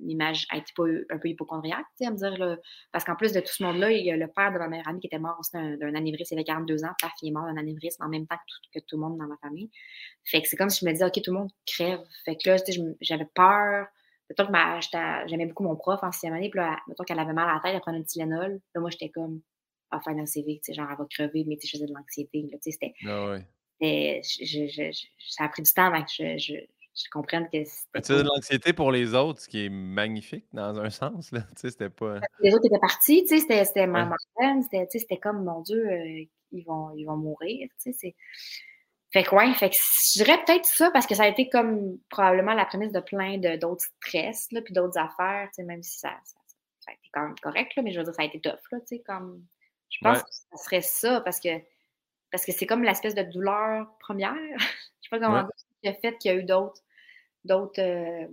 m'image 0.00 0.46
à 0.50 0.58
être 0.58 0.70
un 1.10 1.18
peu 1.18 1.28
hypochondriaque, 1.28 1.86
tu 1.98 2.04
sais, 2.04 2.06
à 2.06 2.10
me 2.10 2.16
dire, 2.16 2.38
là, 2.38 2.56
parce 2.92 3.04
qu'en 3.04 3.16
plus 3.16 3.32
de 3.32 3.40
tout 3.40 3.52
ce 3.52 3.62
monde-là, 3.62 3.90
il 3.90 4.04
y 4.04 4.10
a 4.10 4.16
le 4.16 4.28
père 4.28 4.52
de 4.52 4.58
ma 4.58 4.68
meilleure 4.68 4.88
amie 4.88 5.00
qui 5.00 5.08
était 5.08 5.18
mort 5.18 5.40
d'un 5.52 5.94
anévrisme, 5.94 6.34
il 6.34 6.38
avait 6.38 6.44
42 6.44 6.84
ans, 6.84 6.94
paf, 7.00 7.12
il 7.22 7.28
est 7.28 7.32
mort 7.32 7.44
d'un 7.44 7.56
anévrisme 7.56 8.02
en 8.04 8.08
même 8.08 8.26
temps 8.26 8.38
que 8.72 8.80
tout, 8.80 8.96
le 8.96 9.02
monde 9.02 9.18
dans 9.18 9.26
ma 9.26 9.36
famille. 9.38 9.70
Fait 10.24 10.40
que 10.40 10.48
c'est 10.48 10.56
comme 10.56 10.70
si 10.70 10.84
je 10.84 10.86
me 10.86 10.92
disais, 10.92 11.04
OK, 11.04 11.20
tout 11.22 11.32
le 11.32 11.38
monde 11.38 11.50
crève. 11.66 12.00
Fait 12.24 12.36
que 12.36 12.50
là, 12.50 12.56
j'avais 13.00 13.28
peur 13.34 13.86
Mettons 14.30 14.46
que 14.46 15.28
j'aimais 15.28 15.46
beaucoup 15.46 15.64
mon 15.64 15.76
prof 15.76 16.02
en 16.02 16.10
sixième 16.10 16.32
année, 16.32 16.48
puis 16.48 16.58
là, 16.58 16.78
mettons 16.88 17.04
qu'elle 17.04 17.18
avait 17.18 17.34
mal 17.34 17.48
à 17.48 17.54
la 17.54 17.60
tête, 17.60 17.74
elle 17.74 17.80
prenait 17.80 17.98
un 17.98 18.02
Tylenol. 18.02 18.60
Là, 18.74 18.80
moi, 18.80 18.88
j'étais 18.90 19.10
comme, 19.10 19.42
à 19.90 20.00
faire 20.00 20.16
un 20.16 20.26
CV, 20.26 20.60
genre, 20.70 20.88
elle 20.90 20.96
va 20.96 21.06
crever, 21.10 21.44
mais 21.46 21.56
je 21.62 21.70
faisais 21.70 21.86
de 21.86 21.92
l'anxiété. 21.92 22.46
C'était. 22.62 22.94
Ah 23.06 23.30
ouais. 23.30 23.46
Je, 24.22 24.66
je, 24.66 25.06
ça 25.28 25.44
a 25.44 25.48
pris 25.48 25.62
du 25.62 25.72
temps 25.72 25.86
avant 25.86 26.02
que 26.02 26.38
je, 26.38 26.54
comprenne 27.12 27.48
que 27.52 27.64
c'était. 27.64 28.00
Tu 28.00 28.12
faisais 28.12 28.22
de 28.22 28.28
l'anxiété 28.28 28.72
pour 28.72 28.92
les 28.92 29.14
autres, 29.14 29.40
ce 29.40 29.48
qui 29.48 29.66
est 29.66 29.68
magnifique 29.68 30.46
dans 30.52 30.78
un 30.78 30.90
sens, 30.90 31.32
là. 31.32 31.40
Tu 31.40 31.62
sais, 31.62 31.70
c'était 31.70 31.90
pas. 31.90 32.20
Les 32.40 32.54
autres 32.54 32.66
étaient 32.66 32.78
partis, 32.78 33.24
tu 33.24 33.40
sais, 33.40 33.64
c'était 33.64 33.86
ma 33.86 34.08
ouais. 34.38 34.60
c'était 34.90 35.18
comme, 35.18 35.44
mon 35.44 35.60
Dieu, 35.62 35.86
euh, 35.86 36.24
ils, 36.52 36.64
vont, 36.64 36.90
ils 36.96 37.04
vont 37.04 37.16
mourir, 37.16 37.68
tu 37.82 37.92
sais, 37.92 37.98
c'est. 37.98 38.14
Fait 39.12 39.22
que 39.22 39.32
ouais, 39.36 39.54
fait 39.54 39.70
que 39.70 39.76
je 39.76 40.24
dirais 40.24 40.42
peut-être 40.44 40.64
ça 40.64 40.90
parce 40.90 41.06
que 41.06 41.14
ça 41.14 41.22
a 41.22 41.28
été 41.28 41.48
comme 41.48 41.98
probablement 42.10 42.52
la 42.52 42.64
prémisse 42.64 42.90
de 42.90 42.98
plein 42.98 43.38
d'autres 43.38 43.84
stress, 44.02 44.50
là, 44.50 44.60
puis 44.60 44.74
d'autres 44.74 44.98
affaires, 44.98 45.48
tu 45.50 45.56
sais, 45.56 45.62
même 45.62 45.84
si 45.84 46.00
ça, 46.00 46.10
ça, 46.24 46.36
ça, 46.80 46.90
a 46.90 46.94
été 46.94 47.10
quand 47.12 47.22
même 47.22 47.38
correct, 47.40 47.76
là, 47.76 47.82
mais 47.84 47.92
je 47.92 47.98
veux 47.98 48.04
dire, 48.04 48.14
ça 48.14 48.22
a 48.22 48.24
été 48.24 48.40
tough, 48.40 48.58
là, 48.72 48.80
tu 48.80 48.96
sais, 48.96 49.02
comme. 49.06 49.44
Je 49.90 49.98
pense 50.02 50.22
que 50.22 50.28
ça 50.30 50.64
serait 50.64 50.82
ça 50.82 51.20
parce 51.20 51.38
que 51.38 51.60
parce 52.34 52.44
que 52.44 52.50
c'est 52.50 52.66
comme 52.66 52.82
l'espèce 52.82 53.14
de 53.14 53.22
douleur 53.22 53.86
première. 54.00 54.34
je 54.58 55.08
sais 55.08 55.08
pas 55.08 55.20
comment 55.20 55.42
dire, 55.42 55.52
le 55.84 55.92
fait 55.92 56.18
qu'il 56.18 56.32
y 56.32 56.34
a 56.34 56.36
eu 56.36 56.42
d'autres. 56.42 56.82
d'autres 57.44 57.80
euh, 57.80 58.26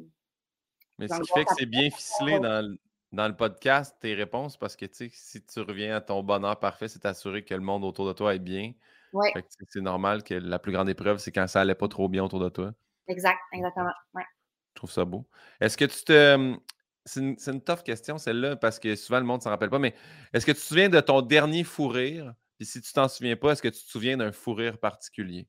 mais 0.97 1.07
ce 1.07 1.21
qui 1.21 1.31
fait 1.31 1.45
que 1.45 1.51
c'est 1.55 1.67
bien 1.67 1.87
ficelé 1.91 2.39
dans 2.39 2.67
le, 2.67 2.79
dans 3.11 3.27
le 3.27 3.35
podcast, 3.35 3.95
tes 3.99 4.15
réponses, 4.15 4.57
parce 4.57 4.75
que 4.75 4.85
tu 4.85 4.95
sais, 4.95 5.09
si 5.13 5.45
tu 5.45 5.59
reviens 5.59 5.95
à 5.95 6.01
ton 6.01 6.23
bonheur 6.23 6.57
parfait, 6.59 6.87
c'est 6.87 6.97
t'assurer 6.97 7.45
que 7.45 7.53
le 7.53 7.59
monde 7.59 7.83
autour 7.83 8.07
de 8.07 8.13
toi 8.13 8.33
est 8.33 8.39
bien. 8.39 8.73
Ouais. 9.13 9.31
C'est 9.69 9.81
normal 9.81 10.23
que 10.23 10.33
la 10.33 10.57
plus 10.57 10.71
grande 10.71 10.89
épreuve, 10.89 11.19
c'est 11.19 11.31
quand 11.31 11.45
ça 11.45 11.61
allait 11.61 11.75
pas 11.75 11.87
trop 11.87 12.09
bien 12.09 12.23
autour 12.23 12.39
de 12.39 12.49
toi. 12.49 12.73
Exact, 13.07 13.37
exactement. 13.53 13.93
Ouais. 14.15 14.25
Je 14.71 14.75
trouve 14.77 14.91
ça 14.91 15.05
beau. 15.05 15.27
Est-ce 15.59 15.77
que 15.77 15.85
tu 15.85 16.03
te. 16.05 16.57
C'est 17.05 17.19
une, 17.19 17.35
une, 17.45 17.61
tough 17.61 17.83
question, 17.83 18.17
celle-là, 18.17 18.55
parce 18.55 18.79
que 18.79 18.95
souvent 18.95 19.19
le 19.19 19.25
monde 19.25 19.41
ne 19.41 19.43
s'en 19.43 19.51
rappelle 19.51 19.69
pas, 19.69 19.79
mais 19.79 19.93
est-ce 20.33 20.45
que 20.47 20.53
tu 20.53 20.57
te 20.57 20.63
souviens 20.63 20.89
de 20.89 20.99
ton 21.01 21.21
dernier 21.21 21.63
fou 21.63 21.87
rire? 21.87 22.33
Puis 22.61 22.67
si 22.67 22.79
tu 22.79 22.93
t'en 22.93 23.07
souviens 23.07 23.35
pas, 23.35 23.53
est-ce 23.53 23.61
que 23.63 23.69
tu 23.69 23.83
te 23.83 23.89
souviens 23.89 24.17
d'un 24.17 24.31
fou 24.31 24.53
rire 24.53 24.77
particulier? 24.77 25.47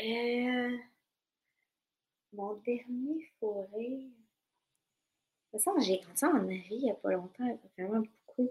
Euh... 0.00 0.78
Mon 2.32 2.54
dernier 2.64 3.30
fou 3.38 3.68
rire. 3.74 4.08
De 4.08 5.58
toute 5.58 5.62
façon, 5.62 5.78
j'ai 5.78 6.00
ça 6.14 6.28
en 6.28 6.46
ri 6.46 6.64
il 6.70 6.84
n'y 6.84 6.90
a 6.90 6.94
pas 6.94 7.10
longtemps, 7.10 7.60
vraiment 7.76 8.00
beaucoup. 8.00 8.50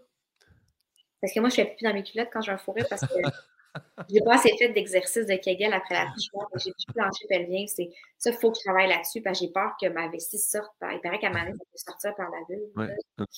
Parce 1.19 1.33
que 1.33 1.39
moi, 1.39 1.49
je 1.49 1.59
ne 1.59 1.65
fais 1.65 1.73
plus 1.73 1.85
dans 1.85 1.93
mes 1.95 2.03
culottes 2.03 2.29
quand 2.31 2.41
j'ai 2.41 2.51
un 2.51 2.59
fourré 2.59 2.83
parce 2.87 3.01
que 3.01 3.13
j'ai 4.11 4.21
pas 4.21 4.35
assez 4.35 4.55
fait 4.55 4.69
d'exercice 4.69 5.25
de 5.25 5.35
Kegel 5.37 5.73
après 5.73 5.95
la 5.95 6.03
l'accouchement. 6.03 6.47
J'ai 6.63 6.71
plus 6.71 6.93
plancher 6.93 7.25
pelvien. 7.29 7.65
C'est 7.65 7.89
ça, 8.19 8.29
il 8.29 8.37
faut 8.37 8.51
que 8.51 8.59
je 8.59 8.63
travaille 8.63 8.89
là-dessus 8.89 9.23
parce 9.23 9.39
que 9.39 9.47
j'ai 9.47 9.51
peur 9.51 9.75
que 9.81 9.87
ma 9.87 10.07
vessie 10.09 10.37
sorte. 10.37 10.71
Il 10.83 11.01
paraît 11.01 11.17
qu'à 11.17 11.31
ma 11.31 11.47
ça 11.47 11.51
peut 11.51 11.77
sortir 11.77 12.15
par 12.15 12.29
la 12.29 12.45
bulle. 12.47 12.69
Oui, 12.75 12.85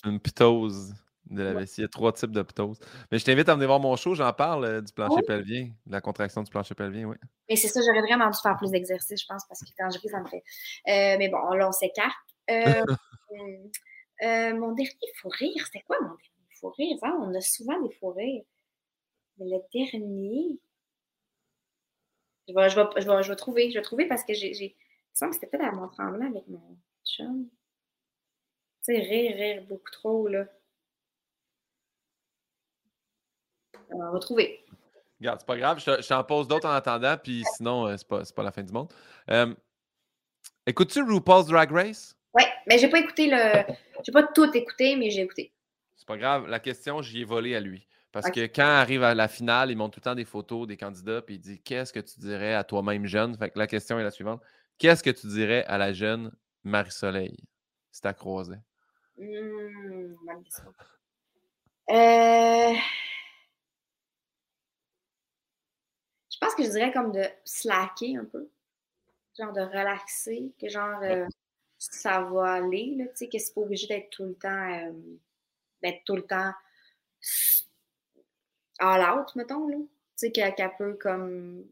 une 0.04 0.20
pitose 0.20 0.92
de 1.30 1.42
la 1.42 1.54
vessie. 1.54 1.80
Il 1.80 1.82
y 1.82 1.84
a 1.84 1.88
trois 1.88 2.12
types 2.12 2.30
de 2.30 2.42
pitose. 2.42 2.78
Mais 3.10 3.18
je 3.18 3.24
t'invite 3.24 3.48
à 3.48 3.54
venir 3.54 3.68
voir 3.68 3.80
mon 3.80 3.96
show. 3.96 4.14
J'en 4.14 4.32
parle 4.32 4.64
euh, 4.64 4.80
du 4.80 4.92
plancher 4.92 5.22
pelvien, 5.22 5.70
de 5.86 5.92
la 5.92 6.00
contraction 6.00 6.42
du 6.42 6.50
plancher 6.50 6.74
pelvien, 6.74 7.06
oui. 7.06 7.16
Mais 7.48 7.56
c'est 7.56 7.68
ça, 7.68 7.80
j'aurais 7.84 8.02
vraiment 8.02 8.30
dû 8.30 8.38
faire 8.42 8.56
plus 8.56 8.70
d'exercice, 8.70 9.20
je 9.20 9.26
pense, 9.26 9.44
parce 9.48 9.60
que 9.60 9.70
quand 9.78 9.90
je 9.90 9.98
ris, 9.98 10.08
ça 10.08 10.20
me 10.20 10.26
fait. 10.26 10.42
Euh, 10.88 11.16
mais 11.18 11.28
bon, 11.28 11.38
là, 11.50 11.68
on 11.68 11.72
s'écarte. 11.72 12.14
Euh, 14.22 14.54
mon 14.54 14.72
dernier 14.72 14.90
fou 15.20 15.28
rire, 15.28 15.66
c'était 15.66 15.84
quoi 15.86 15.98
mon 16.00 16.08
dernier? 16.08 16.30
fou 16.58 16.70
rire. 16.70 16.96
Hein? 17.02 17.18
On 17.20 17.34
a 17.34 17.40
souvent 17.40 17.80
des 17.82 17.92
fous 17.96 18.12
rires. 18.12 18.44
Mais 19.38 19.46
le 19.46 19.58
dernier. 19.74 20.58
Je 22.48 22.54
vais, 22.54 22.70
je, 22.70 22.76
vais, 22.76 22.86
je, 22.96 23.06
vais, 23.06 23.22
je 23.22 23.28
vais 23.28 23.36
trouver. 23.36 23.70
Je 23.70 23.78
vais 23.78 23.82
trouver 23.82 24.06
parce 24.08 24.24
que 24.24 24.32
j'ai. 24.32 24.52
Il 24.52 24.68
me 24.68 24.74
semble 25.12 25.30
que 25.30 25.36
c'était 25.36 25.48
peut-être 25.48 25.68
à 25.68 25.72
mon 25.72 25.88
tremblant 25.88 26.30
avec 26.30 26.46
mon 26.48 26.78
chum. 27.04 27.48
Tu 28.84 28.94
sais, 28.94 28.98
rire, 28.98 29.36
rire 29.36 29.66
beaucoup 29.68 29.90
trop, 29.90 30.28
là. 30.28 30.46
On 33.90 34.12
va 34.12 34.18
trouver. 34.18 34.64
Regarde, 35.20 35.40
c'est 35.40 35.46
pas 35.46 35.56
grave. 35.56 35.78
Je, 35.78 36.08
t'en 36.08 36.24
pose 36.24 36.46
d'autres 36.48 36.68
en 36.68 36.72
attendant, 36.72 37.16
puis 37.16 37.42
sinon, 37.56 37.86
euh, 37.86 37.96
c'est 37.96 38.06
pas, 38.06 38.22
pas 38.34 38.42
la 38.42 38.52
fin 38.52 38.62
du 38.62 38.72
monde. 38.72 38.92
Euh, 39.30 39.54
écoutes-tu 40.66 41.02
RuPaul's 41.02 41.46
Drag 41.46 41.70
Race? 41.70 42.16
Oui, 42.34 42.42
mais 42.66 42.78
j'ai 42.78 42.88
pas 42.88 42.98
écouté 42.98 43.28
le. 43.30 43.74
J'ai 44.02 44.12
pas 44.12 44.24
tout 44.24 44.50
écouté, 44.54 44.96
mais 44.96 45.10
j'ai 45.10 45.22
écouté. 45.22 45.52
C'est 45.96 46.06
pas 46.06 46.18
grave. 46.18 46.46
La 46.48 46.60
question, 46.60 47.00
j'y 47.00 47.22
ai 47.22 47.24
volé 47.24 47.56
à 47.56 47.60
lui. 47.60 47.86
Parce 48.12 48.30
que 48.30 48.46
quand 48.46 48.62
arrive 48.62 49.02
à 49.02 49.14
la 49.14 49.28
finale, 49.28 49.70
il 49.70 49.76
montre 49.76 49.94
tout 49.94 50.00
le 50.00 50.04
temps 50.04 50.14
des 50.14 50.24
photos 50.24 50.66
des 50.66 50.78
candidats, 50.78 51.20
puis 51.20 51.34
il 51.34 51.38
dit 51.38 51.60
Qu'est-ce 51.60 51.92
que 51.92 52.00
tu 52.00 52.18
dirais 52.18 52.54
à 52.54 52.64
toi-même 52.64 53.04
jeune? 53.04 53.36
Fait 53.36 53.50
que 53.50 53.58
la 53.58 53.66
question 53.66 53.98
est 53.98 54.02
la 54.02 54.10
suivante 54.10 54.40
Qu'est-ce 54.78 55.02
que 55.02 55.10
tu 55.10 55.26
dirais 55.26 55.64
à 55.66 55.76
la 55.76 55.92
jeune 55.92 56.32
Marie-Soleil? 56.64 57.36
Si 57.90 58.00
tu 58.00 58.14
croisé 58.14 58.56
mmh, 59.18 60.14
bonne 60.26 60.44
question. 60.44 60.64
Euh... 61.90 62.74
Je 66.36 66.46
pense 66.46 66.54
que 66.54 66.64
je 66.64 66.70
dirais 66.70 66.92
comme 66.92 67.12
de 67.12 67.24
slacker 67.44 68.16
un 68.16 68.24
peu, 68.24 68.48
genre 69.38 69.52
de 69.52 69.62
relaxer, 69.62 70.52
que 70.60 70.68
genre 70.68 71.02
euh, 71.02 71.26
ça 71.78 72.22
va 72.22 72.54
aller, 72.54 72.96
tu 72.98 73.16
sais, 73.16 73.28
que 73.28 73.38
c'est 73.38 73.54
pas 73.54 73.62
obligé 73.62 73.86
d'être 73.86 74.10
tout 74.10 74.24
le 74.24 74.34
temps. 74.34 74.72
Euh, 74.72 74.92
d'être 75.82 76.04
tout 76.04 76.16
le 76.16 76.22
temps 76.22 76.52
all 78.78 79.02
out, 79.02 79.34
mettons, 79.36 79.68
là. 79.68 79.76
Tu 79.76 79.86
sais, 80.16 80.32
qu'elle 80.32 80.54
peut 80.78 80.94
comme 80.94 81.66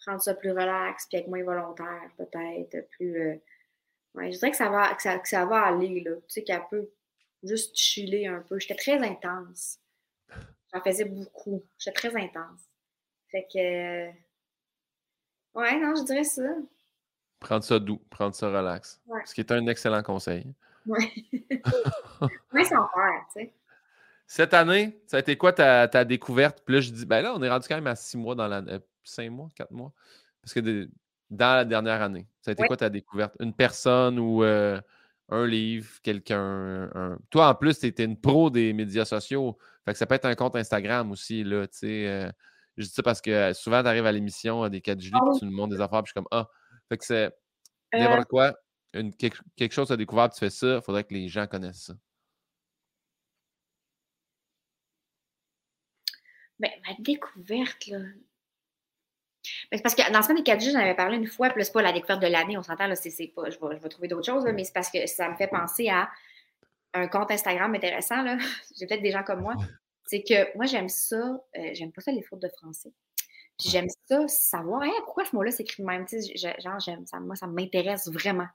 prendre 0.00 0.22
ça 0.22 0.34
plus 0.34 0.50
relax, 0.50 1.06
puis 1.06 1.18
être 1.18 1.28
moins 1.28 1.42
volontaire, 1.42 2.10
peut-être, 2.16 2.88
plus... 2.90 3.20
Euh, 3.20 3.36
ouais, 4.14 4.32
je 4.32 4.38
dirais 4.38 4.50
que 4.50 4.56
ça 4.56 4.68
va, 4.68 4.94
que 4.94 5.02
ça, 5.02 5.18
que 5.18 5.28
ça 5.28 5.44
va 5.44 5.62
aller, 5.62 6.00
là. 6.00 6.16
Tu 6.16 6.22
sais, 6.28 6.44
qu'elle 6.44 6.66
peut 6.68 6.90
juste 7.42 7.76
chiller 7.76 8.26
un 8.26 8.40
peu. 8.40 8.58
J'étais 8.58 8.74
très 8.74 8.98
intense. 8.98 9.78
J'en 10.72 10.82
faisais 10.82 11.04
beaucoup. 11.04 11.62
J'étais 11.78 12.08
très 12.08 12.16
intense. 12.16 12.60
Fait 13.34 13.48
que... 13.52 14.06
Ouais, 15.58 15.80
non, 15.80 15.96
je 15.96 16.04
dirais 16.04 16.22
ça. 16.22 16.42
Prendre 17.40 17.64
ça 17.64 17.80
doux, 17.80 18.00
prendre 18.08 18.32
ça 18.32 18.46
relax. 18.46 19.02
Ce 19.24 19.34
qui 19.34 19.40
est 19.40 19.50
un 19.50 19.66
excellent 19.66 20.04
conseil. 20.04 20.54
Oui. 20.86 21.24
oui, 22.52 22.64
sans 22.64 22.86
faire, 22.88 23.26
tu 23.32 23.40
sais. 23.40 23.52
Cette 24.28 24.54
année, 24.54 25.00
ça 25.08 25.16
a 25.16 25.20
été 25.20 25.36
quoi 25.36 25.52
ta, 25.52 26.04
découverte? 26.04 26.62
Puis 26.64 26.76
là, 26.76 26.80
je 26.80 26.90
dis, 26.90 27.06
ben 27.06 27.22
là, 27.22 27.34
on 27.34 27.42
est 27.42 27.50
rendu 27.50 27.66
quand 27.66 27.74
même 27.74 27.88
à 27.88 27.96
six 27.96 28.16
mois 28.16 28.36
dans 28.36 28.46
l'année. 28.46 28.74
Euh, 28.74 28.78
cinq 29.02 29.30
mois, 29.30 29.48
quatre 29.52 29.72
mois? 29.72 29.92
Parce 30.40 30.54
que 30.54 30.88
dans 31.28 31.56
la 31.56 31.64
dernière 31.64 32.02
année? 32.02 32.28
Ça 32.40 32.50
a 32.50 32.52
été 32.52 32.64
quoi 32.68 32.76
ta 32.76 32.88
découverte? 32.88 33.34
Une 33.40 33.52
personne 33.52 34.16
ou 34.20 34.44
euh, 34.44 34.80
un 35.28 35.44
livre, 35.44 35.90
quelqu'un? 36.04 37.18
Toi, 37.30 37.48
en 37.48 37.54
plus, 37.56 37.80
tu 37.80 37.86
étais 37.86 38.04
une 38.04 38.16
pro 38.16 38.48
des 38.48 38.72
médias 38.72 39.04
sociaux. 39.04 39.58
Fait 39.84 39.92
que 39.92 39.98
ça 39.98 40.06
peut 40.06 40.14
être 40.14 40.26
un 40.26 40.36
compte 40.36 40.54
Instagram 40.54 41.10
aussi, 41.10 41.42
là, 41.42 41.66
tu 41.66 41.78
sais. 41.78 42.06
Euh, 42.06 42.30
je 42.76 42.84
dis 42.84 42.90
ça 42.90 43.02
parce 43.02 43.20
que 43.20 43.52
souvent, 43.52 43.82
tu 43.82 43.88
arrives 43.88 44.06
à 44.06 44.12
l'émission 44.12 44.68
des 44.68 44.80
4 44.80 45.00
juillet, 45.00 45.18
puis 45.30 45.38
tu 45.38 45.44
nous 45.44 45.52
montres 45.52 45.74
des 45.74 45.80
affaires, 45.80 46.02
puis 46.02 46.12
je 46.14 46.20
suis 46.20 46.24
comme, 46.24 46.28
ah, 46.30 46.48
fait 46.88 46.98
que 46.98 47.04
c'est 47.04 47.30
n'importe 47.92 48.28
quoi, 48.28 48.54
une, 48.92 49.14
quelque, 49.14 49.72
chose 49.72 49.90
à 49.90 49.96
découvrir, 49.96 50.30
tu 50.30 50.38
fais 50.38 50.50
ça, 50.50 50.76
il 50.76 50.82
faudrait 50.82 51.04
que 51.04 51.14
les 51.14 51.28
gens 51.28 51.46
connaissent 51.46 51.84
ça. 51.84 51.94
Ben, 56.58 56.70
ma 56.86 56.94
découverte, 56.98 57.86
là. 57.88 57.98
Ben, 59.70 59.80
parce 59.82 59.94
que 59.94 60.06
dans 60.06 60.18
la 60.18 60.22
semaine 60.22 60.38
des 60.38 60.42
4 60.44 60.60
jours, 60.60 60.72
j'en 60.72 60.78
avais 60.78 60.94
parlé 60.94 61.16
une 61.16 61.26
fois, 61.26 61.50
puis 61.50 61.64
c'est 61.64 61.72
pas 61.72 61.82
la 61.82 61.92
découverte 61.92 62.22
de 62.22 62.28
l'année, 62.28 62.56
on 62.56 62.62
s'entend, 62.62 62.86
là, 62.86 62.96
c'est, 62.96 63.10
pas, 63.34 63.50
je 63.50 63.58
vais, 63.58 63.76
je 63.76 63.82
vais 63.82 63.88
trouver 63.88 64.08
d'autres 64.08 64.26
choses, 64.26 64.44
mais 64.54 64.64
c'est 64.64 64.72
parce 64.72 64.90
que 64.90 65.06
ça 65.06 65.28
me 65.28 65.36
fait 65.36 65.48
penser 65.48 65.88
à 65.88 66.10
un 66.94 67.08
compte 67.08 67.30
Instagram 67.30 67.74
intéressant, 67.74 68.22
là. 68.22 68.38
J'ai 68.78 68.86
peut-être 68.86 69.02
des 69.02 69.10
gens 69.10 69.22
comme 69.22 69.40
moi. 69.40 69.54
C'est 70.06 70.22
que 70.22 70.56
moi, 70.56 70.66
j'aime 70.66 70.88
ça, 70.88 71.16
euh, 71.16 71.70
j'aime 71.72 71.92
pas 71.92 72.00
ça 72.00 72.12
les 72.12 72.22
fautes 72.22 72.42
de 72.42 72.48
français. 72.48 72.92
j'aime 73.60 73.88
ça, 74.08 74.26
savoir 74.28 74.82
pourquoi 75.04 75.24
ce 75.24 75.34
mot-là 75.34 75.50
s'écrit 75.50 75.82
de 75.82 75.86
même? 75.86 76.06
genre, 76.08 76.80
j'aime 76.80 77.06
ça, 77.06 77.20
moi, 77.20 77.36
ça 77.36 77.46
m'intéresse 77.46 78.08
vraiment. 78.08 78.48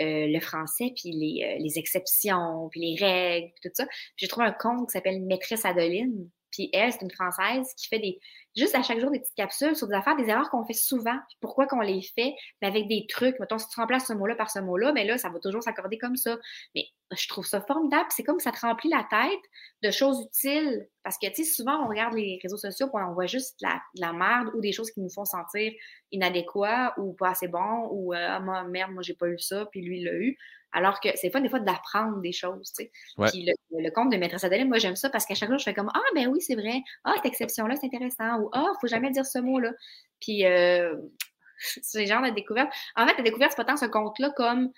Euh, 0.00 0.26
le 0.28 0.40
français, 0.40 0.92
puis 0.94 1.10
les, 1.12 1.44
euh, 1.44 1.58
les, 1.58 1.78
exceptions, 1.78 2.68
puis 2.70 2.80
les 2.80 3.04
règles, 3.04 3.52
puis 3.52 3.70
tout 3.70 3.74
ça. 3.74 3.86
Puis 3.86 3.94
j'ai 4.16 4.28
trouvé 4.28 4.46
un 4.46 4.52
compte 4.52 4.88
qui 4.88 4.92
s'appelle 4.92 5.22
Maîtresse 5.22 5.64
Adeline. 5.64 6.30
Puis 6.52 6.70
elle, 6.72 6.92
c'est 6.92 7.02
une 7.02 7.10
Française 7.10 7.66
qui 7.76 7.88
fait 7.88 7.98
des 7.98 8.20
juste 8.56 8.74
à 8.74 8.82
chaque 8.82 9.00
jour 9.00 9.10
des 9.10 9.20
petites 9.20 9.34
capsules 9.34 9.74
sur 9.74 9.88
des 9.88 9.94
affaires, 9.94 10.16
des 10.16 10.28
erreurs 10.28 10.50
qu'on 10.50 10.64
fait 10.64 10.72
souvent. 10.74 11.16
Pourquoi 11.40 11.66
qu'on 11.66 11.80
les 11.80 12.02
fait, 12.02 12.34
mais 12.60 12.68
avec 12.68 12.86
des 12.86 13.06
trucs. 13.08 13.38
Mettons, 13.40 13.58
si 13.58 13.68
tu 13.68 13.80
remplaces 13.80 14.06
ce 14.06 14.12
mot-là 14.12 14.34
par 14.34 14.50
ce 14.50 14.58
mot-là, 14.58 14.92
mais 14.92 15.04
là, 15.04 15.18
ça 15.18 15.30
va 15.30 15.38
toujours 15.38 15.62
s'accorder 15.62 15.98
comme 15.98 16.16
ça. 16.16 16.38
Mais 16.74 16.84
je 17.16 17.28
trouve 17.28 17.46
ça 17.46 17.60
formidable. 17.60 18.06
C'est 18.10 18.22
comme 18.22 18.40
ça 18.40 18.52
te 18.52 18.60
remplit 18.60 18.90
la 18.90 19.06
tête 19.08 19.40
de 19.82 19.90
choses 19.90 20.26
utiles. 20.26 20.86
Parce 21.02 21.16
que, 21.18 21.26
tu 21.28 21.44
sais, 21.44 21.50
souvent, 21.50 21.84
on 21.84 21.88
regarde 21.88 22.14
les 22.14 22.38
réseaux 22.42 22.56
sociaux, 22.56 22.88
on 22.92 23.14
voit 23.14 23.26
juste 23.26 23.56
la, 23.60 23.80
la 23.96 24.12
merde 24.12 24.50
ou 24.54 24.60
des 24.60 24.72
choses 24.72 24.90
qui 24.90 25.00
nous 25.00 25.10
font 25.10 25.24
sentir 25.24 25.72
inadéquats 26.10 26.94
ou 26.98 27.14
pas 27.14 27.30
assez 27.30 27.48
bons 27.48 27.88
ou 27.90 28.12
euh, 28.12 28.26
ah, 28.30 28.40
moi, 28.40 28.64
merde, 28.64 28.92
moi, 28.92 29.02
j'ai 29.02 29.14
pas 29.14 29.28
eu 29.28 29.38
ça, 29.38 29.66
puis 29.66 29.80
lui, 29.80 30.00
il 30.00 30.04
l'a 30.04 30.14
eu. 30.14 30.36
Alors 30.72 31.00
que 31.00 31.08
c'est 31.16 31.30
fun 31.30 31.40
des 31.40 31.50
fois 31.50 31.60
d'apprendre 31.60 32.20
des 32.20 32.32
choses, 32.32 32.72
tu 32.72 32.84
sais. 32.84 32.92
Puis 33.30 33.46
le, 33.70 33.90
compte 33.90 34.10
de 34.10 34.16
maîtresse 34.16 34.44
Adeline, 34.44 34.68
moi 34.68 34.78
j'aime 34.78 34.96
ça 34.96 35.10
parce 35.10 35.26
qu'à 35.26 35.34
chaque 35.34 35.50
jour, 35.50 35.58
je 35.58 35.64
fais 35.64 35.74
comme 35.74 35.90
Ah 35.94 36.00
ben 36.14 36.28
oui, 36.28 36.40
c'est 36.40 36.54
vrai. 36.54 36.80
Ah, 37.04 37.12
cette 37.16 37.26
exception-là, 37.26 37.76
c'est 37.76 37.86
intéressant. 37.86 38.40
Ou 38.40 38.50
Ah, 38.52 38.72
faut 38.80 38.86
jamais 38.86 39.10
dire 39.10 39.26
ce 39.26 39.38
mot-là. 39.38 39.72
Puis 40.20 40.46
euh, 40.46 40.96
c'est 41.58 42.06
genre 42.06 42.22
de 42.22 42.30
découverte. 42.30 42.72
En 42.96 43.06
fait, 43.06 43.16
la 43.16 43.22
découverte, 43.22 43.52
c'est 43.52 43.62
pas 43.62 43.70
tant 43.70 43.76
ce 43.76 43.86
compte-là 43.86 44.32
comme 44.36 44.70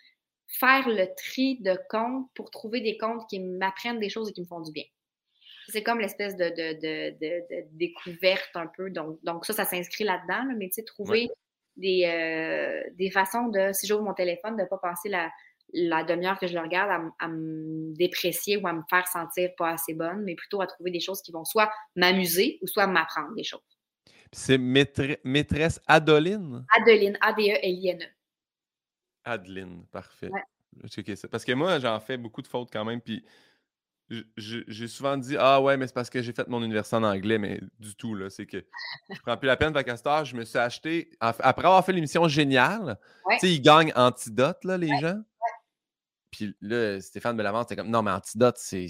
faire 0.49 0.89
le 0.89 1.07
tri 1.17 1.59
de 1.61 1.79
comptes 1.89 2.29
pour 2.35 2.51
trouver 2.51 2.81
des 2.81 2.99
comptes 2.99 3.29
qui 3.29 3.41
m'apprennent 3.41 3.99
des 3.99 4.09
choses 4.09 4.31
et 4.31 4.33
qui 4.33 4.41
me 4.41 4.47
font 4.47 4.61
du 4.61 4.73
bien. 4.73 4.85
C'est 5.69 5.83
comme 5.83 5.99
l'espèce 5.99 6.37
de, 6.37 6.51
de, 6.51 7.77
découverte 7.77 8.51
un 8.55 8.67
peu. 8.67 8.91
Donc, 8.91 9.19
donc 9.23 9.47
ça, 9.47 9.55
ça 9.55 9.65
s'inscrit 9.65 10.05
là-dedans, 10.05 10.45
mais 10.59 10.67
tu 10.67 10.75
sais, 10.75 10.83
trouver 10.83 11.31
des, 11.77 12.05
euh, 12.05 12.83
des 12.95 13.11
façons 13.11 13.49
de, 13.49 13.71
si 13.73 13.87
j'ouvre 13.87 14.03
mon 14.03 14.15
téléphone, 14.15 14.57
de 14.57 14.63
ne 14.63 14.67
pas 14.67 14.79
passer 14.79 15.09
la, 15.09 15.31
la 15.73 16.05
demi-heure 16.05 16.39
que 16.39 16.47
je 16.47 16.55
le 16.55 16.61
regarde 16.61 17.11
à, 17.19 17.29
me 17.29 17.95
déprécier 17.97 18.57
ou 18.57 18.67
à 18.67 18.73
me 18.73 18.83
faire 18.89 19.07
sentir 19.09 19.51
pas 19.57 19.71
assez 19.71 19.95
bonne, 19.95 20.23
mais 20.23 20.35
plutôt 20.35 20.61
à 20.61 20.67
trouver 20.67 20.91
des 20.91 21.01
choses 21.01 21.21
qui 21.23 21.33
vont 21.33 21.45
soit 21.45 21.71
m'amuser 21.97 22.59
ou 22.63 22.67
soit 22.67 22.87
m'apprendre 22.87 23.35
des 23.35 23.45
choses. 23.45 23.61
C'est 24.33 24.59
maîtresse 24.59 25.81
Adeline? 25.87 26.65
Adeline, 26.77 27.17
A-D-E-L-I-N-E. 27.21 28.07
Adeline, 29.25 29.87
parfait. 29.87 30.31
Parce 31.31 31.45
que 31.45 31.53
moi, 31.53 31.79
j'en 31.79 32.01
fais 32.01 32.17
beaucoup 32.17 32.43
de 32.43 32.49
fautes 32.49 32.69
quand 32.73 32.85
même, 32.85 33.01
puis 33.01 33.25
j'ai 34.37 34.89
souvent 34.89 35.17
dit 35.17 35.37
Ah 35.39 35.61
ouais, 35.61 35.77
mais 35.77 35.87
c'est 35.87 35.95
parce 35.95 36.11
que 36.11 36.21
j'ai 36.21 36.33
fait 36.33 36.47
mon 36.49 36.63
université 36.63 36.97
en 36.97 37.05
anglais, 37.05 37.39
mais 37.39 37.61
du 37.79 37.95
tout, 37.95 38.15
là. 38.15 38.29
C'est 38.29 38.47
que 38.47 38.65
je 39.11 39.21
prends 39.23 39.37
plus 39.37 39.47
la 39.47 39.57
peine, 39.57 39.73
parce 39.73 39.85
qu'à 39.85 40.25
je 40.25 40.37
me 40.37 40.45
suis 40.45 40.59
acheté, 40.59 41.11
après 41.21 41.67
avoir 41.67 41.85
fait 41.85 41.93
l'émission 41.93 42.29
Géniale, 42.29 42.99
tu 43.31 43.39
sais, 43.39 43.53
ils 43.53 43.63
gagnent 43.63 43.93
Antidote, 43.95 44.65
là, 44.65 44.77
les 44.77 44.99
gens. 45.01 45.23
Puis 46.35 46.57
là, 46.61 47.01
Stéphane 47.01 47.37
Bellamont, 47.37 47.63
c'était 47.63 47.77
comme 47.77 47.91
non, 47.91 48.03
mais 48.03 48.11
antidote, 48.11 48.57
c'est. 48.59 48.89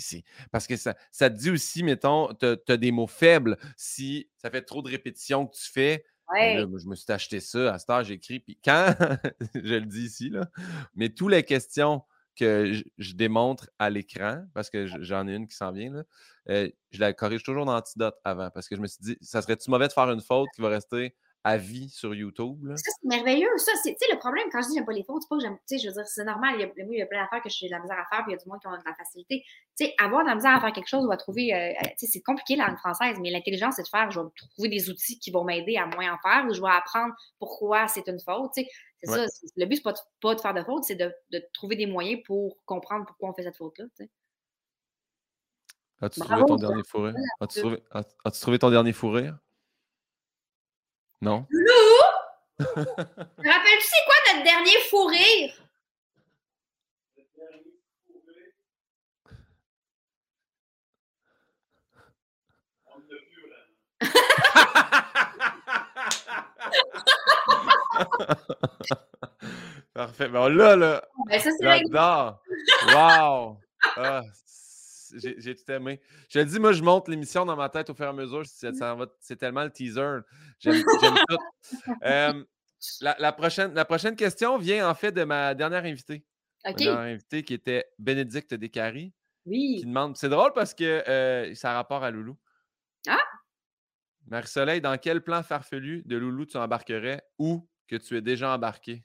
Parce 0.51 0.67
que 0.67 0.77
ça, 0.77 0.95
ça 1.13 1.29
te 1.29 1.37
dit 1.37 1.51
aussi, 1.51 1.83
mettons, 1.83 2.33
tu 2.35 2.47
as, 2.47 2.77
des 2.79 2.91
mots 2.91 3.07
faibles. 3.07 3.59
Si 3.77 4.31
ça 4.39 4.51
fait 4.51 4.63
trop 4.63 4.81
de 4.81 4.89
répétitions 4.89 5.47
que 5.47 5.55
tu 5.55 5.71
fais, 5.71 6.07
ben 6.33 6.79
je 6.79 6.87
me 6.87 6.95
suis 6.95 7.13
acheté 7.13 7.41
ça. 7.41 7.75
À 7.75 7.79
ce 7.79 7.85
temps, 7.85 8.03
j'écris. 8.03 8.41
Puis 8.41 8.59
quand, 8.65 8.95
je 9.55 9.75
le 9.75 9.85
dis 9.85 10.07
ici, 10.07 10.31
là, 10.31 10.49
mais 10.95 11.11
toutes 11.11 11.33
les 11.33 11.43
questions 11.43 12.03
que 12.35 12.73
je, 12.97 13.13
démontre 13.13 13.69
à 13.79 13.91
l'écran, 13.91 14.45
parce 14.55 14.71
que 14.71 14.87
j'en 14.87 15.29
ai 15.29 15.35
une 15.35 15.47
qui 15.47 15.55
s'en 15.55 15.71
vient, 15.71 15.93
là, 15.93 16.03
euh, 16.49 16.69
je 16.93 16.99
la 16.99 17.13
corrige 17.13 17.43
toujours 17.43 17.67
dans 17.67 17.77
Antidote 17.77 18.17
avant, 18.25 18.51
parce 18.51 18.69
que 18.69 18.75
je 18.75 18.81
me 18.81 18.87
suis 18.87 19.03
dit, 19.03 19.19
ça 19.21 19.43
serait-tu 19.43 19.71
mauvais 19.71 19.87
de 19.87 19.93
faire 19.93 20.11
une 20.11 20.23
faute 20.23 20.49
qui 20.55 20.63
va 20.63 20.71
rester 20.71 21.15
à 21.45 21.59
vie 21.59 21.91
sur 21.91 22.15
YouTube. 22.15 22.67
Ça, 22.75 22.91
c'est 22.99 23.07
merveilleux. 23.07 23.51
Ça, 23.59 23.73
c'est, 23.83 23.95
le 24.11 24.19
problème, 24.19 24.49
quand 24.51 24.63
je 24.63 24.69
dis 24.69 24.75
j'aime 24.77 24.87
pas 24.87 24.93
les 24.93 25.05
fautes, 25.05 25.23
c'est 25.23 25.29
pas 25.29 25.37
que 25.37 25.43
j'aime, 25.43 25.59
tu 25.69 25.77
sais, 25.77 25.79
je 25.79 25.89
veux 25.89 25.93
dire, 25.93 26.07
c'est 26.07 26.25
normal. 26.25 26.55
Il 26.57 26.61
y, 26.63 26.65
a, 26.65 26.73
il 26.77 26.99
y 26.99 27.03
a 27.03 27.07
plein 27.07 27.23
d'affaires 27.23 27.43
que 27.43 27.51
j'ai 27.51 27.67
de 27.67 27.73
la 27.73 27.81
misère 27.81 27.99
à 27.99 28.07
faire, 28.09 28.25
puis 28.25 28.33
il 28.33 28.37
y 28.37 28.41
a 28.41 28.43
du 28.43 28.49
monde 28.49 28.61
qui 28.61 28.67
ont 28.67 28.73
de 28.73 28.83
la 28.85 28.95
facilité. 28.95 29.45
Tu 29.79 29.85
sais, 29.85 29.95
avoir 29.99 30.25
de 30.25 30.31
la 30.31 30.37
misère 30.37 30.57
à 30.57 30.61
faire 30.61 30.73
quelque 30.73 30.89
chose 30.89 31.05
ou 31.05 31.13
à 31.13 31.19
trouver, 31.19 31.55
euh, 31.55 31.69
euh, 31.69 31.89
tu 31.99 32.07
sais, 32.07 32.07
c'est 32.07 32.23
compliqué 32.23 32.57
la 32.57 32.69
langue 32.69 32.79
française, 32.79 33.19
mais 33.21 33.31
l'intelligence, 33.31 33.75
c'est 33.77 33.83
de 33.83 33.89
faire, 33.89 34.11
je 34.11 34.21
vais 34.21 34.27
trouver 34.53 34.69
des 34.71 34.89
outils 34.89 35.19
qui 35.19 35.31
vont 35.31 35.45
m'aider 35.45 35.77
à 35.77 35.85
moins 35.87 36.15
en 36.15 36.19
faire 36.19 36.47
ou 36.49 36.55
je 36.55 36.63
vais 36.63 36.71
apprendre 36.71 37.13
pourquoi 37.39 37.89
c'est 37.89 38.09
une 38.09 38.21
faute, 38.21 38.53
tu 38.57 38.63
sais. 38.63 38.71
C'est 39.03 39.27
ça. 39.27 39.27
le 39.57 39.67
but, 39.67 39.77
c'est 39.77 39.83
pas, 39.83 39.93
de, 39.93 39.99
pas 40.23 40.35
de 40.35 40.41
faire 40.41 40.55
de 40.55 40.63
faute, 40.63 40.85
c'est 40.85 40.95
de, 40.95 41.13
de, 41.31 41.43
trouver 41.53 41.77
des 41.77 41.85
moyens 41.85 42.23
pour 42.25 42.57
comprendre 42.65 43.05
pourquoi 43.05 43.29
on 43.29 43.35
fait 43.35 43.43
cette 43.43 43.59
faute-là, 43.59 43.85
tu 43.97 44.05
sais. 44.05 44.11
As-tu 46.01 46.21
trouvé 46.21 46.45
ton 46.47 46.57
dernier 46.57 46.83
fou 46.85 47.03
rire? 47.03 47.15
As-tu 47.41 48.41
trouvé, 48.41 48.59
ton 48.59 48.71
dernier 48.71 48.93
fou 48.93 49.11
rire? 49.11 49.39
Non? 51.25 51.47
Rappelles-tu 52.59 53.89
c'est 53.89 54.05
quoi 54.05 54.15
notre 54.35 54.45
dernier 54.45 54.79
fou 54.91 55.07
rire? 55.07 55.55
Parfait. 69.95 70.29
Bon, 70.29 70.55
là, 70.55 70.77
là. 70.77 71.03
Ben 71.27 71.41
ça, 71.41 71.49
J'adore. 71.63 72.43
Wow. 72.89 73.57
Ah, 73.97 74.21
j'ai 75.15 75.55
tout 75.55 75.71
aimé. 75.71 76.01
Je 76.29 76.41
te 76.41 76.45
dis, 76.45 76.59
moi, 76.59 76.73
je 76.73 76.83
monte 76.83 77.09
l'émission 77.09 77.45
dans 77.45 77.57
ma 77.57 77.69
tête 77.69 77.91
au 77.91 77.95
fur 77.95 78.07
et 78.07 78.09
à 78.09 78.13
mesure. 78.13 78.43
C'est 78.47 79.37
tellement 79.37 79.65
le 79.65 79.71
teaser. 79.71 80.19
J'aime 80.59 80.83
tout. 80.83 82.47
la, 83.01 83.33
prochaine, 83.33 83.75
la 83.75 83.85
prochaine 83.85 84.17
question 84.17 84.59
vient 84.59 84.89
en 84.89 84.95
fait 84.95 85.13
de 85.13 85.25
ma 85.25 85.55
dernière 85.55 85.85
invitée. 85.85 86.25
OK. 86.67 86.73
Ma 86.73 86.85
dernière 86.85 87.15
invitée 87.15 87.43
qui 87.43 87.55
était 87.55 87.85
Bénédicte 87.99 88.55
Descaries. 88.55 89.13
Oui. 89.47 89.77
Qui 89.81 89.87
demande. 89.87 90.17
C'est 90.17 90.29
drôle 90.29 90.53
parce 90.55 90.75
que 90.75 91.03
euh, 91.09 91.55
ça 91.55 91.73
a 91.73 91.75
rapport 91.75 92.03
à 92.03 92.11
Loulou. 92.11 92.37
Ah! 93.07 93.19
Marie-Soleil, 94.27 94.81
dans 94.81 94.97
quel 94.97 95.23
plan 95.23 95.43
farfelu 95.43 96.03
de 96.07 96.17
Loulou 96.17 96.47
tu 96.47 96.57
embarquerais 96.57 97.23
ou 97.39 97.69
que 97.87 97.97
tu 97.97 98.17
es 98.17 98.23
déjà 98.23 98.55
embarqué? 98.55 99.05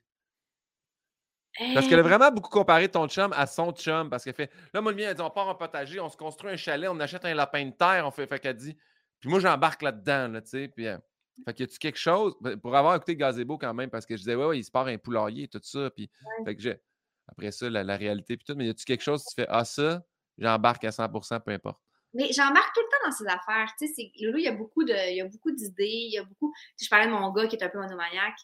Parce 1.73 1.87
qu'elle 1.87 1.99
a 1.99 2.03
vraiment 2.03 2.31
beaucoup 2.31 2.49
comparé 2.49 2.89
ton 2.89 3.07
chum 3.07 3.33
à 3.33 3.45
son 3.45 3.71
chum. 3.71 4.09
Parce 4.09 4.23
qu'elle 4.23 4.33
fait 4.33 4.51
Là, 4.73 4.81
moi, 4.81 4.91
le 4.91 4.97
mien, 4.97 5.09
elle 5.09 5.15
dit 5.15 5.21
On 5.21 5.29
part 5.29 5.47
en 5.47 5.55
potager, 5.55 5.99
on 5.99 6.09
se 6.09 6.17
construit 6.17 6.51
un 6.51 6.57
chalet, 6.57 6.89
on 6.89 6.99
achète 6.99 7.25
un 7.25 7.33
lapin 7.33 7.65
de 7.65 7.71
terre, 7.71 8.05
on 8.05 8.11
fait. 8.11 8.27
Fait 8.27 8.39
qu'elle 8.39 8.55
dit 8.55 8.77
Puis 9.19 9.29
moi, 9.29 9.39
j'embarque 9.39 9.81
là-dedans, 9.81 10.29
là, 10.29 10.41
tu 10.41 10.49
sais. 10.49 10.67
Puis, 10.69 10.87
euh, 10.87 10.97
fait 11.45 11.53
que 11.53 11.63
y 11.63 11.63
a-tu 11.63 11.77
quelque 11.77 11.99
chose? 11.99 12.35
Pour 12.61 12.75
avoir 12.75 12.95
écouté 12.95 13.15
Gazebo 13.15 13.57
quand 13.57 13.73
même, 13.73 13.89
parce 13.89 14.05
que 14.05 14.15
je 14.15 14.21
disais 14.21 14.35
Ouais, 14.35 14.45
ouais, 14.45 14.59
il 14.59 14.63
se 14.63 14.71
part 14.71 14.87
un 14.87 14.97
poulailler 14.97 15.43
et 15.43 15.47
tout 15.47 15.59
ça. 15.61 15.89
Puis, 15.89 16.09
fait 16.45 16.55
que 16.55 16.61
j'ai. 16.61 16.81
Après 17.27 17.51
ça, 17.51 17.69
la, 17.69 17.95
réalité, 17.95 18.37
puis 18.37 18.45
tout. 18.45 18.55
Mais 18.55 18.65
y 18.65 18.69
a-tu 18.69 18.85
quelque 18.85 19.03
chose, 19.03 19.23
tu 19.25 19.35
fais 19.35 19.47
Ah, 19.49 19.63
ça, 19.63 20.01
j'embarque 20.37 20.83
à 20.85 20.89
100% 20.89 21.41
peu 21.41 21.51
importe. 21.51 21.79
Mais 22.13 22.31
j'embarque 22.31 22.73
tout 22.73 22.81
le 22.81 22.87
temps 22.87 23.05
dans 23.05 23.11
ces 23.11 23.27
affaires. 23.27 23.71
Tu 23.77 23.87
sais, 23.87 24.11
Loulou, 24.21 24.39
il 24.39 24.45
y 24.45 24.47
a 24.47 24.53
beaucoup 24.53 24.83
de, 24.83 25.11
il 25.11 25.17
y 25.17 25.21
a 25.21 25.25
beaucoup 25.25 25.51
d'idées, 25.51 25.85
il 25.85 26.13
y 26.13 26.17
a 26.17 26.23
beaucoup. 26.23 26.51
je 26.81 26.89
parlais 26.89 27.05
de 27.05 27.11
mon 27.11 27.31
gars 27.31 27.47
qui 27.47 27.55
est 27.55 27.63
un 27.63 27.69
peu 27.69 27.77
monomaniaque. 27.77 28.39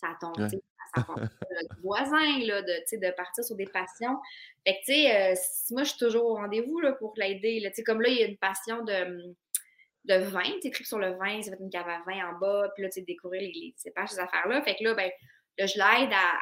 Ça 0.00 0.16
tombe, 0.20 0.38
ouais 0.38 0.60
ça 0.94 1.04
voisin, 1.82 2.38
là, 2.46 2.62
de, 2.62 2.96
de 2.96 3.10
partir 3.16 3.44
sur 3.44 3.56
des 3.56 3.66
passions. 3.66 4.16
Fait 4.66 4.74
que, 4.74 4.78
tu 4.78 4.92
sais, 4.92 5.32
euh, 5.32 5.34
moi, 5.70 5.82
je 5.82 5.90
suis 5.90 5.98
toujours 5.98 6.26
au 6.26 6.34
rendez-vous 6.34 6.80
là, 6.80 6.92
pour 6.92 7.12
l'aider. 7.16 7.60
Tu 7.66 7.74
sais, 7.74 7.82
comme 7.82 8.00
là, 8.00 8.08
il 8.08 8.18
y 8.18 8.22
a 8.22 8.26
une 8.26 8.38
passion 8.38 8.84
de, 8.84 9.34
de 10.04 10.14
vin, 10.14 10.50
tu 10.62 10.72
sais, 10.72 10.84
sur 10.84 10.98
le 10.98 11.12
vin, 11.12 11.42
ça 11.42 11.50
va 11.50 11.56
être 11.56 11.62
une 11.62 11.70
cave 11.70 11.88
à 11.88 12.02
vin 12.06 12.30
en 12.30 12.38
bas, 12.38 12.70
puis 12.74 12.82
là, 12.84 12.90
tu 12.90 13.00
sais, 13.00 13.06
découvrir 13.06 13.42
les, 13.42 13.52
les, 13.52 13.74
ces 13.76 13.90
pages, 13.90 14.10
ces 14.10 14.18
affaires-là. 14.18 14.62
Fait 14.62 14.76
que 14.76 14.84
là, 14.84 14.94
ben, 14.94 15.10
là, 15.58 15.66
je 15.66 15.74
l'aide 15.74 16.12
à. 16.12 16.38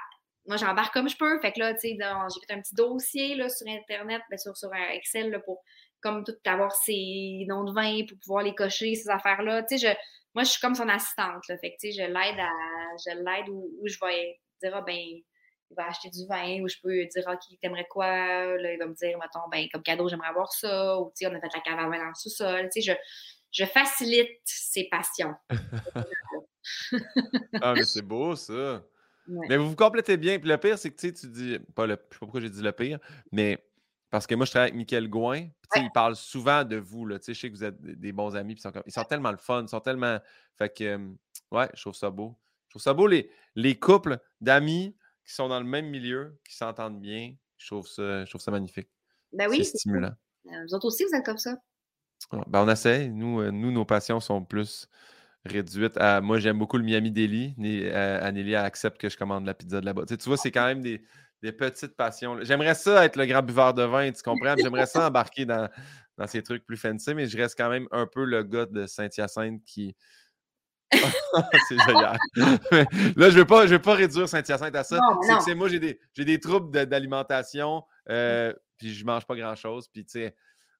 Moi, 0.46 0.58
j'embarque 0.58 0.94
comme 0.94 1.08
je 1.08 1.16
peux. 1.16 1.40
Fait 1.40 1.52
que 1.52 1.58
là, 1.58 1.74
tu 1.74 1.80
sais, 1.80 1.96
j'ai 1.98 2.46
fait 2.46 2.54
un 2.54 2.60
petit 2.60 2.74
dossier 2.74 3.34
là, 3.34 3.48
sur 3.48 3.66
Internet, 3.66 4.22
ben, 4.30 4.38
sur, 4.38 4.56
sur 4.56 4.70
Excel, 4.92 5.30
là, 5.30 5.40
pour 5.40 5.62
comme 6.00 6.22
tout 6.22 6.36
avoir 6.44 6.72
ses 6.72 7.44
noms 7.48 7.64
de 7.64 7.72
vin 7.72 8.04
pour 8.06 8.18
pouvoir 8.18 8.44
les 8.44 8.54
cocher, 8.54 8.94
ces 8.94 9.08
affaires-là. 9.08 9.64
Tu 9.64 9.76
sais, 9.76 9.88
je 9.88 9.96
moi, 10.36 10.44
je 10.44 10.50
suis 10.50 10.60
comme 10.60 10.74
son 10.74 10.90
assistante. 10.90 11.48
Là. 11.48 11.56
Fait 11.56 11.70
que, 11.70 11.76
tu 11.80 11.90
sais, 11.90 11.92
je 11.92 12.02
l'aide 12.02 12.38
à. 12.38 12.52
Je 12.98 13.16
l'aide 13.16 13.48
où, 13.48 13.70
où, 13.80 13.88
je 13.88 13.96
vais 14.02 14.38
dire, 14.62 14.72
ah, 14.74 14.82
ben, 14.82 14.94
il 14.94 15.24
va 15.74 15.86
acheter 15.86 16.10
du 16.10 16.26
vin, 16.28 16.60
ou 16.62 16.68
je 16.68 16.76
peux 16.82 17.06
dire, 17.06 17.24
OK, 17.26 17.40
t'aimerais 17.62 17.86
quoi? 17.88 18.06
Là, 18.06 18.74
il 18.74 18.78
va 18.78 18.86
me 18.86 18.94
dire, 18.94 19.16
mettons, 19.18 19.48
ben, 19.50 19.66
comme 19.72 19.82
cadeau, 19.82 20.10
j'aimerais 20.10 20.28
avoir 20.28 20.52
ça, 20.52 21.00
ou, 21.00 21.10
tu 21.16 21.24
sais, 21.24 21.26
on 21.26 21.34
a 21.34 21.40
fait 21.40 21.48
la 21.54 21.60
cave 21.60 21.78
à 21.78 21.88
vin 21.88 21.98
dans 21.98 22.08
le 22.08 22.14
sous-sol. 22.14 22.68
Tu 22.70 22.82
sais, 22.82 22.92
je, 22.92 22.98
je 23.50 23.64
facilite 23.64 24.28
ses 24.44 24.90
passions. 24.90 25.34
ah, 27.62 27.72
mais 27.74 27.84
c'est 27.84 28.02
beau, 28.02 28.36
ça. 28.36 28.82
Mais 29.26 29.56
vous 29.56 29.70
vous 29.70 29.76
complétez 29.76 30.18
bien. 30.18 30.38
Puis 30.38 30.50
le 30.50 30.58
pire, 30.58 30.78
c'est 30.78 30.90
que 30.90 30.96
tu 30.96 31.08
sais, 31.08 31.14
tu 31.14 31.28
dis, 31.28 31.58
pas 31.74 31.86
le, 31.86 31.94
je 31.94 31.98
sais 31.98 32.08
pas 32.10 32.18
pourquoi 32.20 32.42
j'ai 32.42 32.50
dit 32.50 32.62
le 32.62 32.72
pire, 32.72 32.98
mais 33.32 33.65
parce 34.10 34.26
que 34.26 34.34
moi, 34.34 34.46
je 34.46 34.50
travaille 34.50 34.68
avec 34.68 34.76
Michael 34.76 35.08
Gouin. 35.08 35.48
Il 35.76 35.90
parle 35.92 36.16
souvent 36.16 36.64
de 36.64 36.76
vous. 36.76 37.06
Là, 37.06 37.18
je 37.26 37.32
sais 37.32 37.50
que 37.50 37.54
vous 37.54 37.64
êtes 37.64 37.80
des 37.80 38.12
bons 38.12 38.36
amis. 38.36 38.54
Ils 38.54 38.60
sont, 38.60 38.72
ils 38.86 38.92
sont 38.92 39.04
tellement 39.04 39.32
le 39.32 39.36
fun. 39.36 39.62
Ils 39.62 39.68
sont 39.68 39.80
tellement. 39.80 40.18
Fait 40.56 40.72
que, 40.72 40.98
ouais, 41.50 41.68
je 41.74 41.80
trouve 41.80 41.94
ça 41.94 42.10
beau. 42.10 42.38
Je 42.68 42.70
trouve 42.70 42.82
ça 42.82 42.94
beau, 42.94 43.06
les, 43.06 43.30
les 43.54 43.78
couples 43.78 44.18
d'amis 44.40 44.96
qui 45.24 45.34
sont 45.34 45.48
dans 45.48 45.60
le 45.60 45.66
même 45.66 45.86
milieu, 45.86 46.38
qui 46.48 46.56
s'entendent 46.56 47.00
bien. 47.00 47.34
Je 47.58 47.66
trouve 47.66 47.86
ça, 47.86 48.24
je 48.24 48.30
trouve 48.30 48.40
ça 48.40 48.50
magnifique. 48.50 48.88
Ben 49.32 49.48
oui, 49.50 49.64
c'est 49.64 49.78
stimulant. 49.78 50.12
Euh, 50.46 50.64
vous 50.66 50.74
autres 50.74 50.86
aussi, 50.86 51.04
vous 51.04 51.16
êtes 51.16 51.24
comme 51.24 51.38
ça. 51.38 51.56
Ben 52.46 52.64
on 52.64 52.68
essaie. 52.68 53.08
Nous, 53.08 53.40
euh, 53.40 53.50
nous, 53.50 53.72
nos 53.72 53.84
passions 53.84 54.20
sont 54.20 54.44
plus 54.44 54.88
réduites 55.44 55.96
à. 55.96 56.20
Moi, 56.20 56.38
j'aime 56.38 56.58
beaucoup 56.58 56.76
le 56.76 56.84
Miami 56.84 57.10
Deli. 57.10 57.54
Euh, 57.58 58.20
Anneli 58.22 58.54
accepte 58.54 59.00
que 59.00 59.08
je 59.08 59.16
commande 59.16 59.46
la 59.46 59.54
pizza 59.54 59.80
de 59.80 59.86
là-bas. 59.86 60.04
Tu, 60.06 60.16
tu 60.16 60.28
vois, 60.28 60.36
c'est 60.36 60.50
quand 60.52 60.66
même 60.66 60.80
des, 60.80 61.02
des 61.42 61.52
petites 61.52 61.96
passions. 61.96 62.38
J'aimerais 62.42 62.74
ça 62.74 63.04
être 63.04 63.16
le 63.16 63.26
grand 63.26 63.42
buveur 63.42 63.74
de 63.74 63.82
vin, 63.82 64.10
tu 64.10 64.22
comprends? 64.22 64.54
J'aimerais 64.58 64.86
ça 64.86 65.08
embarquer 65.08 65.44
dans, 65.44 65.68
dans 66.16 66.26
ces 66.26 66.42
trucs 66.42 66.64
plus 66.64 66.76
fancy, 66.76 67.14
mais 67.14 67.26
je 67.26 67.36
reste 67.36 67.56
quand 67.56 67.68
même 67.68 67.86
un 67.90 68.06
peu 68.06 68.24
le 68.24 68.42
gars 68.42 68.66
de 68.66 68.86
Saint-Hyacinthe 68.86 69.62
qui. 69.64 69.94
c'est 71.68 71.78
génial. 71.84 72.16
là, 72.36 72.56
je 73.16 73.24
ne 73.24 73.30
veux, 73.30 73.44
pas, 73.44 73.66
veux 73.66 73.82
pas 73.82 73.94
réduire 73.94 74.28
Saint-Hyacinthe 74.28 74.74
à 74.76 74.84
ça. 74.84 74.98
C'est 75.44 75.52
que 75.52 75.56
moi, 75.56 75.68
j'ai 75.68 75.80
des, 75.80 75.98
des 76.16 76.40
troubles 76.40 76.86
d'alimentation, 76.86 77.82
euh, 78.08 78.52
puis 78.78 78.94
je 78.94 79.04
mange 79.04 79.26
pas 79.26 79.34
grand-chose. 79.34 79.88
Puis, 79.88 80.04
tu 80.04 80.12
sais, 80.12 80.34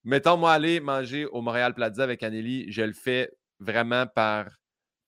mettons, 0.05 0.37
moi, 0.37 0.53
aller 0.53 0.81
manger 0.81 1.27
au 1.27 1.43
Montréal 1.43 1.75
Plaza 1.75 2.05
avec 2.05 2.23
Anneli, 2.23 2.71
je 2.71 2.83
le 2.83 2.93
fais 2.93 3.33
vraiment 3.59 4.07
par, 4.07 4.47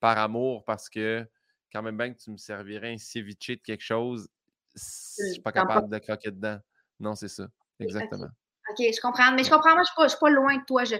par 0.00 0.18
amour 0.18 0.64
parce 0.64 0.88
que 0.88 1.24
quand 1.72 1.82
même 1.82 1.96
bien 1.96 2.12
que 2.12 2.18
tu 2.18 2.30
me 2.30 2.36
servirais 2.36 2.92
un 2.92 2.98
ceviche 2.98 3.48
de 3.48 3.54
quelque 3.54 3.84
chose, 3.84 4.28
je 4.78 5.32
suis 5.32 5.42
pas 5.42 5.52
capable 5.52 5.88
de 5.88 5.98
croquer 5.98 6.30
dedans. 6.30 6.58
Non, 7.00 7.14
c'est 7.14 7.28
ça. 7.28 7.48
Exactement. 7.80 8.28
OK, 8.70 8.78
je 8.78 9.00
comprends. 9.00 9.32
Mais 9.32 9.44
je 9.44 9.50
comprends, 9.50 9.74
moi, 9.74 9.82
je 9.84 10.02
ne 10.02 10.08
suis, 10.08 10.18
pas 10.18 10.30
loin 10.30 10.56
de 10.56 10.64
toi. 10.64 10.84
Je, 10.84 10.96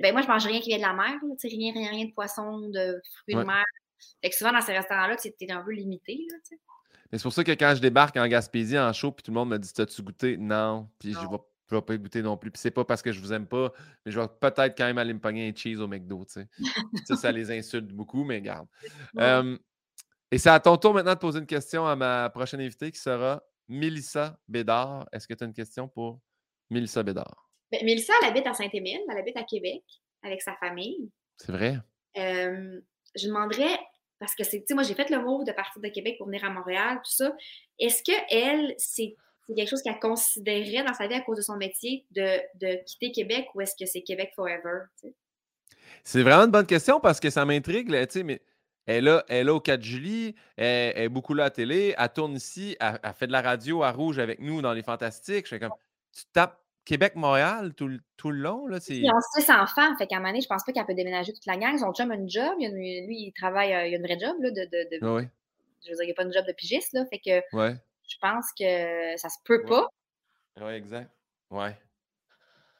ben, 0.00 0.12
moi, 0.12 0.22
je 0.22 0.28
mange 0.28 0.46
rien 0.46 0.60
qui 0.60 0.68
vient 0.68 0.78
de 0.78 0.82
la 0.82 0.94
mer. 0.94 1.14
rien, 1.42 1.72
rien, 1.72 1.90
rien 1.90 2.04
de 2.06 2.12
poisson, 2.12 2.68
de 2.68 3.00
fruits 3.22 3.34
de 3.34 3.42
mer. 3.42 3.64
Fait 4.22 4.30
que 4.30 4.36
souvent, 4.36 4.52
dans 4.52 4.60
ces 4.60 4.72
restaurants-là, 4.72 5.16
tu 5.16 5.28
es 5.28 5.52
un 5.52 5.62
peu 5.62 5.72
limité. 5.72 6.26
Là, 6.30 6.56
mais 7.12 7.18
c'est 7.18 7.22
pour 7.22 7.32
ça 7.32 7.44
que 7.44 7.52
quand 7.52 7.74
je 7.76 7.80
débarque 7.80 8.16
en 8.16 8.26
Gaspésie 8.26 8.78
en 8.78 8.92
show, 8.92 9.12
puis 9.12 9.22
tout 9.22 9.30
le 9.30 9.36
monde 9.36 9.50
me 9.50 9.58
dit 9.58 9.72
T'as-tu 9.72 10.02
goûté? 10.02 10.36
Non. 10.36 10.88
Puis 10.98 11.12
je 11.12 11.18
vais, 11.18 11.36
vais 11.70 11.82
pas 11.82 11.96
goûter 11.96 12.22
non 12.22 12.36
plus. 12.36 12.50
Puis 12.50 12.60
c'est 12.60 12.70
pas 12.70 12.84
parce 12.84 13.02
que 13.02 13.12
je 13.12 13.20
vous 13.20 13.32
aime 13.32 13.46
pas, 13.46 13.72
mais 14.04 14.12
je 14.12 14.18
vais 14.18 14.26
peut-être 14.40 14.76
quand 14.76 14.86
même 14.86 14.98
aller 14.98 15.14
me 15.14 15.20
pogner 15.20 15.48
un 15.48 15.54
cheese 15.54 15.80
au 15.80 15.86
McDo. 15.86 16.24
ça, 16.28 17.16
ça 17.16 17.32
les 17.32 17.50
insulte 17.56 17.88
beaucoup, 17.88 18.24
mais 18.24 18.40
garde. 18.40 18.66
Et 20.30 20.38
c'est 20.38 20.50
à 20.50 20.58
ton 20.58 20.76
tour 20.76 20.92
maintenant 20.92 21.14
de 21.14 21.18
poser 21.18 21.38
une 21.38 21.46
question 21.46 21.86
à 21.86 21.94
ma 21.94 22.28
prochaine 22.30 22.60
invitée 22.60 22.90
qui 22.90 22.98
sera 22.98 23.42
Mélissa 23.68 24.38
Bédard. 24.48 25.08
Est-ce 25.12 25.28
que 25.28 25.34
tu 25.34 25.44
as 25.44 25.46
une 25.46 25.52
question 25.52 25.88
pour 25.88 26.20
Mélissa 26.70 27.02
Bédard? 27.02 27.48
Ben, 27.70 27.84
Mélissa, 27.84 28.12
elle 28.22 28.30
habite 28.30 28.46
à 28.46 28.54
Saint-Émile, 28.54 29.00
elle 29.08 29.18
habite 29.18 29.36
à 29.36 29.44
Québec 29.44 29.82
avec 30.22 30.42
sa 30.42 30.54
famille. 30.56 31.10
C'est 31.36 31.52
vrai? 31.52 31.78
je 32.16 33.28
demanderais, 33.28 33.78
parce 34.18 34.34
que 34.34 34.42
c'est, 34.42 34.60
tu 34.60 34.66
sais, 34.68 34.74
moi 34.74 34.82
j'ai 34.82 34.94
fait 34.94 35.10
le 35.10 35.20
mot 35.20 35.44
de 35.44 35.52
partir 35.52 35.82
de 35.82 35.88
Québec 35.88 36.16
pour 36.16 36.26
venir 36.26 36.44
à 36.44 36.50
Montréal, 36.50 36.96
tout 37.04 37.12
ça. 37.12 37.34
Est-ce 37.78 38.02
que 38.02 38.16
elle, 38.30 38.74
c'est 38.78 39.14
quelque 39.54 39.68
chose 39.68 39.82
qu'elle 39.82 39.98
considérait 39.98 40.82
dans 40.82 40.94
sa 40.94 41.06
vie 41.06 41.14
à 41.14 41.20
cause 41.20 41.36
de 41.36 41.42
son 41.42 41.56
métier 41.56 42.06
de, 42.12 42.40
de 42.54 42.82
quitter 42.84 43.12
Québec 43.12 43.48
ou 43.54 43.60
est-ce 43.60 43.74
que 43.78 43.86
c'est 43.86 44.02
Québec 44.02 44.32
forever? 44.34 44.84
C'est 46.04 46.22
vraiment 46.22 46.44
une 46.44 46.50
bonne 46.50 46.66
question 46.66 47.00
parce 47.00 47.20
que 47.20 47.30
ça 47.30 47.44
m'intrigue, 47.44 47.90
tu 47.90 48.06
sais, 48.10 48.22
mais 48.22 48.40
elle, 48.86 49.22
est 49.28 49.44
là 49.44 49.54
au 49.54 49.60
4 49.60 49.82
juillet, 49.82 50.34
elle, 50.56 50.96
est 50.96 51.08
beaucoup 51.08 51.34
là 51.34 51.44
à 51.44 51.46
la 51.46 51.50
télé, 51.50 51.94
elle 51.98 52.08
tourne 52.10 52.34
ici, 52.34 52.76
elle, 52.80 52.98
fait 53.14 53.26
de 53.26 53.32
la 53.32 53.42
radio 53.42 53.82
à 53.82 53.90
Rouge 53.90 54.18
avec 54.18 54.40
nous 54.40 54.62
dans 54.62 54.72
Les 54.72 54.82
Fantastiques. 54.82 55.48
Je 55.48 55.56
comme, 55.56 55.74
tu 56.12 56.22
tapes 56.32 56.58
Québec-Montréal 56.84 57.74
tout, 57.74 57.90
tout, 58.16 58.30
le 58.30 58.38
long. 58.38 58.66
Là, 58.68 58.78
Ils 58.88 59.10
ont 59.10 59.20
six 59.34 59.50
enfants, 59.50 59.96
fait 59.98 60.06
qu'à 60.06 60.16
un 60.16 60.18
moment 60.20 60.30
donné, 60.30 60.40
je 60.40 60.46
pense 60.46 60.62
pas 60.64 60.72
qu'elle 60.72 60.86
peut 60.86 60.94
déménager 60.94 61.32
toute 61.32 61.46
la 61.46 61.56
gang. 61.56 61.76
Son 61.78 61.92
chum 61.92 62.10
a 62.12 62.14
une 62.14 62.30
job, 62.30 62.54
lui, 62.58 63.26
il 63.26 63.32
travaille, 63.36 63.74
euh, 63.74 63.86
il 63.88 63.94
a 63.94 63.96
une 63.96 64.04
vraie 64.04 64.18
job. 64.18 64.36
Là, 64.40 64.50
de, 64.50 64.64
de, 64.64 64.98
ah 65.02 65.14
oui. 65.14 65.22
Je 65.84 65.90
veux 65.90 65.96
dire, 65.96 66.04
il 66.04 66.06
n'y 66.06 66.12
a 66.12 66.14
pas 66.14 66.22
une 66.22 66.32
job 66.32 66.46
de 66.46 66.52
pigiste, 66.52 66.92
là, 66.92 67.04
fait 67.06 67.18
que 67.18 67.56
ouais. 67.56 67.76
je 68.08 68.16
pense 68.20 68.46
que 68.58 69.16
ça 69.16 69.28
se 69.28 69.38
peut 69.44 69.64
pas. 69.64 69.88
Oui, 70.60 70.72
exact. 70.72 71.10
Ouais. 71.50 71.76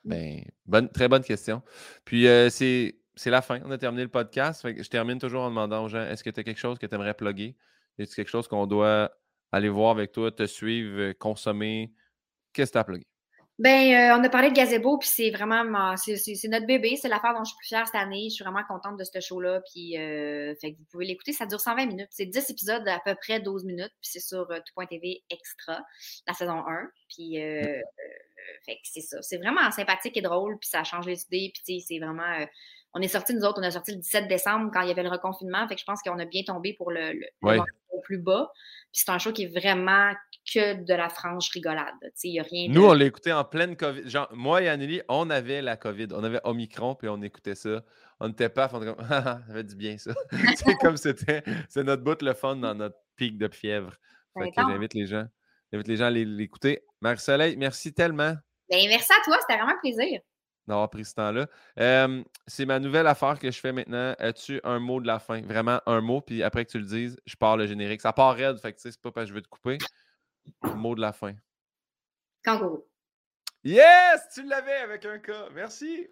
Ben, 0.04 0.44
bonne, 0.64 0.88
très 0.88 1.08
bonne 1.08 1.24
question. 1.24 1.62
Puis, 2.04 2.28
euh, 2.28 2.48
c'est 2.48 2.94
c'est 3.16 3.30
la 3.30 3.42
fin. 3.42 3.60
On 3.64 3.70
a 3.70 3.78
terminé 3.78 4.02
le 4.02 4.10
podcast. 4.10 4.62
je 4.64 4.88
termine 4.88 5.18
toujours 5.18 5.42
en 5.42 5.48
demandant 5.48 5.84
aux 5.84 5.88
gens 5.88 6.02
est-ce 6.02 6.22
que 6.22 6.30
tu 6.30 6.40
as 6.40 6.44
quelque 6.44 6.60
chose 6.60 6.78
que 6.78 6.86
tu 6.86 6.94
aimerais 6.94 7.14
plugger 7.14 7.56
Est-ce 7.98 8.14
quelque 8.14 8.28
chose 8.28 8.46
qu'on 8.46 8.66
doit 8.66 9.10
aller 9.52 9.70
voir 9.70 9.92
avec 9.92 10.12
toi, 10.12 10.30
te 10.30 10.46
suivre, 10.46 11.00
euh, 11.00 11.14
consommer? 11.14 11.92
Qu'est-ce 12.52 12.70
que 12.70 12.74
tu 12.74 12.78
as 12.78 12.84
plugué 12.84 13.06
ben, 13.58 13.70
euh, 13.70 14.20
on 14.20 14.22
a 14.22 14.28
parlé 14.28 14.50
de 14.50 14.54
Gazebo, 14.54 14.98
puis 14.98 15.08
c'est 15.08 15.30
vraiment 15.30 15.96
c'est 15.96 16.48
notre 16.48 16.66
bébé, 16.66 16.98
c'est 17.00 17.08
l'affaire 17.08 17.32
dont 17.32 17.42
je 17.42 17.48
suis 17.48 17.56
plus 17.56 17.68
fière 17.68 17.86
cette 17.86 17.94
année. 17.94 18.26
Je 18.28 18.34
suis 18.34 18.44
vraiment 18.44 18.62
contente 18.68 18.98
de 18.98 19.04
ce 19.04 19.18
show-là, 19.18 19.62
puis 19.72 19.96
euh, 19.96 20.54
fait 20.60 20.74
que 20.74 20.78
vous 20.78 20.84
pouvez 20.90 21.06
l'écouter. 21.06 21.32
Ça 21.32 21.46
dure 21.46 21.58
120 21.58 21.86
minutes. 21.86 22.08
C'est 22.10 22.26
10 22.26 22.50
épisodes 22.50 22.84
d'à 22.84 23.00
peu 23.02 23.14
près 23.14 23.40
12 23.40 23.64
minutes, 23.64 23.94
puis 24.02 24.10
c'est 24.10 24.20
sur 24.20 24.46
tout.tv 24.46 25.24
extra, 25.30 25.82
la 26.26 26.34
saison 26.34 26.66
1. 26.66 26.90
Puis 27.08 27.36
fait 28.66 28.74
que 28.74 28.80
c'est 28.82 29.00
ça. 29.00 29.22
C'est 29.22 29.38
vraiment 29.38 29.70
sympathique 29.70 30.18
et 30.18 30.22
drôle, 30.22 30.58
puis 30.58 30.68
ça 30.68 30.84
change 30.84 31.06
les 31.06 31.22
idées, 31.22 31.50
puis 31.54 31.80
c'est 31.80 31.98
vraiment 31.98 32.46
on 32.96 33.02
est 33.02 33.08
sorti, 33.08 33.34
nous 33.34 33.42
autres, 33.42 33.60
on 33.60 33.62
a 33.62 33.70
sorti 33.70 33.92
le 33.92 33.98
17 33.98 34.26
décembre 34.26 34.70
quand 34.72 34.80
il 34.80 34.88
y 34.88 34.90
avait 34.90 35.02
le 35.02 35.10
reconfinement. 35.10 35.68
Fait 35.68 35.74
que 35.74 35.80
je 35.80 35.84
pense 35.84 36.00
qu'on 36.00 36.18
a 36.18 36.24
bien 36.24 36.42
tombé 36.44 36.72
pour 36.72 36.90
le, 36.90 37.12
le, 37.12 37.60
plus 38.02 38.18
bas. 38.18 38.50
Puis 38.92 39.02
c'est 39.04 39.10
un 39.10 39.18
show 39.18 39.32
qui 39.32 39.44
est 39.44 39.58
vraiment 39.58 40.12
que 40.50 40.82
de 40.82 40.94
la 40.94 41.10
franche 41.10 41.50
rigolade. 41.50 41.94
Y 42.24 42.40
a 42.40 42.42
rien 42.42 42.68
Nous, 42.70 42.84
on 42.84 42.94
l'a 42.94 43.04
écouté 43.04 43.32
en 43.32 43.44
pleine 43.44 43.76
COVID. 43.76 44.08
Genre, 44.08 44.28
moi 44.32 44.62
et 44.62 44.68
Anneli, 44.68 45.02
on 45.08 45.28
avait 45.28 45.60
la 45.60 45.76
COVID. 45.76 46.08
On 46.12 46.24
avait 46.24 46.40
Omicron, 46.44 46.94
puis 46.94 47.08
on 47.08 47.20
écoutait 47.20 47.54
ça. 47.54 47.82
On 48.18 48.28
n'était 48.28 48.48
pas, 48.48 48.70
on 48.72 48.80
était 48.80 48.94
comme, 48.94 49.06
ça 49.08 49.42
fait 49.52 49.64
du 49.64 49.76
bien 49.76 49.98
ça. 49.98 50.14
c'est 50.56 50.74
comme 50.80 50.96
c'était, 50.96 51.42
c'est 51.68 51.84
notre 51.84 52.02
bout 52.02 52.20
le 52.22 52.32
fun 52.32 52.56
dans 52.56 52.74
notre 52.74 52.96
pic 53.16 53.36
de 53.36 53.48
fièvre. 53.48 53.92
Fait 54.38 54.50
que 54.50 54.54
j'invite 54.56 54.94
les 54.94 55.06
gens, 55.06 55.26
j'invite 55.70 55.88
les 55.88 55.96
gens 55.96 56.06
à 56.06 56.10
l'écouter. 56.10 56.82
Marie-Soleil, 57.02 57.56
merci 57.56 57.92
tellement. 57.92 58.34
Ben, 58.70 58.88
merci 58.88 59.12
à 59.12 59.22
toi, 59.24 59.36
c'était 59.40 59.56
vraiment 59.56 59.72
un 59.72 59.80
plaisir 59.80 60.20
d'avoir 60.66 60.90
pris 60.90 61.04
ce 61.04 61.14
temps-là. 61.14 61.46
c'est 62.46 62.66
ma 62.66 62.78
nouvelle 62.78 63.06
affaire 63.06 63.38
que 63.38 63.50
je 63.50 63.60
fais 63.60 63.72
maintenant. 63.72 64.14
As-tu 64.18 64.60
un 64.64 64.78
mot 64.78 65.00
de 65.00 65.06
la 65.06 65.18
fin? 65.18 65.40
Vraiment 65.42 65.80
un 65.86 66.00
mot, 66.00 66.20
puis 66.20 66.42
après 66.42 66.64
que 66.64 66.70
tu 66.70 66.78
le 66.78 66.84
dises, 66.84 67.18
je 67.26 67.36
pars 67.36 67.56
le 67.56 67.66
générique. 67.66 68.00
Ça 68.00 68.12
part 68.12 68.34
raide, 68.34 68.58
fait 68.58 68.72
que 68.72 68.80
c'est 68.80 69.00
pas 69.00 69.10
parce 69.10 69.26
que 69.26 69.30
je 69.30 69.34
veux 69.34 69.42
te 69.42 69.48
couper. 69.48 69.78
Mot 70.74 70.94
de 70.94 71.00
la 71.00 71.12
fin. 71.12 71.34
Kangourou. 72.44 72.84
Yes! 73.64 74.28
Tu 74.32 74.44
l'avais 74.44 74.76
avec 74.76 75.04
un 75.04 75.18
cas. 75.18 75.48
Merci! 75.52 76.08